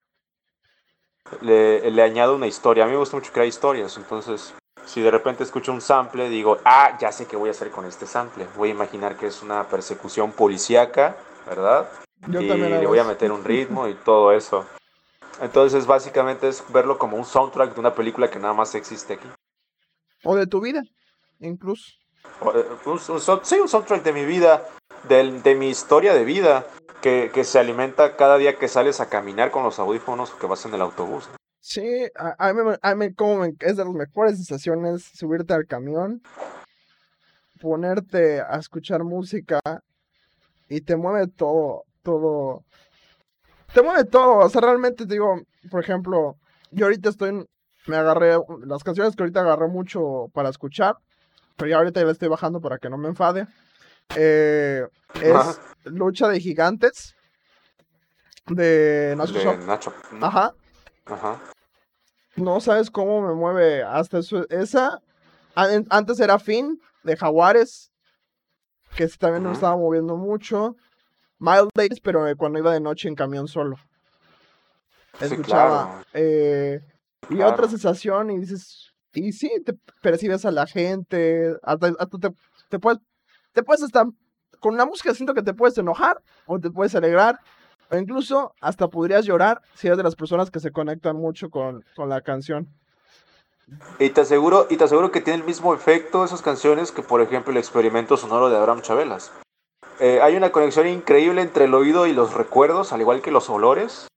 Le, 1.40 1.90
le, 1.90 2.02
añado 2.02 2.36
una 2.36 2.46
historia. 2.46 2.84
A 2.84 2.86
mí 2.86 2.92
me 2.92 2.98
gusta 2.98 3.16
mucho 3.16 3.32
crear 3.32 3.48
historias, 3.48 3.96
entonces 3.96 4.54
si 4.84 5.00
de 5.00 5.10
repente 5.10 5.42
escucho 5.42 5.72
un 5.72 5.80
sample, 5.80 6.28
digo, 6.28 6.58
ah, 6.64 6.96
ya 7.00 7.12
sé 7.12 7.26
qué 7.26 7.36
voy 7.36 7.48
a 7.48 7.52
hacer 7.52 7.70
con 7.70 7.86
este 7.86 8.06
sample. 8.06 8.46
Voy 8.56 8.70
a 8.70 8.72
imaginar 8.72 9.16
que 9.16 9.26
es 9.26 9.42
una 9.42 9.64
persecución 9.64 10.32
policíaca, 10.32 11.16
¿verdad? 11.46 11.88
y 12.28 12.30
le 12.30 12.86
voy 12.86 12.98
a 12.98 13.04
meter 13.04 13.32
un 13.32 13.42
ritmo 13.42 13.88
y 13.88 13.94
todo 13.94 14.32
eso. 14.32 14.66
Entonces, 15.40 15.86
básicamente 15.86 16.48
es 16.48 16.62
verlo 16.72 16.98
como 16.98 17.16
un 17.16 17.24
soundtrack 17.24 17.74
de 17.74 17.80
una 17.80 17.94
película 17.94 18.30
que 18.30 18.38
nada 18.38 18.54
más 18.54 18.74
existe 18.74 19.14
aquí. 19.14 19.28
O 20.24 20.36
de 20.36 20.46
tu 20.46 20.60
vida, 20.60 20.82
incluso. 21.40 21.92
Eh, 22.54 22.64
sí, 23.42 23.56
un 23.56 23.68
soundtrack 23.68 24.02
de 24.02 24.12
mi 24.12 24.24
vida, 24.24 24.66
de, 25.08 25.40
de 25.40 25.54
mi 25.54 25.68
historia 25.68 26.14
de 26.14 26.24
vida, 26.24 26.66
que, 27.00 27.30
que, 27.34 27.44
se 27.44 27.58
alimenta 27.58 28.16
cada 28.16 28.38
día 28.38 28.58
que 28.58 28.68
sales 28.68 29.00
a 29.00 29.08
caminar 29.08 29.50
con 29.50 29.64
los 29.64 29.78
audífonos 29.78 30.32
o 30.32 30.38
que 30.38 30.46
vas 30.46 30.64
en 30.66 30.74
el 30.74 30.80
autobús. 30.80 31.28
Sí, 31.60 32.06
a, 32.16 32.52
mí, 32.52 32.60
a 32.82 32.94
mí 32.94 33.14
como 33.14 33.44
es 33.44 33.76
de 33.76 33.84
las 33.84 33.94
mejores 33.94 34.36
sensaciones 34.36 35.04
subirte 35.14 35.54
al 35.54 35.66
camión, 35.66 36.20
ponerte 37.60 38.40
a 38.40 38.56
escuchar 38.58 39.04
música 39.04 39.60
y 40.68 40.80
te 40.80 40.96
mueve 40.96 41.28
todo, 41.28 41.84
todo, 42.02 42.64
te 43.72 43.82
mueve 43.82 44.04
todo. 44.04 44.38
O 44.38 44.48
sea, 44.48 44.60
realmente 44.60 45.06
te 45.06 45.14
digo, 45.14 45.40
por 45.70 45.82
ejemplo, 45.82 46.36
yo 46.70 46.86
ahorita 46.86 47.08
estoy, 47.08 47.46
me 47.86 47.96
agarré, 47.96 48.36
las 48.64 48.84
canciones 48.84 49.16
que 49.16 49.22
ahorita 49.22 49.40
agarré 49.40 49.68
mucho 49.68 50.28
para 50.32 50.48
escuchar, 50.48 50.96
pero 51.56 51.70
ya 51.70 51.78
ahorita 51.78 52.00
ya 52.00 52.06
la 52.06 52.12
estoy 52.12 52.28
bajando 52.28 52.60
para 52.60 52.78
que 52.78 52.90
no 52.90 52.98
me 52.98 53.08
enfade. 53.08 53.46
Eh, 54.16 54.86
es 55.20 55.60
Lucha 55.84 56.28
de 56.28 56.40
Gigantes 56.40 57.14
de 58.48 59.14
Nacho. 59.16 59.32
De 59.32 59.56
Nacho. 59.58 59.92
Ajá. 60.20 60.54
Ajá. 61.06 61.40
No 62.36 62.60
sabes 62.60 62.90
cómo 62.90 63.20
me 63.20 63.34
mueve 63.34 63.82
hasta 63.82 64.18
eso, 64.18 64.48
esa. 64.48 65.00
Antes 65.54 66.18
era 66.18 66.38
Finn 66.38 66.80
de 67.02 67.16
Jaguares, 67.16 67.92
que 68.96 69.06
también 69.08 69.44
me 69.44 69.52
estaba 69.52 69.76
moviendo 69.76 70.16
mucho. 70.16 70.76
Mild 71.42 71.70
Days, 71.74 71.98
pero 72.00 72.24
cuando 72.36 72.60
iba 72.60 72.72
de 72.72 72.78
noche 72.78 73.08
en 73.08 73.16
camión 73.16 73.48
solo. 73.48 73.76
Escuchaba. 75.20 76.04
Eh, 76.14 76.80
y 77.30 77.42
otra 77.42 77.68
sensación, 77.68 78.30
y 78.30 78.38
dices, 78.38 78.92
y 79.12 79.32
sí, 79.32 79.50
te 79.66 79.74
percibes 80.00 80.44
a 80.44 80.52
la 80.52 80.68
gente, 80.68 81.56
hasta, 81.64 81.92
te, 82.70 82.78
puedes, 82.78 83.00
te 83.52 83.62
puedes 83.64 83.82
estar, 83.82 84.06
con 84.60 84.76
la 84.76 84.86
música 84.86 85.12
siento 85.14 85.34
que 85.34 85.42
te 85.42 85.52
puedes 85.52 85.76
enojar 85.78 86.22
o 86.46 86.60
te 86.60 86.70
puedes 86.70 86.94
alegrar, 86.94 87.40
o 87.90 87.96
incluso 87.96 88.54
hasta 88.60 88.86
podrías 88.86 89.24
llorar 89.24 89.60
si 89.74 89.88
eres 89.88 89.96
de 89.96 90.04
las 90.04 90.14
personas 90.14 90.48
que 90.48 90.60
se 90.60 90.70
conectan 90.70 91.16
mucho 91.16 91.50
con, 91.50 91.84
con 91.96 92.08
la 92.08 92.20
canción. 92.20 92.68
Y 93.98 94.10
te 94.10 94.20
aseguro, 94.20 94.68
y 94.70 94.76
te 94.76 94.84
aseguro 94.84 95.10
que 95.10 95.20
tiene 95.20 95.40
el 95.40 95.44
mismo 95.44 95.74
efecto 95.74 96.24
esas 96.24 96.40
canciones 96.40 96.92
que 96.92 97.02
por 97.02 97.20
ejemplo 97.20 97.50
el 97.50 97.58
experimento 97.58 98.16
sonoro 98.16 98.48
de 98.48 98.56
Abraham 98.56 98.82
Chabelas. 98.82 99.32
Eh, 100.00 100.20
hay 100.22 100.36
una 100.36 100.50
conexión 100.50 100.86
increíble 100.86 101.42
entre 101.42 101.66
el 101.66 101.74
oído 101.74 102.06
y 102.06 102.12
los 102.12 102.34
recuerdos, 102.34 102.92
al 102.92 103.00
igual 103.00 103.22
que 103.22 103.30
los 103.30 103.48
olores. 103.50 104.08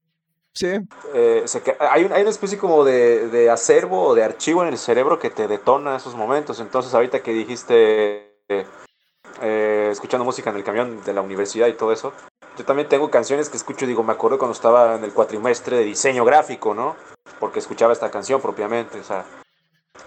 Sí. 0.53 0.67
Eh, 1.13 1.45
hay, 1.79 2.05
una 2.05 2.17
especie 2.17 2.57
como 2.57 2.85
de, 2.85 3.49
acervo 3.51 4.03
o 4.03 4.15
de 4.15 4.23
archivo 4.23 4.63
en 4.63 4.69
el 4.69 4.77
cerebro 4.77 5.19
que 5.19 5.29
te 5.29 5.47
detona 5.47 5.97
esos 5.97 6.15
momentos. 6.15 6.59
Entonces, 6.59 6.93
ahorita 6.93 7.21
que 7.21 7.33
dijiste 7.33 8.37
eh, 9.41 9.89
escuchando 9.91 10.23
música 10.23 10.49
en 10.49 10.55
el 10.55 10.63
camión 10.63 11.03
de 11.03 11.13
la 11.13 11.21
universidad 11.21 11.67
y 11.67 11.73
todo 11.73 11.91
eso, 11.91 12.13
yo 12.57 12.63
también 12.63 12.87
tengo 12.87 13.11
canciones 13.11 13.49
que 13.49 13.57
escucho 13.57 13.85
digo, 13.85 14.01
me 14.01 14.13
acuerdo 14.13 14.37
cuando 14.37 14.53
estaba 14.53 14.95
en 14.95 15.03
el 15.03 15.11
cuatrimestre 15.11 15.77
de 15.77 15.83
diseño 15.83 16.23
gráfico, 16.23 16.73
¿no? 16.73 16.95
Porque 17.39 17.59
escuchaba 17.59 17.91
esta 17.91 18.09
canción 18.09 18.39
propiamente. 18.39 18.97
O 18.99 19.03
sea, 19.03 19.25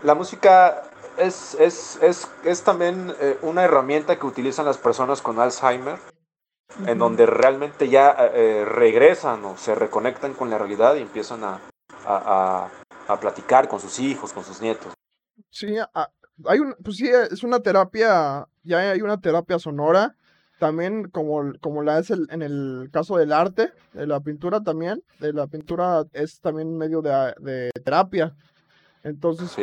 la 0.03 0.15
música 0.15 0.83
es, 1.19 1.55
es, 1.55 1.99
es, 2.03 2.29
es 2.45 2.63
también 2.63 3.13
eh, 3.21 3.39
una 3.43 3.65
herramienta 3.65 4.19
que 4.19 4.27
utilizan 4.27 4.65
las 4.65 4.79
personas 4.79 5.23
con 5.23 5.39
Alzheimer, 5.39 5.99
en 6.87 6.99
donde 6.99 7.27
realmente 7.27 7.89
ya 7.89 8.15
eh, 8.35 8.65
regresan 8.65 9.45
o 9.45 9.57
se 9.57 9.75
reconectan 9.75 10.35
con 10.35 10.51
la 10.51 10.59
realidad 10.59 10.95
y 10.97 11.01
empiezan 11.01 11.43
a, 11.43 11.61
a, 12.05 12.69
a, 13.09 13.21
platicar 13.21 13.69
con 13.69 13.81
sus 13.81 13.99
hijos, 13.99 14.33
con 14.33 14.45
sus 14.45 14.61
nietos. 14.61 14.93
Sí, 15.51 15.77
hay 16.45 16.59
un, 16.61 16.77
pues 16.85 16.99
sí, 16.99 17.09
es 17.09 17.43
una 17.43 17.61
terapia, 17.61 18.47
ya 18.63 18.91
hay 18.91 19.01
una 19.01 19.19
terapia 19.21 19.59
sonora, 19.59 20.15
también 20.59 21.09
como, 21.09 21.53
como 21.61 21.83
la 21.83 21.99
es 21.99 22.11
el, 22.11 22.27
en 22.31 22.43
el 22.43 22.91
caso 22.93 23.17
del 23.17 23.33
arte, 23.33 23.73
de 23.95 24.07
la 24.07 24.21
pintura 24.21 24.63
también, 24.63 25.03
de 25.21 25.33
la 25.33 25.47
pintura 25.47 26.05
es 26.13 26.41
también 26.41 26.77
medio 26.77 27.01
de, 27.01 27.35
de 27.41 27.71
terapia 27.83 28.37
entonces, 29.09 29.57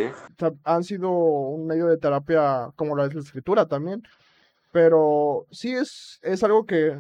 han 0.64 0.84
sido 0.84 1.10
un 1.12 1.68
medio 1.68 1.88
de 1.88 1.98
terapia 1.98 2.70
como 2.76 2.96
la, 2.96 3.08
la 3.08 3.20
escritura 3.22 3.66
también. 3.66 4.02
Pero 4.72 5.46
sí 5.52 5.74
es, 5.74 6.20
es 6.22 6.44
algo 6.44 6.66
que, 6.66 7.00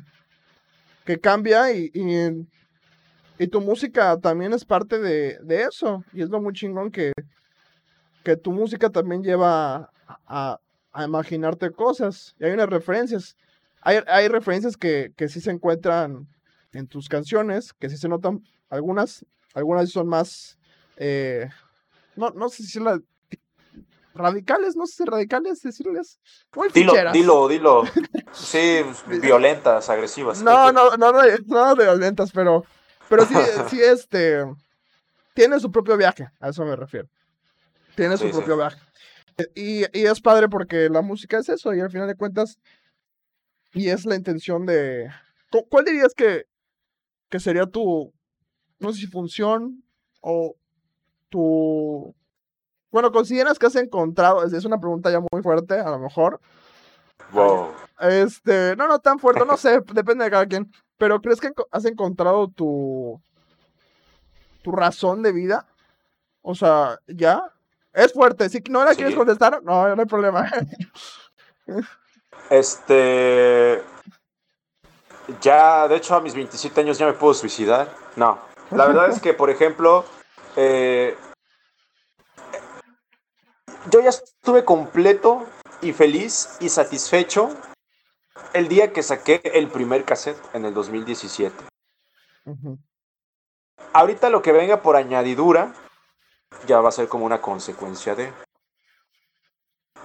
que 1.03 1.19
cambia 1.19 1.73
y, 1.73 1.91
y, 3.37 3.47
tu 3.47 3.59
música 3.59 4.17
también 4.19 4.53
es 4.53 4.63
parte 4.63 4.99
de, 4.99 5.37
de, 5.43 5.63
eso. 5.63 6.03
Y 6.13 6.21
es 6.21 6.29
lo 6.29 6.41
muy 6.41 6.53
chingón 6.53 6.89
que, 6.91 7.11
que 8.23 8.37
tu 8.37 8.51
música 8.51 8.89
también 8.89 9.23
lleva 9.23 9.89
a, 10.25 10.59
a 10.93 11.03
imaginarte 11.03 11.71
cosas. 11.71 12.33
Y 12.39 12.45
hay 12.45 12.53
unas 12.53 12.69
referencias. 12.69 13.35
Hay, 13.81 13.99
hay 14.07 14.29
referencias 14.29 14.77
que, 14.77 15.11
que 15.17 15.27
sí 15.27 15.41
se 15.41 15.51
encuentran 15.51 16.27
en 16.71 16.87
tus 16.87 17.09
canciones, 17.09 17.73
que 17.73 17.89
sí 17.89 17.97
se 17.97 18.07
notan. 18.07 18.41
Algunas, 18.69 19.25
algunas 19.53 19.89
son 19.89 20.07
más. 20.07 20.57
eh, 20.95 21.49
no, 22.15 22.29
no 22.31 22.49
sé 22.49 22.63
si 22.63 22.79
las 22.79 22.99
radicales, 24.13 24.75
no 24.75 24.85
sé 24.87 24.95
si 24.97 25.05
radicales 25.05 25.61
decirles. 25.61 26.19
Muy 26.55 26.69
Dilo, 26.69 26.93
ficheras. 26.93 27.13
dilo, 27.13 27.47
dilo. 27.47 27.83
Sí, 28.33 28.81
violentas, 29.21 29.89
agresivas. 29.89 30.41
No, 30.43 30.71
no, 30.73 30.97
no, 30.97 31.11
no, 31.13 31.21
no 31.45 31.75
de 31.75 31.83
violentas, 31.85 32.31
pero, 32.33 32.65
pero 33.07 33.25
sí, 33.25 33.33
sí, 33.69 33.79
este, 33.81 34.43
tiene 35.33 35.57
su 35.61 35.71
propio 35.71 35.95
viaje, 35.95 36.27
a 36.41 36.49
eso 36.49 36.65
me 36.65 36.75
refiero. 36.75 37.07
Tiene 37.95 38.17
su 38.17 38.23
Sí, 38.25 38.29
sí. 38.29 38.35
propio 38.35 38.57
viaje. 38.57 38.77
Y, 39.55 39.81
y 39.97 40.05
es 40.05 40.19
padre 40.19 40.49
porque 40.49 40.89
la 40.89 41.01
música 41.01 41.37
es 41.39 41.47
eso, 41.47 41.73
y 41.73 41.79
al 41.79 41.89
final 41.91 42.07
de 42.07 42.15
cuentas, 42.15 42.57
y 43.73 43.87
es 43.89 44.05
la 44.05 44.15
intención 44.15 44.65
de... 44.65 45.09
cu- 45.49 45.65
¿Cuál 45.69 45.85
dirías 45.85 46.13
que, 46.13 46.45
que 47.29 47.39
sería 47.39 47.65
tu, 47.67 48.13
no 48.79 48.91
sé 48.91 48.99
si 49.01 49.07
función 49.07 49.81
o 50.21 50.55
tu... 51.35 52.15
Bueno, 52.91 53.11
¿consideras 53.11 53.59
que 53.59 53.65
has 53.65 53.75
encontrado? 53.75 54.41
Es, 54.45 54.63
una 54.63 54.79
pregunta 54.79 55.11
ya 55.11 55.19
muy 55.19 55.41
fuerte, 55.43 55.77
a 55.77 55.89
lo 55.89 55.99
mejor. 55.99 56.39
Wow. 57.33 57.73
Este, 57.99 58.75
no, 58.77 58.87
no 58.87 58.99
tan 58.99 59.19
fuerte, 59.19 59.45
no 59.45 59.57
sé, 59.57 59.81
depende 59.93 60.23
de 60.23 60.31
cada 60.31 60.45
quien. 60.45 60.71
Pero 60.97 61.19
¿crees 61.19 61.41
que 61.41 61.51
has 61.71 61.83
encontrado 61.83 62.47
tu 62.47 63.21
tu 64.61 64.71
razón 64.71 65.21
de 65.21 65.33
vida? 65.33 65.67
O 66.41 66.55
sea, 66.55 66.99
¿ya? 67.07 67.43
Es 67.91 68.13
fuerte, 68.13 68.47
si 68.49 68.63
no 68.69 68.85
la 68.85 68.91
Sí. 68.91 68.97
quieres 68.97 69.15
contestar, 69.15 69.61
no, 69.61 69.93
no 69.93 70.01
hay 70.01 70.07
problema. 70.07 70.49
Este. 72.49 73.83
Ya, 75.41 75.87
de 75.87 75.95
hecho, 75.95 76.15
a 76.15 76.21
mis 76.21 76.35
27 76.35 76.79
años 76.81 76.99
ya 76.99 77.07
me 77.07 77.13
puedo 77.13 77.33
suicidar. 77.33 77.89
No. 78.15 78.37
La 78.69 78.85
verdad 78.85 79.09
es 79.09 79.19
que, 79.19 79.33
por 79.33 79.49
ejemplo, 79.49 80.05
eh, 80.55 81.17
yo 83.91 84.01
ya 84.01 84.09
estuve 84.09 84.65
completo 84.65 85.45
y 85.81 85.93
feliz 85.93 86.57
y 86.59 86.69
satisfecho 86.69 87.49
el 88.53 88.67
día 88.67 88.91
que 88.93 89.03
saqué 89.03 89.41
el 89.43 89.67
primer 89.69 90.03
cassette 90.03 90.41
en 90.53 90.65
el 90.65 90.73
2017. 90.73 91.55
Ujú, 92.45 92.77
Ahorita 93.93 94.29
lo 94.29 94.41
que 94.41 94.51
venga 94.51 94.81
por 94.81 94.95
añadidura 94.95 95.73
ya 96.67 96.81
va 96.81 96.89
a 96.89 96.91
ser 96.91 97.07
como 97.07 97.25
una 97.25 97.41
consecuencia 97.41 98.15
de. 98.15 98.33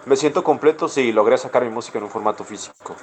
Me 0.07 0.17
siento 0.17 0.43
completo 0.43 0.89
si 0.89 1.13
logré 1.13 1.37
sacar 1.39 1.65
mi 1.65 1.71
música 1.71 1.99
en 1.99 2.05
un 2.05 2.11
formato 2.11 2.45
físico. 2.45 2.97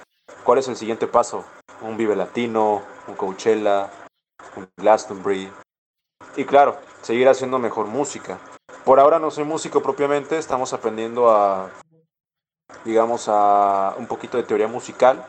¿Cuál 0.43 0.59
es 0.59 0.67
el 0.67 0.75
siguiente 0.75 1.07
paso? 1.07 1.45
Un 1.81 1.97
Vive 1.97 2.15
Latino, 2.15 2.83
un 3.07 3.15
Coachella, 3.15 3.91
un 4.55 4.69
Glastonbury. 4.77 5.51
Y 6.35 6.45
claro, 6.45 6.79
seguir 7.07 7.29
haciendo 7.29 7.57
mejor 7.57 7.85
música. 7.87 8.37
Por 8.83 8.99
ahora 8.99 9.17
no 9.17 9.31
soy 9.31 9.45
músico 9.45 9.81
propiamente, 9.81 10.37
estamos 10.37 10.73
aprendiendo 10.73 11.31
a, 11.31 11.69
digamos, 12.83 13.27
a 13.29 13.95
un 13.97 14.07
poquito 14.07 14.35
de 14.35 14.43
teoría 14.43 14.67
musical. 14.67 15.25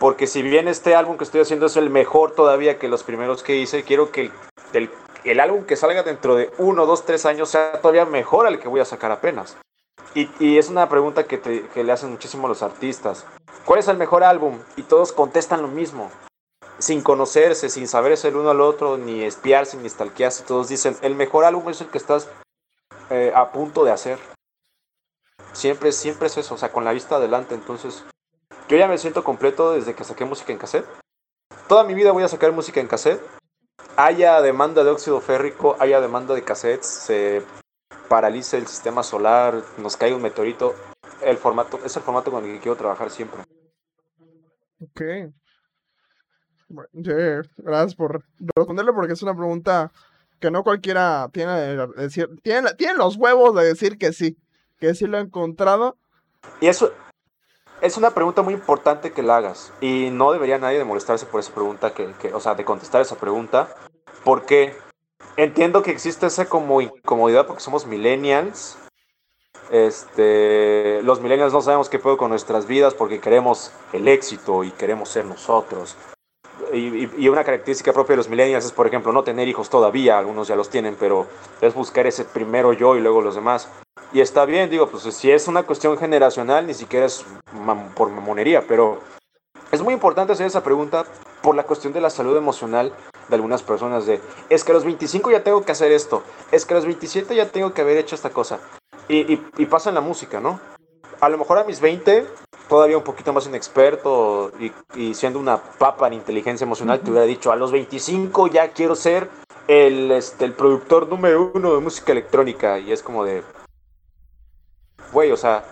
Porque 0.00 0.26
si 0.26 0.40
bien 0.40 0.66
este 0.66 0.94
álbum 0.94 1.18
que 1.18 1.24
estoy 1.24 1.42
haciendo 1.42 1.66
es 1.66 1.76
el 1.76 1.90
mejor 1.90 2.34
todavía 2.34 2.78
que 2.78 2.88
los 2.88 3.02
primeros 3.02 3.42
que 3.42 3.56
hice, 3.56 3.84
quiero 3.84 4.10
que 4.10 4.22
el, 4.22 4.32
el- 4.72 4.90
el 5.24 5.40
álbum 5.40 5.64
que 5.64 5.76
salga 5.76 6.02
dentro 6.02 6.36
de 6.36 6.50
uno, 6.58 6.84
dos, 6.86 7.04
tres 7.04 7.24
años 7.26 7.50
sea 7.50 7.80
todavía 7.80 8.04
mejor 8.06 8.46
al 8.46 8.58
que 8.58 8.68
voy 8.68 8.80
a 8.80 8.84
sacar 8.86 9.12
apenas. 9.12 9.56
Y, 10.14 10.28
y 10.38 10.56
es 10.58 10.68
una 10.70 10.88
pregunta 10.88 11.24
que, 11.24 11.36
te- 11.38 11.66
que 11.68 11.84
le 11.84 11.92
hacen 11.92 12.10
muchísimo 12.10 12.48
los 12.48 12.62
artistas. 12.62 13.26
¿Cuál 13.66 13.80
es 13.80 13.88
el 13.88 13.96
mejor 13.98 14.24
álbum? 14.24 14.58
Y 14.76 14.82
todos 14.82 15.12
contestan 15.12 15.60
lo 15.62 15.68
mismo. 15.68 16.10
Sin 16.78 17.02
conocerse, 17.02 17.68
sin 17.68 17.86
saberse 17.86 18.28
el 18.28 18.36
uno 18.36 18.50
al 18.50 18.60
otro, 18.60 18.98
ni 18.98 19.22
espiarse, 19.22 19.76
ni 19.76 19.88
stalkearse. 19.88 20.44
Todos 20.44 20.68
dicen, 20.68 20.96
el 21.02 21.14
mejor 21.14 21.44
álbum 21.44 21.70
es 21.70 21.80
el 21.80 21.88
que 21.88 21.98
estás 21.98 22.28
eh, 23.10 23.32
a 23.34 23.52
punto 23.52 23.84
de 23.84 23.92
hacer. 23.92 24.18
Siempre, 25.52 25.92
siempre 25.92 26.26
es 26.26 26.36
eso, 26.36 26.54
o 26.54 26.58
sea, 26.58 26.72
con 26.72 26.84
la 26.84 26.92
vista 26.92 27.16
adelante. 27.16 27.54
Entonces, 27.54 28.04
yo 28.68 28.76
ya 28.76 28.88
me 28.88 28.98
siento 28.98 29.22
completo 29.22 29.72
desde 29.72 29.94
que 29.94 30.04
saqué 30.04 30.24
música 30.24 30.52
en 30.52 30.58
cassette. 30.58 30.86
Toda 31.68 31.84
mi 31.84 31.94
vida 31.94 32.12
voy 32.12 32.24
a 32.24 32.28
sacar 32.28 32.52
música 32.52 32.80
en 32.80 32.88
cassette. 32.88 33.22
Haya 33.96 34.40
demanda 34.42 34.82
de 34.82 34.90
óxido 34.90 35.20
férrico, 35.20 35.76
haya 35.78 36.00
demanda 36.00 36.34
de 36.34 36.42
cassettes, 36.42 36.86
se 36.86 37.42
paralice 38.08 38.56
el 38.56 38.66
sistema 38.66 39.02
solar, 39.02 39.62
nos 39.78 39.96
cae 39.96 40.12
un 40.12 40.22
meteorito. 40.22 40.74
El 41.22 41.36
formato, 41.38 41.78
es 41.84 41.96
el 41.96 42.02
formato 42.02 42.30
con 42.30 42.44
el 42.44 42.54
que 42.54 42.60
quiero 42.60 42.76
trabajar 42.76 43.10
siempre. 43.10 43.42
Ok. 44.80 45.32
Sí, 46.68 47.10
gracias 47.58 47.94
por 47.94 48.24
responderle 48.56 48.92
porque 48.92 49.12
es 49.12 49.22
una 49.22 49.34
pregunta 49.34 49.92
que 50.40 50.50
no 50.50 50.62
cualquiera 50.64 51.28
tiene, 51.32 51.76
los 52.96 53.16
huevos 53.16 53.54
de 53.54 53.64
decir 53.64 53.98
que 53.98 54.12
sí, 54.12 54.36
que 54.78 54.94
sí 54.94 55.06
lo 55.06 55.16
ha 55.18 55.20
encontrado. 55.20 55.96
Y 56.60 56.66
eso 56.66 56.92
es 57.80 57.96
una 57.96 58.10
pregunta 58.10 58.42
muy 58.42 58.54
importante 58.54 59.12
que 59.12 59.22
la 59.22 59.36
hagas. 59.38 59.72
Y 59.80 60.10
no 60.10 60.32
debería 60.32 60.58
nadie 60.58 60.78
de 60.78 60.84
molestarse 60.84 61.26
por 61.26 61.40
esa 61.40 61.54
pregunta, 61.54 61.94
que, 61.94 62.12
que- 62.20 62.34
o 62.34 62.40
sea, 62.40 62.54
de 62.54 62.64
contestar 62.64 63.00
esa 63.00 63.16
pregunta. 63.16 63.68
Porque 64.24 64.74
entiendo 65.36 65.82
que 65.82 65.90
existe 65.90 66.26
esa 66.26 66.46
como 66.46 66.80
incomodidad 66.80 67.46
porque 67.46 67.62
somos 67.62 67.86
millennials. 67.86 68.78
Este, 69.70 71.02
los 71.02 71.20
millennials 71.20 71.52
no 71.52 71.62
sabemos 71.62 71.88
qué 71.88 71.98
pedo 71.98 72.16
con 72.16 72.30
nuestras 72.30 72.66
vidas 72.66 72.94
porque 72.94 73.20
queremos 73.20 73.72
el 73.92 74.08
éxito 74.08 74.62
y 74.64 74.70
queremos 74.72 75.08
ser 75.08 75.24
nosotros. 75.24 75.96
Y, 76.72 77.28
una 77.28 77.44
característica 77.44 77.92
propia 77.92 78.14
de 78.14 78.18
los 78.18 78.28
millennials 78.28 78.64
es, 78.64 78.72
por 78.72 78.86
ejemplo, 78.86 79.12
no 79.12 79.22
tener 79.22 79.48
hijos 79.48 79.70
todavía, 79.70 80.18
algunos 80.18 80.48
ya 80.48 80.56
los 80.56 80.70
tienen, 80.70 80.96
pero 80.98 81.26
es 81.60 81.74
buscar 81.74 82.06
ese 82.06 82.24
primero 82.24 82.72
yo 82.72 82.96
y 82.96 83.00
luego 83.00 83.22
los 83.22 83.34
demás. 83.34 83.68
Y 84.12 84.20
está 84.20 84.44
bien, 84.44 84.70
digo, 84.70 84.88
pues 84.88 85.02
si 85.14 85.30
es 85.30 85.48
una 85.48 85.64
cuestión 85.64 85.96
generacional, 85.98 86.66
ni 86.66 86.74
siquiera 86.74 87.06
es 87.06 87.24
por 87.94 88.10
mamonería, 88.10 88.64
pero 88.66 89.00
es 89.72 89.82
muy 89.82 89.94
importante 89.94 90.32
hacer 90.32 90.46
esa 90.46 90.62
pregunta 90.62 91.04
por 91.42 91.54
la 91.54 91.64
cuestión 91.64 91.92
de 91.92 92.00
la 92.00 92.10
salud 92.10 92.36
emocional 92.36 92.92
de 93.28 93.34
algunas 93.34 93.62
personas 93.62 94.06
de, 94.06 94.20
es 94.48 94.64
que 94.64 94.72
a 94.72 94.74
los 94.74 94.84
25 94.84 95.30
ya 95.30 95.42
tengo 95.42 95.64
que 95.64 95.72
hacer 95.72 95.92
esto, 95.92 96.22
es 96.52 96.64
que 96.64 96.74
a 96.74 96.76
los 96.76 96.86
27 96.86 97.34
ya 97.34 97.50
tengo 97.50 97.72
que 97.72 97.82
haber 97.82 97.96
hecho 97.96 98.14
esta 98.14 98.30
cosa. 98.30 98.60
Y, 99.08 99.32
y, 99.32 99.46
y 99.58 99.66
pasa 99.66 99.88
en 99.88 99.96
la 99.96 100.00
música, 100.00 100.40
¿no? 100.40 100.60
A 101.20 101.28
lo 101.28 101.38
mejor 101.38 101.58
a 101.58 101.64
mis 101.64 101.80
20, 101.80 102.26
todavía 102.68 102.98
un 102.98 103.04
poquito 103.04 103.32
más 103.32 103.46
inexperto 103.46 104.52
y, 104.58 104.72
y 104.94 105.14
siendo 105.14 105.38
una 105.38 105.56
papa 105.56 106.06
en 106.06 106.14
inteligencia 106.14 106.64
emocional, 106.64 107.00
te 107.00 107.10
hubiera 107.10 107.26
dicho, 107.26 107.52
a 107.52 107.56
los 107.56 107.72
25 107.72 108.48
ya 108.48 108.72
quiero 108.72 108.94
ser 108.94 109.28
el, 109.68 110.10
este, 110.12 110.44
el 110.44 110.52
productor 110.52 111.08
número 111.08 111.50
uno 111.54 111.74
de 111.74 111.80
música 111.80 112.12
electrónica. 112.12 112.78
Y 112.78 112.92
es 112.92 113.02
como 113.02 113.24
de, 113.24 113.42
güey, 115.12 115.30
o 115.32 115.36
sea, 115.36 115.64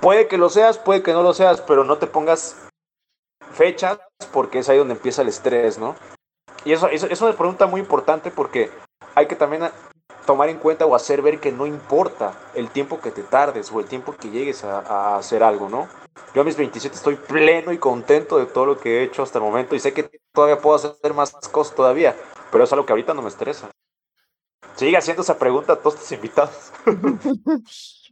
puede 0.00 0.28
que 0.28 0.38
lo 0.38 0.48
seas, 0.48 0.78
puede 0.78 1.02
que 1.02 1.12
no 1.12 1.22
lo 1.22 1.34
seas, 1.34 1.60
pero 1.60 1.84
no 1.84 1.98
te 1.98 2.06
pongas 2.06 2.56
fechas 3.52 3.98
porque 4.32 4.60
es 4.60 4.68
ahí 4.68 4.78
donde 4.78 4.94
empieza 4.94 5.22
el 5.22 5.28
estrés, 5.28 5.78
¿no? 5.78 5.94
Y 6.64 6.72
eso, 6.72 6.88
eso 6.88 7.06
es 7.06 7.20
una 7.20 7.32
pregunta 7.32 7.66
muy 7.66 7.80
importante 7.80 8.30
porque 8.30 8.70
hay 9.14 9.26
que 9.26 9.36
también 9.36 9.68
tomar 10.26 10.48
en 10.48 10.58
cuenta 10.58 10.86
o 10.86 10.94
hacer 10.94 11.22
ver 11.22 11.40
que 11.40 11.52
no 11.52 11.66
importa 11.66 12.32
el 12.54 12.70
tiempo 12.70 13.00
que 13.00 13.10
te 13.10 13.22
tardes 13.22 13.70
o 13.72 13.80
el 13.80 13.86
tiempo 13.86 14.14
que 14.16 14.30
llegues 14.30 14.64
a, 14.64 15.16
hacer 15.16 15.42
algo, 15.42 15.68
¿no? 15.68 15.88
Yo 16.34 16.42
a 16.42 16.44
mis 16.44 16.56
27 16.56 16.94
estoy 16.94 17.16
pleno 17.16 17.72
y 17.72 17.78
contento 17.78 18.38
de 18.38 18.46
todo 18.46 18.66
lo 18.66 18.78
que 18.78 18.98
he 19.00 19.02
hecho 19.04 19.22
hasta 19.22 19.38
el 19.38 19.44
momento 19.44 19.74
y 19.74 19.80
sé 19.80 19.92
que 19.92 20.10
todavía 20.32 20.58
puedo 20.58 20.76
hacer 20.76 21.14
más 21.14 21.32
cosas 21.48 21.74
todavía, 21.74 22.16
pero 22.50 22.64
es 22.64 22.72
algo 22.72 22.86
que 22.86 22.92
ahorita 22.92 23.14
no 23.14 23.22
me 23.22 23.28
estresa. 23.28 23.70
Sigue 24.76 24.96
haciendo 24.96 25.22
esa 25.22 25.38
pregunta 25.38 25.74
a 25.74 25.76
todos 25.76 25.96
tus 25.96 26.12
invitados. 26.12 26.72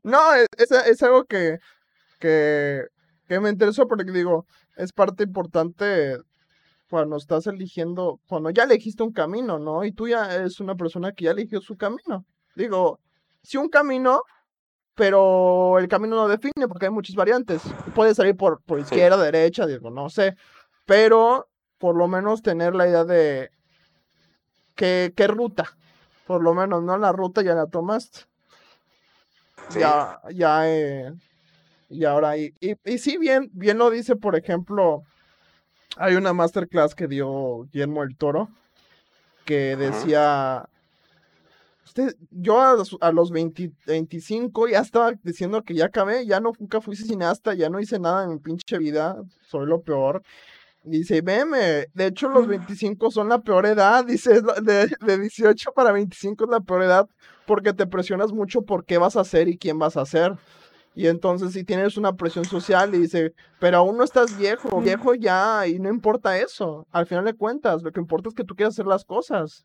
No, 0.03 0.33
es, 0.35 0.47
es- 0.57 0.71
es 0.87 1.03
algo 1.03 1.25
que, 1.25 1.59
que, 2.19 2.85
que 3.29 3.41
me 3.41 3.51
interesó 3.51 3.87
porque 3.87 4.11
digo, 4.13 4.47
es 4.77 4.93
parte 4.93 5.25
importante 5.25 6.17
cuando 6.91 7.17
estás 7.17 7.47
eligiendo, 7.47 8.21
cuando 8.27 8.51
ya 8.51 8.65
elegiste 8.65 9.05
un 9.05 9.13
camino, 9.13 9.61
¿no? 9.61 9.85
Y 9.85 9.93
tú 9.93 10.09
ya 10.09 10.35
eres 10.35 10.59
una 10.59 10.75
persona 10.75 11.13
que 11.13 11.27
ya 11.27 11.31
eligió 11.31 11.61
su 11.61 11.77
camino. 11.77 12.27
Digo, 12.57 12.99
sí 13.43 13.59
un 13.59 13.69
camino, 13.69 14.23
pero 14.97 15.79
el 15.79 15.87
camino 15.87 16.17
no 16.17 16.27
define 16.27 16.67
porque 16.67 16.87
hay 16.87 16.91
muchas 16.91 17.15
variantes. 17.15 17.63
Puede 17.95 18.13
salir 18.13 18.37
por, 18.37 18.61
por 18.63 18.81
izquierda, 18.81 19.23
derecha, 19.23 19.67
digo, 19.67 19.91
no 19.91 20.11
sé. 20.11 20.35
Pero 20.85 21.49
por 21.79 21.97
lo 21.97 22.09
menos 22.09 22.43
tener 22.43 22.75
la 22.75 22.89
idea 22.89 23.05
de 23.05 23.51
qué, 24.75 25.13
qué 25.17 25.29
ruta. 25.29 25.77
Por 26.27 26.43
lo 26.43 26.55
menos, 26.55 26.83
¿no? 26.83 26.99
La 26.99 27.13
ruta 27.13 27.43
ya 27.43 27.55
la 27.55 27.67
tomaste. 27.67 28.23
Sí. 29.69 29.79
Ya, 29.79 30.21
ya, 30.35 30.69
eh, 30.69 31.13
y 31.89 32.05
ahora, 32.05 32.37
y, 32.37 32.53
y, 32.61 32.75
y 32.85 32.99
sí, 32.99 33.17
bien, 33.17 33.49
bien 33.53 33.79
lo 33.79 33.91
dice, 33.91 34.17
por 34.17 34.35
ejemplo, 34.35 35.05
hay 35.97 36.15
una 36.15 36.33
masterclass 36.33 36.95
que 36.95 37.07
dio 37.09 37.65
Guillermo 37.73 38.03
el 38.03 38.17
Toro, 38.17 38.49
que 39.45 39.77
decía 39.77 40.65
usted, 41.85 42.15
yo 42.31 42.61
a, 42.61 42.75
los- 42.75 42.97
a 43.01 43.13
los 43.13 43.31
20 43.31 43.73
25 43.87 44.69
ya 44.69 44.81
estaba 44.81 45.13
diciendo 45.23 45.63
que 45.63 45.75
ya 45.75 45.87
acabé, 45.87 46.25
ya 46.27 46.41
no, 46.41 46.53
nunca 46.59 46.81
fui 46.81 46.95
cineasta, 46.97 47.55
ya 47.55 47.69
no 47.69 47.81
hice 47.81 47.99
nada 47.99 48.25
en 48.25 48.31
mi 48.31 48.39
pinche 48.39 48.79
vida, 48.79 49.17
soy 49.49 49.67
lo 49.67 49.83
peor. 49.83 50.23
Dice, 50.83 51.21
veme, 51.21 51.87
de 51.93 52.07
hecho 52.07 52.29
los 52.29 52.47
25 52.47 53.11
son 53.11 53.29
la 53.29 53.41
peor 53.41 53.67
edad, 53.67 54.05
dice, 54.07 54.41
de, 54.63 54.89
de 55.01 55.19
18 55.19 55.73
para 55.73 55.93
25 55.93 56.45
es 56.45 56.51
la 56.51 56.61
peor 56.61 56.83
edad 56.85 57.07
porque 57.47 57.73
te 57.73 57.87
presionas 57.87 58.33
mucho 58.33 58.63
por 58.63 58.85
qué 58.85 58.97
vas 58.99 59.17
a 59.17 59.21
hacer 59.23 59.49
y 59.49 59.59
quién 59.59 59.79
vas 59.79 59.97
a 59.97 60.03
hacer. 60.03 60.35
Y 60.95 61.07
entonces 61.07 61.53
si 61.53 61.65
tienes 61.65 61.97
una 61.97 62.15
presión 62.17 62.45
social 62.45 62.95
y 62.95 62.99
dice, 62.99 63.33
pero 63.59 63.79
aún 63.79 63.97
no 63.97 64.05
estás 64.05 64.37
viejo, 64.37 64.81
viejo 64.81 65.15
ya, 65.15 65.67
y 65.67 65.79
no 65.79 65.89
importa 65.89 66.37
eso. 66.39 66.87
Al 66.91 67.07
final 67.07 67.25
de 67.25 67.35
cuentas, 67.35 67.83
lo 67.83 67.93
que 67.93 68.01
importa 68.01 68.29
es 68.29 68.35
que 68.35 68.45
tú 68.45 68.55
quieras 68.57 68.75
hacer 68.75 68.87
las 68.87 69.05
cosas. 69.05 69.65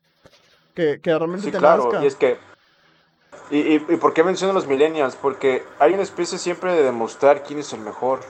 Que, 0.74 1.00
que 1.00 1.16
realmente 1.16 1.46
Sí, 1.46 1.50
te 1.52 1.58
claro, 1.58 1.84
nazca. 1.84 2.04
y 2.04 2.06
es 2.06 2.14
que... 2.16 2.38
Y, 3.50 3.58
y, 3.58 3.74
¿y 3.74 3.96
por 3.96 4.12
qué 4.14 4.24
menciono 4.24 4.52
los 4.52 4.66
millennials? 4.66 5.16
Porque 5.16 5.62
hay 5.78 5.94
una 5.94 6.02
especie 6.02 6.38
siempre 6.38 6.72
de 6.74 6.82
demostrar 6.82 7.42
quién 7.44 7.58
es 7.58 7.72
el 7.72 7.80
mejor. 7.80 8.20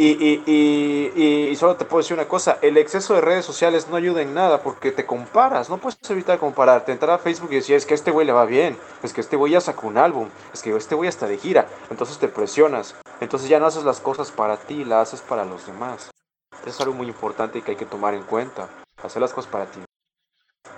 Y, 0.00 0.12
y, 0.12 0.42
y, 0.46 1.48
y, 1.50 1.56
solo 1.56 1.76
te 1.76 1.84
puedo 1.84 2.00
decir 2.00 2.14
una 2.14 2.26
cosa, 2.26 2.56
el 2.62 2.78
exceso 2.78 3.12
de 3.12 3.20
redes 3.20 3.44
sociales 3.44 3.88
no 3.90 3.96
ayuda 3.96 4.22
en 4.22 4.32
nada 4.32 4.62
porque 4.62 4.92
te 4.92 5.04
comparas, 5.04 5.68
no 5.68 5.76
puedes 5.76 5.98
evitar 6.08 6.38
compararte, 6.38 6.90
entrar 6.90 7.10
a 7.10 7.18
Facebook 7.18 7.52
y 7.52 7.56
decir, 7.56 7.76
es 7.76 7.84
que 7.84 7.92
a 7.92 7.96
este 7.96 8.10
güey 8.10 8.26
le 8.26 8.32
va 8.32 8.46
bien, 8.46 8.78
es 9.02 9.12
que 9.12 9.20
este 9.20 9.36
güey 9.36 9.52
ya 9.52 9.60
sacó 9.60 9.88
un 9.88 9.98
álbum, 9.98 10.30
es 10.54 10.62
que 10.62 10.74
este 10.74 10.94
güey 10.94 11.06
está 11.06 11.26
de 11.26 11.36
gira, 11.36 11.68
entonces 11.90 12.16
te 12.16 12.28
presionas, 12.28 12.96
entonces 13.20 13.50
ya 13.50 13.60
no 13.60 13.66
haces 13.66 13.84
las 13.84 14.00
cosas 14.00 14.30
para 14.30 14.56
ti, 14.56 14.86
las 14.86 15.08
haces 15.08 15.20
para 15.20 15.44
los 15.44 15.66
demás. 15.66 16.10
Es 16.64 16.80
algo 16.80 16.94
muy 16.94 17.06
importante 17.06 17.60
que 17.60 17.72
hay 17.72 17.76
que 17.76 17.84
tomar 17.84 18.14
en 18.14 18.22
cuenta, 18.22 18.70
hacer 19.02 19.20
las 19.20 19.34
cosas 19.34 19.50
para 19.50 19.66
ti. 19.66 19.80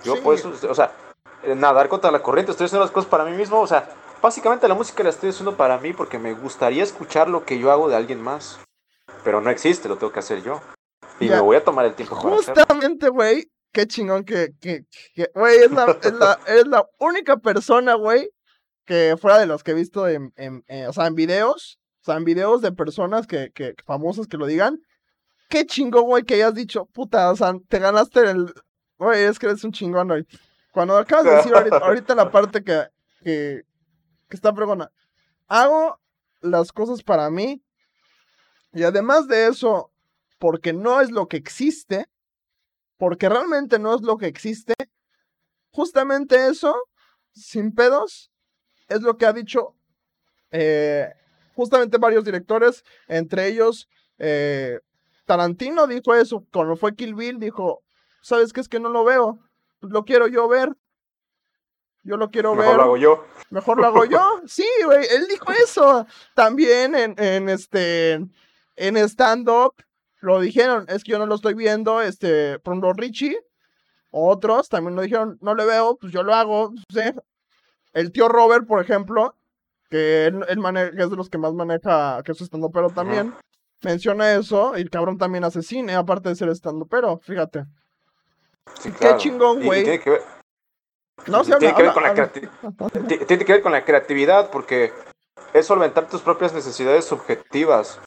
Yo 0.03 0.17
Sí. 0.17 0.21
por 0.21 0.35
eso, 0.35 0.51
o 0.69 0.75
sea, 0.75 0.91
eh, 1.43 1.55
nadar 1.55 1.87
contra 1.87 2.11
la 2.11 2.21
corriente, 2.21 2.51
estoy 2.51 2.65
haciendo 2.65 2.83
las 2.83 2.91
cosas 2.91 3.09
para 3.09 3.23
mí 3.23 3.37
mismo, 3.37 3.61
o 3.61 3.67
sea, 3.67 3.87
básicamente 4.21 4.67
la 4.67 4.75
música 4.75 5.01
la 5.01 5.11
estoy 5.11 5.29
haciendo 5.29 5.55
para 5.55 5.77
mí 5.77 5.93
porque 5.93 6.19
me 6.19 6.33
gustaría 6.33 6.83
escuchar 6.83 7.29
lo 7.29 7.45
que 7.45 7.57
yo 7.57 7.71
hago 7.71 7.87
de 7.87 7.95
alguien 7.95 8.21
más. 8.21 8.59
Pero 9.23 9.41
no 9.41 9.49
existe, 9.49 9.87
lo 9.87 9.97
tengo 9.97 10.11
que 10.11 10.19
hacer 10.19 10.41
yo. 10.43 10.61
Y 11.19 11.27
Ya. 11.27 11.35
me 11.35 11.41
voy 11.41 11.55
a 11.57 11.63
tomar 11.63 11.85
el 11.85 11.93
tiempo. 11.95 12.15
Justamente, 12.15 13.09
güey, 13.09 13.49
qué 13.71 13.87
chingón 13.87 14.23
que, 14.23 14.49
que, 14.59 14.85
güey, 15.35 15.57
es 15.59 15.71
la, 15.71 15.97
es, 16.01 16.13
la, 16.13 16.39
es 16.47 16.67
la 16.67 16.85
única 16.99 17.37
persona, 17.37 17.93
güey, 17.95 18.29
que 18.85 19.15
fuera 19.19 19.39
de 19.39 19.45
los 19.45 19.63
que 19.63 19.71
he 19.71 19.75
visto 19.75 20.07
en, 20.07 20.33
en, 20.35 20.63
en- 20.67 20.87
o 20.87 20.93
sea, 20.93 21.07
en 21.07 21.15
videos, 21.15 21.79
o 22.01 22.05
sea, 22.05 22.17
en 22.17 22.25
videos 22.25 22.61
de 22.61 22.71
personas 22.71 23.27
que, 23.27 23.51
que 23.53 23.75
famosas 23.85 24.27
que 24.27 24.37
lo 24.37 24.45
digan, 24.45 24.79
qué 25.49 25.65
chingón, 25.65 26.03
güey, 26.05 26.23
que 26.23 26.33
hayas 26.35 26.53
dicho, 26.55 26.85
puta, 26.87 27.31
o 27.31 27.35
sea, 27.35 27.53
te 27.69 27.79
ganaste 27.79 28.19
el, 28.21 28.53
güey, 28.97 29.23
es 29.23 29.39
que 29.39 29.45
eres 29.45 29.63
un 29.63 29.71
chingón, 29.71 30.07
güey. 30.07 30.25
Cuando 30.71 30.97
acabas 30.97 31.25
de 31.25 31.31
decir 31.35 31.53
ahorita, 31.55 31.77
ahorita 31.77 32.15
la 32.15 32.31
parte 32.31 32.63
que, 32.63 32.87
que, 33.23 33.61
que 34.27 34.35
está 34.35 34.51
pregona, 34.53 34.91
hago 35.47 35.99
las 36.41 36.71
cosas 36.71 37.03
para 37.03 37.29
mí, 37.29 37.61
y 38.73 38.83
además 38.83 39.27
de 39.27 39.47
eso, 39.47 39.91
porque 40.39 40.73
no 40.73 41.01
es 41.01 41.11
lo 41.11 41.27
que 41.27 41.37
existe, 41.37 42.07
porque 42.97 43.29
realmente 43.29 43.79
no 43.79 43.95
es 43.95 44.01
lo 44.01 44.17
que 44.17 44.27
existe, 44.27 44.73
justamente 45.71 46.47
eso, 46.47 46.75
sin 47.33 47.73
pedos, 47.73 48.31
es 48.87 49.01
lo 49.01 49.17
que 49.17 49.25
ha 49.25 49.33
dicho 49.33 49.75
eh, 50.51 51.11
justamente 51.55 51.97
varios 51.97 52.23
directores, 52.23 52.83
entre 53.07 53.47
ellos 53.47 53.87
eh, 54.17 54.79
Tarantino 55.25 55.87
dijo 55.87 56.13
eso, 56.13 56.45
cuando 56.51 56.75
fue 56.75 56.95
Kill 56.95 57.15
Bill 57.15 57.39
dijo, 57.39 57.83
¿sabes 58.21 58.53
qué 58.53 58.61
es 58.61 58.69
que 58.69 58.79
no 58.79 58.89
lo 58.89 59.03
veo? 59.03 59.39
Lo 59.81 60.03
quiero 60.05 60.27
yo 60.27 60.47
ver. 60.47 60.73
Yo 62.03 62.17
lo 62.17 62.29
quiero 62.29 62.53
Mejor 62.53 62.67
ver. 62.67 62.77
lo 62.77 62.83
hago 62.83 62.97
yo. 62.97 63.25
Mejor 63.49 63.77
lo 63.77 63.85
hago 63.87 64.05
yo. 64.05 64.41
Sí, 64.47 64.67
güey, 64.85 65.07
él 65.09 65.27
dijo 65.27 65.51
eso. 65.51 66.05
También 66.35 66.95
en, 66.95 67.15
en 67.17 67.49
este, 67.49 68.25
en 68.75 68.97
stand-up 68.97 69.73
lo 70.19 70.39
dijeron, 70.39 70.85
es 70.87 71.03
que 71.03 71.11
yo 71.11 71.19
no 71.19 71.25
lo 71.25 71.35
estoy 71.35 71.53
viendo, 71.53 72.01
este, 72.01 72.57
por 72.59 72.73
ejemplo, 72.73 72.93
Richie, 72.93 73.37
otros 74.11 74.69
también 74.69 74.95
lo 74.95 75.01
dijeron, 75.01 75.37
no 75.41 75.53
le 75.55 75.65
veo, 75.65 75.97
pues 75.97 76.11
yo 76.13 76.23
lo 76.23 76.33
hago, 76.33 76.73
sí. 76.89 77.01
El 77.93 78.11
tío 78.11 78.27
Robert, 78.29 78.65
por 78.65 78.81
ejemplo, 78.81 79.35
que 79.89 80.25
él, 80.25 80.45
él 80.47 80.59
mane- 80.59 80.91
que 80.95 81.03
es 81.03 81.09
de 81.09 81.15
los 81.15 81.29
que 81.29 81.37
más 81.37 81.53
maneja, 81.53 82.21
que 82.23 82.31
es 82.31 82.41
stand 82.41 82.65
pero 82.73 82.89
también, 82.89 83.35
menciona 83.83 84.33
eso, 84.33 84.77
y 84.77 84.81
el 84.81 84.89
cabrón 84.89 85.17
también 85.17 85.43
hace 85.43 85.61
cine, 85.61 85.93
aparte 85.95 86.29
de 86.29 86.35
ser 86.35 86.49
stand 86.49 86.87
pero 86.89 87.19
fíjate. 87.19 87.65
Sí, 88.79 88.91
Qué 88.93 89.15
chingón, 89.17 89.61
güey. 89.63 89.83
tiene 89.83 89.99
que 89.99 90.09
ver, 90.09 90.21
No, 91.27 91.43
sí, 91.43 91.51
tiene 91.57 91.67
habla- 91.73 91.75
que 91.75 91.81
ver 91.83 91.89
habla- 91.89 91.93
con 91.93 92.03
la 92.03 92.09
habla- 92.09 92.31
creati- 92.33 93.07
ti- 93.19 93.25
tiene 93.25 93.45
que 93.45 93.53
ver 93.53 93.61
con 93.61 93.71
la 93.73 93.83
creatividad 93.85 94.49
porque 94.51 94.93
es 95.53 95.65
solventar 95.65 96.07
tus 96.07 96.21
propias 96.21 96.53
necesidades 96.53 97.05
subjetivas. 97.05 97.99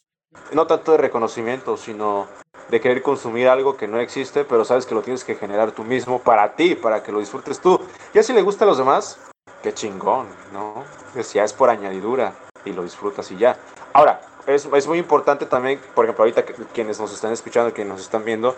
No 0.52 0.66
tanto 0.66 0.92
de 0.92 0.98
reconocimiento, 0.98 1.76
sino 1.76 2.26
de 2.68 2.80
querer 2.80 3.02
consumir 3.02 3.48
algo 3.48 3.76
que 3.76 3.86
no 3.86 4.00
existe, 4.00 4.44
pero 4.44 4.64
sabes 4.64 4.86
que 4.86 4.94
lo 4.94 5.02
tienes 5.02 5.24
que 5.24 5.34
generar 5.34 5.72
tú 5.72 5.84
mismo 5.84 6.20
para 6.20 6.54
ti, 6.54 6.74
para 6.74 7.02
que 7.02 7.12
lo 7.12 7.20
disfrutes 7.20 7.60
tú. 7.60 7.80
Y 8.12 8.22
si 8.22 8.32
le 8.32 8.42
gusta 8.42 8.64
a 8.64 8.68
los 8.68 8.78
demás, 8.78 9.18
qué 9.62 9.72
chingón, 9.72 10.26
¿no? 10.52 10.84
Es 11.14 11.32
ya 11.32 11.44
es 11.44 11.52
por 11.52 11.70
añadidura 11.70 12.34
y 12.64 12.72
lo 12.72 12.82
disfrutas 12.82 13.30
y 13.30 13.36
ya. 13.36 13.56
Ahora, 13.92 14.20
es, 14.46 14.66
es 14.66 14.86
muy 14.86 14.98
importante 14.98 15.46
también, 15.46 15.80
por 15.94 16.04
ejemplo, 16.04 16.24
ahorita 16.24 16.44
quienes 16.72 16.98
nos 17.00 17.12
están 17.12 17.32
escuchando, 17.32 17.72
quienes 17.72 17.92
nos 17.92 18.02
están 18.02 18.24
viendo, 18.24 18.56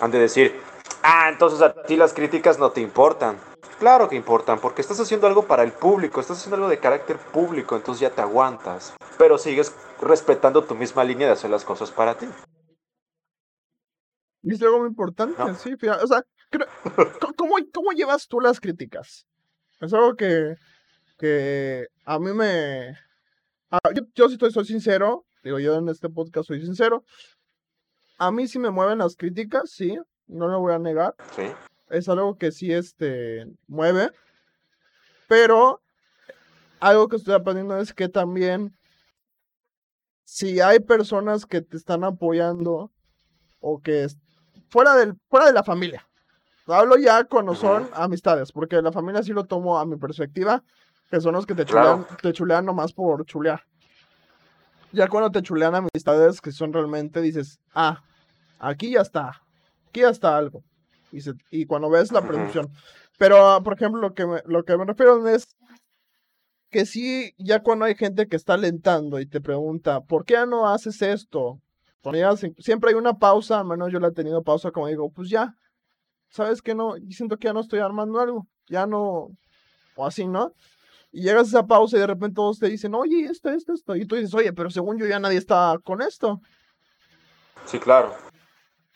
han 0.00 0.10
de 0.10 0.18
decir, 0.18 0.60
ah, 1.10 1.28
entonces 1.30 1.60
a 1.62 1.72
ti 1.82 1.96
las 1.96 2.12
críticas 2.12 2.58
no 2.58 2.70
te 2.70 2.80
importan. 2.80 3.38
Claro 3.78 4.08
que 4.08 4.16
importan, 4.16 4.60
porque 4.60 4.82
estás 4.82 4.98
haciendo 5.00 5.26
algo 5.26 5.46
para 5.46 5.62
el 5.62 5.72
público, 5.72 6.20
estás 6.20 6.38
haciendo 6.38 6.56
algo 6.56 6.68
de 6.68 6.78
carácter 6.80 7.16
público, 7.16 7.76
entonces 7.76 8.00
ya 8.00 8.10
te 8.10 8.20
aguantas. 8.20 8.94
Pero 9.16 9.38
sigues 9.38 9.74
respetando 10.00 10.64
tu 10.64 10.74
misma 10.74 11.04
línea 11.04 11.26
de 11.28 11.32
hacer 11.34 11.50
las 11.50 11.64
cosas 11.64 11.90
para 11.90 12.16
ti. 12.16 12.26
Es 14.42 14.62
algo 14.62 14.78
muy 14.80 14.88
importante, 14.88 15.36
No. 15.38 15.54
sí, 15.54 15.76
fíjate, 15.76 16.04
o 16.04 16.06
sea, 16.06 16.22
creo- 16.50 16.66
¿cómo- 17.20 17.34
¿cómo, 17.36 17.54
¿cómo 17.72 17.92
llevas 17.92 18.26
tú 18.26 18.40
las 18.40 18.60
críticas? 18.60 19.26
Es 19.80 19.92
algo 19.92 20.14
que, 20.16 20.56
que 21.18 21.86
a 22.04 22.18
mí 22.18 22.32
me... 22.32 22.96
yo, 23.94 24.02
yo 24.14 24.28
sí 24.28 24.34
estoy, 24.34 24.50
soy 24.52 24.64
sincero, 24.64 25.24
digo, 25.44 25.58
yo 25.60 25.76
en 25.76 25.88
este 25.88 26.08
podcast 26.08 26.48
soy 26.48 26.60
sincero, 26.64 27.04
a 28.18 28.30
mí 28.32 28.48
sí 28.48 28.58
me 28.58 28.70
mueven 28.70 28.98
las 28.98 29.14
críticas, 29.16 29.70
sí, 29.70 29.96
no 30.28 30.48
lo 30.48 30.60
voy 30.60 30.74
a 30.74 30.78
negar, 30.78 31.14
¿Sí? 31.34 31.42
es 31.90 32.08
algo 32.08 32.36
que 32.36 32.52
sí, 32.52 32.72
este, 32.72 33.46
mueve, 33.66 34.10
pero 35.26 35.82
algo 36.80 37.08
que 37.08 37.16
estoy 37.16 37.34
aprendiendo 37.34 37.76
es 37.78 37.92
que 37.92 38.08
también, 38.08 38.76
si 40.24 40.60
hay 40.60 40.80
personas 40.80 41.46
que 41.46 41.60
te 41.62 41.76
están 41.76 42.04
apoyando 42.04 42.92
o 43.60 43.80
que 43.80 44.04
es- 44.04 44.16
fuera 44.70 44.94
del 44.94 45.14
fuera 45.28 45.46
de 45.46 45.52
la 45.52 45.62
familia. 45.64 46.06
Hablo 46.66 46.96
ya 46.98 47.24
cuando 47.24 47.54
son 47.54 47.88
amistades, 47.94 48.52
porque 48.52 48.80
la 48.82 48.92
familia 48.92 49.22
sí 49.22 49.32
lo 49.32 49.44
tomo 49.44 49.78
a 49.78 49.86
mi 49.86 49.96
perspectiva, 49.96 50.62
que 51.10 51.18
son 51.20 51.32
los 51.32 51.46
que 51.46 51.54
te 51.54 51.64
Claro. 51.64 52.04
chulean, 52.04 52.16
te 52.20 52.32
chulean 52.32 52.66
nomás 52.66 52.92
por 52.92 53.24
chulear. 53.24 53.64
Ya 54.92 55.08
cuando 55.08 55.30
te 55.30 55.40
chulean 55.42 55.74
amistades 55.74 56.40
que 56.42 56.52
son 56.52 56.72
realmente 56.72 57.22
dices, 57.22 57.58
ah, 57.74 58.02
aquí 58.58 58.92
ya 58.92 59.00
está, 59.00 59.42
aquí 59.88 60.00
ya 60.00 60.10
está 60.10 60.36
algo. 60.36 60.62
Y, 61.10 61.20
se- 61.20 61.34
y 61.50 61.66
cuando 61.66 61.88
ves 61.90 62.12
la 62.12 62.22
producción. 62.22 62.68
Pero, 63.18 63.46
ah, 63.48 63.62
por 63.62 63.74
ejemplo, 63.74 64.00
lo 64.00 64.14
que, 64.14 64.26
me, 64.26 64.42
lo 64.46 64.62
que 64.64 64.76
me 64.76 64.84
refiero 64.84 65.26
es 65.28 65.56
que 66.70 66.84
sí, 66.86 67.32
ya 67.38 67.62
cuando 67.62 67.86
hay 67.86 67.94
gente 67.94 68.28
que 68.28 68.36
está 68.36 68.54
alentando 68.54 69.18
y 69.18 69.26
te 69.26 69.40
pregunta, 69.40 70.00
¿por 70.02 70.24
qué 70.24 70.34
ya 70.34 70.46
no 70.46 70.68
haces 70.68 71.00
esto? 71.02 71.58
Siempre 72.58 72.90
hay 72.90 72.96
una 72.96 73.14
pausa, 73.18 73.60
al 73.60 73.66
menos 73.66 73.92
yo 73.92 74.00
la 74.00 74.08
he 74.08 74.12
tenido 74.12 74.42
pausa, 74.42 74.70
como 74.70 74.86
digo, 74.86 75.10
pues 75.10 75.28
ya, 75.30 75.54
¿sabes 76.30 76.62
qué 76.62 76.74
no? 76.74 76.96
Y 76.96 77.12
siento 77.12 77.36
que 77.36 77.46
ya 77.46 77.52
no 77.52 77.60
estoy 77.60 77.80
armando 77.80 78.20
algo, 78.20 78.46
ya 78.66 78.86
no, 78.86 79.28
o 79.94 80.06
así, 80.06 80.26
¿no? 80.26 80.52
Y 81.10 81.22
llegas 81.22 81.46
a 81.46 81.48
esa 81.48 81.66
pausa 81.66 81.96
y 81.96 82.00
de 82.00 82.06
repente 82.06 82.34
todos 82.36 82.58
te 82.58 82.68
dicen, 82.68 82.94
oye, 82.94 83.24
esto, 83.24 83.50
esto, 83.50 83.72
esto. 83.72 83.96
Y 83.96 84.06
tú 84.06 84.16
dices, 84.16 84.34
oye, 84.34 84.52
pero 84.52 84.70
según 84.70 84.98
yo 84.98 85.06
ya 85.06 85.18
nadie 85.18 85.38
está 85.38 85.76
con 85.82 86.02
esto. 86.02 86.40
Sí, 87.66 87.78
claro. 87.78 88.14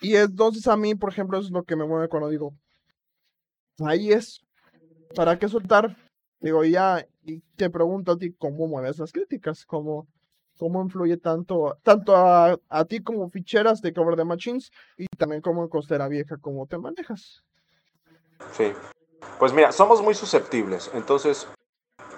Y 0.03 0.16
entonces 0.16 0.66
a 0.66 0.76
mí, 0.76 0.96
por 0.96 1.11
ejemplo, 1.11 1.38
es 1.38 1.50
lo 1.50 1.62
que 1.62 1.76
me 1.76 1.86
mueve 1.86 2.09
cuando 2.09 2.28
digo, 2.28 2.53
ahí 3.78 4.11
es, 4.11 4.44
¿para 5.14 5.38
qué 5.38 5.48
soltar? 5.48 5.96
Digo, 6.40 6.64
ya, 6.64 7.07
y 7.24 7.38
te 7.57 7.70
pregunto 7.70 8.12
a 8.12 8.18
ti 8.18 8.32
cómo 8.32 8.66
mueves 8.66 8.98
las 8.98 9.12
críticas, 9.12 9.64
cómo, 9.64 10.09
cómo 10.59 10.82
influye 10.82 11.16
tanto, 11.18 11.78
tanto 11.84 12.16
a, 12.16 12.59
a 12.68 12.84
ti 12.84 13.00
como 13.00 13.30
ficheras 13.30 13.80
de 13.80 13.94
Cover 13.94 14.16
de 14.16 14.24
Machines 14.24 14.72
y 14.98 15.07
también 15.16 15.40
como 15.40 15.62
en 15.62 15.68
Costera 15.68 16.09
Vieja, 16.09 16.36
cómo 16.36 16.66
te 16.66 16.78
manejas. 16.78 17.44
Sí. 18.55 18.72
Pues 19.38 19.53
mira, 19.53 19.70
somos 19.70 20.03
muy 20.03 20.14
susceptibles. 20.14 20.90
Entonces, 20.94 21.46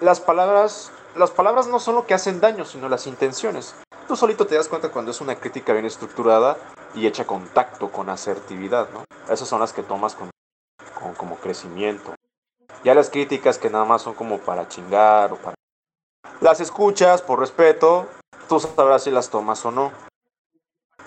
las 0.01 0.19
palabras, 0.19 0.91
las 1.15 1.29
palabras 1.29 1.67
no 1.67 1.79
son 1.79 1.93
lo 1.93 2.07
que 2.07 2.15
hacen 2.15 2.41
daño, 2.41 2.65
sino 2.65 2.89
las 2.89 3.05
intenciones. 3.05 3.75
Tú 4.07 4.15
solito 4.15 4.47
te 4.47 4.55
das 4.55 4.67
cuenta 4.67 4.91
cuando 4.91 5.11
es 5.11 5.21
una 5.21 5.35
crítica 5.35 5.73
bien 5.73 5.85
estructurada 5.85 6.57
y 6.95 7.07
hecha 7.07 7.25
con 7.25 7.47
tacto, 7.49 7.91
con 7.91 8.09
asertividad, 8.09 8.89
¿no? 8.91 9.03
Esas 9.31 9.47
son 9.47 9.59
las 9.59 9.73
que 9.73 9.83
tomas 9.83 10.15
con, 10.15 10.29
con- 10.99 11.13
como 11.15 11.35
crecimiento. 11.37 12.15
Ya 12.83 12.93
las 12.93 13.09
críticas 13.09 13.57
que 13.57 13.69
nada 13.69 13.85
más 13.85 14.01
son 14.01 14.13
como 14.13 14.39
para 14.39 14.67
chingar 14.67 15.33
o 15.33 15.37
para... 15.37 15.55
Las 16.41 16.59
escuchas 16.59 17.21
por 17.21 17.39
respeto, 17.39 18.07
tú 18.47 18.59
sabrás 18.59 19.03
si 19.03 19.11
las 19.11 19.29
tomas 19.29 19.65
o 19.65 19.71
no. 19.71 19.91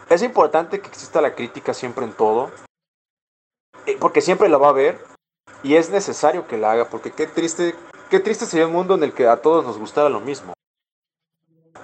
Es 0.08 0.22
importante 0.22 0.80
que 0.80 0.88
exista 0.88 1.20
la 1.20 1.34
crítica 1.34 1.74
siempre 1.74 2.04
en 2.04 2.12
todo, 2.12 2.50
eh, 3.86 3.96
porque 4.00 4.20
siempre 4.20 4.48
la 4.48 4.58
va 4.58 4.68
a 4.68 4.70
haber 4.70 5.04
y 5.62 5.76
es 5.76 5.90
necesario 5.90 6.46
que 6.46 6.56
la 6.56 6.72
haga, 6.72 6.88
porque 6.88 7.12
qué 7.12 7.26
triste, 7.26 7.74
qué 8.10 8.18
triste 8.20 8.46
sería 8.46 8.66
un 8.66 8.72
mundo 8.72 8.94
en 8.94 9.02
el 9.04 9.12
que 9.12 9.28
a 9.28 9.40
todos 9.42 9.64
nos 9.64 9.78
gustara 9.78 10.08
lo 10.08 10.20
mismo. 10.20 10.54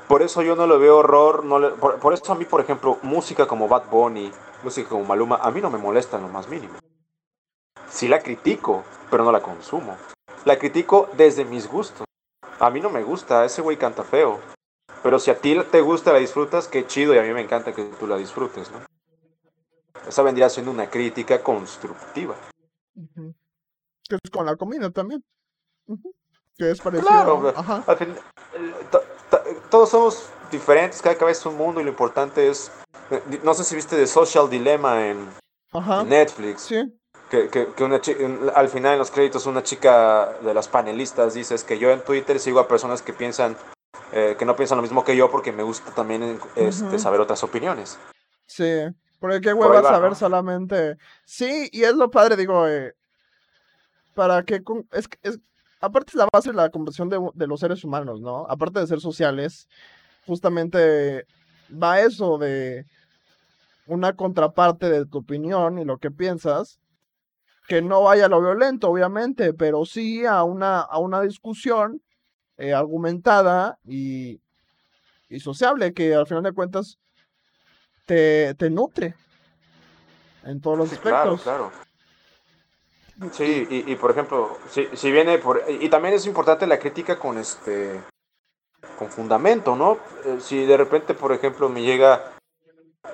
Por 0.08 0.22
eso 0.22 0.42
yo 0.42 0.54
no 0.54 0.66
le 0.66 0.76
veo 0.76 0.98
horror, 0.98 1.44
no 1.44 1.76
por, 1.76 1.98
por, 1.98 2.12
eso 2.12 2.32
a 2.32 2.34
mí, 2.34 2.44
por 2.44 2.60
ejemplo, 2.60 2.98
música 3.02 3.46
como 3.46 3.68
Bad 3.68 3.88
Bunny, 3.90 4.30
música 4.62 4.88
como 4.88 5.04
Maluma, 5.04 5.36
a 5.36 5.50
mí 5.50 5.60
no 5.60 5.70
me 5.70 5.78
molesta 5.78 6.16
en 6.16 6.24
lo 6.24 6.28
más 6.28 6.48
mínimo. 6.48 6.74
Sí 7.88 8.08
la 8.08 8.20
critico, 8.20 8.84
pero 9.10 9.24
no 9.24 9.32
la 9.32 9.40
consumo. 9.40 9.96
La 10.44 10.58
critico 10.58 11.08
desde 11.16 11.44
mis 11.44 11.68
gustos. 11.68 12.06
A 12.58 12.70
mí 12.70 12.80
no 12.80 12.90
me 12.90 13.02
gusta, 13.02 13.44
ese 13.44 13.62
güey 13.62 13.76
canta 13.76 14.04
feo. 14.04 14.40
Pero 15.02 15.18
si 15.18 15.30
a 15.30 15.38
ti 15.38 15.58
te 15.70 15.80
gusta, 15.80 16.12
la 16.12 16.18
disfrutas, 16.18 16.68
qué 16.68 16.86
chido 16.86 17.14
y 17.14 17.18
a 17.18 17.22
mí 17.22 17.32
me 17.32 17.40
encanta 17.42 17.74
que 17.74 17.84
tú 17.84 18.06
la 18.06 18.16
disfrutes, 18.16 18.70
¿no? 18.70 18.78
Esa 20.08 20.22
vendría 20.22 20.48
siendo 20.50 20.70
una 20.70 20.90
crítica 20.90 21.42
constructiva. 21.42 22.34
Que 22.94 24.16
es 24.22 24.30
con 24.30 24.44
la 24.44 24.56
comida 24.56 24.90
también. 24.90 25.24
Que 26.56 26.70
es 26.70 26.80
parecido. 26.80 27.08
Claro, 27.08 27.52
Al 27.86 27.96
fin, 27.96 28.14
todos 29.70 29.90
somos 29.90 30.28
diferentes, 30.50 31.02
cada 31.02 31.16
cabeza 31.16 31.40
es 31.40 31.46
un 31.46 31.56
mundo 31.56 31.80
y 31.80 31.84
lo 31.84 31.90
importante 31.90 32.48
es. 32.48 32.70
Eh, 33.10 33.40
no 33.42 33.54
sé 33.54 33.64
si 33.64 33.74
viste 33.74 33.96
The 33.96 34.06
Social 34.06 34.48
Dilemma 34.48 35.06
en, 35.06 35.28
en 35.72 36.08
Netflix. 36.08 36.62
Sí. 36.62 36.98
Que, 37.30 37.48
que, 37.48 37.66
que 37.74 37.84
una 37.84 38.00
al 38.54 38.68
final 38.68 38.92
en 38.92 38.98
los 38.98 39.10
créditos 39.10 39.46
una 39.46 39.62
chica 39.62 40.34
de 40.42 40.54
las 40.54 40.68
panelistas 40.68 41.34
dice 41.34 41.54
es 41.54 41.64
que 41.64 41.78
yo 41.78 41.90
en 41.90 42.00
Twitter 42.04 42.38
sigo 42.38 42.60
a 42.60 42.68
personas 42.68 43.02
que 43.02 43.12
piensan 43.12 43.56
eh, 44.12 44.36
que 44.38 44.44
no 44.44 44.54
piensan 44.54 44.78
lo 44.78 44.82
mismo 44.82 45.04
que 45.04 45.16
yo 45.16 45.30
porque 45.30 45.50
me 45.50 45.64
gusta 45.64 45.90
también 45.92 46.38
este, 46.54 46.98
saber 47.00 47.20
otras 47.20 47.42
opiniones. 47.42 47.98
Sí, 48.46 48.84
porque 49.18 49.40
qué 49.40 49.52
hueva 49.52 49.82
saber 49.82 50.14
solamente. 50.14 50.98
Sí, 51.24 51.68
y 51.72 51.82
es 51.82 51.94
lo 51.94 52.10
padre, 52.10 52.36
digo, 52.36 52.68
eh, 52.68 52.94
para 54.14 54.44
que 54.44 54.62
es, 54.92 55.08
es 55.22 55.40
aparte 55.84 56.10
es 56.10 56.16
la 56.16 56.28
base 56.32 56.50
de 56.50 56.56
la 56.56 56.70
conversión 56.70 57.08
de, 57.08 57.18
de, 57.34 57.46
los 57.46 57.60
seres 57.60 57.84
humanos, 57.84 58.20
¿no? 58.20 58.46
Aparte 58.48 58.80
de 58.80 58.86
ser 58.86 59.00
sociales, 59.00 59.68
justamente 60.26 61.26
va 61.70 62.00
eso 62.00 62.38
de 62.38 62.86
una 63.86 64.14
contraparte 64.14 64.88
de 64.88 65.06
tu 65.06 65.18
opinión 65.18 65.78
y 65.78 65.84
lo 65.84 65.98
que 65.98 66.10
piensas, 66.10 66.80
que 67.68 67.82
no 67.82 68.02
vaya 68.02 68.26
a 68.26 68.28
lo 68.28 68.40
violento, 68.40 68.90
obviamente, 68.90 69.54
pero 69.54 69.84
sí 69.84 70.24
a 70.26 70.42
una, 70.42 70.80
a 70.80 70.98
una 70.98 71.20
discusión 71.20 72.02
eh, 72.56 72.72
argumentada 72.72 73.78
y, 73.84 74.40
y, 75.28 75.40
sociable, 75.40 75.92
que 75.92 76.14
al 76.14 76.26
final 76.26 76.42
de 76.42 76.52
cuentas 76.52 76.98
te, 78.06 78.54
te 78.54 78.70
nutre 78.70 79.14
en 80.44 80.60
todos 80.60 80.78
los 80.78 80.92
aspectos. 80.92 81.42
Claro, 81.42 81.70
claro. 81.70 81.84
Sí, 83.32 83.66
y, 83.70 83.92
y, 83.92 83.96
por 83.96 84.10
ejemplo, 84.10 84.58
si, 84.70 84.88
si 84.92 85.10
viene 85.12 85.38
por... 85.38 85.62
Y 85.68 85.88
también 85.88 86.14
es 86.14 86.26
importante 86.26 86.66
la 86.66 86.78
crítica 86.78 87.18
con 87.18 87.38
este... 87.38 88.00
con 88.98 89.08
fundamento, 89.08 89.76
¿no? 89.76 89.98
Eh, 90.24 90.38
si 90.40 90.64
de 90.66 90.76
repente, 90.76 91.14
por 91.14 91.32
ejemplo, 91.32 91.68
me 91.68 91.82
llega 91.82 92.34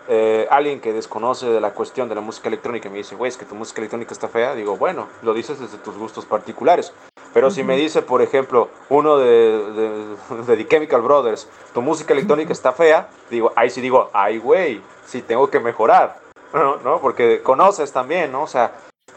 eh, 0.08 0.46
alguien 0.50 0.80
que 0.80 0.92
desconoce 0.92 1.46
de 1.46 1.60
la 1.60 1.72
cuestión 1.72 2.08
de 2.08 2.14
la 2.14 2.20
música 2.20 2.48
electrónica 2.48 2.88
y 2.88 2.90
me 2.90 2.98
dice, 2.98 3.14
güey, 3.14 3.28
es 3.28 3.36
que 3.36 3.44
tu 3.44 3.54
música 3.54 3.80
electrónica 3.80 4.12
está 4.12 4.28
fea, 4.28 4.54
digo, 4.54 4.76
bueno, 4.76 5.08
lo 5.22 5.34
dices 5.34 5.60
desde 5.60 5.78
tus 5.78 5.96
gustos 5.96 6.24
particulares. 6.24 6.92
Pero 7.32 7.50
si 7.50 7.62
me 7.62 7.76
dice, 7.76 8.02
por 8.02 8.22
ejemplo, 8.22 8.70
uno 8.88 9.18
de, 9.18 9.26
de, 9.72 10.44
de, 10.46 10.56
The 10.56 10.66
Chemical 10.66 11.02
Brothers, 11.02 11.48
tu 11.74 11.82
música 11.82 12.14
electrónica 12.14 12.52
está 12.52 12.72
fea, 12.72 13.08
digo, 13.30 13.52
ahí 13.54 13.70
sí 13.70 13.80
digo, 13.80 14.10
ay, 14.12 14.38
güey, 14.38 14.82
sí 15.04 15.22
tengo 15.22 15.50
que 15.50 15.60
mejorar, 15.60 16.18
¿no? 16.52 16.76
¿no? 16.84 17.00
Porque 17.00 17.42
conoces 17.42 17.92
también, 17.92 18.32
¿no? 18.32 18.42
O 18.42 18.48
sea, 18.48 18.72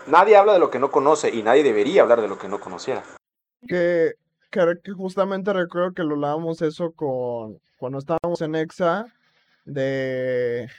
nadie 0.08 0.38
habla 0.38 0.54
de 0.54 0.60
lo 0.60 0.70
que 0.70 0.80
no 0.80 0.92
conoce 0.92 1.30
y 1.30 1.44
nadie 1.44 1.64
debería 1.64 2.02
hablar 2.02 2.22
de 2.22 2.28
lo 2.28 2.38
que 2.38 2.48
no 2.48 2.60
conociera. 2.60 3.04
Que, 3.68 4.14
que, 4.52 4.92
justamente 4.96 5.54
recuerdo 5.54 5.94
que 5.94 6.04
lo 6.04 6.16
hablábamos 6.16 6.62
eso 6.62 6.92
con 6.92 7.60
cuando 7.78 7.98
estábamos 7.98 8.42
en 8.42 8.56
EXA 8.56 9.08
de 9.66 10.70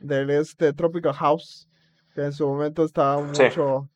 del 0.00 0.30
este 0.30 0.72
Tropical 0.72 1.14
House, 1.14 1.68
que 2.14 2.22
en 2.22 2.32
su 2.32 2.46
momento 2.46 2.84
estaba 2.84 3.20
mucho 3.20 3.88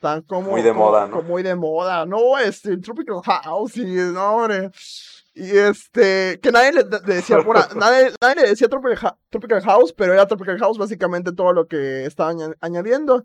tan 0.00 0.22
como 0.22 0.50
muy 0.50 0.62
de 0.62 0.72
moda, 0.72 1.06
¿no? 1.06 1.22
muy 1.22 1.42
de 1.42 1.54
moda, 1.54 2.06
no, 2.06 2.38
este 2.38 2.76
Tropical 2.78 3.20
House 3.22 3.76
y 3.76 3.84
no, 3.84 4.36
hombre. 4.36 4.70
Y 5.34 5.50
este, 5.54 6.40
que 6.40 6.50
nadie 6.50 6.72
le, 6.72 6.84
decía, 6.84 7.36
nadie, 7.76 8.10
nadie, 8.22 8.42
le 8.42 8.48
decía 8.48 8.68
Tropical, 8.68 9.62
House, 9.62 9.92
pero 9.92 10.14
era 10.14 10.26
Tropical 10.26 10.58
House 10.58 10.78
básicamente 10.78 11.32
todo 11.32 11.52
lo 11.52 11.66
que 11.66 12.06
estaba 12.06 12.32
añadiendo. 12.60 13.24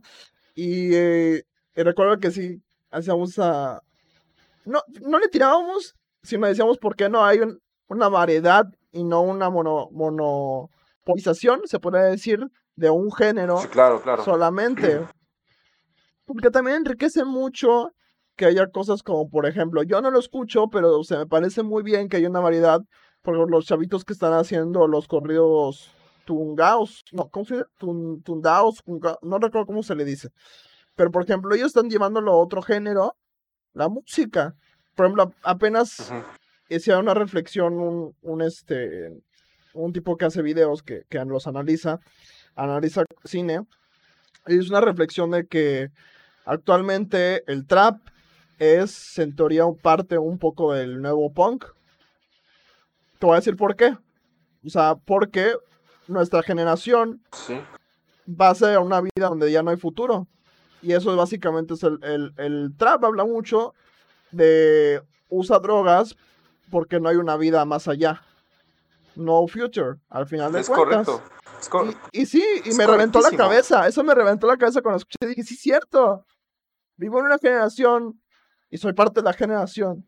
Y, 0.55 0.93
eh, 0.93 1.43
recuerdo 1.75 2.17
que 2.19 2.31
sí, 2.31 2.61
hacíamos 2.89 3.37
a... 3.39 3.81
No, 4.65 4.81
no 5.01 5.19
le 5.19 5.27
tirábamos, 5.27 5.95
sino 6.21 6.47
decíamos 6.47 6.77
por 6.77 6.95
qué 6.95 7.09
no 7.09 7.23
hay 7.25 7.39
una 7.87 8.09
variedad 8.09 8.65
y 8.91 9.03
no 9.03 9.21
una 9.21 9.49
mono, 9.49 9.89
monopolización, 9.91 11.61
se 11.65 11.79
puede 11.79 12.11
decir, 12.11 12.39
de 12.75 12.89
un 12.89 13.11
género 13.11 13.59
claro, 13.71 14.01
claro. 14.01 14.23
solamente. 14.23 15.01
Porque 16.25 16.51
también 16.51 16.77
enriquece 16.77 17.25
mucho 17.25 17.91
que 18.35 18.45
haya 18.45 18.67
cosas 18.67 19.03
como, 19.03 19.29
por 19.29 19.45
ejemplo, 19.45 19.83
yo 19.83 20.01
no 20.01 20.11
lo 20.11 20.19
escucho, 20.19 20.67
pero 20.69 21.03
se 21.03 21.17
me 21.17 21.25
parece 21.25 21.63
muy 21.63 21.83
bien 21.83 22.07
que 22.07 22.17
haya 22.17 22.29
una 22.29 22.39
variedad, 22.39 22.81
por 23.21 23.49
los 23.49 23.65
chavitos 23.65 24.03
que 24.03 24.13
están 24.13 24.33
haciendo 24.33 24.87
los 24.87 25.07
corridos 25.07 25.91
tungaos, 26.25 27.03
no, 27.11 27.29
¿cómo 27.29 27.45
se 27.45 27.55
dice? 27.55 27.65
tundaos, 27.77 28.83
no 29.21 29.39
recuerdo 29.39 29.65
cómo 29.65 29.83
se 29.83 29.95
le 29.95 30.05
dice. 30.05 30.29
Pero, 30.95 31.11
por 31.11 31.23
ejemplo, 31.23 31.53
ellos 31.55 31.67
están 31.67 31.89
llevándolo 31.89 32.31
a 32.31 32.37
otro 32.37 32.61
género, 32.61 33.15
la 33.73 33.89
música. 33.89 34.55
Por 34.95 35.05
ejemplo, 35.05 35.33
apenas 35.43 36.11
hacía 36.69 36.99
una 36.99 37.13
reflexión 37.13 37.73
un, 37.79 38.15
un, 38.21 38.41
este, 38.41 39.09
un 39.73 39.93
tipo 39.93 40.17
que 40.17 40.25
hace 40.25 40.41
videos, 40.41 40.83
que, 40.83 41.03
que 41.09 41.23
los 41.25 41.47
analiza, 41.47 41.99
analiza 42.55 43.03
cine, 43.23 43.61
y 44.47 44.57
es 44.57 44.69
una 44.69 44.81
reflexión 44.81 45.31
de 45.31 45.45
que 45.45 45.89
actualmente 46.45 47.43
el 47.51 47.67
trap 47.67 47.99
es, 48.59 49.17
en 49.17 49.35
teoría, 49.35 49.63
parte 49.81 50.17
un 50.17 50.37
poco 50.37 50.73
del 50.73 51.01
nuevo 51.01 51.31
punk. 51.31 51.65
Te 53.19 53.25
voy 53.25 53.33
a 53.33 53.39
decir 53.39 53.55
por 53.55 53.75
qué. 53.75 53.95
O 54.63 54.69
sea, 54.69 54.95
porque 54.95 55.53
nuestra 56.11 56.43
generación 56.43 57.23
va 58.27 58.49
a 58.49 58.55
ser 58.55 58.77
una 58.79 59.01
vida 59.01 59.29
donde 59.29 59.51
ya 59.51 59.63
no 59.63 59.71
hay 59.71 59.77
futuro. 59.77 60.27
Y 60.81 60.93
eso 60.93 61.15
básicamente 61.15 61.73
es 61.75 61.83
el, 61.83 61.99
el, 62.03 62.33
el 62.37 62.75
trap. 62.77 63.03
Habla 63.03 63.25
mucho 63.25 63.73
de 64.31 65.01
usa 65.29 65.59
drogas 65.59 66.15
porque 66.69 66.99
no 66.99 67.09
hay 67.09 67.17
una 67.17 67.37
vida 67.37 67.65
más 67.65 67.87
allá. 67.87 68.21
No 69.15 69.45
future, 69.47 69.99
al 70.09 70.25
final 70.25 70.53
de 70.53 70.61
es 70.61 70.69
cuentas. 70.69 71.07
Correcto. 71.69 72.09
Y, 72.11 72.25
sí, 72.25 72.43
y 72.65 72.73
me 72.73 72.87
reventó 72.87 73.19
la 73.19 73.31
cabeza. 73.31 73.87
Eso 73.87 74.03
me 74.03 74.15
reventó 74.15 74.47
la 74.47 74.57
cabeza 74.57 74.81
cuando 74.81 74.97
escuché. 74.97 75.17
Dije, 75.27 75.43
sí, 75.43 75.53
es 75.53 75.59
cierto. 75.59 76.25
Vivo 76.95 77.19
en 77.19 77.25
una 77.25 77.37
generación 77.37 78.21
y 78.69 78.77
soy 78.77 78.93
parte 78.93 79.21
de 79.21 79.25
la 79.25 79.33
generación 79.33 80.05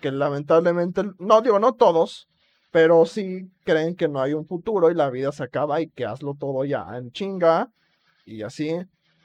que 0.00 0.10
lamentablemente, 0.10 1.02
no 1.18 1.42
digo, 1.42 1.58
no 1.58 1.74
todos, 1.74 2.28
pero 2.70 3.04
sí 3.06 3.50
creen 3.64 3.96
que 3.96 4.08
no 4.08 4.20
hay 4.20 4.32
un 4.32 4.46
futuro 4.46 4.90
y 4.90 4.94
la 4.94 5.10
vida 5.10 5.32
se 5.32 5.42
acaba 5.42 5.80
y 5.80 5.88
que 5.88 6.04
hazlo 6.04 6.34
todo 6.34 6.64
ya 6.64 6.86
en 6.96 7.10
chinga 7.10 7.70
y 8.24 8.42
así. 8.42 8.76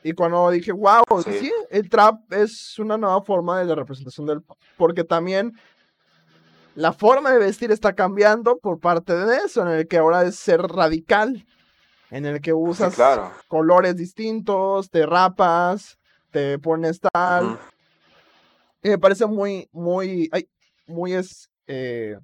Y 0.03 0.13
cuando 0.13 0.49
dije, 0.51 0.71
wow, 0.71 1.03
sí. 1.23 1.51
el 1.69 1.89
trap 1.89 2.31
es 2.31 2.77
una 2.77 2.97
nueva 2.97 3.21
forma 3.23 3.59
de 3.59 3.65
la 3.65 3.75
representación 3.75 4.27
del... 4.27 4.43
Porque 4.77 5.03
también 5.03 5.53
la 6.75 6.93
forma 6.93 7.31
de 7.31 7.39
vestir 7.39 7.71
está 7.71 7.93
cambiando 7.93 8.57
por 8.57 8.79
parte 8.79 9.13
de 9.13 9.37
eso, 9.37 9.61
en 9.63 9.69
el 9.69 9.87
que 9.87 9.97
ahora 9.97 10.23
es 10.23 10.35
ser 10.35 10.61
radical, 10.61 11.45
en 12.11 12.25
el 12.25 12.41
que 12.41 12.53
usas 12.53 12.95
colores 13.47 13.95
distintos, 13.95 14.89
te 14.89 15.05
rapas, 15.05 15.97
te 16.31 16.59
pones 16.59 16.99
tal. 16.99 17.57
Y 18.83 18.89
me 18.89 18.99
parece 18.99 19.25
muy, 19.25 19.69
muy, 19.71 20.29
ay, 20.31 20.47
muy 20.85 21.13
es, 21.13 21.49
eh, 21.65 22.17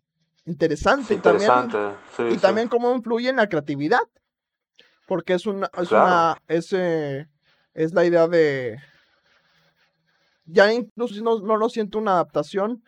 interesante. 0.45 1.13
interesante. 1.13 1.77
Y 1.77 1.81
también, 2.15 2.33
y 2.33 2.37
también 2.37 2.67
cómo 2.67 2.93
influye 2.95 3.29
en 3.29 3.37
la 3.37 3.47
creatividad. 3.47 4.01
Porque 5.07 5.33
es 5.33 5.45
una, 5.45 5.69
es 5.77 5.91
una, 5.91 6.37
es, 6.47 6.71
eh, 6.71 7.27
es 7.73 7.93
la 7.93 8.05
idea 8.05 8.27
de, 8.27 8.79
ya 10.45 10.71
incluso 10.71 11.21
no, 11.23 11.39
no 11.39 11.57
lo 11.57 11.69
siento 11.69 11.97
una 11.97 12.13
adaptación, 12.13 12.83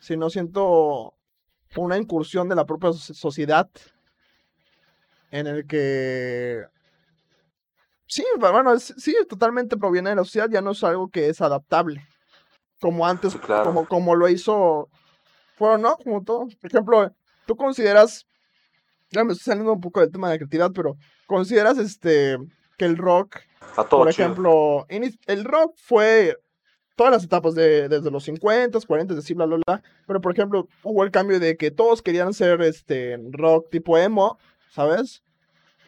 sino 0.00 0.30
siento 0.30 1.14
una 1.76 1.96
incursión 1.96 2.48
de 2.48 2.54
la 2.54 2.64
propia 2.64 2.92
sociedad 2.92 3.68
en 5.30 5.46
el 5.46 5.66
que 5.66 6.64
sí, 8.06 8.24
bueno, 8.38 8.78
sí, 8.78 9.16
totalmente 9.28 9.76
proviene 9.76 10.10
de 10.10 10.16
la 10.16 10.24
sociedad, 10.24 10.48
ya 10.48 10.60
no 10.60 10.72
es 10.72 10.84
algo 10.84 11.08
que 11.08 11.28
es 11.28 11.40
adaptable. 11.40 12.06
como 12.80 13.06
antes, 13.06 13.32
Sí, 13.32 13.38
claro. 13.38 13.64
como, 13.64 13.88
como 13.88 14.14
lo 14.14 14.28
hizo, 14.28 14.88
bueno, 15.58 15.78
¿no? 15.78 15.96
Como 15.96 16.22
todo. 16.22 16.46
Por 16.60 16.70
ejemplo, 16.70 17.12
tú 17.46 17.56
consideras, 17.56 18.26
ya 19.10 19.24
me 19.24 19.32
estoy 19.32 19.44
saliendo 19.44 19.72
un 19.72 19.80
poco 19.80 20.00
del 20.00 20.10
tema 20.10 20.28
de 20.28 20.34
la 20.34 20.38
creatividad, 20.38 20.72
pero 20.74 20.96
consideras 21.26 21.78
este 21.78 22.36
que 22.76 22.84
el 22.84 22.96
rock, 22.96 23.36
A 23.76 23.84
todo 23.84 24.00
por 24.00 24.12
chido. 24.12 24.24
ejemplo, 24.24 24.86
el 24.88 25.44
rock 25.44 25.74
fue 25.76 26.36
todas 26.96 27.12
las 27.12 27.24
etapas 27.24 27.54
de, 27.54 27.88
desde 27.88 28.10
los 28.10 28.24
50, 28.24 28.78
40, 28.86 29.14
así, 29.14 29.34
bla, 29.34 29.46
bla, 29.46 29.58
bla. 29.66 29.82
Pero, 30.06 30.20
por 30.20 30.32
ejemplo, 30.32 30.68
hubo 30.82 31.04
el 31.04 31.10
cambio 31.10 31.40
de 31.40 31.56
que 31.56 31.70
todos 31.70 32.02
querían 32.02 32.34
ser 32.34 32.60
este 32.62 33.18
rock 33.30 33.70
tipo 33.70 33.98
emo, 33.98 34.38
¿sabes? 34.70 35.22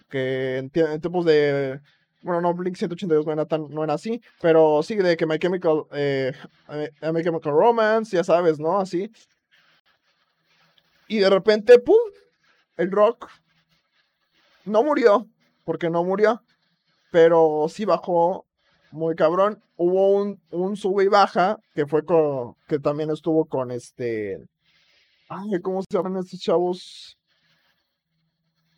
Que 0.09 0.59
en, 0.59 0.71
en 0.75 1.01
tiempos 1.01 1.25
de. 1.25 1.81
Bueno, 2.23 2.41
no, 2.41 2.55
Blink 2.55 2.77
182 2.77 3.25
no 3.25 3.33
era, 3.33 3.45
tan, 3.45 3.69
no 3.71 3.85
era 3.85 3.95
así, 3.95 4.21
pero 4.41 4.83
sí 4.83 4.97
de 4.97 5.17
que 5.17 5.27
My 5.27 5.39
Chemical, 5.39 5.85
eh, 5.93 6.33
My 6.69 7.13
My 7.13 7.23
Chemical 7.23 7.53
Romance, 7.53 8.17
ya 8.17 8.25
sabes, 8.25 8.59
¿no? 8.59 8.81
Así. 8.81 9.11
Y 11.09 11.19
de 11.19 11.31
repente, 11.31 11.79
¡pum! 11.79 11.97
El 12.77 12.91
rock 12.91 13.29
no 14.65 14.83
murió, 14.83 15.27
porque 15.65 15.89
no 15.89 16.05
murió, 16.05 16.43
pero 17.11 17.67
sí 17.69 17.85
bajó 17.85 18.45
muy 18.91 19.15
cabrón. 19.15 19.63
Hubo 19.77 20.13
un, 20.13 20.41
un 20.51 20.77
sube 20.77 21.05
y 21.05 21.09
baja 21.09 21.59
que 21.75 21.87
fue 21.87 22.05
con, 22.05 22.55
que 22.67 22.79
también 22.79 23.11
estuvo 23.11 23.45
con 23.47 23.71
este, 23.71 24.45
ay, 25.29 25.61
¿cómo 25.63 25.83
se 25.83 25.97
llaman 25.97 26.17
estos 26.17 26.41
chavos? 26.41 27.19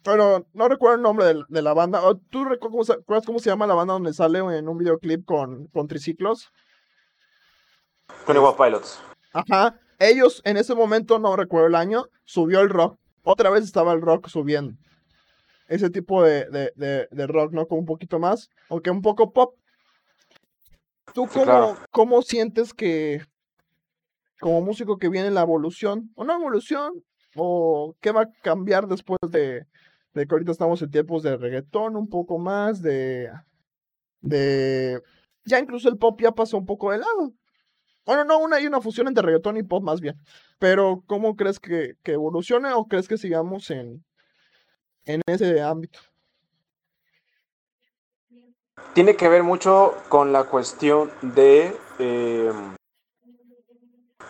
Pero 0.03 0.47
no 0.53 0.69
recuerdo 0.69 0.97
el 0.97 1.03
nombre 1.03 1.27
de, 1.49 1.63
la 1.63 1.75
banda. 1.75 2.03
¿O 2.03 2.17
¿Tú 2.17 2.45
cómo 2.61 2.83
recuerdas 2.83 3.27
cómo 3.27 3.39
se 3.39 3.51
llama 3.51 3.67
la 3.67 3.75
banda 3.75 3.95
donde 3.95 4.13
sale 4.13 4.39
en 4.39 4.69
un 4.69 4.79
videoclip 4.79 5.25
con, 5.25 5.67
con 5.67 5.89
triciclos? 5.89 6.51
Tony 8.27 8.41
Pilots. 8.57 9.01
Ajá. 9.33 9.79
Ellos 9.99 10.43
en 10.45 10.57
ese 10.57 10.75
momento, 10.75 11.19
no 11.19 11.37
recuerdo 11.37 11.67
el 11.67 11.75
año, 11.75 12.05
subió 12.25 12.61
el 12.61 12.69
rock. 12.69 12.99
Otra 13.23 13.51
vez 13.51 13.65
estaba 13.65 13.93
el 13.93 14.01
rock 14.01 14.29
subiendo. 14.29 14.75
Ese 15.67 15.91
tipo 15.91 16.23
de, 16.23 16.47
de, 16.47 16.73
de, 16.77 17.09
de 17.11 17.27
rock, 17.27 17.53
¿no? 17.53 17.67
Como 17.67 17.81
un 17.81 17.87
poquito 17.87 18.19
más, 18.19 18.49
aunque 18.71 18.91
un 18.91 19.03
poco 19.03 19.33
pop. 19.33 19.55
¿Tú 21.13 21.25
Sí, 21.25 21.31
cómo, 21.35 21.45
claro. 21.45 21.77
cómo 21.91 22.23
sientes 22.23 22.73
que, 22.73 23.23
como 24.41 24.63
músico 24.63 24.99
que 24.99 25.09
viene 25.09 25.31
la 25.31 25.43
evolución, 25.43 26.11
o 26.15 26.25
no 26.25 26.35
evolución, 26.35 26.93
o 27.35 27.95
qué 28.01 28.13
va 28.13 28.23
a 28.23 28.31
cambiar 28.43 28.87
después 28.87 29.19
de, 29.31 29.67
de 30.15 30.27
que 30.27 30.35
ahorita 30.35 30.53
estamos 30.53 30.81
en 30.83 30.91
tiempos 30.91 31.23
de 31.23 31.37
reggaetón, 31.37 31.97
un 31.97 32.09
poco 32.09 32.39
más, 32.39 32.81
de, 32.83 33.31
de, 34.21 35.03
ya 35.45 35.59
incluso 35.59 35.89
el 35.89 35.99
pop 35.99 36.21
ya 36.21 36.33
pasó 36.33 36.57
un 36.59 36.67
poco 36.67 36.93
de 36.93 36.99
lado. 36.99 37.33
Bueno, 38.09 38.25
no, 38.25 38.39
una, 38.39 38.57
hay 38.57 38.67
una 38.67 38.81
fusión 38.81 39.07
entre 39.07 39.23
reggaetón 39.23 39.59
y 39.59 39.63
pop 39.63 39.83
más 39.83 40.01
bien. 40.01 40.19
Pero, 40.59 41.03
¿cómo 41.07 41.37
crees 41.37 41.61
que, 41.61 41.97
que 42.03 42.13
evolucione 42.13 42.73
o 42.73 42.87
crees 42.87 43.07
que 43.07 43.19
sigamos 43.19 43.69
en, 43.69 44.03
en 45.05 45.21
ese 45.27 45.61
ámbito? 45.61 45.99
Tiene 48.95 49.15
que 49.15 49.29
ver 49.29 49.43
mucho 49.43 49.95
con 50.09 50.33
la 50.33 50.45
cuestión 50.45 51.11
de 51.21 51.77
eh, 51.99 52.51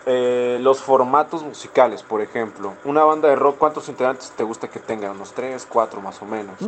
eh, 0.06 0.58
los 0.60 0.82
formatos 0.82 1.44
musicales, 1.44 2.02
por 2.02 2.20
ejemplo. 2.20 2.76
Una 2.84 3.04
banda 3.04 3.28
de 3.28 3.36
rock, 3.36 3.58
¿cuántos 3.58 3.88
integrantes 3.88 4.32
te 4.32 4.42
gusta 4.42 4.68
que 4.68 4.80
tenga? 4.80 5.12
Unos 5.12 5.32
3, 5.34 5.64
4 5.66 6.00
más 6.00 6.20
o 6.20 6.26
menos. 6.26 6.58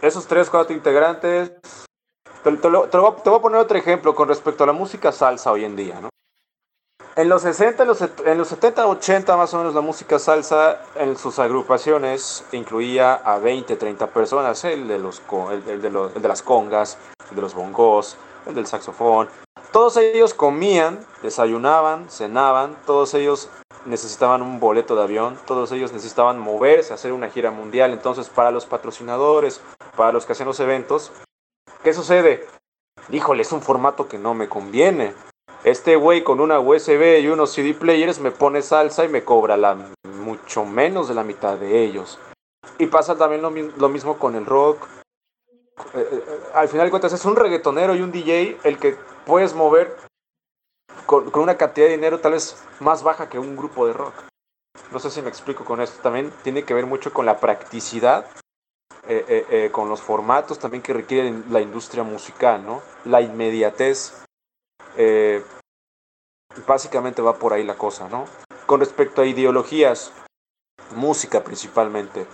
Esos 0.00 0.26
3, 0.26 0.48
4 0.48 0.74
integrantes... 0.74 1.52
Te, 2.42 2.50
voy 2.50 2.88
a- 3.36 3.40
poner 3.42 3.60
otro 3.60 3.76
ejemplo 3.76 4.14
con 4.14 4.28
respecto 4.28 4.64
a 4.64 4.66
la 4.66 4.72
música 4.72 5.12
salsa 5.12 5.52
hoy 5.52 5.64
en 5.64 5.76
día, 5.76 6.00
¿no? 6.00 6.08
En 7.16 7.28
los 7.28 7.42
60, 7.42 7.82
en 7.82 7.88
los, 7.88 8.00
en 8.00 8.38
los 8.38 8.48
70, 8.48 8.86
80 8.86 9.36
más 9.36 9.52
o 9.52 9.58
menos 9.58 9.74
la 9.74 9.80
música 9.82 10.18
salsa 10.18 10.80
en 10.94 11.16
sus 11.18 11.38
agrupaciones 11.38 12.44
incluía 12.52 13.14
a 13.14 13.38
20, 13.38 13.76
30 13.76 14.06
personas, 14.06 14.64
el 14.64 14.88
de, 14.88 14.98
los, 14.98 15.20
el 15.68 15.82
de, 15.82 15.90
los- 15.90 16.14
el 16.16 16.22
de 16.22 16.28
las 16.28 16.42
congas, 16.42 16.96
el 17.30 17.36
de 17.36 17.42
los 17.42 17.52
bongos, 17.54 18.16
el 18.46 18.54
del 18.54 18.66
saxofón. 18.66 19.28
Todos 19.72 19.96
ellos 19.98 20.32
comían, 20.34 20.98
desayunaban, 21.22 22.08
cenaban, 22.10 22.76
todos 22.86 23.12
ellos 23.14 23.50
necesitaban 23.84 24.40
un 24.40 24.58
boleto 24.60 24.96
de 24.96 25.02
avión, 25.02 25.38
todos 25.46 25.72
ellos 25.72 25.92
necesitaban 25.92 26.38
moverse, 26.38 26.94
hacer 26.94 27.12
una 27.12 27.28
gira 27.28 27.50
mundial. 27.50 27.92
Entonces, 27.92 28.28
para 28.28 28.50
los 28.50 28.66
patrocinadores, 28.66 29.60
para 29.96 30.12
los 30.12 30.26
que 30.26 30.32
hacían 30.32 30.48
los 30.48 30.60
eventos, 30.60 31.12
¿qué 31.82 31.92
sucede? 31.92 32.46
Híjole, 33.10 33.42
es 33.42 33.52
un 33.52 33.62
formato 33.62 34.08
que 34.08 34.18
no 34.18 34.34
me 34.34 34.48
conviene. 34.48 35.14
Este 35.64 35.96
güey 35.96 36.24
con 36.24 36.40
una 36.40 36.60
USB 36.60 37.20
y 37.20 37.28
unos 37.28 37.52
CD 37.52 37.74
players 37.74 38.18
me 38.18 38.30
pone 38.30 38.62
salsa 38.62 39.04
y 39.04 39.08
me 39.08 39.24
cobra 39.24 39.56
la, 39.56 39.76
mucho 40.04 40.64
menos 40.64 41.08
de 41.08 41.14
la 41.14 41.24
mitad 41.24 41.56
de 41.56 41.82
ellos. 41.84 42.18
Y 42.78 42.86
pasa 42.86 43.16
también 43.16 43.42
lo, 43.42 43.50
lo 43.50 43.88
mismo 43.88 44.18
con 44.18 44.36
el 44.36 44.46
rock. 44.46 44.86
Eh, 45.94 46.08
eh, 46.12 46.24
al 46.54 46.68
final 46.68 46.86
de 46.86 46.90
cuentas 46.90 47.12
es 47.12 47.24
un 47.24 47.36
reggaetonero 47.36 47.94
y 47.94 48.02
un 48.02 48.12
DJ 48.12 48.58
el 48.64 48.78
que 48.78 48.96
puedes 49.26 49.54
mover 49.54 49.96
con 51.06 51.30
una 51.34 51.56
cantidad 51.56 51.86
de 51.86 51.92
dinero 51.92 52.20
tal 52.20 52.32
vez 52.32 52.62
más 52.78 53.02
baja 53.02 53.28
que 53.28 53.38
un 53.38 53.56
grupo 53.56 53.86
de 53.86 53.92
rock. 53.92 54.14
No 54.92 54.98
sé 54.98 55.10
si 55.10 55.22
me 55.22 55.28
explico 55.28 55.64
con 55.64 55.80
esto. 55.80 56.00
También 56.02 56.32
tiene 56.42 56.64
que 56.64 56.74
ver 56.74 56.86
mucho 56.86 57.12
con 57.12 57.26
la 57.26 57.38
practicidad, 57.38 58.26
eh, 59.08 59.24
eh, 59.28 59.46
eh, 59.50 59.70
con 59.72 59.88
los 59.88 60.00
formatos 60.00 60.58
también 60.58 60.82
que 60.82 60.92
requiere 60.92 61.34
la 61.50 61.60
industria 61.60 62.02
musical, 62.02 62.64
¿no? 62.64 62.82
La 63.04 63.20
inmediatez. 63.20 64.24
Básicamente 66.66 67.22
va 67.22 67.36
por 67.36 67.52
ahí 67.52 67.64
la 67.64 67.76
cosa, 67.76 68.08
¿no? 68.08 68.26
Con 68.66 68.80
respecto 68.80 69.22
a 69.22 69.26
ideologías, 69.26 70.12
música 70.94 71.42
principalmente. 71.42 72.26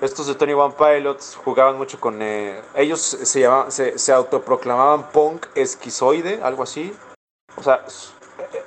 Estos 0.00 0.26
de 0.26 0.34
Tony 0.34 0.52
One 0.52 0.74
Pilots 0.76 1.36
jugaban 1.44 1.76
mucho 1.76 2.00
con... 2.00 2.20
ellos 2.20 3.00
se, 3.00 3.40
llamaban, 3.40 3.72
se, 3.72 3.98
se 3.98 4.12
autoproclamaban 4.12 5.10
punk 5.10 5.46
esquizoide, 5.54 6.42
algo 6.42 6.62
así. 6.62 6.94
O 7.56 7.62
sea, 7.62 7.84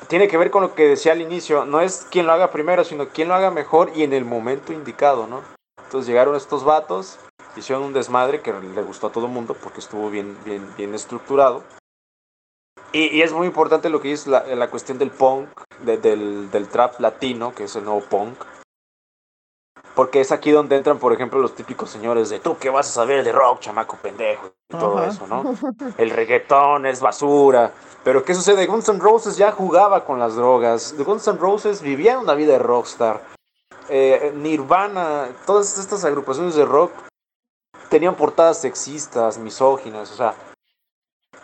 tiene 0.07 0.27
que 0.27 0.37
ver 0.37 0.51
con 0.51 0.61
lo 0.61 0.75
que 0.75 0.87
decía 0.87 1.11
al 1.13 1.21
inicio. 1.21 1.65
No 1.65 1.81
es 1.81 2.07
quien 2.09 2.27
lo 2.27 2.33
haga 2.33 2.51
primero, 2.51 2.83
sino 2.83 3.09
quien 3.09 3.27
lo 3.27 3.35
haga 3.35 3.51
mejor 3.51 3.91
y 3.95 4.03
en 4.03 4.13
el 4.13 4.25
momento 4.25 4.73
indicado, 4.73 5.27
¿no? 5.27 5.41
Entonces 5.91 6.07
llegaron 6.07 6.35
estos 6.35 6.63
vatos, 6.63 7.19
hicieron 7.55 7.83
un 7.83 7.93
desmadre 7.93 8.41
que 8.41 8.53
le 8.53 8.81
gustó 8.81 9.07
a 9.07 9.11
todo 9.11 9.25
el 9.25 9.31
mundo 9.31 9.55
porque 9.61 9.79
estuvo 9.79 10.09
bien, 10.09 10.37
bien, 10.45 10.67
bien 10.77 10.93
estructurado. 10.93 11.63
Y, 12.93 13.07
y 13.17 13.21
es 13.21 13.31
muy 13.31 13.47
importante 13.47 13.89
lo 13.89 14.01
que 14.01 14.11
es 14.11 14.27
la, 14.27 14.45
la 14.55 14.69
cuestión 14.69 14.97
del 14.97 15.11
punk, 15.11 15.47
de- 15.81 15.97
del, 15.97 16.51
del 16.51 16.67
trap 16.67 16.99
latino, 16.99 17.53
que 17.53 17.65
es 17.65 17.75
el 17.75 17.85
nuevo 17.85 18.01
punk. 18.01 18.37
Porque 19.95 20.21
es 20.21 20.31
aquí 20.31 20.51
donde 20.51 20.77
entran, 20.77 20.99
por 20.99 21.11
ejemplo, 21.13 21.39
los 21.39 21.55
típicos 21.55 21.89
señores 21.89 22.29
de 22.29 22.39
tú 22.39 22.57
que 22.57 22.69
vas 22.69 22.87
a 22.89 22.91
saber 22.91 23.23
de 23.23 23.31
rock, 23.31 23.59
chamaco 23.59 23.97
pendejo, 23.97 24.53
y 24.69 24.77
todo 24.77 24.99
Ajá. 24.99 25.07
eso, 25.07 25.27
¿no? 25.27 25.43
El 25.97 26.11
reggaetón 26.11 26.85
es 26.85 27.01
basura. 27.01 27.71
Pero 28.03 28.23
¿qué 28.23 28.33
sucede? 28.33 28.65
Guns 28.65 28.87
N' 28.89 28.99
Roses 28.99 29.37
ya 29.37 29.51
jugaba 29.51 30.05
con 30.05 30.17
las 30.17 30.35
drogas. 30.35 30.95
Guns 30.97 31.27
N' 31.27 31.37
Roses 31.37 31.81
vivía 31.81 32.19
una 32.19 32.33
vida 32.33 32.53
de 32.53 32.59
rockstar. 32.59 33.21
Eh, 33.89 34.31
Nirvana, 34.35 35.29
todas 35.45 35.77
estas 35.77 36.03
agrupaciones 36.05 36.55
de 36.55 36.65
rock 36.65 36.91
tenían 37.91 38.15
portadas 38.15 38.59
sexistas, 38.61 39.37
misóginas, 39.37 40.11
o 40.11 40.15
sea, 40.15 40.33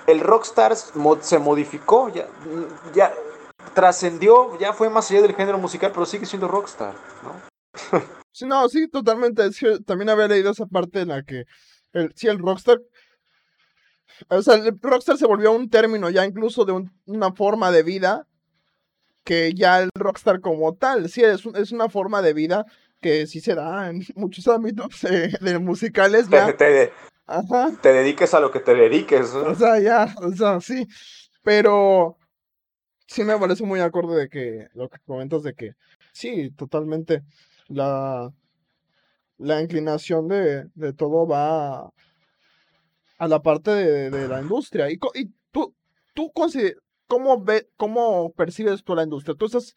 el 0.08 0.22
rockstar 0.22 0.76
se 0.76 1.38
modificó, 1.40 2.08
ya, 2.10 2.26
ya 2.96 3.14
trascendió, 3.74 4.58
ya 4.58 4.72
fue 4.72 4.90
más 4.90 5.12
allá 5.12 5.22
del 5.22 5.36
género 5.36 5.58
musical, 5.58 5.92
pero 5.92 6.06
sigue 6.06 6.26
siendo 6.26 6.48
rockstar, 6.48 6.96
¿no? 7.24 7.34
Sí, 8.32 8.46
no, 8.46 8.70
sí, 8.70 8.88
totalmente. 8.88 9.50
también 9.84 10.10
había 10.12 10.28
leído 10.28 10.52
esa 10.52 10.68
parte 10.68 11.02
en 11.02 11.08
la 11.08 11.24
que, 11.24 11.46
el, 11.94 12.14
sí, 12.16 12.28
el 12.28 12.38
rockstar, 12.38 12.80
o 14.30 14.42
sea, 14.44 14.54
el 14.56 14.80
rockstar 14.80 15.18
se 15.18 15.26
volvió 15.26 15.52
un 15.52 15.72
término 15.72 16.12
ya 16.12 16.24
incluso 16.24 16.64
de 16.64 16.72
un- 16.74 16.92
una 17.08 17.32
forma 17.34 17.72
de 17.72 17.82
vida 17.82 18.28
que 19.24 19.54
ya 19.56 19.80
el 19.82 19.90
rockstar 19.96 20.40
como 20.40 20.76
tal, 20.76 21.10
sí, 21.10 21.24
es 21.24 21.72
una 21.72 21.90
forma 21.90 22.22
de 22.22 22.34
vida 22.34 22.66
que 23.02 23.28
sí 23.28 23.40
se 23.42 23.56
da 23.56 23.90
en 23.90 24.02
muchos 24.16 24.48
ámbitos 24.48 25.04
eh, 25.06 25.32
de 25.42 25.60
musicales 25.60 26.30
Te, 26.30 26.36
ya. 26.38 26.56
te- 26.58 26.92
Ajá. 27.26 27.72
te 27.82 27.92
dediques 27.94 28.34
a 28.34 28.40
lo 28.40 28.52
que 28.52 28.60
te 28.60 28.74
dediques. 28.74 29.34
¿no? 29.34 29.52
O 29.52 29.56
sea, 29.56 29.80
ya, 29.80 30.14
o 30.22 30.32
sea, 30.32 30.62
sí. 30.62 30.88
Pero 31.44 32.18
sí 33.06 33.24
me 33.24 33.38
parece 33.38 33.64
muy 33.64 33.80
acorde 33.80 34.18
de 34.18 34.30
que 34.30 34.68
lo 34.74 34.90
que 34.90 34.98
comentas 35.06 35.44
de 35.44 35.54
que 35.54 35.74
sí, 36.14 36.52
totalmente 36.52 37.24
la, 37.68 38.32
la 39.38 39.62
inclinación 39.62 40.28
de, 40.28 40.66
de 40.74 40.94
todo 40.94 41.28
va 41.28 41.80
a, 41.86 41.90
a 43.20 43.28
la 43.28 43.42
parte 43.42 43.72
de, 43.72 44.10
de 44.10 44.28
la 44.28 44.42
industria. 44.42 44.90
Y, 44.90 44.98
tú, 45.52 45.76
tú 46.14 46.32
consider- 46.34 46.78
¿cómo, 47.08 47.42
ve, 47.44 47.70
¿cómo 47.78 48.32
percibes 48.34 48.84
tú 48.84 48.96
la 48.96 49.04
industria? 49.04 49.36
¿Tú 49.38 49.46
estás, 49.46 49.76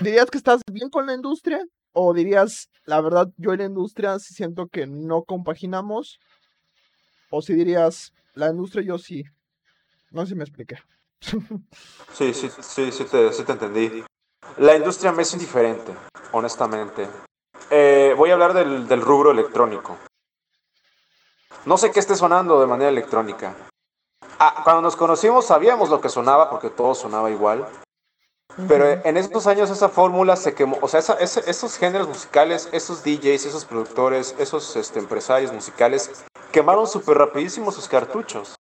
dirías 0.00 0.30
que 0.30 0.38
estás 0.38 0.60
bien 0.70 0.90
con 0.90 1.06
la 1.06 1.14
industria? 1.14 1.64
¿O 1.92 2.12
dirías, 2.14 2.70
la 2.84 3.00
verdad, 3.00 3.28
yo 3.36 3.54
y 3.54 3.56
la 3.56 3.64
industria 3.64 4.18
sí 4.18 4.34
siento 4.34 4.68
que 4.68 4.86
no 4.86 5.24
compaginamos? 5.24 6.18
¿O 7.30 7.42
si 7.42 7.54
dirías, 7.54 8.12
la 8.34 8.48
industria 8.48 8.84
yo 8.84 8.98
sí? 8.98 9.24
No 10.10 10.22
sé 10.22 10.30
si 10.30 10.34
me 10.34 10.44
expliqué. 10.44 10.78
Sí, 12.12 12.32
sí, 12.34 12.48
sí, 12.60 12.90
sí 12.90 13.04
te, 13.04 13.32
sí 13.32 13.44
te 13.44 13.52
entendí. 13.52 14.04
La 14.56 14.74
industria 14.74 15.12
me 15.12 15.22
es 15.22 15.32
indiferente, 15.34 15.92
honestamente. 16.32 17.08
Eh, 17.70 18.14
voy 18.16 18.30
a 18.30 18.32
hablar 18.32 18.54
del, 18.54 18.88
del 18.88 19.00
rubro 19.00 19.30
electrónico. 19.30 19.96
No 21.64 21.76
sé 21.76 21.92
qué 21.92 22.00
esté 22.00 22.16
sonando 22.16 22.60
de 22.60 22.66
manera 22.66 22.90
electrónica. 22.90 23.54
Ah, 24.38 24.62
cuando 24.64 24.82
nos 24.82 24.96
conocimos 24.96 25.46
sabíamos 25.46 25.90
lo 25.90 26.00
que 26.00 26.08
sonaba 26.08 26.50
porque 26.50 26.70
todo 26.70 26.94
sonaba 26.94 27.30
igual. 27.30 27.68
Pero 28.66 28.86
en 29.04 29.16
estos 29.16 29.46
años 29.46 29.70
esa 29.70 29.88
fórmula 29.88 30.34
se 30.34 30.54
quemó. 30.54 30.78
O 30.80 30.88
sea, 30.88 31.00
esa- 31.00 31.40
esos 31.46 31.76
géneros 31.76 32.08
musicales, 32.08 32.68
esos 32.72 33.04
DJs, 33.04 33.46
esos 33.46 33.64
productores, 33.64 34.34
esos 34.38 34.74
este, 34.76 34.98
empresarios 34.98 35.52
musicales 35.52 36.24
quemaron 36.50 36.86
súper 36.88 37.18
rapidísimo 37.18 37.70
sus 37.70 37.88
cartuchos. 37.88 38.56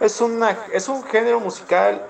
Es, 0.00 0.20
una, 0.20 0.52
es 0.72 0.88
un 0.88 1.02
género 1.04 1.38
musical, 1.38 2.06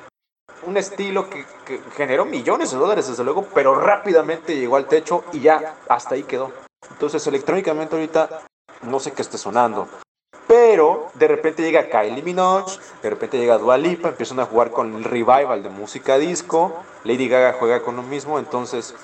un 0.64 0.76
estilo 0.76 1.28
que, 1.28 1.44
que 1.66 1.80
generó 1.96 2.24
millones 2.24 2.70
de 2.70 2.76
dólares, 2.78 3.08
desde 3.08 3.24
luego, 3.24 3.44
pero 3.54 3.74
rápidamente 3.74 4.56
llegó 4.56 4.76
al 4.76 4.86
techo 4.86 5.24
y 5.32 5.40
ya 5.40 5.74
hasta 5.88 6.14
ahí 6.14 6.22
quedó. 6.22 6.52
Entonces, 6.90 7.26
electrónicamente 7.26 7.96
ahorita 7.96 8.42
no 8.82 9.00
sé 9.00 9.12
qué 9.12 9.22
esté 9.22 9.36
sonando. 9.38 9.88
Pero 10.48 11.10
de 11.14 11.28
repente 11.28 11.62
llega 11.62 11.88
Kylie 11.88 12.22
Minogue, 12.22 12.72
de 13.02 13.10
repente 13.10 13.38
llega 13.38 13.58
Dua 13.58 13.78
Lipa, 13.78 14.08
empiezan 14.08 14.40
a 14.40 14.46
jugar 14.46 14.70
con 14.70 14.94
el 14.94 15.04
revival 15.04 15.62
de 15.62 15.68
música 15.70 16.18
disco, 16.18 16.74
Lady 17.04 17.28
Gaga 17.28 17.54
juega 17.58 17.82
con 17.82 17.96
lo 17.96 18.02
mismo, 18.02 18.38
entonces 18.38 18.94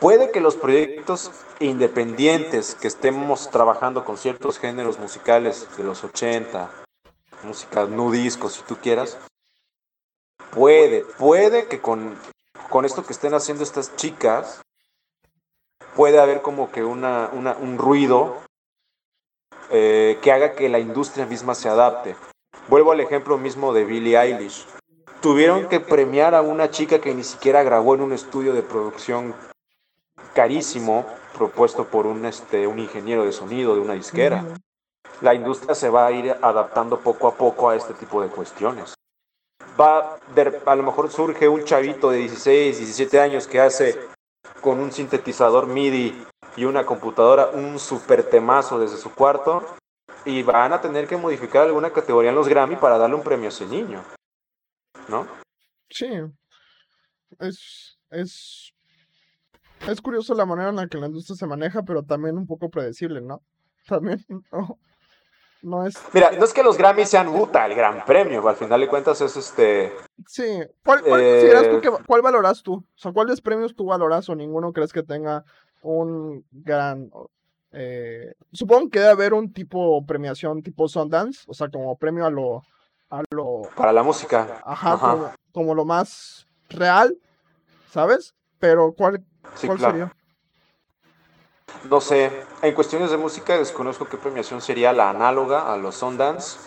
puede 0.00 0.30
que 0.30 0.40
los 0.40 0.56
proyectos 0.56 1.30
independientes 1.60 2.74
que 2.74 2.88
estemos 2.88 3.50
trabajando 3.50 4.04
con 4.04 4.18
ciertos 4.18 4.58
géneros 4.58 4.98
musicales 4.98 5.66
de 5.76 5.84
los 5.84 6.04
80, 6.04 6.70
música 7.44 7.86
nu 7.86 8.10
disco 8.10 8.50
si 8.50 8.62
tú 8.62 8.76
quieras, 8.76 9.16
puede, 10.50 11.04
puede 11.18 11.66
que 11.66 11.80
con, 11.80 12.16
con 12.68 12.84
esto 12.84 13.04
que 13.06 13.12
estén 13.12 13.32
haciendo 13.34 13.62
estas 13.64 13.94
chicas, 13.96 14.60
puede 15.96 16.20
haber 16.20 16.42
como 16.42 16.70
que 16.70 16.84
una- 16.84 17.30
un 17.32 17.78
ruido 17.78 18.36
eh, 19.70 20.18
que 20.22 20.32
haga 20.32 20.52
que 20.52 20.68
la 20.68 20.78
industria 20.78 21.26
misma 21.26 21.54
se 21.54 21.68
adapte. 21.68 22.16
Vuelvo 22.68 22.92
al 22.92 23.00
ejemplo 23.00 23.38
mismo 23.38 23.72
de 23.72 23.84
Billie 23.84 24.18
Eilish. 24.18 24.66
Tuvieron 25.20 25.68
que 25.68 25.80
premiar 25.80 26.34
a 26.34 26.42
una 26.42 26.70
chica 26.70 27.00
que 27.00 27.14
ni 27.14 27.24
siquiera 27.24 27.62
grabó 27.62 27.94
en 27.94 28.02
un 28.02 28.12
estudio 28.12 28.52
de 28.52 28.62
producción 28.62 29.34
carísimo, 30.34 31.06
propuesto 31.36 31.84
por 31.86 32.06
un, 32.06 32.24
este, 32.24 32.66
un 32.66 32.78
ingeniero 32.78 33.24
de 33.24 33.32
sonido 33.32 33.74
de 33.74 33.80
una 33.80 33.94
disquera. 33.94 34.44
La 35.20 35.34
industria 35.34 35.74
se 35.74 35.88
va 35.90 36.06
a 36.06 36.12
ir 36.12 36.36
adaptando 36.42 37.00
poco 37.00 37.26
a 37.28 37.34
poco 37.34 37.68
a 37.70 37.76
este 37.76 37.94
tipo 37.94 38.22
de 38.22 38.28
cuestiones. 38.28 38.94
Va, 39.80 40.18
de- 40.34 40.60
a 40.64 40.74
lo 40.76 40.82
mejor 40.82 41.10
surge 41.10 41.48
un 41.48 41.64
chavito 41.64 42.10
de 42.10 42.18
16, 42.18 42.78
17 42.78 43.20
años 43.20 43.46
que 43.46 43.60
hace 43.60 43.98
con 44.60 44.78
un 44.80 44.92
sintetizador 44.92 45.66
MIDI 45.66 46.24
y 46.58 46.64
una 46.64 46.84
computadora 46.84 47.50
un 47.50 47.78
super 47.78 48.28
temazo 48.28 48.80
desde 48.80 48.96
su 48.96 49.14
cuarto 49.14 49.64
y 50.24 50.42
van 50.42 50.72
a 50.72 50.80
tener 50.80 51.06
que 51.06 51.16
modificar 51.16 51.62
alguna 51.62 51.92
categoría 51.92 52.30
en 52.30 52.36
los 52.36 52.48
Grammy 52.48 52.74
para 52.74 52.98
darle 52.98 53.14
un 53.14 53.22
premio 53.22 53.46
a 53.46 53.50
ese 53.50 53.64
niño. 53.66 54.02
¿No? 55.08 55.24
Sí. 55.88 56.08
Es, 57.38 57.96
es, 58.10 58.72
es 59.86 60.00
curioso 60.02 60.34
la 60.34 60.46
manera 60.46 60.70
en 60.70 60.76
la 60.76 60.88
que 60.88 60.98
la 60.98 61.06
industria 61.06 61.36
se 61.36 61.46
maneja, 61.46 61.84
pero 61.84 62.02
también 62.02 62.36
un 62.36 62.46
poco 62.46 62.68
predecible, 62.68 63.20
¿no? 63.20 63.40
También 63.86 64.24
no, 64.50 64.78
no 65.62 65.86
es... 65.86 65.96
Mira, 66.12 66.32
no 66.32 66.44
es 66.44 66.52
que 66.52 66.64
los 66.64 66.76
Grammy 66.76 67.06
sean 67.06 67.32
puta 67.32 67.64
el 67.66 67.76
gran 67.76 68.04
premio, 68.04 68.46
al 68.48 68.56
final 68.56 68.80
de 68.80 68.88
cuentas 68.88 69.20
es 69.20 69.36
este 69.36 69.92
Sí. 70.26 70.60
¿Cuál, 70.84 71.02
cuál 71.04 71.20
tú 71.20 71.76
Eh, 71.76 71.80
que, 71.80 71.90
cuál 72.04 72.20
valoras 72.20 72.64
tú? 72.64 72.74
O 72.74 72.84
sea, 72.96 73.12
¿cuáles 73.12 73.40
premios 73.40 73.76
tú 73.76 73.86
valoras 73.86 74.28
o 74.28 74.34
ninguno 74.34 74.72
crees 74.72 74.92
que 74.92 75.04
tenga 75.04 75.44
un 75.82 76.44
gran... 76.50 77.10
eh, 77.72 78.32
supongo 78.52 78.90
que 78.90 78.98
debe 79.00 79.12
haber 79.12 79.34
un 79.34 79.52
tipo 79.52 80.04
premiación 80.06 80.62
tipo 80.62 80.88
Sundance, 80.88 81.40
o 81.46 81.54
sea, 81.54 81.68
como 81.70 81.96
premio 81.96 82.26
a 82.26 82.30
lo... 82.30 82.62
A 83.10 83.22
lo 83.30 83.62
para 83.74 83.90
la 83.92 84.02
música. 84.02 84.60
ajá, 84.66 84.92
Ajá. 84.92 85.10
Como, 85.12 85.30
como 85.52 85.74
lo 85.74 85.84
más 85.86 86.46
real, 86.68 87.16
¿sabes? 87.90 88.34
Pero 88.58 88.92
¿cuál, 88.92 89.24
Sí, 89.54 89.66
cuál 89.66 89.78
claro. 89.78 89.92
sería? 89.92 90.12
No 91.88 92.00
sé, 92.02 92.30
en 92.62 92.74
cuestiones 92.74 93.10
de 93.10 93.16
música 93.16 93.56
desconozco 93.56 94.06
qué 94.06 94.16
premiación 94.18 94.60
sería 94.60 94.92
la 94.92 95.08
análoga 95.10 95.72
a 95.72 95.76
los 95.78 95.94
Sundance. 95.96 96.58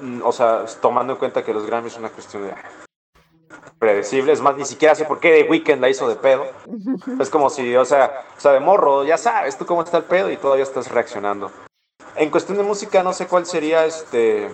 Mm, 0.00 0.22
O 0.24 0.32
sea, 0.32 0.64
tomando 0.80 1.12
en 1.14 1.18
cuenta 1.18 1.44
que 1.44 1.52
los 1.52 1.66
Grammys 1.66 1.92
es 1.94 1.98
una 1.98 2.08
cuestión 2.10 2.44
de 2.44 2.54
predecible, 3.78 4.32
es 4.32 4.40
más, 4.40 4.56
ni 4.56 4.64
siquiera 4.64 4.94
sé 4.94 5.04
por 5.04 5.20
qué 5.20 5.42
The 5.42 5.50
Weeknd 5.50 5.80
la 5.80 5.88
hizo 5.88 6.08
de 6.08 6.16
pedo. 6.16 6.46
Es 7.20 7.30
como 7.30 7.50
si, 7.50 7.74
o 7.76 7.84
sea, 7.84 8.24
o 8.36 8.40
sea, 8.40 8.52
de 8.52 8.60
morro, 8.60 9.04
ya 9.04 9.16
sabes 9.16 9.56
tú 9.56 9.66
cómo 9.66 9.82
está 9.82 9.98
el 9.98 10.04
pedo 10.04 10.30
y 10.30 10.36
todavía 10.36 10.64
estás 10.64 10.90
reaccionando. 10.90 11.50
En 12.16 12.30
cuestión 12.30 12.58
de 12.58 12.64
música 12.64 13.02
no 13.02 13.12
sé 13.12 13.26
cuál 13.26 13.46
sería 13.46 13.86
este 13.86 14.46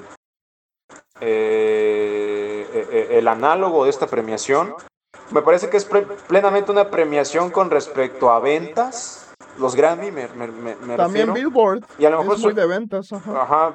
eh, 1.21 2.69
eh, 2.73 2.89
eh, 2.91 3.09
el 3.13 3.29
análogo 3.29 3.85
de 3.85 3.91
esta 3.91 4.07
premiación. 4.07 4.75
Me 5.31 5.43
parece 5.43 5.69
que 5.71 5.77
es 5.77 5.85
plenamente 6.29 6.71
una 6.71 6.91
premiación 6.91 7.51
con 7.51 7.71
respecto 7.71 8.31
a 8.31 8.39
ventas. 8.39 9.35
Los 9.59 9.75
Grammy 9.75 10.11
me, 10.11 10.29
me, 10.29 10.97
También 10.97 11.29
refiero. 11.29 11.33
Billboard 11.33 11.85
Y 11.99 12.05
a 12.05 12.11
lo 12.11 12.19
mejor 12.19 12.37
es 12.37 12.43
muy 12.43 12.55
de 12.55 12.67
ventas, 12.67 13.13
ajá. 13.13 13.43
Ajá. 13.43 13.75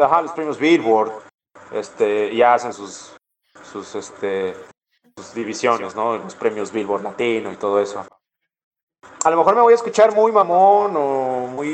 Ajá, 0.00 0.22
los 0.22 0.32
premios 0.32 0.58
Billboard. 0.58 1.12
Este, 1.72 2.34
ya 2.34 2.54
hacen 2.54 2.72
sus, 2.72 3.17
sus, 3.72 3.94
este, 3.94 4.54
sus 5.16 5.34
divisiones, 5.34 5.94
¿no? 5.94 6.16
Los 6.18 6.34
premios 6.34 6.72
Billboard 6.72 7.02
Latino 7.02 7.52
y 7.52 7.56
todo 7.56 7.80
eso. 7.80 8.06
A 9.24 9.30
lo 9.30 9.36
mejor 9.36 9.54
me 9.56 9.62
voy 9.62 9.72
a 9.72 9.76
escuchar 9.76 10.14
muy 10.14 10.32
mamón 10.32 10.94
o 10.96 11.46
muy 11.48 11.68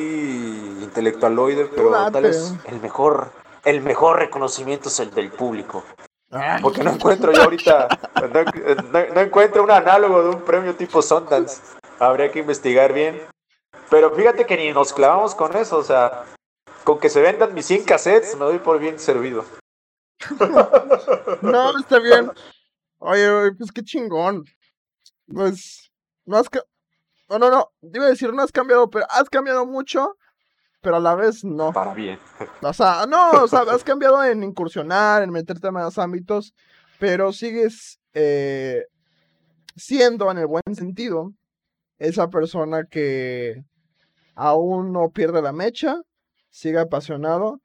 intelectualoide, 0.82 1.66
pero 1.66 1.90
tal 2.10 2.22
vez 2.24 2.54
el 2.64 2.80
mejor, 2.80 3.30
el 3.64 3.80
mejor 3.82 4.18
reconocimiento 4.18 4.88
es 4.88 4.98
el 5.00 5.10
del 5.12 5.30
público. 5.30 5.84
Ay, 6.30 6.62
Porque 6.62 6.82
no 6.82 6.90
encuentro 6.90 7.32
yo 7.32 7.42
ahorita, 7.42 7.88
no, 8.20 8.28
no- 8.92 9.14
no 9.14 9.20
encuentro 9.20 9.62
un 9.62 9.70
análogo 9.70 10.22
de 10.22 10.28
un 10.30 10.42
premio 10.42 10.74
tipo 10.74 11.00
Sundance. 11.02 11.60
Habría 11.98 12.30
que 12.32 12.40
investigar 12.40 12.92
bien. 12.92 13.22
Pero 13.90 14.10
fíjate 14.10 14.44
que 14.46 14.56
ni 14.56 14.72
nos 14.72 14.92
clavamos 14.92 15.34
con 15.34 15.54
eso, 15.56 15.76
o 15.78 15.84
sea, 15.84 16.24
con 16.82 16.98
que 16.98 17.08
se 17.08 17.20
vendan 17.20 17.54
mis 17.54 17.66
100 17.66 17.84
cassettes 17.84 18.34
me 18.36 18.44
doy 18.46 18.58
por 18.58 18.78
bien 18.78 18.98
servido. 18.98 19.44
No, 21.42 21.78
está 21.78 21.98
bien. 21.98 22.30
Oye, 22.98 23.52
pues 23.58 23.72
qué 23.72 23.82
chingón. 23.82 24.44
Pues, 25.26 25.90
no 26.24 26.36
has... 26.36 26.48
No, 27.28 27.38
no, 27.38 27.50
no. 27.50 27.72
Iba 27.82 28.06
a 28.06 28.10
decir, 28.10 28.32
no 28.32 28.42
has 28.42 28.52
cambiado, 28.52 28.88
pero 28.90 29.06
has 29.10 29.28
cambiado 29.28 29.66
mucho, 29.66 30.16
pero 30.80 30.96
a 30.96 31.00
la 31.00 31.14
vez 31.14 31.44
no. 31.44 31.72
Para 31.72 31.94
bien. 31.94 32.18
O 32.62 32.72
sea, 32.72 33.06
no, 33.06 33.42
o 33.42 33.48
sea, 33.48 33.60
has 33.60 33.82
cambiado 33.82 34.22
en 34.24 34.42
incursionar, 34.42 35.22
en 35.22 35.30
meterte 35.30 35.68
en 35.68 35.74
más 35.74 35.98
ámbitos, 35.98 36.54
pero 36.98 37.32
sigues 37.32 37.98
eh, 38.12 38.84
siendo, 39.76 40.30
en 40.30 40.38
el 40.38 40.46
buen 40.46 40.62
sentido, 40.74 41.32
esa 41.98 42.28
persona 42.28 42.84
que 42.84 43.64
aún 44.34 44.92
no 44.92 45.10
pierde 45.10 45.42
la 45.42 45.52
mecha, 45.52 46.00
sigue 46.50 46.78
apasionado, 46.78 47.60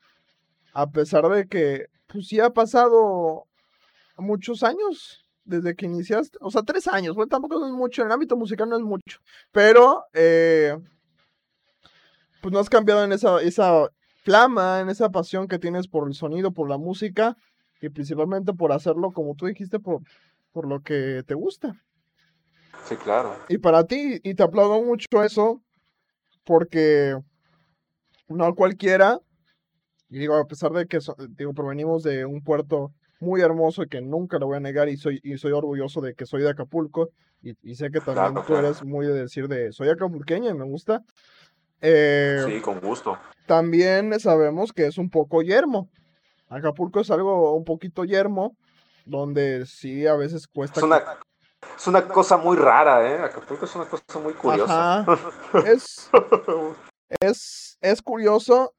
a 0.74 0.90
pesar 0.90 1.28
de 1.30 1.48
que, 1.48 1.88
pues 2.10 2.28
sí 2.28 2.40
ha 2.40 2.50
pasado 2.50 3.46
muchos 4.18 4.64
años 4.64 5.26
desde 5.46 5.76
que 5.76 5.86
iniciaste, 5.86 6.38
o 6.42 6.52
sea, 6.52 6.64
tres 6.64 6.88
años, 6.88 7.16
bueno, 7.16 7.30
tampoco 7.30 7.66
es 7.66 7.72
mucho, 7.72 8.02
en 8.02 8.08
el 8.08 8.12
ámbito 8.12 8.36
musical 8.36 8.70
no 8.70 8.76
es 8.76 8.84
mucho, 8.84 9.20
pero, 9.52 10.04
eh, 10.14 10.78
pues 12.42 12.52
no 12.52 12.60
has 12.60 12.70
cambiado 12.70 13.04
en 13.04 13.12
esa, 13.12 13.42
esa 13.42 13.90
flama, 14.24 14.80
en 14.82 14.90
esa 14.90 15.10
pasión 15.10 15.48
que 15.48 15.60
tienes 15.60 15.88
por 15.88 16.08
el 16.08 16.14
sonido, 16.14 16.52
por 16.52 16.70
la 16.70 16.78
música 16.78 17.36
y 17.82 17.90
principalmente 17.90 18.54
por 18.54 18.72
hacerlo, 18.72 19.12
como 19.12 19.36
tú 19.36 19.48
dijiste, 19.48 19.80
por, 19.80 20.02
por 20.52 20.68
lo 20.68 20.82
que 20.82 21.24
te 21.26 21.34
gusta. 21.34 21.74
Sí, 22.86 22.96
claro. 22.96 23.36
Y 23.50 23.58
para 23.58 23.86
ti, 23.86 24.20
y 24.24 24.36
te 24.36 24.44
aplaudo 24.44 24.82
mucho 24.82 25.08
eso, 25.24 25.62
porque 26.44 27.18
no 28.28 28.56
cualquiera, 28.56 29.20
y 30.10 30.18
digo, 30.20 30.36
a 30.36 30.46
pesar 30.46 30.72
de 30.72 30.86
que 30.88 31.02
so- 31.02 31.16
digo, 31.30 31.54
provenimos 31.54 32.04
de 32.04 32.26
un 32.26 32.42
puerto 32.42 32.92
muy 33.20 33.42
hermoso 33.42 33.84
y 33.84 33.88
que 33.90 34.02
nunca 34.02 34.40
lo 34.40 34.48
voy 34.48 34.58
a 34.58 34.62
negar 34.62 34.90
y 34.90 34.98
soy, 34.98 35.20
y 35.24 35.38
soy 35.38 35.52
orgulloso 35.52 36.02
de 36.02 36.14
que 36.16 36.26
soy 36.26 36.42
de 36.42 36.50
Acapulco, 36.50 37.10
y, 37.42 37.54
y 37.62 37.76
sé 37.76 37.90
que 37.92 38.00
también 38.00 38.34
Claro, 38.34 38.42
tú 38.42 38.54
claro. 38.54 38.68
eres 38.68 38.84
muy 38.84 39.06
de 39.06 39.14
decir 39.14 39.48
de 39.48 39.72
soy 39.72 39.90
acapulqueña 39.90 40.50
y 40.50 40.54
me 40.54 40.66
gusta. 40.66 41.02
eh, 41.82 42.44
Sí, 42.46 42.60
con 42.62 42.80
gusto. 42.80 43.18
también 43.46 44.18
sabemos 44.20 44.74
que 44.74 44.86
es 44.88 44.98
un 44.98 45.10
poco 45.10 45.42
yermo. 45.42 45.90
Acapulco 46.50 47.00
es 47.02 47.12
algo 47.12 47.56
un 47.56 47.64
poquito 47.64 48.04
yermo, 48.06 48.56
donde 49.06 49.66
sí 49.66 50.08
a 50.08 50.16
veces 50.16 50.48
cuesta. 50.48 50.80
Es 50.80 50.84
una, 50.86 51.04
es 51.78 51.88
una 51.88 52.08
cosa 52.08 52.38
muy 52.38 52.58
rara, 52.58 53.08
¿eh? 53.10 53.20
Acapulco 53.24 53.66
es 53.66 53.76
una 53.76 53.86
cosa 53.86 54.04
muy 54.22 54.34
curiosa. 54.34 55.02
Ajá. 55.02 55.18
Es, 55.66 56.10
es, 57.22 57.78
es 57.82 58.02
curioso, 58.02 58.74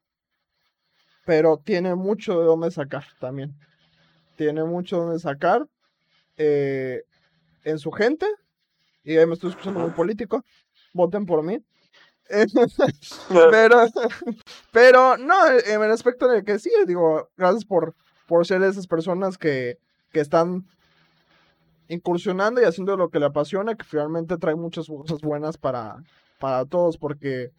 pero 1.30 1.58
tiene 1.58 1.94
mucho 1.94 2.40
de 2.40 2.44
dónde 2.44 2.72
sacar 2.72 3.04
también. 3.20 3.54
Tiene 4.34 4.64
mucho 4.64 4.96
de 4.96 5.02
dónde 5.02 5.20
sacar 5.20 5.64
eh, 6.36 7.04
en 7.62 7.78
su 7.78 7.92
gente. 7.92 8.26
Y 9.04 9.16
ahí 9.16 9.24
me 9.26 9.34
estoy 9.34 9.50
escuchando 9.50 9.78
muy 9.78 9.90
político. 9.90 10.44
Voten 10.92 11.26
por 11.26 11.44
mí. 11.44 11.64
pero, 13.52 13.86
pero 14.72 15.16
no, 15.18 15.50
en 15.50 15.80
el 15.84 15.92
aspecto 15.92 16.26
de 16.26 16.42
que 16.42 16.58
sí, 16.58 16.72
digo, 16.84 17.30
gracias 17.36 17.64
por, 17.64 17.94
por 18.26 18.44
ser 18.44 18.64
esas 18.64 18.88
personas 18.88 19.38
que, 19.38 19.78
que 20.12 20.18
están 20.18 20.66
incursionando 21.86 22.60
y 22.60 22.64
haciendo 22.64 22.96
lo 22.96 23.08
que 23.08 23.20
le 23.20 23.26
apasiona, 23.26 23.76
que 23.76 23.84
finalmente 23.84 24.36
trae 24.36 24.56
muchas 24.56 24.88
cosas 24.88 25.20
buenas 25.20 25.56
para, 25.56 26.02
para 26.40 26.64
todos, 26.64 26.98
porque 26.98 27.52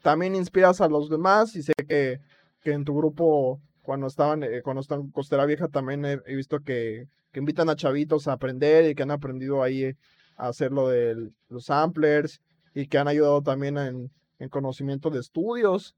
también 0.00 0.34
inspiras 0.34 0.80
a 0.80 0.88
los 0.88 1.10
demás 1.10 1.54
y 1.54 1.62
sé 1.62 1.74
que, 1.86 2.18
que 2.66 2.72
en 2.72 2.84
tu 2.84 2.96
grupo, 2.96 3.60
cuando 3.80 4.08
estaban, 4.08 4.42
eh, 4.42 4.60
cuando 4.60 4.80
están 4.80 5.02
en 5.02 5.10
Costera 5.12 5.46
Vieja, 5.46 5.68
también 5.68 6.04
he, 6.04 6.34
visto 6.34 6.58
que, 6.64 7.06
que, 7.30 7.38
invitan 7.38 7.68
a 7.68 7.76
chavitos 7.76 8.26
a 8.26 8.32
aprender 8.32 8.90
y 8.90 8.96
que 8.96 9.04
han 9.04 9.12
aprendido 9.12 9.62
ahí 9.62 9.94
a 10.36 10.48
hacer 10.48 10.72
lo 10.72 10.88
de 10.88 11.30
los 11.48 11.66
samplers 11.66 12.40
y 12.74 12.88
que 12.88 12.98
han 12.98 13.06
ayudado 13.06 13.40
también 13.40 13.78
en, 13.78 14.10
en 14.40 14.48
conocimiento 14.48 15.10
de 15.10 15.20
estudios. 15.20 15.94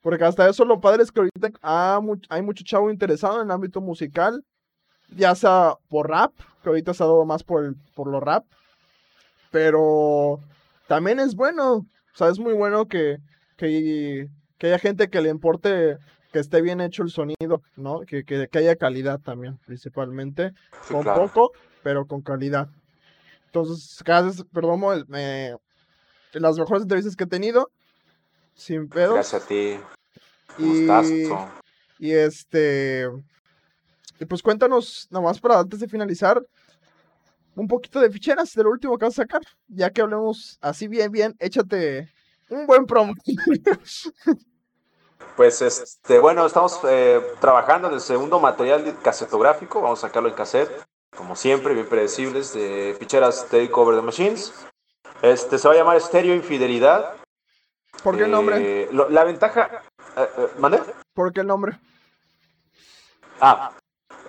Porque 0.00 0.24
hasta 0.24 0.48
eso 0.48 0.64
lo 0.64 0.80
padre 0.80 1.04
es 1.04 1.12
que 1.12 1.20
ahorita 1.20 1.52
hay 2.28 2.42
mucho 2.42 2.64
chavo 2.64 2.90
interesado 2.90 3.40
en 3.40 3.46
el 3.46 3.52
ámbito 3.52 3.80
musical, 3.80 4.44
ya 5.16 5.36
sea 5.36 5.76
por 5.88 6.08
rap, 6.10 6.32
que 6.64 6.68
ahorita 6.68 6.94
se 6.94 7.04
ha 7.04 7.06
dado 7.06 7.24
más 7.26 7.44
por, 7.44 7.64
el, 7.64 7.76
por 7.94 8.08
lo 8.08 8.18
rap, 8.18 8.44
pero 9.52 10.40
también 10.88 11.20
es 11.20 11.36
bueno, 11.36 11.74
o 11.74 11.86
sea, 12.16 12.28
es 12.28 12.40
muy 12.40 12.54
bueno 12.54 12.88
que, 12.88 13.18
que, 13.56 14.28
que 14.58 14.66
haya 14.66 14.78
gente 14.78 15.08
que 15.08 15.20
le 15.20 15.30
importe 15.30 15.98
que 16.32 16.40
esté 16.40 16.60
bien 16.60 16.80
hecho 16.80 17.02
el 17.02 17.10
sonido, 17.10 17.62
¿no? 17.76 18.00
Que, 18.00 18.24
que, 18.24 18.48
haya 18.58 18.76
calidad 18.76 19.20
también, 19.20 19.58
principalmente, 19.66 20.52
con 20.90 21.04
poco, 21.04 21.52
pero 21.82 22.06
con 22.06 22.20
calidad. 22.20 22.68
Entonces, 23.46 24.02
gracias, 24.04 24.44
perdón, 24.52 25.06
me, 25.08 25.56
las 26.32 26.58
mejores 26.58 26.82
entrevistas 26.82 27.16
que 27.16 27.24
he 27.24 27.28
tenido, 27.28 27.70
sin 28.54 28.88
pedo. 28.88 29.14
Gracias 29.14 29.42
a 29.42 29.46
ti. 29.46 29.78
Y, 30.58 30.88
y 31.98 32.12
este, 32.12 33.08
y 34.20 34.24
pues 34.26 34.42
cuéntanos, 34.42 35.06
nomás 35.10 35.40
para 35.40 35.60
antes 35.60 35.80
de 35.80 35.88
finalizar, 35.88 36.42
un 37.54 37.68
poquito 37.68 38.00
de 38.00 38.10
ficheras 38.10 38.52
del 38.54 38.66
último 38.66 38.98
que 38.98 39.06
vas 39.06 39.18
a 39.18 39.22
sacar. 39.22 39.42
Ya 39.68 39.90
que 39.90 40.02
hablemos 40.02 40.58
así 40.60 40.88
bien, 40.88 41.10
bien, 41.10 41.34
échate 41.38 42.12
un 42.50 42.66
buen 42.66 42.86
promo. 42.86 43.14
Pues 45.36 45.62
este, 45.62 46.18
bueno, 46.18 46.46
estamos 46.46 46.80
eh, 46.84 47.20
trabajando 47.40 47.88
en 47.88 47.94
el 47.94 48.00
segundo 48.00 48.40
material 48.40 48.96
casetográfico, 49.02 49.80
vamos 49.80 50.02
a 50.02 50.08
sacarlo 50.08 50.28
en 50.28 50.34
cassette, 50.34 50.84
como 51.16 51.36
siempre, 51.36 51.74
bien 51.74 51.88
predecibles, 51.88 52.52
de 52.52 52.96
ficheras 52.98 53.46
Take 53.46 53.70
Over 53.72 53.96
the 53.96 54.02
Machines. 54.02 54.52
Este 55.22 55.58
se 55.58 55.68
va 55.68 55.74
a 55.74 55.76
llamar 55.76 56.00
Stereo 56.00 56.34
Infidelidad. 56.34 57.14
¿Por 58.02 58.16
qué 58.16 58.24
el 58.24 58.30
nombre? 58.30 58.82
Eh, 58.84 58.88
la 58.92 59.24
ventaja. 59.24 59.82
Eh, 60.16 60.48
¿Mande? 60.58 60.80
¿Por 61.14 61.32
qué 61.32 61.40
el 61.40 61.46
nombre? 61.46 61.78
Ah, 63.40 63.72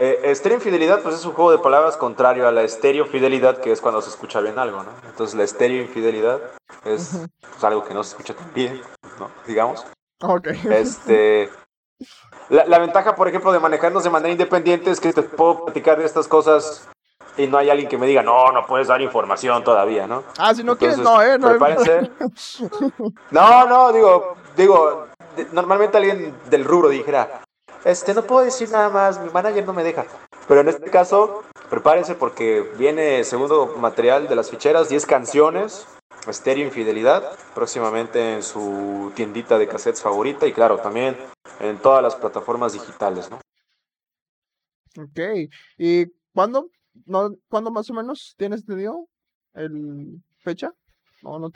eh, 0.01 0.33
infidelidad, 0.53 1.01
pues 1.01 1.15
es 1.15 1.25
un 1.25 1.33
juego 1.33 1.51
de 1.51 1.57
palabras 1.57 1.97
contrario 1.97 2.47
a 2.47 2.51
la 2.51 2.63
fidelidad, 3.05 3.59
que 3.59 3.71
es 3.71 3.81
cuando 3.81 4.01
se 4.01 4.09
escucha 4.09 4.39
bien 4.39 4.57
algo, 4.57 4.81
¿no? 4.81 4.91
Entonces 5.05 5.35
la 5.35 5.43
infidelidad 5.81 6.39
es 6.85 7.19
pues, 7.41 7.63
algo 7.63 7.83
que 7.83 7.93
no 7.93 8.03
se 8.03 8.11
escucha 8.11 8.33
tan 8.33 8.53
bien, 8.53 8.81
¿no? 9.19 9.29
Digamos. 9.45 9.85
Ok. 10.21 10.47
Este. 10.69 11.49
La, 12.49 12.79
ventaja, 12.79 13.15
por 13.15 13.27
ejemplo, 13.27 13.51
de 13.51 13.59
manejarnos 13.59 14.03
de 14.03 14.09
manera 14.09 14.31
independiente 14.31 14.89
es 14.89 14.99
que 14.99 15.13
te 15.13 15.21
puedo 15.21 15.65
platicar 15.65 15.99
de 15.99 16.05
estas 16.05 16.27
cosas 16.27 16.87
y 17.37 17.45
no 17.45 17.57
hay 17.57 17.69
alguien 17.69 17.87
que 17.87 17.97
me 17.97 18.07
diga, 18.07 18.23
no, 18.23 18.51
no 18.51 18.65
puedes 18.65 18.87
dar 18.87 19.01
información 19.01 19.63
todavía, 19.63 20.07
¿no? 20.07 20.23
Ah, 20.37 20.53
si 20.53 20.63
no 20.63 20.77
quieres, 20.77 20.97
no, 20.97 21.21
¿eh? 21.21 21.37
No, 21.37 21.49
prepárense. 21.49 22.09
no, 23.31 23.65
no, 23.65 23.91
digo, 23.93 24.35
digo, 24.57 25.07
normalmente 25.51 25.97
alguien 25.97 26.35
del 26.49 26.65
rubro 26.65 26.89
dijera, 26.89 27.41
este, 27.85 28.13
no 28.13 28.23
puedo 28.23 28.43
decir 28.43 28.69
nada 28.71 28.89
más, 28.89 29.21
mi 29.21 29.29
manager 29.29 29.65
no 29.65 29.73
me 29.73 29.83
deja. 29.83 30.05
Pero 30.47 30.61
en 30.61 30.69
este 30.69 30.89
caso, 30.89 31.43
prepárense 31.69 32.15
porque 32.15 32.67
viene 32.77 33.23
segundo 33.23 33.75
material 33.77 34.27
de 34.27 34.35
las 34.35 34.49
ficheras, 34.49 34.89
10 34.89 35.05
canciones, 35.05 35.87
Estéreo 36.27 36.65
Infidelidad, 36.65 37.37
próximamente 37.55 38.35
en 38.35 38.43
su 38.43 39.11
tiendita 39.15 39.57
de 39.57 39.67
cassettes 39.67 40.01
favorita 40.01 40.47
y 40.47 40.53
claro, 40.53 40.77
también 40.77 41.15
en 41.59 41.77
todas 41.77 42.03
las 42.03 42.15
plataformas 42.15 42.73
digitales, 42.73 43.29
¿no? 43.29 43.39
Ok, 44.97 45.49
¿y 45.77 46.07
cuándo, 46.33 46.69
no, 47.05 47.35
cuándo 47.47 47.71
más 47.71 47.89
o 47.89 47.93
menos 47.93 48.35
tienes 48.37 48.61
entendido 48.61 49.07
el 49.53 50.21
fecha? 50.39 50.73
No, 51.21 51.39
no 51.39 51.51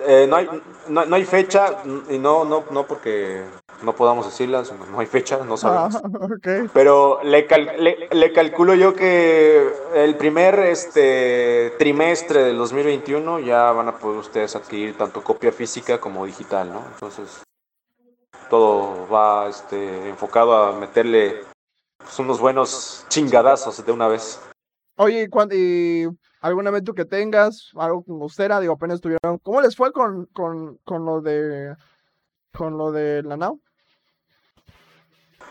eh, 0.00 0.26
no, 0.28 0.36
hay, 0.36 0.48
no, 0.88 1.00
hay 1.14 1.24
fecha 1.24 1.82
y 2.08 2.18
no, 2.18 2.44
no, 2.44 2.64
no 2.70 2.86
porque 2.86 3.44
no 3.82 3.94
podamos 3.94 4.26
decirla, 4.26 4.62
no 4.90 5.00
hay 5.00 5.06
fecha, 5.06 5.38
no 5.44 5.56
sabemos. 5.56 5.96
Ah, 5.96 6.02
Pero 6.72 7.20
le, 7.22 7.46
le, 8.10 8.32
calculo 8.32 8.74
yo 8.74 8.94
que 8.94 9.72
el 9.94 10.16
primer 10.16 10.58
este 10.60 11.72
trimestre 11.78 12.44
del 12.44 12.58
2021 12.58 13.40
ya 13.40 13.72
van 13.72 13.88
a 13.88 13.98
poder 13.98 14.18
ustedes 14.18 14.56
adquirir 14.56 14.96
tanto 14.96 15.22
copia 15.22 15.52
física 15.52 16.00
como 16.00 16.24
digital, 16.26 16.72
¿no? 16.72 16.84
Entonces 16.94 17.42
todo 18.48 19.08
va 19.08 19.48
este, 19.48 20.08
enfocado 20.08 20.54
a 20.54 20.78
meterle 20.78 21.44
pues, 21.98 22.18
unos 22.18 22.40
buenos 22.40 23.06
chingadazos 23.08 23.84
de 23.84 23.92
una 23.92 24.08
vez. 24.08 24.40
Oye, 24.96 25.28
¿y 25.52 26.06
algún 26.42 26.66
evento 26.66 26.92
que 26.92 27.04
tengas, 27.04 27.70
algo 27.76 28.02
con 28.04 28.18
Costera, 28.18 28.60
digo, 28.60 28.74
apenas 28.74 28.96
estuvieron. 28.96 29.38
¿Cómo 29.38 29.60
les 29.62 29.74
fue 29.74 29.92
con, 29.92 30.26
con, 30.26 30.76
con 30.84 31.04
lo 31.04 31.20
de 31.22 31.74
con 32.52 32.76
lo 32.76 32.92
de 32.92 33.22
la 33.22 33.36
NAU? 33.36 33.60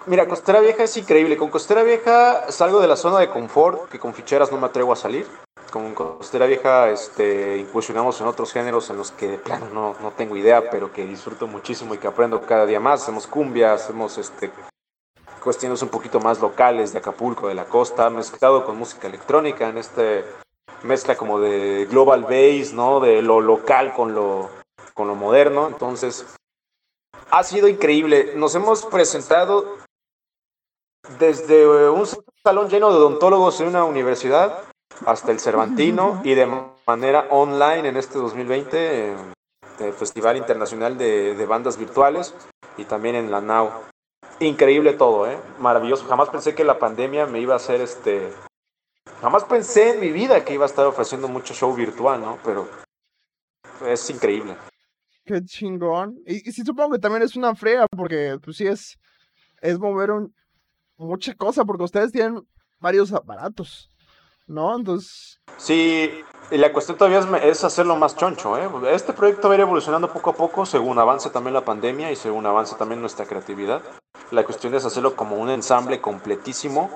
Mira, 0.08 0.28
Costera 0.28 0.62
Vieja 0.62 0.84
es 0.84 0.98
increíble. 0.98 1.38
Con 1.38 1.52
Costera 1.52 1.84
Vieja 1.84 2.52
salgo 2.52 2.80
de 2.80 2.88
la 2.88 2.96
zona 2.96 3.20
de 3.20 3.30
confort, 3.30 3.88
que 3.88 4.00
con 4.00 4.16
ficheras 4.16 4.52
no 4.52 4.58
me 4.58 4.66
atrevo 4.66 4.92
a 4.92 4.96
salir. 4.96 5.28
Con 5.72 5.94
Costera 5.94 6.48
Vieja 6.48 6.90
este, 6.90 7.58
incursionamos 7.58 8.20
en 8.20 8.26
otros 8.26 8.52
géneros 8.52 8.90
en 8.90 8.98
los 8.98 9.12
que, 9.12 9.40
claro, 9.42 9.68
no, 9.72 9.96
no 10.02 10.12
tengo 10.12 10.36
idea, 10.36 10.72
pero 10.72 10.92
que 10.92 11.06
disfruto 11.06 11.46
muchísimo 11.46 11.94
y 11.94 12.00
que 12.00 12.08
aprendo 12.08 12.42
cada 12.42 12.66
día 12.66 12.80
más. 12.80 13.04
Hacemos 13.04 13.28
cumbia, 13.28 13.74
hacemos 13.74 14.18
este, 14.18 14.52
cuestiones 15.44 15.84
un 15.84 15.90
poquito 15.90 16.20
más 16.20 16.42
locales 16.42 16.94
de 16.94 17.00
Acapulco, 17.00 17.48
de 17.48 17.54
la 17.54 17.66
costa, 17.66 18.10
mezclado 18.10 18.66
con 18.66 18.78
música 18.78 19.08
electrónica 19.08 19.70
en 19.70 19.78
este 19.78 20.26
mezcla 20.82 21.16
como 21.16 21.40
de 21.40 21.86
global 21.86 22.24
base, 22.24 22.72
¿no? 22.74 23.00
De 23.02 23.22
lo 23.22 23.40
local 23.40 23.94
con 23.94 24.16
lo, 24.16 24.50
con 24.96 25.08
lo 25.08 25.14
moderno. 25.14 25.68
Entonces, 25.68 26.26
ha 27.30 27.44
sido 27.44 27.68
increíble. 27.68 28.34
Nos 28.36 28.56
hemos 28.56 28.84
presentado 28.86 29.78
desde 31.20 31.90
un 31.90 32.06
salón 32.44 32.70
lleno 32.70 32.90
de 32.92 32.98
odontólogos 32.98 33.60
en 33.62 33.68
una 33.68 33.84
universidad 33.84 34.60
hasta 35.06 35.32
el 35.32 35.40
Cervantino 35.40 36.22
y 36.24 36.34
de 36.36 36.48
manera 36.86 37.28
online 37.30 37.90
en 37.90 37.98
este 37.98 38.20
2020, 38.20 39.16
el 39.80 39.94
Festival 39.94 40.38
Internacional 40.38 40.98
de, 40.98 41.36
de 41.36 41.46
Bandas 41.46 41.78
Virtuales 41.78 42.36
y 42.78 42.86
también 42.86 43.16
en 43.16 43.32
la 43.32 43.42
NAU. 43.42 43.70
Increíble 44.40 44.94
todo, 44.94 45.30
¿eh? 45.30 45.38
Maravilloso. 45.60 46.08
Jamás 46.08 46.30
pensé 46.30 46.56
que 46.56 46.64
la 46.64 46.80
pandemia 46.80 47.26
me 47.26 47.40
iba 47.40 47.54
a 47.54 47.58
hacer 47.58 47.82
este 47.82 48.32
Jamás 49.22 49.44
pensé 49.44 49.92
en 49.92 50.00
mi 50.00 50.12
vida 50.12 50.44
que 50.44 50.56
iba 50.56 50.66
a 50.66 50.68
estar 50.68 50.86
ofreciendo 50.88 51.28
mucho 51.28 51.54
show 51.54 51.76
virtual, 51.76 52.20
¿no? 52.20 52.40
Pero 52.44 52.68
es 53.86 54.10
increíble. 54.10 54.56
Qué 55.26 55.44
chingón. 55.44 56.18
Y, 56.26 56.40
sí 56.52 56.64
supongo 56.64 56.94
que 56.94 57.00
también 57.00 57.22
es 57.22 57.36
una 57.36 57.54
frega, 57.54 57.86
porque 57.96 58.40
pues 58.44 58.58
sí 58.58 58.66
es, 58.66 58.98
es 59.62 59.78
mover 59.78 60.10
un, 60.10 60.34
mucha 61.02 61.34
cosa, 61.36 61.66
porque 61.66 61.84
ustedes 61.84 62.12
tienen 62.12 62.46
varios 62.80 63.12
aparatos, 63.14 63.92
¿no? 64.48 64.76
Entonces... 64.76 65.40
Sí, 65.58 66.24
y 66.50 66.58
la 66.58 66.74
cuestión 66.74 66.98
todavía 66.98 67.20
es, 67.44 67.64
hacerlo 67.64 67.96
más 67.96 68.16
choncho, 68.16 68.58
¿eh? 68.58 68.70
Este 68.94 69.14
proyecto 69.14 69.48
va 69.48 69.54
a 69.54 69.58
ir 69.58 69.62
evolucionando 69.62 70.12
poco 70.12 70.32
a 70.32 70.34
poco 70.34 70.66
según 70.66 70.98
avance 71.00 71.30
también 71.30 71.54
la 71.54 71.66
pandemia 71.66 72.12
y 72.12 72.16
según 72.16 72.46
avance 72.46 72.76
también 72.76 73.02
nuestra 73.02 73.26
creatividad. 73.26 73.82
La 74.32 74.44
cuestión 74.44 74.74
es 74.74 74.86
hacerlo 74.86 75.16
como 75.16 75.36
un 75.36 75.50
ensamble 75.50 76.02
completísimo 76.02 76.90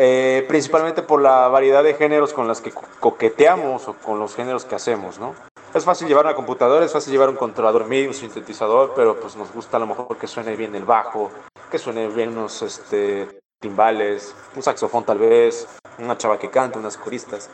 eh, 0.00 0.44
principalmente 0.46 1.02
por 1.02 1.20
la 1.20 1.48
variedad 1.48 1.82
de 1.82 1.94
géneros 1.94 2.32
con 2.32 2.46
las 2.46 2.60
que 2.60 2.72
coqueteamos 3.00 3.88
o 3.88 3.94
con 3.94 4.20
los 4.20 4.36
géneros 4.36 4.64
que 4.64 4.76
hacemos, 4.76 5.18
¿no? 5.18 5.34
Es 5.74 5.84
fácil 5.84 6.08
llevar 6.08 6.24
una 6.24 6.34
computadora, 6.34 6.84
es 6.84 6.92
fácil 6.92 7.12
llevar 7.12 7.28
un 7.28 7.36
controlador 7.36 7.86
MIDI, 7.86 8.06
un 8.06 8.14
sintetizador, 8.14 8.94
pero 8.96 9.20
pues 9.20 9.36
nos 9.36 9.52
gusta 9.52 9.76
a 9.76 9.80
lo 9.80 9.86
mejor 9.86 10.16
que 10.16 10.26
suene 10.26 10.56
bien 10.56 10.74
el 10.74 10.84
bajo, 10.84 11.30
que 11.70 11.78
suene 11.78 12.08
bien 12.08 12.30
unos 12.30 12.62
este, 12.62 13.40
timbales, 13.60 14.34
un 14.56 14.62
saxofón 14.62 15.04
tal 15.04 15.18
vez, 15.18 15.68
una 15.98 16.16
chava 16.16 16.38
que 16.38 16.50
canta, 16.50 16.78
unas 16.78 16.96
coristas. 16.96 17.50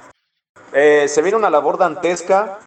Eh, 0.72 1.08
se 1.08 1.22
viene 1.22 1.36
una 1.36 1.50
labor 1.50 1.76
dantesca 1.76 2.60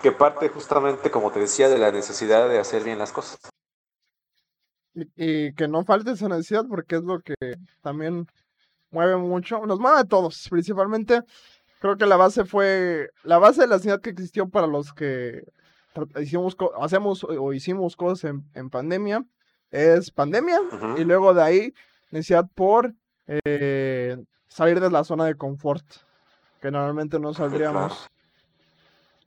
que 0.00 0.12
parte 0.12 0.48
justamente, 0.48 1.10
como 1.10 1.32
te 1.32 1.40
decía, 1.40 1.68
de 1.68 1.78
la 1.78 1.90
necesidad 1.90 2.48
de 2.48 2.60
hacer 2.60 2.84
bien 2.84 2.98
las 2.98 3.10
cosas. 3.10 3.38
y, 4.94 5.52
que 5.54 5.66
no 5.66 5.84
falte 5.84 6.12
esa 6.12 6.28
necesidad 6.28 6.66
porque 6.68 6.96
es 6.96 7.02
lo 7.02 7.18
que 7.20 7.34
también 7.82 8.28
mueve 8.90 9.16
mucho, 9.16 9.66
nos 9.66 9.80
mueve 9.80 9.98
a 9.98 10.04
todos, 10.04 10.46
principalmente 10.48 11.20
creo 11.84 11.98
que 11.98 12.06
la 12.06 12.16
base 12.16 12.46
fue, 12.46 13.10
la 13.24 13.36
base 13.36 13.60
de 13.60 13.66
la 13.66 13.74
necesidad 13.74 14.00
que 14.00 14.08
existió 14.08 14.48
para 14.48 14.66
los 14.66 14.94
que 14.94 15.44
hicimos, 16.18 16.56
hacemos 16.80 17.24
o 17.24 17.52
hicimos 17.52 17.94
cosas 17.94 18.30
en, 18.30 18.42
en 18.54 18.70
pandemia, 18.70 19.22
es 19.70 20.10
pandemia, 20.10 20.58
y 20.96 21.04
luego 21.04 21.34
de 21.34 21.42
ahí 21.42 21.74
necesidad 22.10 22.48
por 22.54 22.94
eh, 23.26 24.16
salir 24.48 24.80
de 24.80 24.90
la 24.90 25.04
zona 25.04 25.26
de 25.26 25.34
confort, 25.34 25.84
que 26.62 26.70
normalmente 26.70 27.20
no 27.20 27.34
saldríamos. 27.34 28.08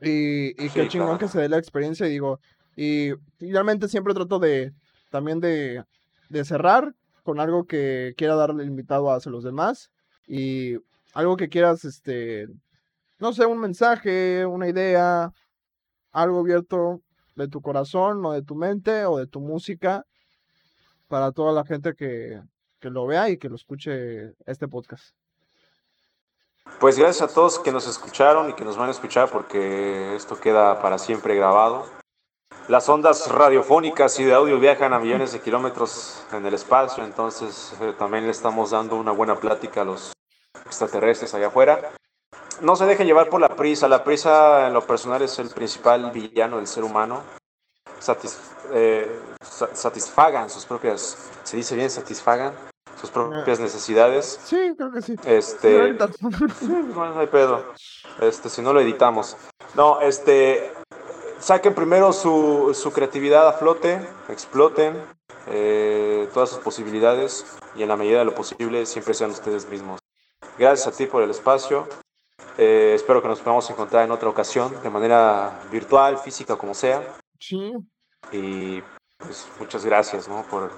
Y, 0.01 0.59
y 0.59 0.69
qué 0.69 0.87
chingón 0.87 1.19
que 1.19 1.27
se 1.27 1.39
dé 1.39 1.49
la 1.49 1.59
experiencia, 1.59 2.07
y 2.07 2.09
digo, 2.09 2.39
y 2.75 3.11
finalmente 3.37 3.87
siempre 3.87 4.15
trato 4.15 4.39
de 4.39 4.73
también 5.11 5.39
de, 5.39 5.83
de 6.29 6.43
cerrar 6.43 6.95
con 7.21 7.39
algo 7.39 7.67
que 7.67 8.15
quiera 8.17 8.33
darle 8.33 8.63
invitado 8.63 9.11
hacia 9.11 9.31
los 9.31 9.43
demás 9.43 9.91
y 10.27 10.77
algo 11.17 11.35
que 11.35 11.49
quieras, 11.49 11.83
este, 11.83 12.47
no 13.17 13.33
sé, 13.33 13.47
un 13.47 13.57
mensaje, 13.59 14.45
una 14.45 14.69
idea, 14.69 15.33
algo 16.11 16.41
abierto 16.41 17.01
de 17.35 17.47
tu 17.47 17.59
corazón 17.59 18.23
o 18.23 18.33
de 18.33 18.43
tu 18.43 18.53
mente 18.53 19.03
o 19.05 19.17
de 19.17 19.25
tu 19.25 19.39
música 19.39 20.05
para 21.07 21.31
toda 21.31 21.53
la 21.53 21.65
gente 21.65 21.95
que, 21.95 22.39
que 22.79 22.91
lo 22.91 23.07
vea 23.07 23.31
y 23.31 23.37
que 23.37 23.49
lo 23.49 23.55
escuche 23.55 24.35
este 24.45 24.67
podcast. 24.67 25.15
Pues 26.79 26.99
gracias 26.99 27.31
a 27.31 27.33
todos 27.33 27.57
que 27.57 27.71
nos 27.71 27.87
escucharon 27.87 28.51
y 28.51 28.53
que 28.53 28.63
nos 28.63 28.77
van 28.77 28.89
a 28.89 28.91
escuchar 28.91 29.27
porque 29.31 30.15
esto 30.15 30.39
queda 30.39 30.83
para 30.83 30.99
siempre 30.99 31.33
grabado. 31.33 31.87
Las 32.67 32.87
ondas 32.89 33.27
radiofónicas 33.31 34.19
y 34.19 34.23
de 34.23 34.35
audio 34.35 34.59
viajan 34.59 34.93
a 34.93 34.99
millones 34.99 35.31
de 35.31 35.39
kilómetros 35.39 36.23
en 36.31 36.45
el 36.45 36.53
espacio, 36.53 37.03
entonces 37.03 37.73
eh, 37.81 37.95
también 37.97 38.25
le 38.25 38.31
estamos 38.31 38.69
dando 38.69 38.97
una 38.97 39.13
buena 39.13 39.35
plática 39.39 39.81
a 39.81 39.85
los 39.85 40.13
extraterrestres 40.65 41.33
allá 41.33 41.47
afuera. 41.47 41.91
No 42.61 42.75
se 42.75 42.85
dejen 42.85 43.05
llevar 43.05 43.29
por 43.29 43.39
la 43.39 43.49
prisa, 43.49 43.87
la 43.87 44.03
prisa 44.03 44.67
en 44.67 44.73
lo 44.73 44.81
personal 44.81 45.21
es 45.21 45.37
el 45.39 45.49
principal 45.49 46.11
villano 46.11 46.57
del 46.57 46.67
ser 46.67 46.83
humano. 46.83 47.23
Eh, 48.73 49.19
satisfagan 49.41 50.49
sus 50.49 50.65
propias, 50.65 51.29
se 51.43 51.57
dice 51.57 51.75
bien, 51.75 51.89
satisfagan 51.89 52.53
sus 52.99 53.09
propias 53.09 53.59
necesidades. 53.59 54.39
Sí, 54.43 54.73
creo 54.75 54.91
que 54.91 55.01
sí. 55.01 55.15
Este, 55.25 55.93
no 56.61 57.19
hay 57.19 57.27
pedo. 57.27 57.73
Este, 58.19 58.49
si 58.49 58.61
no 58.61 58.73
lo 58.73 58.81
editamos. 58.81 59.37
No, 59.75 60.01
este, 60.01 60.73
saquen 61.39 61.75
primero 61.75 62.13
su, 62.13 62.71
su 62.73 62.91
creatividad 62.91 63.47
a 63.47 63.53
flote, 63.53 64.07
exploten 64.29 64.99
eh, 65.47 66.27
todas 66.33 66.49
sus 66.49 66.59
posibilidades 66.59 67.45
y 67.75 67.83
en 67.83 67.89
la 67.89 67.97
medida 67.97 68.19
de 68.19 68.25
lo 68.25 68.35
posible 68.35 68.85
siempre 68.85 69.13
sean 69.13 69.31
ustedes 69.31 69.69
mismos. 69.69 69.99
Gracias 70.57 70.87
a 70.87 70.97
ti 70.97 71.05
por 71.05 71.23
el 71.23 71.29
espacio. 71.29 71.87
Eh, 72.57 72.93
espero 72.95 73.21
que 73.21 73.27
nos 73.27 73.39
podamos 73.39 73.69
encontrar 73.69 74.05
en 74.05 74.11
otra 74.11 74.29
ocasión, 74.29 74.81
de 74.81 74.89
manera 74.89 75.61
virtual, 75.71 76.17
física, 76.17 76.55
como 76.55 76.73
sea. 76.73 77.17
Sí. 77.39 77.73
Y 78.31 78.81
pues 79.17 79.47
muchas 79.59 79.85
gracias 79.85 80.27
¿no? 80.27 80.43
por, 80.49 80.71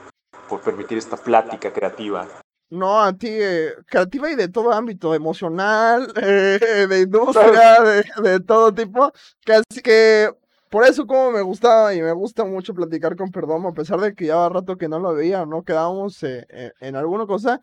por 0.48 0.62
permitir 0.62 0.98
esta 0.98 1.18
plática 1.18 1.72
creativa. 1.72 2.28
No, 2.70 3.02
a 3.02 3.14
ti, 3.14 3.30
eh, 3.30 3.74
creativa 3.88 4.30
y 4.30 4.36
de 4.36 4.48
todo 4.48 4.72
ámbito, 4.72 5.16
emocional, 5.16 6.14
eh, 6.22 6.86
de 6.88 7.02
industria, 7.02 7.82
de, 7.82 8.06
de, 8.22 8.40
todo 8.42 8.74
tipo. 8.74 9.12
Casi 9.44 9.82
que 9.82 10.30
por 10.70 10.84
eso 10.86 11.08
como 11.08 11.32
me 11.32 11.42
gustaba 11.42 11.96
y 11.96 12.02
me 12.02 12.12
gusta 12.12 12.46
mucho 12.46 12.76
platicar 12.76 13.16
con 13.16 13.32
Perdomo, 13.32 13.70
a 13.70 13.74
pesar 13.74 14.00
de 14.00 14.14
que 14.14 14.28
ya 14.28 14.36
va 14.36 14.50
rato 14.50 14.78
que 14.78 14.88
no 14.88 15.00
lo 15.00 15.16
veía, 15.16 15.46
no 15.46 15.64
quedábamos 15.64 16.22
eh, 16.24 16.46
eh, 16.50 16.72
en 16.80 16.96
alguna 16.96 17.26
cosa. 17.26 17.60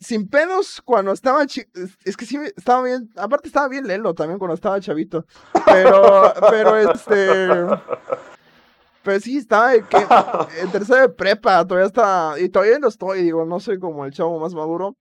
Sin 0.00 0.28
pedos, 0.28 0.80
cuando 0.84 1.12
estaba 1.12 1.44
es 1.44 2.16
que 2.16 2.26
sí 2.26 2.38
estaba 2.56 2.82
bien, 2.82 3.10
aparte 3.16 3.48
estaba 3.48 3.68
bien 3.68 3.86
lelo 3.86 4.14
también 4.14 4.38
cuando 4.38 4.54
estaba 4.54 4.80
chavito. 4.80 5.24
Pero, 5.64 6.32
pero 6.50 6.76
este. 6.76 7.48
Pero 9.02 9.20
sí, 9.20 9.38
estaba 9.38 9.74
en, 9.74 9.86
en 10.60 10.72
tercera 10.72 11.02
de 11.02 11.08
prepa, 11.08 11.66
todavía 11.66 11.86
está, 11.86 12.34
y 12.38 12.48
todavía 12.48 12.78
no 12.78 12.88
estoy, 12.88 13.22
digo, 13.22 13.44
no 13.44 13.60
soy 13.60 13.78
como 13.78 14.04
el 14.04 14.12
chavo 14.12 14.38
más 14.38 14.54
maduro, 14.54 14.96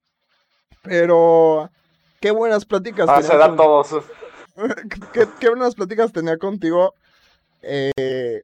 pero 0.81 1.69
qué 2.21 2.31
buenas 2.31 2.65
pláticas. 2.65 3.07
Ah, 3.09 3.21
se 3.21 3.35
dan 3.35 3.55
todos. 3.55 3.95
¿Qué, 5.39 5.49
buenas 5.49 5.75
pláticas 5.75 6.11
tenía 6.11 6.37
contigo. 6.37 6.93
Eh, 7.61 8.43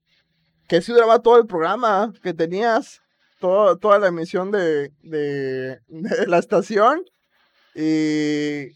que 0.68 0.82
si 0.82 0.91
duraba 0.91 1.20
todo 1.20 1.38
el 1.38 1.45
programa 1.45 2.12
que 2.24 2.34
tenías, 2.34 3.02
todo, 3.44 3.78
toda 3.78 3.99
la 3.99 4.07
emisión 4.07 4.52
de, 4.52 4.94
de, 5.02 5.78
la 6.28 6.38
estación. 6.38 7.03
Y, 7.76 8.68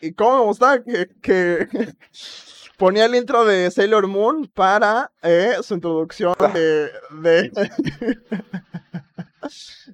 y 0.00 0.14
cómo 0.16 0.38
me 0.38 0.44
gustaba 0.46 0.82
que, 0.82 1.08
que 1.20 1.68
ponía 2.78 3.04
el 3.04 3.14
intro 3.16 3.44
de 3.44 3.70
Sailor 3.70 4.06
Moon 4.06 4.50
para 4.54 5.12
eh, 5.22 5.56
su 5.60 5.74
introducción 5.74 6.34
de, 6.54 6.90
de, 7.20 7.50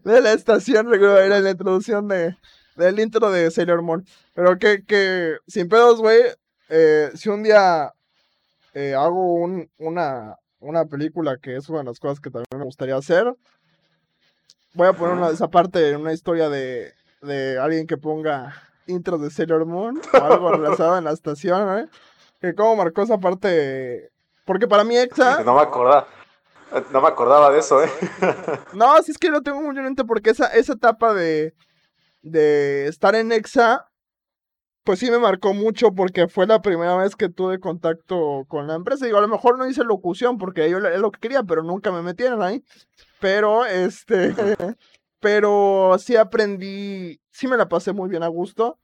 la 0.20 0.32
estación, 0.32 0.94
era 0.94 1.40
la 1.40 1.50
introducción 1.50 2.06
de, 2.06 2.36
del 2.76 3.00
intro 3.00 3.32
de 3.32 3.50
Sailor 3.50 3.82
Moon. 3.82 4.04
Pero 4.32 4.60
que, 4.60 4.84
que 4.84 5.38
sin 5.48 5.68
pedos, 5.68 5.98
güey, 5.98 6.20
eh, 6.68 7.10
si 7.16 7.30
un 7.30 7.42
día 7.42 7.92
eh, 8.74 8.94
hago 8.94 9.34
un, 9.34 9.68
una, 9.78 10.36
una 10.60 10.84
película 10.84 11.36
que 11.42 11.56
es 11.56 11.68
una 11.68 11.80
de 11.80 11.86
las 11.86 11.98
cosas 11.98 12.20
que 12.20 12.30
también 12.30 12.60
me 12.60 12.64
gustaría 12.64 12.94
hacer, 12.94 13.34
voy 14.74 14.88
a 14.88 14.92
poner 14.92 15.16
una, 15.16 15.30
esa 15.30 15.48
parte 15.48 15.90
en 15.90 16.00
una 16.00 16.12
historia 16.12 16.48
de, 16.48 16.92
de 17.22 17.58
alguien 17.58 17.86
que 17.86 17.96
ponga 17.96 18.54
intros 18.86 19.20
de 19.20 19.30
Sailor 19.30 19.66
Moon 19.66 20.00
o 20.12 20.16
algo 20.16 20.50
relacionado 20.52 20.98
en 20.98 21.04
la 21.04 21.12
estación, 21.12 21.78
¿eh? 21.78 21.88
Que 22.40 22.54
cómo 22.54 22.76
marcó 22.76 23.02
esa 23.02 23.18
parte. 23.18 24.10
Porque 24.44 24.66
para 24.66 24.84
mí 24.84 24.96
Exa. 24.96 25.42
No 25.44 25.54
me 25.54 25.62
acordaba. 25.62 26.06
No 26.92 27.00
me 27.00 27.08
acordaba 27.08 27.50
de 27.50 27.58
eso, 27.58 27.82
¿eh? 27.82 27.90
no, 28.74 28.96
sí 29.02 29.10
es 29.10 29.18
que 29.18 29.28
lo 29.28 29.42
tengo 29.42 29.60
muy 29.60 29.76
en 29.76 29.84
mente 29.84 30.04
porque 30.04 30.30
esa, 30.30 30.46
esa 30.46 30.74
etapa 30.74 31.12
de, 31.12 31.52
de 32.22 32.86
estar 32.86 33.16
en 33.16 33.32
Exa 33.32 33.90
pues 34.84 34.98
sí 34.98 35.10
me 35.10 35.18
marcó 35.18 35.52
mucho 35.52 35.92
porque 35.92 36.26
fue 36.28 36.46
la 36.46 36.62
primera 36.62 36.96
vez 36.96 37.14
que 37.16 37.28
tuve 37.28 37.60
contacto 37.60 38.44
con 38.48 38.66
la 38.66 38.74
empresa. 38.74 39.04
Digo, 39.04 39.18
a 39.18 39.20
lo 39.20 39.28
mejor 39.28 39.58
no 39.58 39.66
hice 39.66 39.84
locución 39.84 40.38
porque 40.38 40.70
yo 40.70 40.78
es 40.78 41.00
lo 41.00 41.10
que 41.10 41.20
quería, 41.20 41.42
pero 41.42 41.62
nunca 41.62 41.92
me 41.92 42.02
metieron 42.02 42.42
ahí. 42.42 42.64
Pero, 43.20 43.64
este, 43.66 44.34
pero 45.20 45.96
sí 45.98 46.16
aprendí, 46.16 47.20
sí 47.30 47.46
me 47.46 47.56
la 47.56 47.68
pasé 47.68 47.92
muy 47.92 48.08
bien 48.08 48.22
a 48.22 48.28
gusto. 48.28 48.78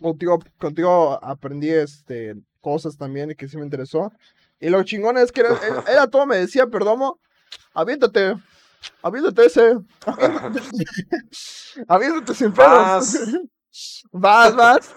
Contigo, 0.00 0.38
contigo 0.58 1.22
aprendí, 1.22 1.70
este, 1.70 2.34
cosas 2.60 2.96
también 2.96 3.34
que 3.36 3.48
sí 3.48 3.56
me 3.56 3.64
interesó. 3.64 4.12
Y 4.58 4.70
lo 4.70 4.82
chingón 4.84 5.18
es 5.18 5.32
que 5.32 5.40
era, 5.42 5.50
era 5.88 6.06
todo, 6.06 6.26
me 6.26 6.36
decía, 6.36 6.66
perdomo, 6.68 7.20
aviéntate, 7.74 8.36
aviéntate 9.02 9.46
ese, 9.46 9.78
aviéntate, 11.88 12.34
sin 12.34 12.52
pedos. 12.52 13.16
Vas, 14.12 14.54
vas. 14.54 14.94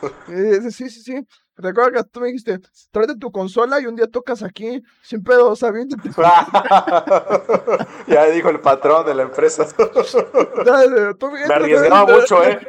sí, 0.72 0.90
sí, 0.90 1.02
sí. 1.02 1.28
Recuerda 1.58 2.04
que 2.04 2.10
tú 2.10 2.20
me 2.20 2.28
dijiste, 2.28 2.60
tráete 2.92 3.18
tu 3.18 3.32
consola 3.32 3.80
y 3.80 3.86
un 3.86 3.96
día 3.96 4.08
tocas 4.08 4.44
aquí, 4.44 4.84
sin 5.02 5.24
pedo, 5.24 5.56
¿sabes? 5.56 5.88
ya 8.08 8.26
dijo 8.26 8.50
el 8.50 8.60
patrón 8.60 9.06
de 9.06 9.16
la 9.16 9.24
empresa. 9.24 9.66
me 11.48 11.54
arriesgaba 11.54 12.14
mucho, 12.14 12.44
¿eh? 12.44 12.60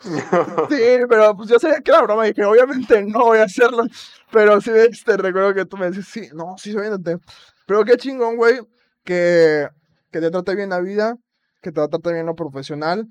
sí, 0.00 1.04
pero 1.08 1.36
pues 1.36 1.48
yo 1.48 1.58
sabía 1.58 1.80
que 1.80 1.90
era 1.90 2.02
broma 2.02 2.28
y 2.28 2.34
que 2.34 2.44
obviamente 2.44 3.02
no 3.04 3.24
voy 3.24 3.38
a 3.38 3.44
hacerlo. 3.44 3.84
Pero 4.30 4.60
sí, 4.60 4.70
este, 4.74 5.16
recuerdo 5.16 5.54
que 5.54 5.64
tú 5.64 5.76
me 5.76 5.90
dices, 5.90 6.06
sí, 6.06 6.28
no, 6.34 6.56
sí, 6.58 6.76
viéndote. 6.76 7.18
Pero 7.66 7.84
qué 7.84 7.96
chingón, 7.96 8.36
güey, 8.36 8.60
que, 9.04 9.68
que 10.10 10.20
te 10.20 10.30
trate 10.30 10.54
bien 10.54 10.70
la 10.70 10.80
vida, 10.80 11.16
que 11.62 11.72
te 11.72 11.88
trate 11.88 12.12
bien 12.12 12.26
lo 12.26 12.34
profesional 12.34 13.06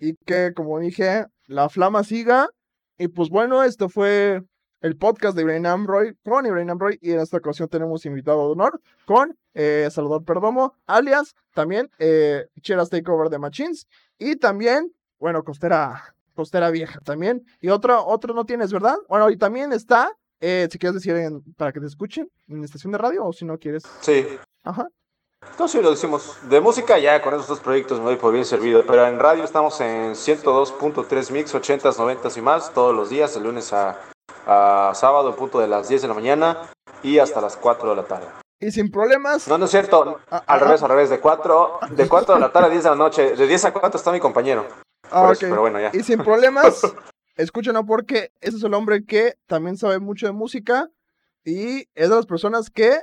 y 0.00 0.16
que, 0.16 0.52
como 0.54 0.78
dije, 0.78 1.26
la 1.46 1.68
flama 1.68 2.02
siga. 2.02 2.48
Y 2.98 3.08
pues 3.08 3.28
bueno, 3.28 3.62
esto 3.62 3.88
fue 3.88 4.42
el 4.80 4.96
podcast 4.96 5.36
de 5.36 5.42
Ibrahim 5.42 5.66
Amroy 5.66 6.16
con 6.24 6.46
Ibrahim 6.46 6.70
Amroy 6.70 6.98
y 7.02 7.12
en 7.12 7.20
esta 7.20 7.38
ocasión 7.38 7.68
tenemos 7.68 8.06
invitado 8.06 8.46
de 8.46 8.52
honor 8.52 8.80
con 9.04 9.36
eh, 9.54 9.88
Salvador 9.90 10.24
Perdomo, 10.24 10.74
alias 10.86 11.34
también 11.54 11.90
eh, 11.98 12.46
Cheras 12.60 12.90
Takeover 12.90 13.28
de 13.28 13.38
Machines 13.38 13.86
y 14.18 14.36
también, 14.36 14.92
bueno, 15.18 15.42
Costera, 15.44 16.14
Costera 16.34 16.70
Vieja 16.70 17.00
también. 17.00 17.44
Y 17.60 17.68
otro, 17.68 18.06
otro 18.06 18.34
no 18.34 18.44
tienes, 18.44 18.72
¿verdad? 18.72 18.96
Bueno, 19.08 19.28
y 19.30 19.36
también 19.36 19.72
está, 19.72 20.12
eh, 20.40 20.68
si 20.70 20.78
quieres 20.78 20.94
decir 20.94 21.14
para 21.56 21.72
que 21.72 21.80
te 21.80 21.86
escuchen 21.86 22.30
en 22.48 22.64
estación 22.64 22.92
de 22.92 22.98
radio 22.98 23.24
o 23.24 23.32
si 23.32 23.44
no 23.44 23.58
quieres. 23.58 23.82
Sí. 24.00 24.24
Ajá. 24.62 24.88
Entonces 25.50 25.82
lo 25.82 25.90
decimos. 25.90 26.36
De 26.48 26.60
música 26.60 26.98
ya 26.98 27.20
con 27.22 27.34
esos 27.34 27.48
dos 27.48 27.60
proyectos 27.60 27.98
me 27.98 28.06
doy 28.06 28.16
por 28.16 28.32
bien 28.32 28.44
servido. 28.44 28.84
Pero 28.86 29.06
en 29.06 29.18
radio 29.18 29.44
estamos 29.44 29.80
en 29.80 30.12
102.3 30.14 31.30
mix, 31.30 31.54
80s, 31.54 31.98
90 31.98 32.28
y 32.36 32.40
más, 32.42 32.72
todos 32.72 32.94
los 32.94 33.08
días, 33.08 33.34
de 33.34 33.40
lunes 33.40 33.72
a, 33.72 33.98
a 34.46 34.92
sábado, 34.94 35.30
en 35.30 35.36
punto 35.36 35.58
de 35.58 35.68
las 35.68 35.88
10 35.88 36.02
de 36.02 36.08
la 36.08 36.14
mañana 36.14 36.70
y 37.02 37.18
hasta 37.18 37.40
las 37.40 37.56
4 37.56 37.90
de 37.90 37.96
la 37.96 38.04
tarde. 38.04 38.26
Y 38.60 38.70
sin 38.70 38.90
problemas. 38.90 39.48
No, 39.48 39.58
no 39.58 39.66
es 39.66 39.70
cierto. 39.70 40.18
Ah, 40.30 40.42
al 40.46 40.60
ah, 40.60 40.64
revés, 40.64 40.82
al 40.82 40.88
revés. 40.88 41.10
De 41.10 41.20
4 41.20 41.80
de 41.90 42.08
cuatro 42.08 42.34
de 42.34 42.40
la 42.40 42.52
tarde 42.52 42.68
a 42.68 42.70
10 42.70 42.84
de 42.84 42.90
la 42.90 42.96
noche. 42.96 43.36
De 43.36 43.46
10 43.46 43.64
a 43.66 43.72
4 43.72 43.98
está 43.98 44.12
mi 44.12 44.20
compañero. 44.20 44.66
ah, 45.10 45.22
Por 45.22 45.26
ok. 45.26 45.32
eso, 45.32 45.46
pero 45.48 45.60
bueno, 45.60 45.80
ya. 45.80 45.90
Y 45.92 46.02
sin 46.02 46.22
problemas, 46.24 46.80
escúchenlo 47.36 47.84
porque 47.84 48.30
ese 48.40 48.56
es 48.56 48.62
el 48.62 48.74
hombre 48.74 49.04
que 49.04 49.34
también 49.46 49.76
sabe 49.76 49.98
mucho 49.98 50.26
de 50.26 50.32
música 50.32 50.88
y 51.44 51.88
es 51.94 52.08
de 52.08 52.16
las 52.16 52.26
personas 52.26 52.70
que 52.70 52.98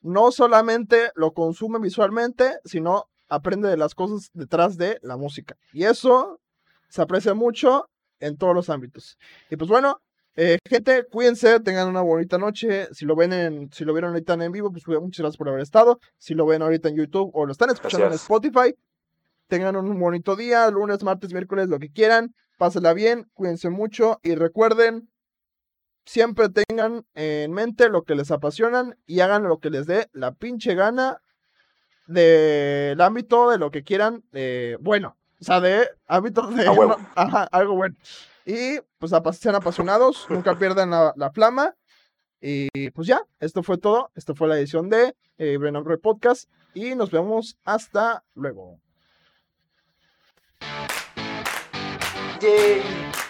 no 0.00 0.32
solamente 0.32 1.10
lo 1.14 1.32
consume 1.32 1.78
visualmente, 1.78 2.58
sino 2.64 3.08
aprende 3.28 3.68
de 3.68 3.76
las 3.76 3.94
cosas 3.94 4.30
detrás 4.34 4.76
de 4.76 4.98
la 5.02 5.16
música. 5.16 5.56
Y 5.72 5.84
eso 5.84 6.40
se 6.88 7.02
aprecia 7.02 7.34
mucho 7.34 7.88
en 8.18 8.36
todos 8.36 8.54
los 8.54 8.68
ámbitos. 8.68 9.18
Y 9.50 9.56
pues 9.56 9.70
bueno, 9.70 10.00
eh, 10.36 10.58
gente, 10.68 11.04
cuídense, 11.10 11.60
tengan 11.60 11.88
una 11.88 12.02
bonita 12.02 12.38
noche. 12.38 12.88
Si 12.92 13.04
lo 13.04 13.16
ven 13.16 13.32
en, 13.32 13.72
si 13.72 13.84
lo 13.84 13.92
vieron 13.92 14.10
ahorita 14.10 14.34
en 14.34 14.52
vivo, 14.52 14.70
pues 14.70 14.86
muchas 14.86 15.22
gracias 15.22 15.36
por 15.36 15.48
haber 15.48 15.60
estado. 15.60 16.00
Si 16.18 16.34
lo 16.34 16.46
ven 16.46 16.62
ahorita 16.62 16.88
en 16.88 16.96
YouTube 16.96 17.30
o 17.34 17.46
lo 17.46 17.52
están 17.52 17.70
escuchando 17.70 18.06
en. 18.06 18.12
Spotify, 18.14 18.74
tengan 19.48 19.76
un 19.76 19.98
bonito 19.98 20.36
día, 20.36 20.70
lunes, 20.70 21.02
martes, 21.02 21.32
miércoles, 21.32 21.68
lo 21.68 21.78
que 21.78 21.90
quieran. 21.90 22.34
Pásenla 22.58 22.92
bien, 22.92 23.28
cuídense 23.34 23.70
mucho 23.70 24.20
y 24.22 24.34
recuerden, 24.34 25.08
siempre 26.10 26.48
tengan 26.48 27.06
en 27.14 27.52
mente 27.52 27.88
lo 27.88 28.02
que 28.02 28.16
les 28.16 28.32
apasionan 28.32 28.98
y 29.06 29.20
hagan 29.20 29.44
lo 29.44 29.60
que 29.60 29.70
les 29.70 29.86
dé 29.86 30.08
la 30.12 30.32
pinche 30.32 30.74
gana 30.74 31.22
del 32.08 33.00
ámbito 33.00 33.48
de 33.48 33.58
lo 33.58 33.70
que 33.70 33.84
quieran, 33.84 34.24
eh, 34.32 34.76
bueno, 34.80 35.16
o 35.40 35.44
sea, 35.44 35.60
de 35.60 35.88
ámbito 36.08 36.48
de 36.48 36.66
ajá, 37.14 37.44
algo 37.52 37.76
bueno. 37.76 37.94
Y 38.44 38.80
pues 38.98 39.12
sean 39.38 39.54
apasionados, 39.54 40.26
nunca 40.28 40.58
pierdan 40.58 40.90
la, 40.90 41.12
la 41.16 41.30
flama. 41.30 41.76
Y 42.40 42.90
pues 42.90 43.06
ya, 43.06 43.22
esto 43.38 43.62
fue 43.62 43.78
todo. 43.78 44.10
Esto 44.16 44.34
fue 44.34 44.48
la 44.48 44.58
edición 44.58 44.88
de 44.88 45.14
eh, 45.38 45.58
Brennan 45.58 45.84
Roy 45.84 45.98
Podcast. 45.98 46.50
Y 46.74 46.96
nos 46.96 47.12
vemos 47.12 47.56
hasta 47.64 48.24
luego. 48.34 48.80
Yay. 52.40 53.29